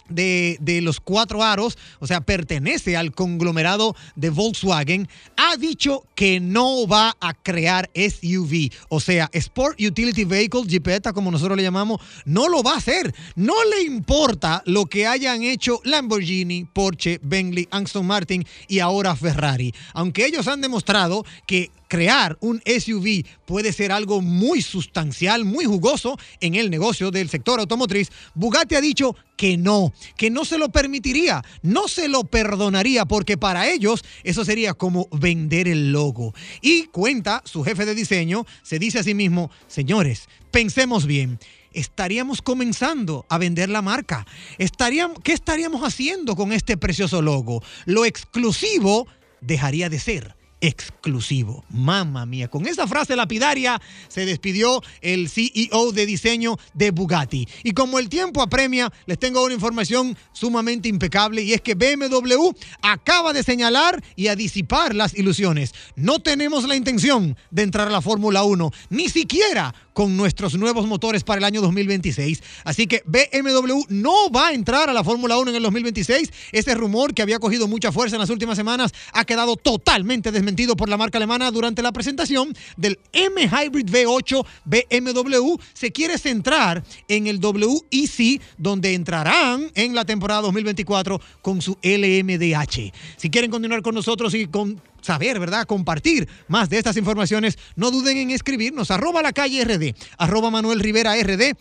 de, 0.10 0.58
de, 0.60 0.82
los 0.82 1.00
cuatro 1.00 1.44
aros, 1.44 1.78
o 2.00 2.08
sea, 2.08 2.22
pertenece 2.22 2.98
al 2.98 3.14
conglomerado 3.14 3.96
de 4.16 4.30
Volkswagen, 4.30 5.08
ha 5.38 5.58
dicho 5.58 6.04
que 6.16 6.40
no 6.40 6.88
va 6.88 7.16
a 7.20 7.34
crear 7.34 7.90
SUV, 7.96 8.72
o 8.90 9.00
sea, 9.00 9.30
Sport 9.34 9.80
Utility 9.82 10.26
Vehicle, 10.26 10.64
Jeepeta, 10.68 11.14
como 11.14 11.32
nosotros 11.32 11.58
le 11.58 11.64
llamamos, 11.64 12.02
no 12.26 12.50
lo 12.50 12.62
va 12.64 12.74
a 12.74 12.78
hacer. 12.78 13.14
No 13.36 13.56
le 13.66 13.84
importa 13.84 14.62
lo 14.66 14.86
que 14.86 15.08
hayan 15.08 15.44
hecho 15.44 15.80
Lamborghini, 15.84 16.66
Porsche, 16.66 17.20
Bentley, 17.24 17.68
Aston 17.72 18.06
Martin 18.06 18.46
y 18.68 18.80
ahora 18.80 19.16
Ferrari. 19.16 19.74
Aunque 19.94 20.26
ellos 20.26 20.48
han 20.48 20.62
demostrado 20.62 21.26
que 21.48 21.72
crear 21.92 22.38
un 22.40 22.62
SUV 22.66 23.26
puede 23.46 23.74
ser 23.74 23.92
algo 23.92 24.22
muy 24.22 24.62
sustancial, 24.62 25.44
muy 25.44 25.66
jugoso 25.66 26.18
en 26.40 26.56
el 26.56 26.70
negocio 26.70 27.12
del 27.12 27.28
sector 27.28 27.60
automotriz, 27.60 28.12
Bugatti 28.34 28.76
ha 28.76 28.82
dicho 28.82 29.14
que 29.36 29.58
no, 29.58 29.92
que 30.16 30.30
no 30.30 30.46
se 30.46 30.58
lo 30.58 30.70
permitiría, 30.70 31.44
no 31.64 31.90
se 31.90 32.08
lo 32.08 32.24
perdonaría, 32.24 33.04
porque 33.04 33.38
para 33.38 33.70
ellos 33.70 34.06
eso 34.24 34.46
sería 34.46 34.74
como 34.74 35.10
vender 35.12 35.68
el 35.68 35.92
logo. 35.92 36.34
Y 36.62 36.84
cuenta 36.84 37.42
su 37.44 37.62
jefe 37.62 37.84
de 37.84 37.94
diseño, 37.94 38.46
se 38.64 38.80
dice 38.80 39.00
a 39.00 39.04
sí 39.04 39.14
mismo, 39.14 39.52
señores, 39.68 40.30
pensemos 40.50 41.06
bien 41.06 41.40
estaríamos 41.74 42.42
comenzando 42.42 43.26
a 43.30 43.38
vender 43.38 43.70
la 43.70 43.82
marca. 43.82 44.26
Estaríamos, 44.58 45.20
¿Qué 45.24 45.34
estaríamos 45.34 45.84
haciendo 45.84 46.38
con 46.38 46.54
este 46.54 46.78
precioso 46.78 47.22
logo? 47.22 47.62
Lo 47.86 48.04
exclusivo 48.06 49.08
dejaría 49.42 49.90
de 49.90 50.00
ser 50.00 50.41
exclusivo. 50.62 51.66
Mamma 51.70 52.26
mía, 52.26 52.48
con 52.48 52.68
esa 52.68 52.88
frase 52.88 53.16
lapidaria 53.16 53.82
se 54.08 54.26
despidió 54.26 54.82
el 55.02 55.28
CEO 55.28 55.92
de 55.92 56.06
diseño 56.06 56.58
de 56.74 56.92
Bugatti. 56.92 57.48
Y 57.64 57.72
como 57.72 58.00
el 58.00 58.10
tiempo 58.10 58.42
apremia, 58.42 58.94
les 59.08 59.20
tengo 59.20 59.44
una 59.44 59.56
información 59.56 60.16
sumamente 60.32 60.88
impecable 60.88 61.42
y 61.42 61.54
es 61.54 61.62
que 61.62 61.74
BMW 61.74 62.52
acaba 62.82 63.34
de 63.34 63.44
señalar 63.44 64.02
y 64.16 64.28
a 64.28 64.36
disipar 64.36 64.96
las 64.96 65.18
ilusiones. 65.18 65.74
No 65.96 66.20
tenemos 66.20 66.68
la 66.68 66.76
intención 66.76 67.36
de 67.50 67.64
entrar 67.64 67.88
a 67.88 67.92
la 67.92 68.02
Fórmula 68.02 68.44
1, 68.44 68.72
ni 68.92 69.10
siquiera 69.10 69.74
con 69.94 70.16
nuestros 70.16 70.56
nuevos 70.56 70.88
motores 70.88 71.24
para 71.24 71.40
el 71.40 71.44
año 71.44 71.62
2026. 71.62 72.42
Así 72.64 72.88
que 72.88 73.04
BMW 73.06 73.82
no 73.90 74.30
va 74.30 74.50
a 74.50 74.54
entrar 74.54 74.90
a 74.90 74.94
la 74.94 75.04
Fórmula 75.04 75.38
1 75.38 75.50
en 75.50 75.58
el 75.58 75.64
2026. 75.64 76.32
Ese 76.52 76.76
rumor 76.76 77.14
que 77.14 77.22
había 77.22 77.40
cogido 77.40 77.68
mucha 77.68 77.92
fuerza 77.92 78.16
en 78.16 78.22
las 78.22 78.30
últimas 78.30 78.56
semanas 78.56 78.94
ha 79.12 79.26
quedado 79.26 79.56
totalmente 79.56 80.32
desmentido 80.32 80.51
por 80.78 80.90
la 80.90 80.98
marca 80.98 81.18
alemana 81.18 81.50
durante 81.50 81.82
la 81.82 81.92
presentación 81.92 82.54
del 82.78 83.00
M 83.14 83.42
Hybrid 83.42 83.90
V8 83.90 84.46
BMW. 84.66 85.56
Se 85.74 85.92
quiere 85.92 86.18
centrar 86.18 86.84
en 87.08 87.28
el 87.28 87.40
WEC, 87.40 88.42
donde 88.58 88.94
entrarán 88.94 89.72
en 89.76 89.96
la 89.96 90.06
temporada 90.06 90.42
2024 90.42 91.20
con 91.42 91.62
su 91.62 91.78
LMDH. 91.82 92.92
Si 93.18 93.30
quieren 93.30 93.50
continuar 93.50 93.82
con 93.82 93.96
nosotros 93.96 94.34
y 94.34 94.48
con 94.48 94.82
saber, 95.02 95.40
¿verdad? 95.40 95.66
Compartir 95.66 96.28
más 96.48 96.70
de 96.70 96.78
estas 96.78 96.98
informaciones, 96.98 97.58
no 97.76 97.90
duden 97.90 98.18
en 98.18 98.32
escribirnos 98.32 98.92
arroba 98.92 99.22
la 99.22 99.32
calle 99.32 99.64
RD, 99.64 99.96
arroba 100.18 100.52
Manuel 100.52 100.80
Rivera 100.80 101.16
RD, 101.16 101.56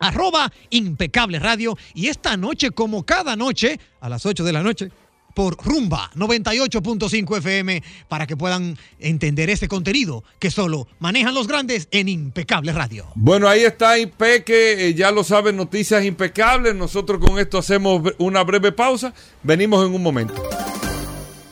arroba 0.00 0.52
impecable 0.70 1.38
radio 1.38 1.76
y 1.94 2.08
esta 2.08 2.36
noche, 2.36 2.70
como 2.70 3.04
cada 3.04 3.36
noche, 3.36 3.80
a 4.00 4.08
las 4.08 4.24
8 4.26 4.44
de 4.44 4.52
la 4.52 4.62
noche, 4.62 4.90
por 5.38 5.56
Rumba 5.64 6.10
98.5 6.16 7.38
FM 7.38 7.80
para 8.08 8.26
que 8.26 8.36
puedan 8.36 8.76
entender 8.98 9.50
ese 9.50 9.68
contenido 9.68 10.24
que 10.40 10.50
solo 10.50 10.88
manejan 10.98 11.32
los 11.32 11.46
grandes 11.46 11.86
en 11.92 12.08
Impecable 12.08 12.72
Radio. 12.72 13.06
Bueno, 13.14 13.46
ahí 13.48 13.62
está 13.62 14.00
Impeque, 14.00 14.88
eh, 14.88 14.94
ya 14.94 15.12
lo 15.12 15.22
saben, 15.22 15.56
noticias 15.56 16.04
impecables. 16.04 16.74
Nosotros 16.74 17.24
con 17.24 17.38
esto 17.38 17.56
hacemos 17.56 18.02
una 18.18 18.42
breve 18.42 18.72
pausa. 18.72 19.14
Venimos 19.44 19.86
en 19.86 19.94
un 19.94 20.02
momento. 20.02 20.34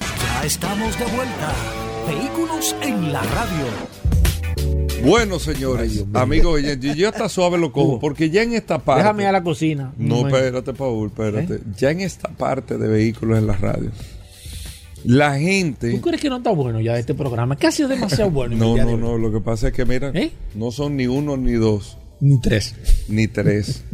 Ya 0.01 0.45
estamos 0.45 0.99
de 0.99 1.05
vuelta. 1.05 1.55
Vehículos 2.09 2.75
en 2.83 3.13
la 3.13 3.23
radio. 3.23 4.16
Bueno, 5.07 5.39
señores, 5.39 6.05
amigos, 6.15 6.61
yo, 6.63 6.75
yo 6.95 7.09
hasta 7.09 7.29
suave 7.29 7.59
lo 7.59 7.71
cojo, 7.73 8.01
porque 8.01 8.29
ya 8.29 8.43
en 8.43 8.55
esta 8.55 8.79
parte. 8.81 9.03
Déjame 9.03 9.27
a 9.27 9.33
la 9.33 9.43
cocina. 9.43 9.93
No, 9.97 10.27
espérate, 10.27 10.73
Paul, 10.75 11.09
espérate. 11.09 11.55
¿Eh? 11.55 11.61
Ya 11.79 11.93
en 11.93 12.01
esta 12.01 12.29
parte 12.31 12.77
de 12.77 12.89
vehículos 12.89 13.39
en 13.39 13.47
la 13.47 13.53
radio, 13.55 13.91
la 15.05 15.39
gente. 15.39 15.93
¿Tú 15.93 16.01
crees 16.01 16.21
que 16.21 16.29
no 16.29 16.39
está 16.39 16.51
bueno 16.51 16.81
ya 16.81 16.99
este 16.99 17.15
programa? 17.15 17.57
Es 17.59 17.65
ha 17.65 17.71
sido 17.71 17.89
demasiado 17.89 18.31
bueno. 18.31 18.57
No, 18.57 18.77
no, 18.77 18.97
no. 18.97 19.17
Lo 19.17 19.33
que 19.33 19.41
pasa 19.41 19.69
es 19.69 19.75
que, 19.75 19.85
mira, 19.85 20.11
¿Eh? 20.13 20.33
no 20.57 20.73
son 20.73 20.97
ni 20.97 21.07
uno 21.07 21.37
ni 21.37 21.53
dos, 21.53 21.97
Ni 22.21 22.41
tres. 22.41 22.75
ni 23.09 23.29
tres. 23.29 23.85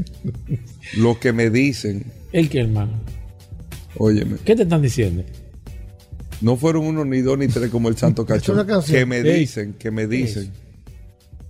lo 0.96 1.20
que 1.20 1.32
me 1.34 1.50
dicen, 1.50 2.06
¿El 2.32 2.48
qué, 2.48 2.60
hermano? 2.60 2.92
óyeme, 3.98 4.38
¿Qué 4.44 4.56
te 4.56 4.62
están 4.62 4.80
diciendo? 4.80 5.22
no 6.40 6.56
fueron 6.56 6.86
uno 6.86 7.04
ni 7.04 7.20
dos 7.20 7.38
ni 7.38 7.46
tres 7.48 7.70
como 7.70 7.88
el 7.90 7.96
Santo 7.98 8.24
canción. 8.26 8.66
Que 8.86 9.04
me 9.04 9.22
dicen, 9.22 9.74
que 9.78 9.90
me 9.90 10.06
dicen, 10.06 10.50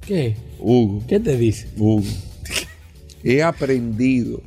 ¿Qué? 0.06 0.36
Hugo, 0.58 1.02
¿Qué 1.08 1.20
te 1.20 1.36
dice? 1.36 1.68
Hugo, 1.76 2.02
he 3.24 3.42
aprendido. 3.42 4.40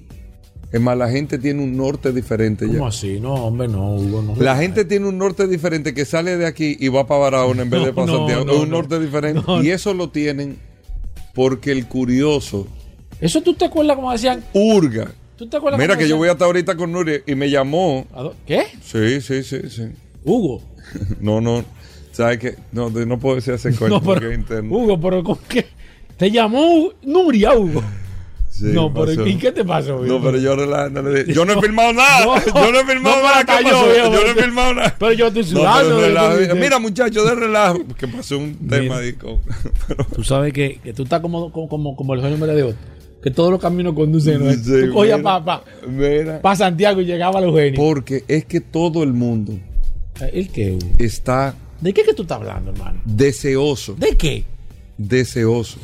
Es 0.72 0.82
más, 0.82 0.98
la 0.98 1.10
gente 1.10 1.38
tiene 1.38 1.64
un 1.64 1.78
norte 1.78 2.12
diferente 2.12 2.66
ya. 2.68 2.74
¿Cómo 2.74 2.88
así? 2.88 3.20
No, 3.22 3.34
hombre, 3.36 3.68
no, 3.70 3.96
Hugo. 3.96 4.22
No. 4.22 4.36
La 4.36 4.58
gente 4.58 4.84
tiene 4.84 5.08
un 5.08 5.18
norte 5.18 5.48
diferente 5.48 5.94
que 5.94 6.04
sale 6.04 6.36
de 6.38 6.46
aquí 6.46 6.76
y 6.80 6.90
va 6.90 7.08
para 7.08 7.22
Barahona 7.22 7.62
en 7.62 7.70
vez 7.70 7.86
de 7.86 7.94
para 7.94 8.08
no, 8.08 8.18
Santiago. 8.18 8.44
no, 8.46 8.52
Es 8.54 8.60
un 8.60 8.70
no. 8.70 8.78
norte 8.78 9.00
diferente. 9.00 9.42
Y 9.64 9.70
eso 9.70 9.94
lo 9.94 10.10
tienen 10.10 10.58
porque 11.34 11.72
el 11.72 11.88
curioso 11.88 12.68
¿Eso 13.22 13.42
tú 13.42 13.54
te 13.54 13.66
acuerdas 13.66 13.96
como 13.96 14.12
decían? 14.12 14.44
hurga. 14.54 15.14
¿Tú 15.38 15.48
te 15.48 15.56
acuerdas 15.58 15.80
Mira 15.80 15.98
que 15.98 16.08
yo 16.10 16.18
voy 16.18 16.28
hasta 16.30 16.44
ahorita 16.46 16.76
con 16.76 16.92
Nuria 16.92 17.22
y 17.26 17.36
me 17.36 17.50
llamó. 17.50 18.06
¿A 18.14 18.24
dó- 18.24 18.36
¿Qué? 18.46 18.64
Sí, 18.84 19.22
sí, 19.22 19.44
sí, 19.44 19.70
sí. 19.70 19.84
Hugo. 20.26 20.62
No, 21.22 21.40
no. 21.42 21.64
¿Sabes 22.16 22.38
qué? 22.40 22.56
No, 22.72 22.90
de- 22.90 23.06
no 23.06 23.20
puedo 23.20 23.36
decir 23.36 23.56
ese 23.56 23.76
coño 23.76 23.90
No, 23.96 24.02
porque 24.02 24.32
es 24.32 24.38
interno. 24.38 24.74
Hugo, 24.74 25.00
pero 25.02 25.22
¿con 25.22 25.38
qué? 25.50 25.66
Te 26.16 26.32
llamó 26.32 26.94
Nuria, 27.04 27.54
Hugo. 27.54 27.84
Sí, 28.50 28.68
no, 28.68 28.94
pero. 28.94 29.28
¿y 29.28 29.36
qué 29.36 29.52
te 29.52 29.66
pasó, 29.66 29.98
Hugo? 29.98 30.06
No, 30.06 30.22
pero 30.22 30.38
yo 30.38 30.56
relajando 30.56 31.02
le 31.02 31.26
dije, 31.26 31.34
Yo 31.34 31.44
no 31.44 31.52
he 31.52 31.62
filmado 31.62 31.92
nada. 31.92 32.26
No, 32.26 32.36
yo 32.46 32.72
no 32.72 32.80
he 32.80 32.86
filmado 32.86 33.18
no, 33.18 33.24
nada. 33.24 33.44
¿Qué 33.46 33.64
yo, 33.66 33.70
pasó? 33.70 33.86
viejo, 33.92 34.14
Yo 34.14 34.24
no 34.24 34.28
he 34.32 34.44
filmado 34.44 34.74
nada. 34.76 34.96
pero 34.98 35.12
yo 35.12 35.28
estoy 35.28 35.44
sudando 35.44 36.00
de 36.00 36.56
Mira, 36.56 36.80
muchachos, 36.80 37.26
de 37.26 37.36
relajo. 37.36 37.80
Que 37.98 38.08
pasó 38.08 38.38
un 38.38 38.56
tema 38.66 38.96
con. 39.20 39.40
Tú 40.16 40.24
sabes 40.24 40.54
que, 40.54 40.80
que 40.82 40.94
tú 40.94 41.04
estás 41.04 41.20
como, 41.20 41.52
como, 41.52 41.98
como, 41.98 42.14
el 42.14 42.22
genio 42.22 42.38
de 42.48 42.64
otro. 42.64 42.78
Que 43.22 43.30
todos 43.30 43.52
los 43.52 43.60
caminos 43.60 43.94
conducen. 43.94 44.42
¿no? 44.42 44.54
Sí, 44.54 44.86
tú 44.88 44.94
cogías 44.94 45.20
mira. 45.20 45.44
para 45.44 45.64
Mira. 45.86 46.56
Santiago 46.56 47.02
y 47.02 47.06
llegaba 47.06 47.40
a 47.40 47.42
los 47.42 47.54
genios. 47.54 47.76
Porque 47.76 48.24
es 48.30 48.46
que 48.46 48.62
todo 48.62 49.04
el 49.04 49.12
mundo 49.12 49.52
¿El 50.32 50.48
qué, 50.50 50.72
Hugo? 50.72 50.96
está 50.98 51.56
¿De 51.82 51.94
qué 51.94 52.04
que 52.04 52.14
tú 52.14 52.22
estás 52.24 52.38
hablando, 52.38 52.72
hermano? 52.72 53.02
deseoso, 53.06 53.96
¿De 53.96 54.16
qué? 54.18 54.46
deseoso, 54.98 55.78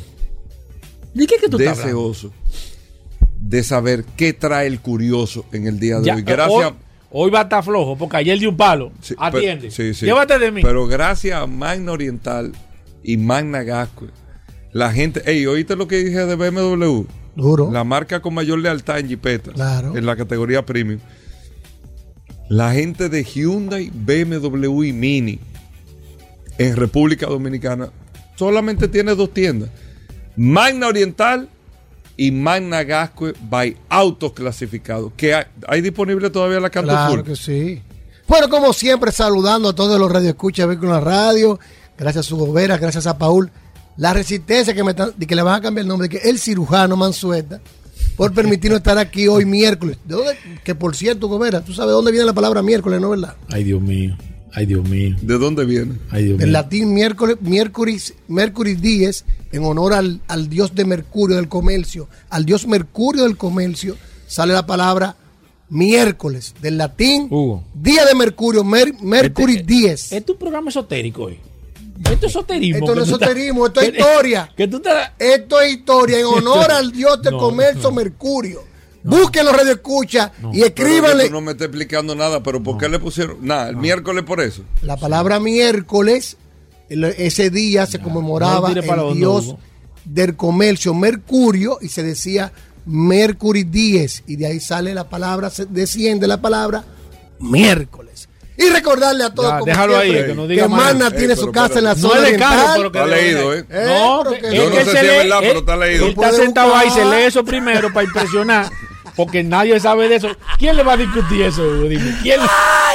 ¿De 1.14 1.26
qué 1.26 1.36
que 1.36 1.48
tú 1.48 1.58
estás 1.58 1.78
hablando? 1.80 2.08
deseoso 2.08 2.32
de 3.40 3.62
saber 3.62 4.04
qué 4.16 4.32
trae 4.32 4.66
el 4.66 4.80
curioso 4.80 5.44
en 5.52 5.66
el 5.66 5.78
día 5.78 5.98
de 5.98 6.06
Ya, 6.06 6.14
hoy. 6.14 6.22
Gracias. 6.22 6.50
Hoy, 6.70 6.74
hoy 7.10 7.30
va 7.30 7.40
a 7.40 7.42
estar 7.42 7.62
flojo 7.64 7.96
porque 7.98 8.16
ayer 8.16 8.38
dio 8.38 8.48
un 8.50 8.56
palo. 8.56 8.92
Sí, 9.02 9.14
Atiende. 9.18 9.62
pero- 9.62 9.72
sí, 9.72 9.94
sí. 9.94 10.06
Llévate 10.06 10.38
de 10.38 10.50
mí. 10.52 10.62
Pero 10.62 10.86
gracias 10.86 11.40
a 11.40 11.46
Magna 11.46 11.92
Oriental 11.92 12.52
y 13.02 13.16
Magna 13.16 13.62
Gasco, 13.64 14.06
la 14.72 14.92
gente. 14.92 15.22
Ey, 15.30 15.44
¿oíste 15.46 15.76
lo 15.76 15.86
que 15.88 15.96
dije 16.04 16.24
de 16.24 16.36
BMW? 16.36 17.04
Duro. 17.34 17.70
La 17.72 17.82
marca 17.84 18.22
con 18.22 18.32
mayor 18.34 18.58
lealtad 18.60 19.00
en 19.00 19.08
Jeepeta. 19.08 19.52
Claro. 19.52 19.96
En 19.96 20.06
la 20.06 20.16
categoría 20.16 20.64
premium. 20.64 21.00
La 22.48 22.72
gente 22.72 23.08
de 23.08 23.24
Hyundai, 23.24 23.90
BMW 23.92 24.84
y 24.84 24.92
Mini 24.92 25.38
en 26.58 26.76
República 26.76 27.26
Dominicana 27.26 27.88
solamente 28.36 28.88
tiene 28.88 29.14
dos 29.14 29.32
tiendas. 29.32 29.70
Magna 30.36 30.88
Oriental 30.88 31.48
y 32.16 32.30
Magna 32.30 32.82
Gasco 32.84 33.28
by 33.48 33.76
Autos 33.88 34.32
Clasificados. 34.32 35.12
Que 35.16 35.34
hay, 35.34 35.44
hay 35.68 35.80
disponible 35.80 36.30
todavía 36.30 36.60
la 36.60 36.70
Canto 36.70 36.90
Claro 36.90 37.12
Full. 37.16 37.22
que 37.22 37.36
sí. 37.36 37.82
Bueno, 38.28 38.48
como 38.48 38.72
siempre, 38.72 39.12
saludando 39.12 39.70
a 39.70 39.74
todos 39.74 39.98
los 39.98 40.10
radioescuchas 40.10 40.68
de 40.68 40.86
la 40.86 41.00
Radio. 41.00 41.58
Gracias 41.98 42.26
a 42.26 42.28
su 42.28 42.36
gobera, 42.36 42.78
gracias 42.78 43.06
a 43.06 43.18
Paul. 43.18 43.50
La 43.96 44.14
resistencia 44.14 44.72
que, 44.74 44.82
me 44.82 44.92
están- 44.92 45.12
de 45.16 45.26
que 45.26 45.34
le 45.36 45.42
van 45.42 45.56
a 45.56 45.60
cambiar 45.60 45.82
el 45.82 45.88
nombre, 45.88 46.08
que 46.08 46.18
el 46.18 46.38
cirujano 46.38 46.96
Mansueta. 46.96 47.60
por 48.16 48.32
permitirnos 48.32 48.78
estar 48.78 48.98
aquí 48.98 49.26
hoy 49.28 49.44
miércoles. 49.46 49.96
¿De 50.04 50.14
dónde? 50.14 50.36
Que 50.64 50.74
por 50.74 50.94
cierto, 50.94 51.28
Gobera, 51.28 51.62
tú 51.62 51.72
sabes 51.72 51.92
dónde 51.92 52.10
viene 52.10 52.26
la 52.26 52.32
palabra 52.34 52.62
miércoles, 52.62 53.00
¿no 53.00 53.10
verdad? 53.10 53.36
Ay, 53.48 53.64
Dios 53.64 53.80
mío. 53.80 54.16
Ay, 54.54 54.66
Dios 54.66 54.86
mío. 54.88 55.16
¿De 55.22 55.38
dónde 55.38 55.64
viene? 55.64 55.94
Ay, 56.10 56.24
Dios 56.24 56.38
Del 56.38 56.48
mío. 56.48 56.52
latín 56.52 56.92
miércoles, 56.94 57.36
miércoles, 57.40 58.14
Mercury 58.28 58.74
Dies, 58.74 59.24
en 59.50 59.64
honor 59.64 59.94
al, 59.94 60.20
al 60.28 60.48
dios 60.48 60.74
de 60.74 60.84
Mercurio 60.84 61.36
del 61.36 61.48
comercio, 61.48 62.08
al 62.30 62.44
dios 62.44 62.66
Mercurio 62.66 63.22
del 63.24 63.36
comercio, 63.36 63.96
sale 64.26 64.52
la 64.52 64.66
palabra 64.66 65.16
miércoles, 65.70 66.54
del 66.60 66.76
latín 66.78 67.30
día 67.74 68.04
de 68.04 68.14
Mercurio, 68.14 68.62
Mer- 68.64 68.94
Mercury 69.02 69.54
Este- 69.56 69.64
Dies. 69.66 70.12
Esto 70.12 70.32
es 70.32 70.36
un 70.36 70.38
programa 70.38 70.68
esotérico 70.70 71.24
hoy. 71.24 71.38
Esto 72.10 72.26
es 72.26 72.32
esoterismo. 72.32 72.78
Esto 72.78 72.94
no 72.94 73.02
es 73.02 73.08
esoterismo, 73.08 73.66
esto 73.66 73.80
es 73.80 73.88
historia. 73.94 74.50
Que 74.56 74.68
tú 74.68 74.78
estás- 74.78 75.12
Esto 75.18 75.60
es 75.60 75.72
historia 75.74 76.18
en 76.18 76.26
honor 76.26 76.70
al 76.72 76.90
dios 76.92 77.22
del 77.22 77.32
No, 77.34 77.38
comercio 77.38 77.84
no. 77.84 77.92
Mercurio. 77.92 78.64
Busquen 79.04 79.44
los 79.44 79.56
radio 79.56 79.72
escucha 79.72 80.30
y 80.52 80.62
escríbanle. 80.62 81.28
no 81.30 81.40
me 81.40 81.52
está 81.52 81.64
explicando 81.64 82.14
nada, 82.14 82.42
pero 82.42 82.62
¿por 82.62 82.78
qué 82.78 82.88
le 82.88 82.98
pusieron? 82.98 83.38
Nada, 83.40 83.68
el 83.70 83.76
miércoles 83.76 84.22
por 84.24 84.40
eso. 84.40 84.62
La 84.82 84.96
palabra 84.96 85.40
miércoles, 85.40 86.36
el- 86.88 87.04
ese 87.04 87.50
día 87.50 87.86
se 87.86 87.98
conmemoraba 87.98 88.70
no 88.72 89.10
el 89.10 89.16
dios 89.16 89.56
del 90.04 90.36
comercio, 90.36 90.94
Mercurio, 90.94 91.78
y 91.80 91.88
se 91.88 92.02
decía 92.02 92.52
Mercury 92.86 93.64
10, 93.64 94.24
y 94.26 94.36
de 94.36 94.46
ahí 94.46 94.60
sale 94.60 94.94
la 94.94 95.08
palabra, 95.08 95.50
se 95.50 95.66
desciende 95.66 96.26
la 96.26 96.40
palabra 96.40 96.84
miércoles. 97.40 98.28
Y 98.56 98.68
recordarle 98.68 99.24
a 99.24 99.30
todos 99.34 99.50
Ya, 99.50 99.60
déjalo 99.64 99.96
ahí, 99.96 100.12
que 100.12 100.34
no 100.34 100.46
diga 100.46 100.68
que 100.68 101.16
tiene 101.16 101.34
pero 101.34 101.36
su 101.36 101.52
casa 101.52 101.78
en 101.78 101.84
la 101.84 101.94
no 101.94 102.00
zona 102.00 102.26
es 102.26 102.32
de 102.32 102.38
Carlos, 102.38 102.60
oriental. 102.60 102.76
pero 102.76 102.92
que 102.92 102.98
Está 102.98 103.16
leído, 103.16 103.54
¿eh? 103.54 103.64
No, 103.86 104.30
que- 104.30 104.46
es 104.48 104.54
Yo 104.54 104.64
no 104.68 104.70
que 104.76 104.84
sé 104.84 104.90
se 104.92 105.00
si 105.00 105.06
es 105.06 105.16
verdad, 105.16 105.38
pero 105.40 105.52
él- 105.52 105.58
está 105.58 105.76
leído. 105.76 106.04
Él 106.04 106.10
está 106.12 106.32
sentado 106.32 106.76
ahí, 106.76 106.90
se 106.90 107.04
lee 107.04 107.22
eso 107.26 107.44
primero 107.44 107.92
para 107.92 108.06
impresionar. 108.06 108.70
Porque 109.16 109.42
nadie 109.44 109.78
sabe 109.78 110.08
de 110.08 110.16
eso. 110.16 110.28
¿Quién 110.58 110.74
le 110.76 110.82
va 110.82 110.94
a 110.94 110.96
discutir 110.96 111.42
eso? 111.42 111.62
Hugo? 111.62 111.84
Dime. 111.88 112.16
¿Quién, 112.22 112.40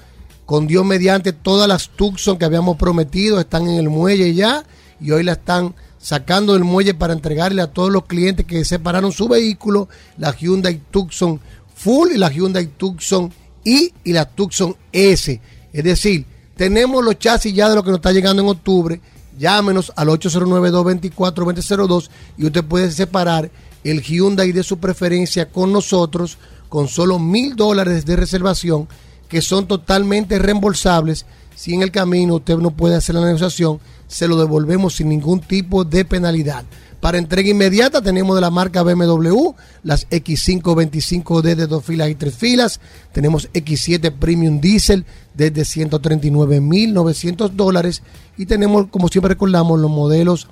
con 0.45 0.67
Dios 0.67 0.85
mediante 0.85 1.34
todas 1.34 1.67
las 1.67 1.89
Tucson 1.89 2.38
que 2.38 2.45
habíamos 2.45 2.77
prometido, 2.77 3.39
están 3.39 3.67
en 3.67 3.77
el 3.77 3.89
muelle 3.89 4.34
ya 4.34 4.63
y 4.99 5.11
hoy 5.11 5.23
la 5.23 5.34
están 5.34 5.76
sacando 5.97 6.53
del 6.53 6.63
muelle 6.63 6.93
para 6.93 7.13
entregarle 7.13 7.61
a 7.61 7.72
todos 7.72 7.91
los 7.91 8.05
clientes 8.05 8.45
que 8.45 8.63
separaron 8.63 9.11
su 9.11 9.27
vehículo, 9.27 9.89
la 10.17 10.35
Hyundai 10.35 10.81
Tucson 10.91 11.39
Full 11.73 12.11
y 12.13 12.17
la 12.17 12.30
Hyundai 12.30 12.67
Tucson 12.67 13.31
I 13.63 13.91
y 14.03 14.13
la 14.13 14.26
Tucson 14.26 14.76
S. 14.91 15.41
Es 15.73 15.84
decir, 15.84 16.26
tenemos 16.55 17.03
los 17.03 17.17
chasis 17.19 17.53
ya 17.53 17.69
de 17.69 17.76
lo 17.76 17.84
que 17.84 17.89
nos 17.89 17.97
está 17.97 18.11
llegando 18.11 18.41
en 18.41 18.49
octubre. 18.49 19.01
Llámenos 19.38 19.91
al 19.95 20.07
809-224-2002 20.10 22.10
y 22.38 22.45
usted 22.45 22.64
puede 22.64 22.91
separar 22.91 23.49
el 23.84 24.02
Hyundai 24.02 24.52
de 24.52 24.64
su 24.64 24.78
preferencia 24.78 25.49
con 25.49 25.72
nosotros 25.72 26.38
con 26.70 26.88
solo 26.88 27.20
mil 27.20 27.56
dólares 27.56 28.06
de 28.06 28.16
reservación 28.16 28.88
que 29.30 29.41
son 29.41 29.68
totalmente 29.68 30.40
reembolsables. 30.40 31.26
Si 31.56 31.74
en 31.74 31.82
el 31.82 31.91
camino 31.91 32.36
usted 32.36 32.57
no 32.57 32.72
puede 32.72 32.95
hacer 32.95 33.16
la 33.16 33.26
negociación, 33.26 33.80
se 34.07 34.28
lo 34.28 34.38
devolvemos 34.38 34.95
sin 34.95 35.10
ningún 35.10 35.40
tipo 35.40 35.84
de 35.84 36.06
penalidad. 36.06 36.64
Para 37.06 37.19
entrega 37.19 37.52
inmediata 37.52 38.02
tenemos 38.02 38.34
de 38.34 38.41
la 38.41 38.49
marca 38.49 38.82
BMW 38.82 39.53
las 39.84 40.10
X525D 40.10 41.53
de 41.53 41.68
dos 41.68 41.86
filas 41.86 42.10
y 42.10 42.15
tres 42.15 42.34
filas. 42.34 42.80
Tenemos 43.11 43.48
X7 43.53 44.11
Premium 44.11 44.60
Diesel 44.60 45.06
desde 45.36 45.61
139.900 45.61 47.52
dólares. 47.52 48.02
Y 48.38 48.48
tenemos, 48.48 48.88
como 48.88 49.10
siempre 49.10 49.30
recordamos, 49.30 49.80
los 49.80 49.91
modelos 49.91 50.48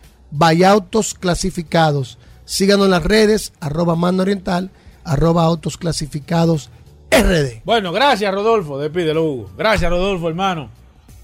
Autos 0.65 1.13
clasificados. 1.13 2.17
Síganos 2.45 2.85
en 2.85 2.91
las 2.91 3.03
redes, 3.03 3.53
arroba 3.59 3.95
Mano 3.95 4.21
Oriental, 4.23 4.71
arroba 5.03 5.43
Autos 5.43 5.77
clasificados 5.77 6.69
RD. 7.11 7.61
Bueno, 7.65 7.91
gracias, 7.91 8.33
Rodolfo. 8.33 8.77
Despídelo, 8.79 9.23
Hugo. 9.23 9.49
Gracias, 9.57 9.89
Rodolfo, 9.89 10.27
hermano. 10.29 10.69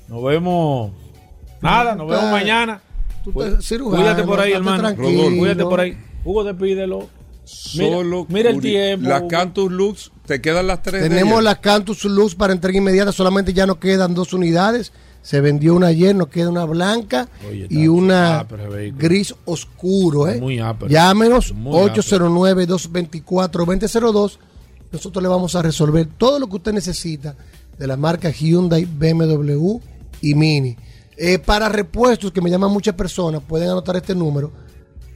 Nos 0.07 0.23
vemos. 0.23 0.91
Nada, 1.61 1.95
nos 1.95 2.07
vemos 2.09 2.31
mañana. 2.31 2.81
tú 3.23 3.33
Cu- 3.33 3.43
estás 3.43 3.65
cirujano, 3.65 3.97
Cuídate 4.03 4.23
por 4.23 4.39
ahí, 4.39 4.51
hermano. 4.53 4.83
tranquilo. 4.83 5.37
Cuídate 5.37 5.63
por 5.63 5.79
ahí. 5.79 5.97
Hugo, 6.23 6.43
despídelo. 6.43 6.99
Mira- 6.99 7.09
Solo 7.95 8.25
mira 8.29 8.49
el 8.49 8.57
Curi- 8.57 8.61
tiempo. 8.61 9.07
La 9.09 9.19
Hugo. 9.19 9.27
Cantus 9.29 9.71
Lux, 9.71 10.11
te 10.25 10.41
quedan 10.41 10.67
las 10.67 10.81
tres. 10.83 11.01
Tenemos 11.03 11.33
ellas. 11.33 11.43
la 11.45 11.55
Cantus 11.61 12.03
Luz 12.05 12.35
para 12.35 12.51
entrega 12.53 12.77
inmediata, 12.77 13.11
solamente 13.13 13.53
ya 13.53 13.65
nos 13.65 13.77
quedan 13.77 14.13
dos 14.13 14.33
unidades. 14.33 14.91
Se 15.27 15.41
vendió 15.41 15.75
una 15.75 15.87
ayer, 15.87 16.15
nos 16.15 16.29
queda 16.29 16.49
una 16.49 16.63
blanca 16.63 17.27
Oye, 17.45 17.67
y 17.69 17.89
una 17.89 18.43
vehículo. 18.43 18.97
gris 18.97 19.35
oscuro. 19.43 20.29
¿eh? 20.29 20.39
Muy. 20.39 20.57
Llámenos 20.87 21.51
Muy 21.51 21.89
ápero. 21.89 22.01
809-224-2002. 22.01 24.37
Nosotros 24.89 25.21
le 25.21 25.27
vamos 25.27 25.53
a 25.55 25.61
resolver 25.61 26.07
todo 26.17 26.39
lo 26.39 26.47
que 26.47 26.55
usted 26.55 26.71
necesita 26.71 27.35
de 27.77 27.87
la 27.87 27.97
marca 27.97 28.29
Hyundai, 28.29 28.85
BMW 28.85 29.77
y 30.21 30.33
Mini. 30.33 30.77
Eh, 31.17 31.39
para 31.39 31.67
repuestos, 31.67 32.31
que 32.31 32.39
me 32.39 32.49
llaman 32.49 32.71
muchas 32.71 32.95
personas, 32.95 33.41
pueden 33.45 33.69
anotar 33.69 33.97
este 33.97 34.15
número. 34.15 34.53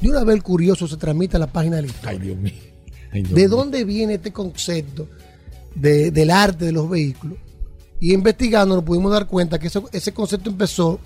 De 0.00 0.08
una 0.10 0.24
vez 0.24 0.36
el 0.36 0.42
curioso 0.42 0.86
se 0.88 0.96
transmite 0.96 1.36
a 1.36 1.40
la 1.40 1.46
página 1.46 1.76
de 1.76 1.82
la 1.82 1.88
historia. 1.88 2.10
Ay, 2.10 2.18
Dios 2.18 2.36
mío. 2.36 2.52
Ay, 3.12 3.22
¿De 3.22 3.48
dónde 3.48 3.84
viene 3.84 4.14
este 4.14 4.32
concepto 4.32 5.08
de- 5.74 6.10
del 6.10 6.30
arte 6.30 6.64
de 6.66 6.72
los 6.72 6.88
vehículos? 6.88 7.38
Y 8.00 8.12
investigando 8.12 8.74
nos 8.74 8.84
pudimos 8.84 9.10
dar 9.12 9.26
cuenta 9.26 9.58
que 9.58 9.68
eso- 9.68 9.88
ese 9.92 10.12
concepto 10.12 10.50
empezó, 10.50 11.00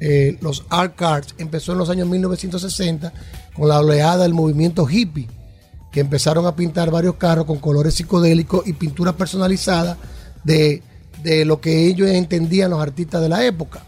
eh, 0.00 0.36
los 0.40 0.64
art 0.68 0.96
cars, 0.96 1.34
empezó 1.38 1.72
en 1.72 1.78
los 1.78 1.88
años 1.90 2.08
1960 2.08 3.12
con 3.54 3.68
la 3.68 3.78
oleada 3.80 4.24
del 4.24 4.34
movimiento 4.34 4.88
hippie, 4.88 5.28
que 5.92 6.00
empezaron 6.00 6.44
a 6.46 6.56
pintar 6.56 6.90
varios 6.90 7.14
carros 7.14 7.44
con 7.46 7.58
colores 7.58 7.94
psicodélicos 7.94 8.66
y 8.66 8.72
pinturas 8.72 9.14
personalizadas 9.14 9.96
de, 10.42 10.82
de 11.22 11.44
lo 11.44 11.60
que 11.60 11.86
ellos 11.86 12.08
entendían 12.08 12.70
los 12.70 12.80
artistas 12.80 13.22
de 13.22 13.28
la 13.28 13.44
época. 13.46 13.84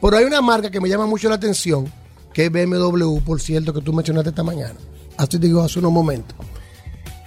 Pero 0.00 0.16
hay 0.16 0.24
una 0.24 0.40
marca 0.42 0.70
que 0.70 0.80
me 0.80 0.88
llama 0.88 1.06
mucho 1.06 1.28
la 1.28 1.36
atención, 1.36 1.86
que 2.34 2.46
es 2.46 2.52
BMW, 2.52 3.20
por 3.20 3.40
cierto, 3.40 3.72
que 3.72 3.80
tú 3.80 3.92
mencionaste 3.92 4.30
esta 4.30 4.42
mañana. 4.42 4.74
Así 5.16 5.38
te 5.38 5.46
digo 5.46 5.62
hace 5.62 5.78
unos 5.78 5.92
momentos 5.92 6.36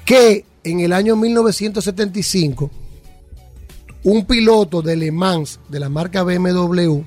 que 0.10 0.44
en 0.64 0.80
el 0.80 0.92
año 0.92 1.16
1975 1.16 2.72
un 4.06 4.26
piloto 4.26 4.82
de 4.82 4.96
Le 4.96 5.12
Mans 5.12 5.60
de 5.70 5.80
la 5.80 5.88
marca 5.88 6.24
BMW 6.24 7.02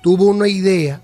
tuvo 0.00 0.26
una 0.26 0.46
idea. 0.46 1.02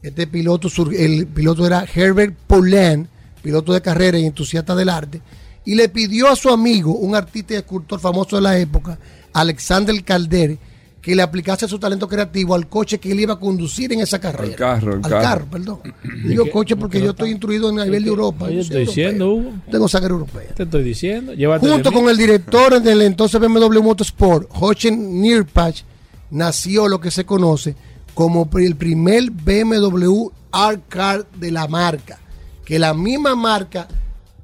Este 0.00 0.28
piloto, 0.28 0.68
el 0.92 1.26
piloto 1.26 1.66
era 1.66 1.84
Herbert 1.92 2.36
Paulin, 2.46 3.08
piloto 3.42 3.72
de 3.72 3.82
carrera 3.82 4.20
y 4.20 4.24
entusiasta 4.24 4.76
del 4.76 4.88
arte, 4.88 5.20
y 5.64 5.74
le 5.74 5.88
pidió 5.88 6.28
a 6.28 6.36
su 6.36 6.48
amigo, 6.48 6.94
un 6.94 7.16
artista 7.16 7.54
y 7.54 7.56
escultor 7.56 7.98
famoso 7.98 8.36
de 8.36 8.42
la 8.42 8.56
época, 8.56 8.96
Alexander 9.32 10.00
Calder, 10.04 10.58
que 11.04 11.14
le 11.14 11.20
aplicase 11.20 11.68
su 11.68 11.78
talento 11.78 12.08
creativo 12.08 12.54
al 12.54 12.66
coche 12.66 12.98
que 12.98 13.12
él 13.12 13.20
iba 13.20 13.34
a 13.34 13.38
conducir 13.38 13.92
en 13.92 14.00
esa 14.00 14.18
carrera. 14.18 14.52
Al 14.52 14.56
carro, 14.56 14.92
al 14.92 14.96
al 14.96 15.10
carro. 15.10 15.22
carro, 15.22 15.46
perdón. 15.50 15.78
Digo 16.24 16.50
coche 16.50 16.76
porque 16.76 16.98
yo 16.98 17.10
estoy 17.10 17.30
instruido 17.30 17.68
en 17.68 17.78
el 17.78 17.84
nivel 17.84 18.04
de 18.04 18.08
Europa. 18.08 18.46
Oye, 18.46 18.54
yo 18.54 18.60
estoy 18.62 18.86
diciendo. 18.86 19.34
Hugo. 19.34 19.50
Tengo 19.70 19.86
sangre 19.86 20.12
europea. 20.12 20.54
Te 20.56 20.62
estoy 20.62 20.82
diciendo. 20.82 21.34
Llévate 21.34 21.68
Junto 21.68 21.92
con 21.92 22.08
el 22.08 22.16
director 22.16 22.80
del 22.80 23.02
entonces 23.02 23.38
BMW 23.38 23.82
Motorsport, 23.82 24.48
Hochen 24.58 25.20
Nierpach, 25.20 25.82
nació 26.30 26.88
lo 26.88 26.98
que 26.98 27.10
se 27.10 27.26
conoce 27.26 27.76
como 28.14 28.48
el 28.54 28.74
primer 28.74 29.30
BMW 29.30 30.28
Art 30.52 30.84
Car 30.88 31.26
de 31.36 31.50
la 31.50 31.68
marca, 31.68 32.18
que 32.64 32.78
la 32.78 32.94
misma 32.94 33.36
marca 33.36 33.86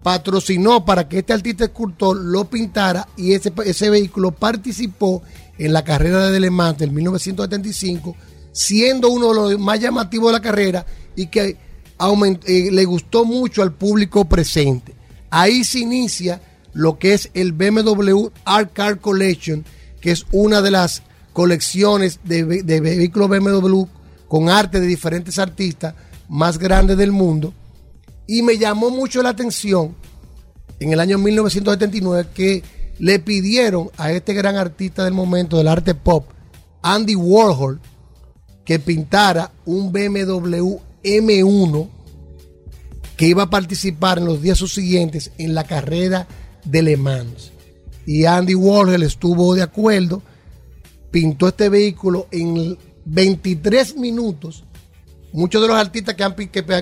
patrocinó 0.02 0.84
para 0.84 1.08
que 1.08 1.20
este 1.20 1.32
artista 1.32 1.64
escultor 1.64 2.18
lo 2.18 2.44
pintara 2.44 3.08
y 3.16 3.32
ese, 3.32 3.50
ese 3.64 3.88
vehículo 3.88 4.32
participó 4.32 5.22
en 5.60 5.74
la 5.74 5.84
carrera 5.84 6.30
de 6.30 6.40
Le 6.40 6.50
Mans 6.50 6.78
del 6.78 6.90
1975, 6.90 8.16
siendo 8.50 9.10
uno 9.10 9.28
de 9.28 9.34
los 9.34 9.60
más 9.60 9.78
llamativos 9.78 10.28
de 10.28 10.32
la 10.32 10.42
carrera 10.42 10.86
y 11.14 11.26
que 11.26 11.56
eh, 12.46 12.68
le 12.72 12.84
gustó 12.86 13.26
mucho 13.26 13.62
al 13.62 13.74
público 13.74 14.24
presente. 14.24 14.94
Ahí 15.28 15.62
se 15.64 15.80
inicia 15.80 16.40
lo 16.72 16.98
que 16.98 17.12
es 17.12 17.30
el 17.34 17.52
BMW 17.52 18.28
Art 18.46 18.72
Car 18.72 19.00
Collection, 19.00 19.62
que 20.00 20.12
es 20.12 20.24
una 20.32 20.62
de 20.62 20.70
las 20.70 21.02
colecciones 21.34 22.20
de, 22.24 22.62
de 22.62 22.80
vehículos 22.80 23.28
BMW 23.28 23.82
con 24.28 24.48
arte 24.48 24.80
de 24.80 24.86
diferentes 24.86 25.38
artistas 25.38 25.94
más 26.26 26.58
grandes 26.58 26.96
del 26.96 27.12
mundo. 27.12 27.52
Y 28.26 28.40
me 28.42 28.56
llamó 28.56 28.88
mucho 28.88 29.22
la 29.22 29.28
atención 29.28 29.94
en 30.78 30.92
el 30.94 31.00
año 31.00 31.18
1979 31.18 32.30
que 32.32 32.62
le 33.00 33.18
pidieron 33.18 33.90
a 33.96 34.12
este 34.12 34.34
gran 34.34 34.56
artista 34.56 35.04
del 35.04 35.14
momento 35.14 35.56
del 35.56 35.68
arte 35.68 35.94
pop, 35.94 36.26
Andy 36.82 37.16
Warhol, 37.16 37.80
que 38.64 38.78
pintara 38.78 39.50
un 39.64 39.90
BMW 39.90 40.76
M1 41.02 41.88
que 43.16 43.26
iba 43.26 43.44
a 43.44 43.50
participar 43.50 44.18
en 44.18 44.26
los 44.26 44.42
días 44.42 44.58
subsiguientes 44.58 45.32
en 45.38 45.54
la 45.54 45.64
carrera 45.64 46.28
de 46.64 46.82
Le 46.82 46.98
Mans. 46.98 47.52
Y 48.04 48.26
Andy 48.26 48.54
Warhol 48.54 49.02
estuvo 49.02 49.54
de 49.54 49.62
acuerdo, 49.62 50.22
pintó 51.10 51.48
este 51.48 51.70
vehículo 51.70 52.28
en 52.30 52.76
23 53.06 53.96
minutos. 53.96 54.64
Muchos 55.32 55.62
de 55.62 55.68
los 55.68 55.76
artistas 55.76 56.16
que, 56.16 56.24
han 56.24 56.34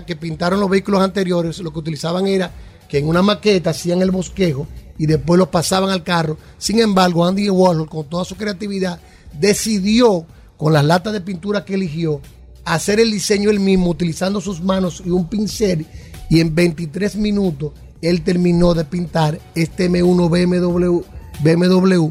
que 0.04 0.16
pintaron 0.16 0.58
los 0.58 0.68
vehículos 0.70 1.00
anteriores 1.00 1.60
lo 1.60 1.72
que 1.72 1.78
utilizaban 1.78 2.26
era 2.26 2.50
que 2.88 2.98
en 2.98 3.06
una 3.06 3.22
maqueta 3.22 3.70
hacían 3.70 4.02
el 4.02 4.10
bosquejo 4.10 4.66
y 4.98 5.06
después 5.06 5.38
lo 5.38 5.50
pasaban 5.50 5.90
al 5.90 6.02
carro. 6.02 6.36
Sin 6.58 6.80
embargo, 6.80 7.24
Andy 7.24 7.48
Warhol, 7.48 7.88
con 7.88 8.08
toda 8.08 8.24
su 8.24 8.36
creatividad, 8.36 9.00
decidió, 9.38 10.26
con 10.56 10.72
las 10.72 10.84
latas 10.84 11.12
de 11.12 11.20
pintura 11.20 11.64
que 11.64 11.74
eligió, 11.74 12.20
hacer 12.64 13.00
el 13.00 13.10
diseño 13.10 13.50
él 13.50 13.60
mismo, 13.60 13.90
utilizando 13.90 14.40
sus 14.40 14.60
manos 14.60 15.02
y 15.06 15.10
un 15.10 15.28
pincel. 15.28 15.86
Y 16.28 16.40
en 16.40 16.54
23 16.54 17.16
minutos, 17.16 17.72
él 18.02 18.22
terminó 18.22 18.74
de 18.74 18.84
pintar 18.84 19.40
este 19.54 19.88
M1 19.88 20.28
BMW, 20.28 21.00
BMW 21.40 22.10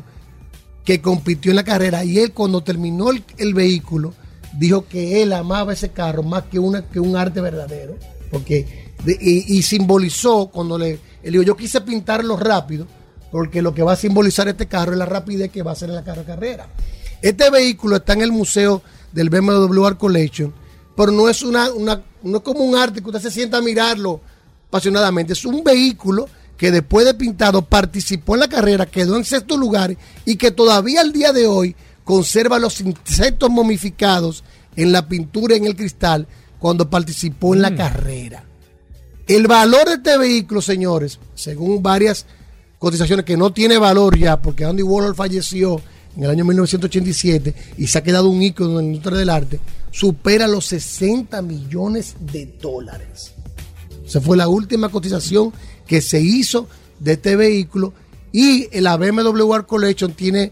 que 0.83 1.01
compitió 1.01 1.51
en 1.51 1.57
la 1.57 1.63
carrera. 1.63 2.05
Y 2.05 2.19
él, 2.19 2.31
cuando 2.31 2.61
terminó 2.61 3.11
el, 3.11 3.23
el 3.37 3.53
vehículo, 3.53 4.13
dijo 4.57 4.87
que 4.87 5.21
él 5.21 5.33
amaba 5.33 5.73
ese 5.73 5.89
carro 5.89 6.23
más 6.23 6.43
que, 6.43 6.59
una, 6.59 6.83
que 6.87 7.01
un 7.01 7.17
arte 7.17 7.41
verdadero. 7.41 7.95
Porque, 8.29 8.93
y, 9.05 9.61
simbolizó 9.61 10.47
cuando 10.47 10.77
le. 10.77 10.99
Dijo: 11.23 11.43
Yo 11.43 11.55
quise 11.55 11.81
pintarlo 11.81 12.37
rápido, 12.37 12.87
porque 13.31 13.61
lo 13.61 13.73
que 13.73 13.83
va 13.83 13.93
a 13.93 13.97
simbolizar 13.97 14.47
este 14.47 14.67
carro 14.67 14.93
es 14.93 14.97
la 14.97 15.05
rapidez 15.05 15.51
que 15.51 15.63
va 15.63 15.71
a 15.71 15.73
hacer 15.73 15.89
en 15.89 15.95
la 15.95 16.03
carrera. 16.03 16.67
Este 17.21 17.49
vehículo 17.49 17.97
está 17.97 18.13
en 18.13 18.21
el 18.21 18.31
museo 18.31 18.81
del 19.11 19.29
BMW 19.29 19.85
Art 19.85 19.97
Collection, 19.97 20.53
pero 20.95 21.11
no 21.11 21.29
es 21.29 21.41
una, 21.41 21.71
una 21.71 22.01
no 22.23 22.37
es 22.37 22.43
como 22.43 22.59
un 22.59 22.75
arte 22.75 23.01
que 23.01 23.07
usted 23.07 23.21
se 23.21 23.31
sienta 23.31 23.57
a 23.57 23.61
mirarlo 23.61 24.21
apasionadamente. 24.67 25.33
Es 25.33 25.45
un 25.45 25.63
vehículo 25.63 26.27
que 26.57 26.71
después 26.71 27.05
de 27.05 27.13
pintado 27.13 27.61
participó 27.61 28.35
en 28.35 28.41
la 28.41 28.49
carrera, 28.49 28.85
quedó 28.85 29.15
en 29.15 29.23
sexto 29.23 29.57
lugar 29.57 29.95
y 30.25 30.35
que 30.35 30.51
todavía 30.51 31.01
al 31.01 31.13
día 31.13 31.31
de 31.31 31.47
hoy 31.47 31.75
conserva 32.03 32.59
los 32.59 32.81
insectos 32.81 33.49
momificados 33.49 34.43
en 34.75 34.91
la 34.91 35.07
pintura 35.07 35.55
en 35.55 35.65
el 35.65 35.75
cristal 35.75 36.27
cuando 36.59 36.89
participó 36.89 37.53
en 37.53 37.61
la 37.61 37.75
carrera. 37.75 38.43
El 39.27 39.47
valor 39.47 39.87
de 39.87 39.95
este 39.95 40.17
vehículo, 40.17 40.61
señores, 40.61 41.19
según 41.35 41.83
varias 41.83 42.25
cotizaciones 42.79 43.25
que 43.25 43.37
no 43.37 43.51
tiene 43.51 43.77
valor 43.77 44.17
ya, 44.17 44.41
porque 44.41 44.65
Andy 44.65 44.83
Warhol 44.83 45.15
falleció 45.15 45.81
en 46.15 46.23
el 46.23 46.29
año 46.29 46.45
1987 46.45 47.53
y 47.77 47.87
se 47.87 47.97
ha 47.97 48.03
quedado 48.03 48.29
un 48.29 48.41
ícono 48.41 48.71
en 48.71 48.75
la 48.77 48.83
industria 48.83 49.17
del 49.17 49.29
arte, 49.29 49.59
supera 49.91 50.47
los 50.47 50.65
60 50.67 51.41
millones 51.41 52.15
de 52.19 52.45
dólares. 52.61 53.33
Esa 54.05 54.21
fue 54.21 54.37
la 54.37 54.47
última 54.47 54.89
cotización 54.89 55.51
que 55.85 56.01
se 56.01 56.21
hizo 56.21 56.67
de 56.99 57.13
este 57.13 57.35
vehículo 57.35 57.93
y 58.31 58.79
la 58.79 58.97
BMW 58.97 59.53
Art 59.53 59.67
Collection 59.67 60.13
tiene 60.13 60.51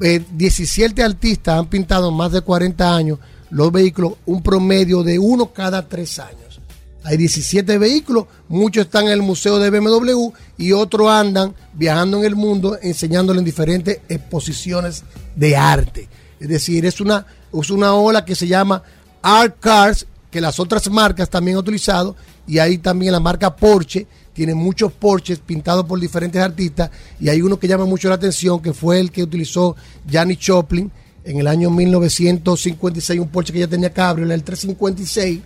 eh, 0.00 0.22
17 0.32 1.02
artistas, 1.02 1.58
han 1.58 1.66
pintado 1.66 2.10
más 2.10 2.32
de 2.32 2.40
40 2.40 2.96
años 2.96 3.18
los 3.50 3.72
vehículos, 3.72 4.14
un 4.26 4.42
promedio 4.42 5.02
de 5.02 5.18
uno 5.18 5.52
cada 5.52 5.88
tres 5.88 6.18
años. 6.18 6.60
Hay 7.04 7.16
17 7.16 7.78
vehículos, 7.78 8.26
muchos 8.48 8.84
están 8.84 9.06
en 9.06 9.12
el 9.12 9.22
museo 9.22 9.58
de 9.58 9.70
BMW 9.70 10.30
y 10.58 10.72
otros 10.72 11.08
andan 11.08 11.54
viajando 11.72 12.18
en 12.18 12.24
el 12.24 12.36
mundo 12.36 12.76
enseñándole 12.82 13.38
en 13.38 13.44
diferentes 13.44 14.00
exposiciones 14.08 15.04
de 15.34 15.56
arte. 15.56 16.08
Es 16.40 16.48
decir, 16.48 16.84
es 16.84 17.00
una, 17.00 17.24
es 17.52 17.70
una 17.70 17.94
ola 17.94 18.24
que 18.24 18.34
se 18.34 18.46
llama 18.46 18.82
Art 19.22 19.56
Cars, 19.60 20.06
que 20.30 20.40
las 20.40 20.60
otras 20.60 20.90
marcas 20.90 21.30
también 21.30 21.56
han 21.56 21.62
utilizado, 21.62 22.14
y 22.46 22.58
ahí 22.58 22.78
también 22.78 23.12
la 23.12 23.20
marca 23.20 23.54
Porsche 23.54 24.06
tiene 24.32 24.54
muchos 24.54 24.92
Porsches 24.92 25.38
pintados 25.38 25.86
por 25.86 25.98
diferentes 25.98 26.40
artistas, 26.40 26.90
y 27.20 27.28
hay 27.28 27.42
uno 27.42 27.58
que 27.58 27.68
llama 27.68 27.86
mucho 27.86 28.08
la 28.08 28.16
atención, 28.16 28.60
que 28.60 28.72
fue 28.72 29.00
el 29.00 29.10
que 29.10 29.22
utilizó 29.22 29.76
Janis 30.10 30.38
Joplin 30.44 30.90
en 31.28 31.38
el 31.38 31.46
año 31.46 31.70
1956, 31.70 33.20
un 33.20 33.28
Porsche 33.28 33.52
que 33.52 33.58
ya 33.58 33.68
tenía 33.68 33.92
cabriolet, 33.92 34.34
el 34.34 34.44
356 34.44 35.40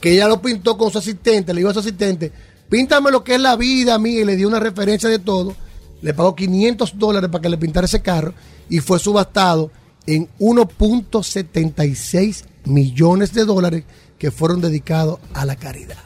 que 0.00 0.12
ella 0.12 0.28
lo 0.28 0.42
pintó 0.42 0.76
con 0.76 0.90
su 0.90 0.98
asistente, 0.98 1.54
le 1.54 1.60
dijo 1.60 1.70
a 1.70 1.74
su 1.74 1.80
asistente, 1.80 2.32
píntame 2.68 3.10
lo 3.10 3.22
que 3.22 3.36
es 3.36 3.40
la 3.40 3.56
vida 3.56 3.98
mía 3.98 4.20
y 4.20 4.24
le 4.24 4.36
dio 4.36 4.48
una 4.48 4.60
referencia 4.60 5.08
de 5.08 5.18
todo. 5.18 5.56
Le 6.02 6.14
pagó 6.14 6.34
500 6.34 6.98
dólares 6.98 7.30
para 7.30 7.42
que 7.42 7.48
le 7.48 7.58
pintara 7.58 7.86
ese 7.86 8.02
carro 8.02 8.34
y 8.68 8.80
fue 8.80 8.98
subastado 8.98 9.70
en 10.06 10.28
1.76 10.38 12.44
millones 12.64 13.32
de 13.32 13.44
dólares 13.44 13.84
que 14.18 14.30
fueron 14.30 14.60
dedicados 14.60 15.18
a 15.32 15.44
la 15.44 15.56
caridad. 15.56 15.96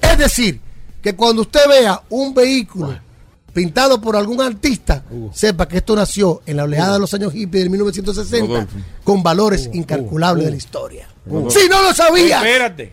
Es 0.00 0.18
decir, 0.18 0.60
que 1.02 1.14
cuando 1.14 1.42
usted 1.42 1.60
vea 1.68 2.02
un 2.10 2.34
vehículo 2.34 2.98
pintado 3.52 4.00
por 4.00 4.16
algún 4.16 4.40
artista, 4.40 5.04
sepa 5.32 5.66
que 5.68 5.78
esto 5.78 5.94
nació 5.94 6.42
en 6.46 6.56
la 6.56 6.64
oleada 6.64 6.94
de 6.94 6.98
los 7.00 7.12
años 7.14 7.32
hippies 7.32 7.62
del 7.64 7.70
1960 7.70 8.46
Rodolfo. 8.46 8.76
con 9.04 9.22
valores 9.22 9.68
incalculables 9.72 10.44
de 10.46 10.50
la 10.50 10.56
historia. 10.56 11.08
Si 11.48 11.68
no 11.68 11.82
lo 11.82 11.92
sabías, 11.94 12.42
Espérate. 12.44 12.92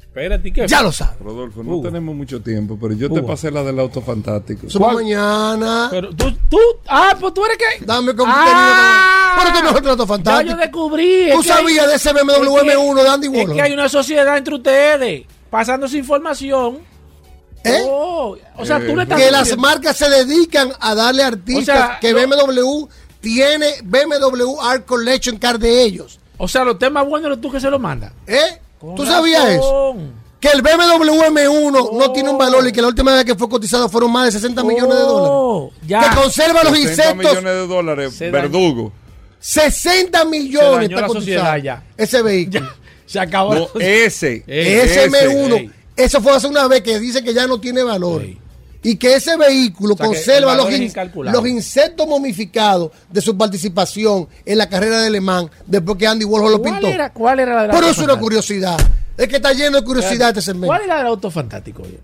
Espérate, 0.00 0.50
¿qué? 0.50 0.66
ya 0.66 0.80
lo 0.80 0.90
sabes. 0.92 1.18
Rodolfo, 1.20 1.62
no 1.62 1.82
tenemos 1.82 2.14
mucho 2.16 2.40
tiempo, 2.40 2.78
pero 2.80 2.94
yo 2.94 3.10
te 3.12 3.22
pasé 3.22 3.50
la 3.50 3.62
del 3.62 3.78
auto 3.78 4.00
fantástico. 4.00 4.68
Somos 4.70 4.94
mañana. 4.94 5.88
Pero 5.90 6.08
tú, 6.14 6.32
tú, 6.48 6.56
ah, 6.88 7.14
pues 7.20 7.34
tú 7.34 7.44
eres 7.44 7.58
que. 7.58 7.84
Dame 7.84 8.14
con 8.16 8.26
Ah, 8.26 9.36
Pero 9.42 9.58
tú 9.58 9.64
mejor 9.64 9.80
que 9.82 9.84
el 9.88 9.90
auto 9.90 10.04
Ya 10.04 10.08
fantástico. 10.08 10.50
yo 10.52 10.56
descubrí. 10.56 11.28
¿Tú 11.34 11.40
es 11.40 11.46
que 11.46 11.52
hay- 11.52 11.58
sabías 11.58 11.86
de 11.88 11.94
ese 11.96 12.12
BMW 12.14 12.56
es 12.56 12.62
que- 12.62 12.70
M1 12.78 13.02
de 13.02 13.08
Andy 13.10 13.26
Es 13.26 13.32
Warhol? 13.34 13.54
que 13.56 13.62
hay 13.62 13.72
una 13.72 13.88
sociedad 13.90 14.36
entre 14.38 14.54
ustedes 14.54 15.26
pasándose 15.50 15.98
información. 15.98 16.78
¿Eh? 17.68 17.82
Oh, 17.84 18.36
o 18.56 18.64
sea, 18.66 18.78
tú 18.78 18.94
le 18.96 19.02
estás 19.04 19.20
que 19.20 19.30
las 19.30 19.56
marcas 19.58 19.96
se 19.96 20.08
dedican 20.08 20.72
a 20.80 20.94
darle 20.94 21.22
artistas 21.22 21.62
O 21.62 21.86
sea, 21.88 21.98
que 22.00 22.12
lo- 22.12 22.20
BMW 22.20 22.86
tiene 23.20 23.66
BMW 23.84 24.60
Art 24.62 24.86
Collection 24.86 25.36
Card 25.38 25.60
de 25.60 25.82
ellos. 25.82 26.18
O 26.38 26.46
sea, 26.48 26.64
los 26.64 26.78
temas 26.78 27.06
buenos 27.06 27.28
eres 27.28 27.40
tú 27.40 27.50
que 27.50 27.60
se 27.60 27.68
los 27.70 27.80
manda. 27.80 28.12
¿Eh? 28.26 28.60
Con 28.78 28.94
¿Tú 28.94 29.06
sabías 29.06 29.46
eso? 29.50 29.96
Que 30.38 30.48
el 30.48 30.60
BMW 30.62 31.22
M1 31.30 31.90
no 31.98 32.12
tiene 32.12 32.28
un 32.28 32.36
valor 32.38 32.66
y 32.68 32.72
que 32.72 32.82
la 32.82 32.88
última 32.88 33.14
vez 33.14 33.24
que 33.24 33.34
fue 33.34 33.48
cotizado 33.48 33.88
fueron 33.88 34.12
más 34.12 34.26
de 34.26 34.32
60 34.32 34.62
millones 34.62 34.94
de 34.96 35.00
dólares. 35.02 35.30
Oh, 35.32 35.70
ya. 35.86 36.08
Que 36.10 36.16
conserva 36.16 36.62
los 36.62 36.72
60 36.76 36.90
insectos. 36.90 37.16
millones 37.16 37.44
de 37.54 37.66
dólares, 37.66 38.14
Se 38.14 38.30
verdugo. 38.30 38.92
60 39.40 40.18
Se 40.20 40.24
millones 40.26 40.70
dañó 40.72 40.82
está 40.96 41.00
la 41.00 41.08
sociedad 41.08 41.40
cotizado 41.42 41.58
ya. 41.64 41.82
ese 41.96 42.22
vehículo. 42.22 42.68
Se 43.06 43.20
acabó. 43.20 43.54
No, 43.54 43.68
ese. 43.80 44.42
Ese 44.48 45.08
M1, 45.10 45.56
ey. 45.56 45.70
Eso 45.96 46.20
fue 46.20 46.32
hace 46.34 46.46
una 46.46 46.66
vez 46.68 46.82
que 46.82 46.98
dice 47.00 47.22
que 47.24 47.32
ya 47.34 47.46
no 47.46 47.58
tiene 47.60 47.82
valor. 47.82 48.24
Y 48.82 48.96
que 48.96 49.14
ese 49.16 49.36
vehículo 49.36 49.94
O 49.94 49.96
sea, 49.96 50.06
que 50.06 50.14
conserva 50.14 50.54
los, 50.54 50.70
in- 50.70 50.92
los 51.32 51.46
insectos 51.48 52.06
momificados 52.06 52.92
de 53.10 53.20
su 53.20 53.36
participación 53.36 54.28
en 54.44 54.58
la 54.58 54.68
carrera 54.68 55.00
de 55.00 55.10
Le 55.10 55.20
Mans 55.20 55.50
después 55.66 55.98
que 55.98 56.06
Andy 56.06 56.24
Warhol 56.24 56.52
lo 56.52 56.60
¿Cuál 56.62 56.74
pintó. 56.74 56.86
era, 56.88 57.12
¿Cuál 57.12 57.40
era 57.40 57.54
la 57.56 57.62
del 57.62 57.70
Pero 57.72 57.88
es 57.88 57.98
una 57.98 58.16
curiosidad. 58.16 58.76
Es 59.16 59.26
que 59.26 59.36
está 59.36 59.52
lleno 59.52 59.78
de 59.80 59.84
curiosidad 59.84 60.28
este 60.28 60.42
segmento. 60.42 60.68
¿Cuál 60.68 60.82
era 60.82 61.00
el 61.00 61.06
auto 61.08 61.30
fantástico? 61.32 61.82
oye? 61.82 61.98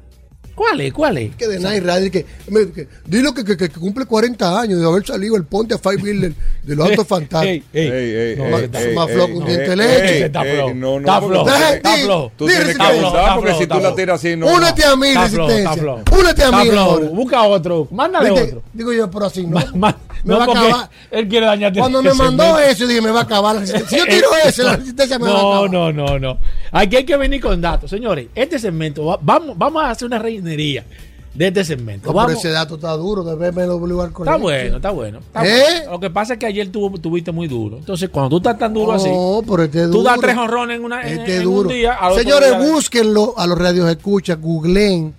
¿Cuál 0.55 0.81
es? 0.83 0.93
¿Cuál 0.93 1.19
es? 1.19 1.35
Que 1.37 1.49
de 1.49 1.59
Night 1.59 1.83
Rider, 1.83 2.11
que, 2.11 2.27
me- 2.49 2.71
que- 2.71 2.87
dilo 3.07 3.33
que, 3.33 3.45
que- 3.45 3.57
que 3.57 3.69
cumple 3.71 4.05
40 4.05 4.61
años 4.61 4.81
de 4.81 4.87
haber 4.87 5.05
salido 5.07 5.35
el 5.37 5.45
ponte 5.45 5.75
a 5.75 5.79
Five 5.79 5.97
Wheeler 6.03 6.33
de 6.63 6.77
los 6.77 6.89
autos 6.91 7.07
fantásticos. 7.09 7.69
Ey, 7.73 7.91
ey. 7.91 8.37
No, 8.37 8.45
ey, 8.45 8.51
más- 8.69 8.83
ey, 8.83 8.95
más 8.95 9.11
flojo 9.11 9.27
que 9.29 9.33
un 9.35 9.47
diente 9.47 9.77
leche. 9.77 10.25
Está 10.27 10.43
flojo. 10.43 10.75
No, 10.75 10.75
no, 10.75 10.99
Está 11.01 11.23
flojo. 11.23 11.49
Está 11.49 11.97
flojo. 11.97 12.33
Tú 12.37 12.47
Dile 12.47 12.59
tienes 12.65 12.77
que 12.79 12.97
Está 12.97 13.35
porque 13.37 13.55
si 13.55 13.67
tú 13.67 13.81
la 13.81 13.95
tiras 13.95 14.21
así, 14.21 14.37
no. 14.37 14.47
Únete 14.47 14.85
a 14.85 14.97
mí, 14.97 15.15
resistencia. 15.15 15.83
Únete 16.19 16.43
a 16.43 16.53
mí. 16.53 16.69
Busca 17.13 17.43
otro. 17.45 17.89
Mándale 17.91 18.31
otro. 18.31 18.63
Digo 18.73 18.93
yo, 18.93 19.11
pero 19.11 19.27
así 19.27 19.47
no. 19.47 19.59
Me 20.25 20.35
no, 20.35 20.39
va 20.39 20.45
a 20.45 20.51
acabar. 20.51 20.91
Él 21.11 21.29
quiere 21.29 21.47
dañarte. 21.47 21.79
Cuando 21.81 22.03
me 22.03 22.15
mandó 22.15 22.59
eso, 22.59 22.87
dije, 22.87 23.01
me 23.01 23.11
va 23.11 23.21
a 23.21 23.23
acabar 23.25 23.55
la 23.57 23.61
resistencia. 23.63 23.89
Si 23.89 23.97
yo 23.99 24.15
tiro 24.15 24.29
ese, 24.47 24.63
la 24.63 24.77
resistencia 24.77 25.19
me 25.19 25.25
va 25.27 25.31
a 25.39 25.43
No, 25.43 25.51
acabar. 25.65 25.71
no, 25.71 25.93
no, 25.93 26.19
no. 26.19 26.39
Aquí 26.71 26.97
hay 26.97 27.05
que 27.05 27.17
venir 27.17 27.41
con 27.41 27.61
datos. 27.61 27.91
Señores, 27.91 28.29
este 28.35 28.59
segmento, 28.59 29.05
va- 29.05 29.19
vamos, 29.21 29.57
vamos 29.59 29.83
a 29.83 29.91
hacer 29.91 30.07
una 30.07 30.19
reinería 30.19 30.85
de 31.35 31.49
este 31.49 31.65
segmento. 31.65 32.13
No, 32.13 32.27
pero 32.27 32.39
ese 32.39 32.51
dato 32.51 32.75
está 32.75 32.93
duro 32.93 33.25
de 33.25 33.35
BMW 33.35 34.01
Art 34.01 34.11
Está 34.11 34.13
Collection. 34.13 34.41
bueno, 34.43 34.77
está 34.77 34.91
bueno. 34.91 35.19
Está 35.21 35.47
¿Eh? 35.47 35.63
bueno. 35.79 35.91
Lo 35.93 36.01
que 36.01 36.11
pasa 36.11 36.35
es 36.35 36.39
que 36.39 36.47
ayer 36.47 36.69
tú 36.71 36.91
tuviste 37.01 37.33
muy 37.33 37.49
duro. 37.49 37.79
Entonces, 37.79 38.11
cuando 38.11 38.31
tú 38.31 38.37
estás 38.37 38.59
tan 38.59 38.75
duro 38.75 38.93
así, 38.93 39.09
No, 39.09 39.41
pero 39.49 39.63
este 39.65 39.79
es 39.85 39.87
tú 39.87 39.99
duro. 39.99 40.05
das 40.05 40.21
tres 40.21 40.37
honrones 40.37 40.77
en, 40.77 40.85
una, 40.85 41.03
en, 41.03 41.21
Este 41.21 41.33
es 41.33 41.39
en 41.39 41.45
duro. 41.45 41.69
un 41.71 41.75
día. 41.75 41.95
al 41.95 42.15
Señores, 42.17 42.51
día- 42.51 42.59
búsquenlo 42.71 43.35
a 43.39 43.47
los 43.47 43.59
radios 43.59 43.89
escucha, 43.91 44.35
googleen 44.35 45.15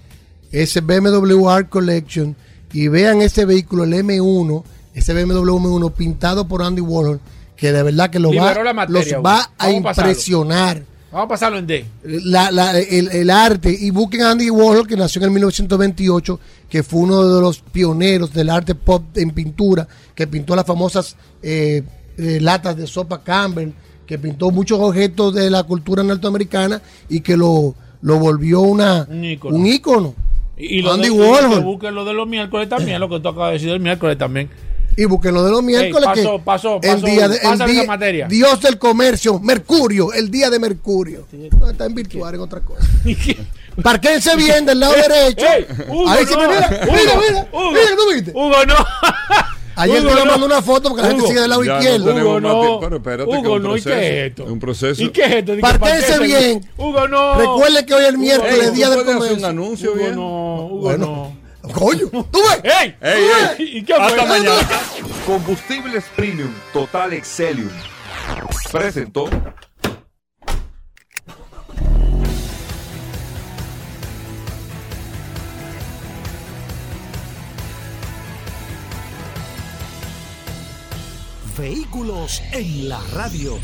ese 0.51 0.81
BMW 0.81 1.49
Art 1.49 1.67
Collection 1.69 2.35
y 2.71 2.87
vean 2.89 3.21
ese 3.21 3.45
vehículo, 3.45 3.83
el 3.83 3.93
M1, 3.93 4.63
ese 4.93 5.13
BMW 5.13 5.57
M1 5.57 5.91
pintado 5.93 6.47
por 6.47 6.61
Andy 6.61 6.81
Warhol, 6.81 7.19
que 7.55 7.71
de 7.71 7.83
verdad 7.83 8.09
que 8.09 8.19
lo 8.19 8.29
va, 8.33 8.53
materia, 8.73 9.17
los 9.17 9.25
va 9.25 9.41
a 9.43 9.47
pasarlo. 9.57 9.75
impresionar. 9.77 10.83
Vamos 11.11 11.25
a 11.25 11.29
pasarlo 11.29 11.59
en 11.59 11.67
D. 11.67 11.85
La- 12.03 12.49
la- 12.51 12.79
el, 12.79 13.07
el 13.11 13.29
arte 13.29 13.75
y 13.79 13.91
busquen 13.91 14.23
a 14.23 14.31
Andy 14.31 14.49
Warhol 14.49 14.87
que 14.87 14.97
nació 14.97 15.19
en 15.19 15.25
el 15.25 15.31
1928 15.31 16.39
que 16.69 16.81
fue 16.81 17.01
uno 17.01 17.23
de 17.27 17.39
los 17.41 17.59
pioneros 17.59 18.33
del 18.33 18.49
arte 18.49 18.73
pop 18.73 19.03
en 19.15 19.29
pintura 19.29 19.87
que 20.15 20.25
pintó 20.25 20.55
las 20.55 20.65
famosas 20.65 21.15
eh, 21.43 21.83
eh, 22.17 22.39
latas 22.41 22.75
de 22.77 22.87
sopa 22.87 23.21
Campbell 23.23 23.69
que 24.07 24.17
pintó 24.17 24.49
muchos 24.49 24.79
objetos 24.79 25.35
de 25.35 25.49
la 25.51 25.61
cultura 25.63 26.01
norteamericana 26.03 26.81
y 27.09 27.19
que 27.21 27.37
lo, 27.37 27.75
lo 28.01 28.17
volvió 28.17 28.61
una, 28.61 29.07
Un 29.09 29.23
ícono. 29.23 29.55
un 29.55 29.65
ícono. 29.67 30.15
Y, 30.57 30.79
y 30.79 30.81
lo 30.81 30.93
Andy 30.93 31.09
de, 31.09 31.11
Warhol. 31.11 31.51
y 31.51 31.55
que 31.55 31.59
busquen 31.63 31.95
lo 31.95 32.05
de 32.05 32.13
los 32.13 32.27
miércoles 32.27 32.67
también, 32.69 32.99
lo 32.99 33.07
que 33.07 33.19
tú 33.19 33.29
acabas 33.29 33.49
de 33.49 33.53
decir 33.53 33.69
del 33.69 33.79
miércoles 33.79 34.17
también. 34.17 34.49
Y 34.95 35.05
busquen 35.05 35.33
lo 35.33 35.43
de 35.43 35.49
los 35.51 35.63
miércoles 35.63 36.07
Ey, 36.15 36.23
pasó, 36.43 36.79
que 36.79 36.87
pasó, 36.87 36.95
el 36.95 37.01
día 37.01 37.27
de, 37.27 37.37
el 37.37 37.59
día- 37.65 37.83
materia. 37.85 38.27
Dios 38.27 38.61
del 38.61 38.77
comercio, 38.77 39.39
Mercurio, 39.39 40.13
el 40.13 40.29
día 40.29 40.49
de 40.51 40.59
Mercurio. 40.59 41.25
No, 41.59 41.69
está 41.69 41.85
en 41.85 41.95
virtual 41.95 42.35
en 42.35 42.41
otra 42.41 42.59
cosa. 42.61 42.85
Parquense 43.81 44.35
bien 44.35 44.65
del 44.65 44.79
lado 44.79 44.93
derecho. 45.09 45.45
Ey, 45.45 45.65
Hugo, 45.89 46.09
Ahí 46.09 46.25
sí, 46.25 46.33
no. 46.35 46.47
mira, 46.47 46.69
mira, 46.69 46.83
Hugo, 46.85 46.93
mira, 47.27 47.47
Hugo. 47.51 47.71
mira, 47.71 47.87
¿tú 47.97 48.13
viste? 48.13 48.31
Hugo, 48.31 48.65
no. 48.67 48.75
Ayer 49.75 50.01
Hugo, 50.01 50.09
te 50.09 50.15
lo 50.19 50.25
no. 50.25 50.31
mandó 50.31 50.45
una 50.45 50.61
foto 50.61 50.89
porque 50.89 51.01
la 51.01 51.07
gente 51.07 51.21
Hugo, 51.23 51.27
sigue 51.29 51.41
del 51.41 51.49
lado 51.49 51.63
no 51.63 51.75
izquierdo. 51.79 52.05
tenemos 52.05 52.27
Hugo, 52.29 52.39
no. 52.41 52.79
Pero 52.79 52.95
espérate 52.97 53.23
que 53.31 53.37
Hugo, 53.37 53.39
es 53.39 53.55
un 53.57 53.63
no, 53.63 53.77
¿y 53.77 53.81
qué 53.81 53.89
proceso. 53.89 53.99
es 53.99 54.27
esto? 54.29 54.43
Es 54.43 54.49
un 54.51 54.59
proceso. 54.59 55.03
¿Y 55.03 55.09
qué 55.09 55.23
es 55.23 55.31
esto? 55.33 55.53
Parquense 55.59 56.19
bien. 56.19 56.69
Hugo, 56.77 57.07
no. 57.07 57.35
Recuerde 57.39 57.85
que 57.87 57.93
hoy 57.95 58.03
es 58.03 58.09
el 58.09 58.17
miércoles, 58.19 58.59
Ey, 58.67 58.75
día 58.75 58.85
¿tú 58.85 58.91
del 58.91 58.99
hacer 59.01 59.13
un 59.15 59.19
comercio. 59.19 59.47
anuncio 59.47 59.89
Hugo, 59.93 59.99
bien? 59.99 60.15
no. 60.15 60.65
Hugo, 60.67 60.79
Bueno. 60.81 61.05
no. 61.07 61.42
Coño, 61.71 62.07
tú 62.09 62.27
ves. 62.33 62.61
¡Ey! 62.63 62.95
Ey, 62.99 63.23
ey. 63.57 63.77
¿Y 63.77 63.83
qué 63.83 63.93
fue? 63.95 64.03
Hasta 64.03 64.25
mañana. 64.25 64.69
Combustibles 65.25 66.03
Premium 66.15 66.53
Total 66.73 67.13
Excelium. 67.13 67.69
Presentó. 68.71 69.29
Vehículos 81.57 82.41
en 82.51 82.89
la 82.89 82.99
radio. 83.13 83.57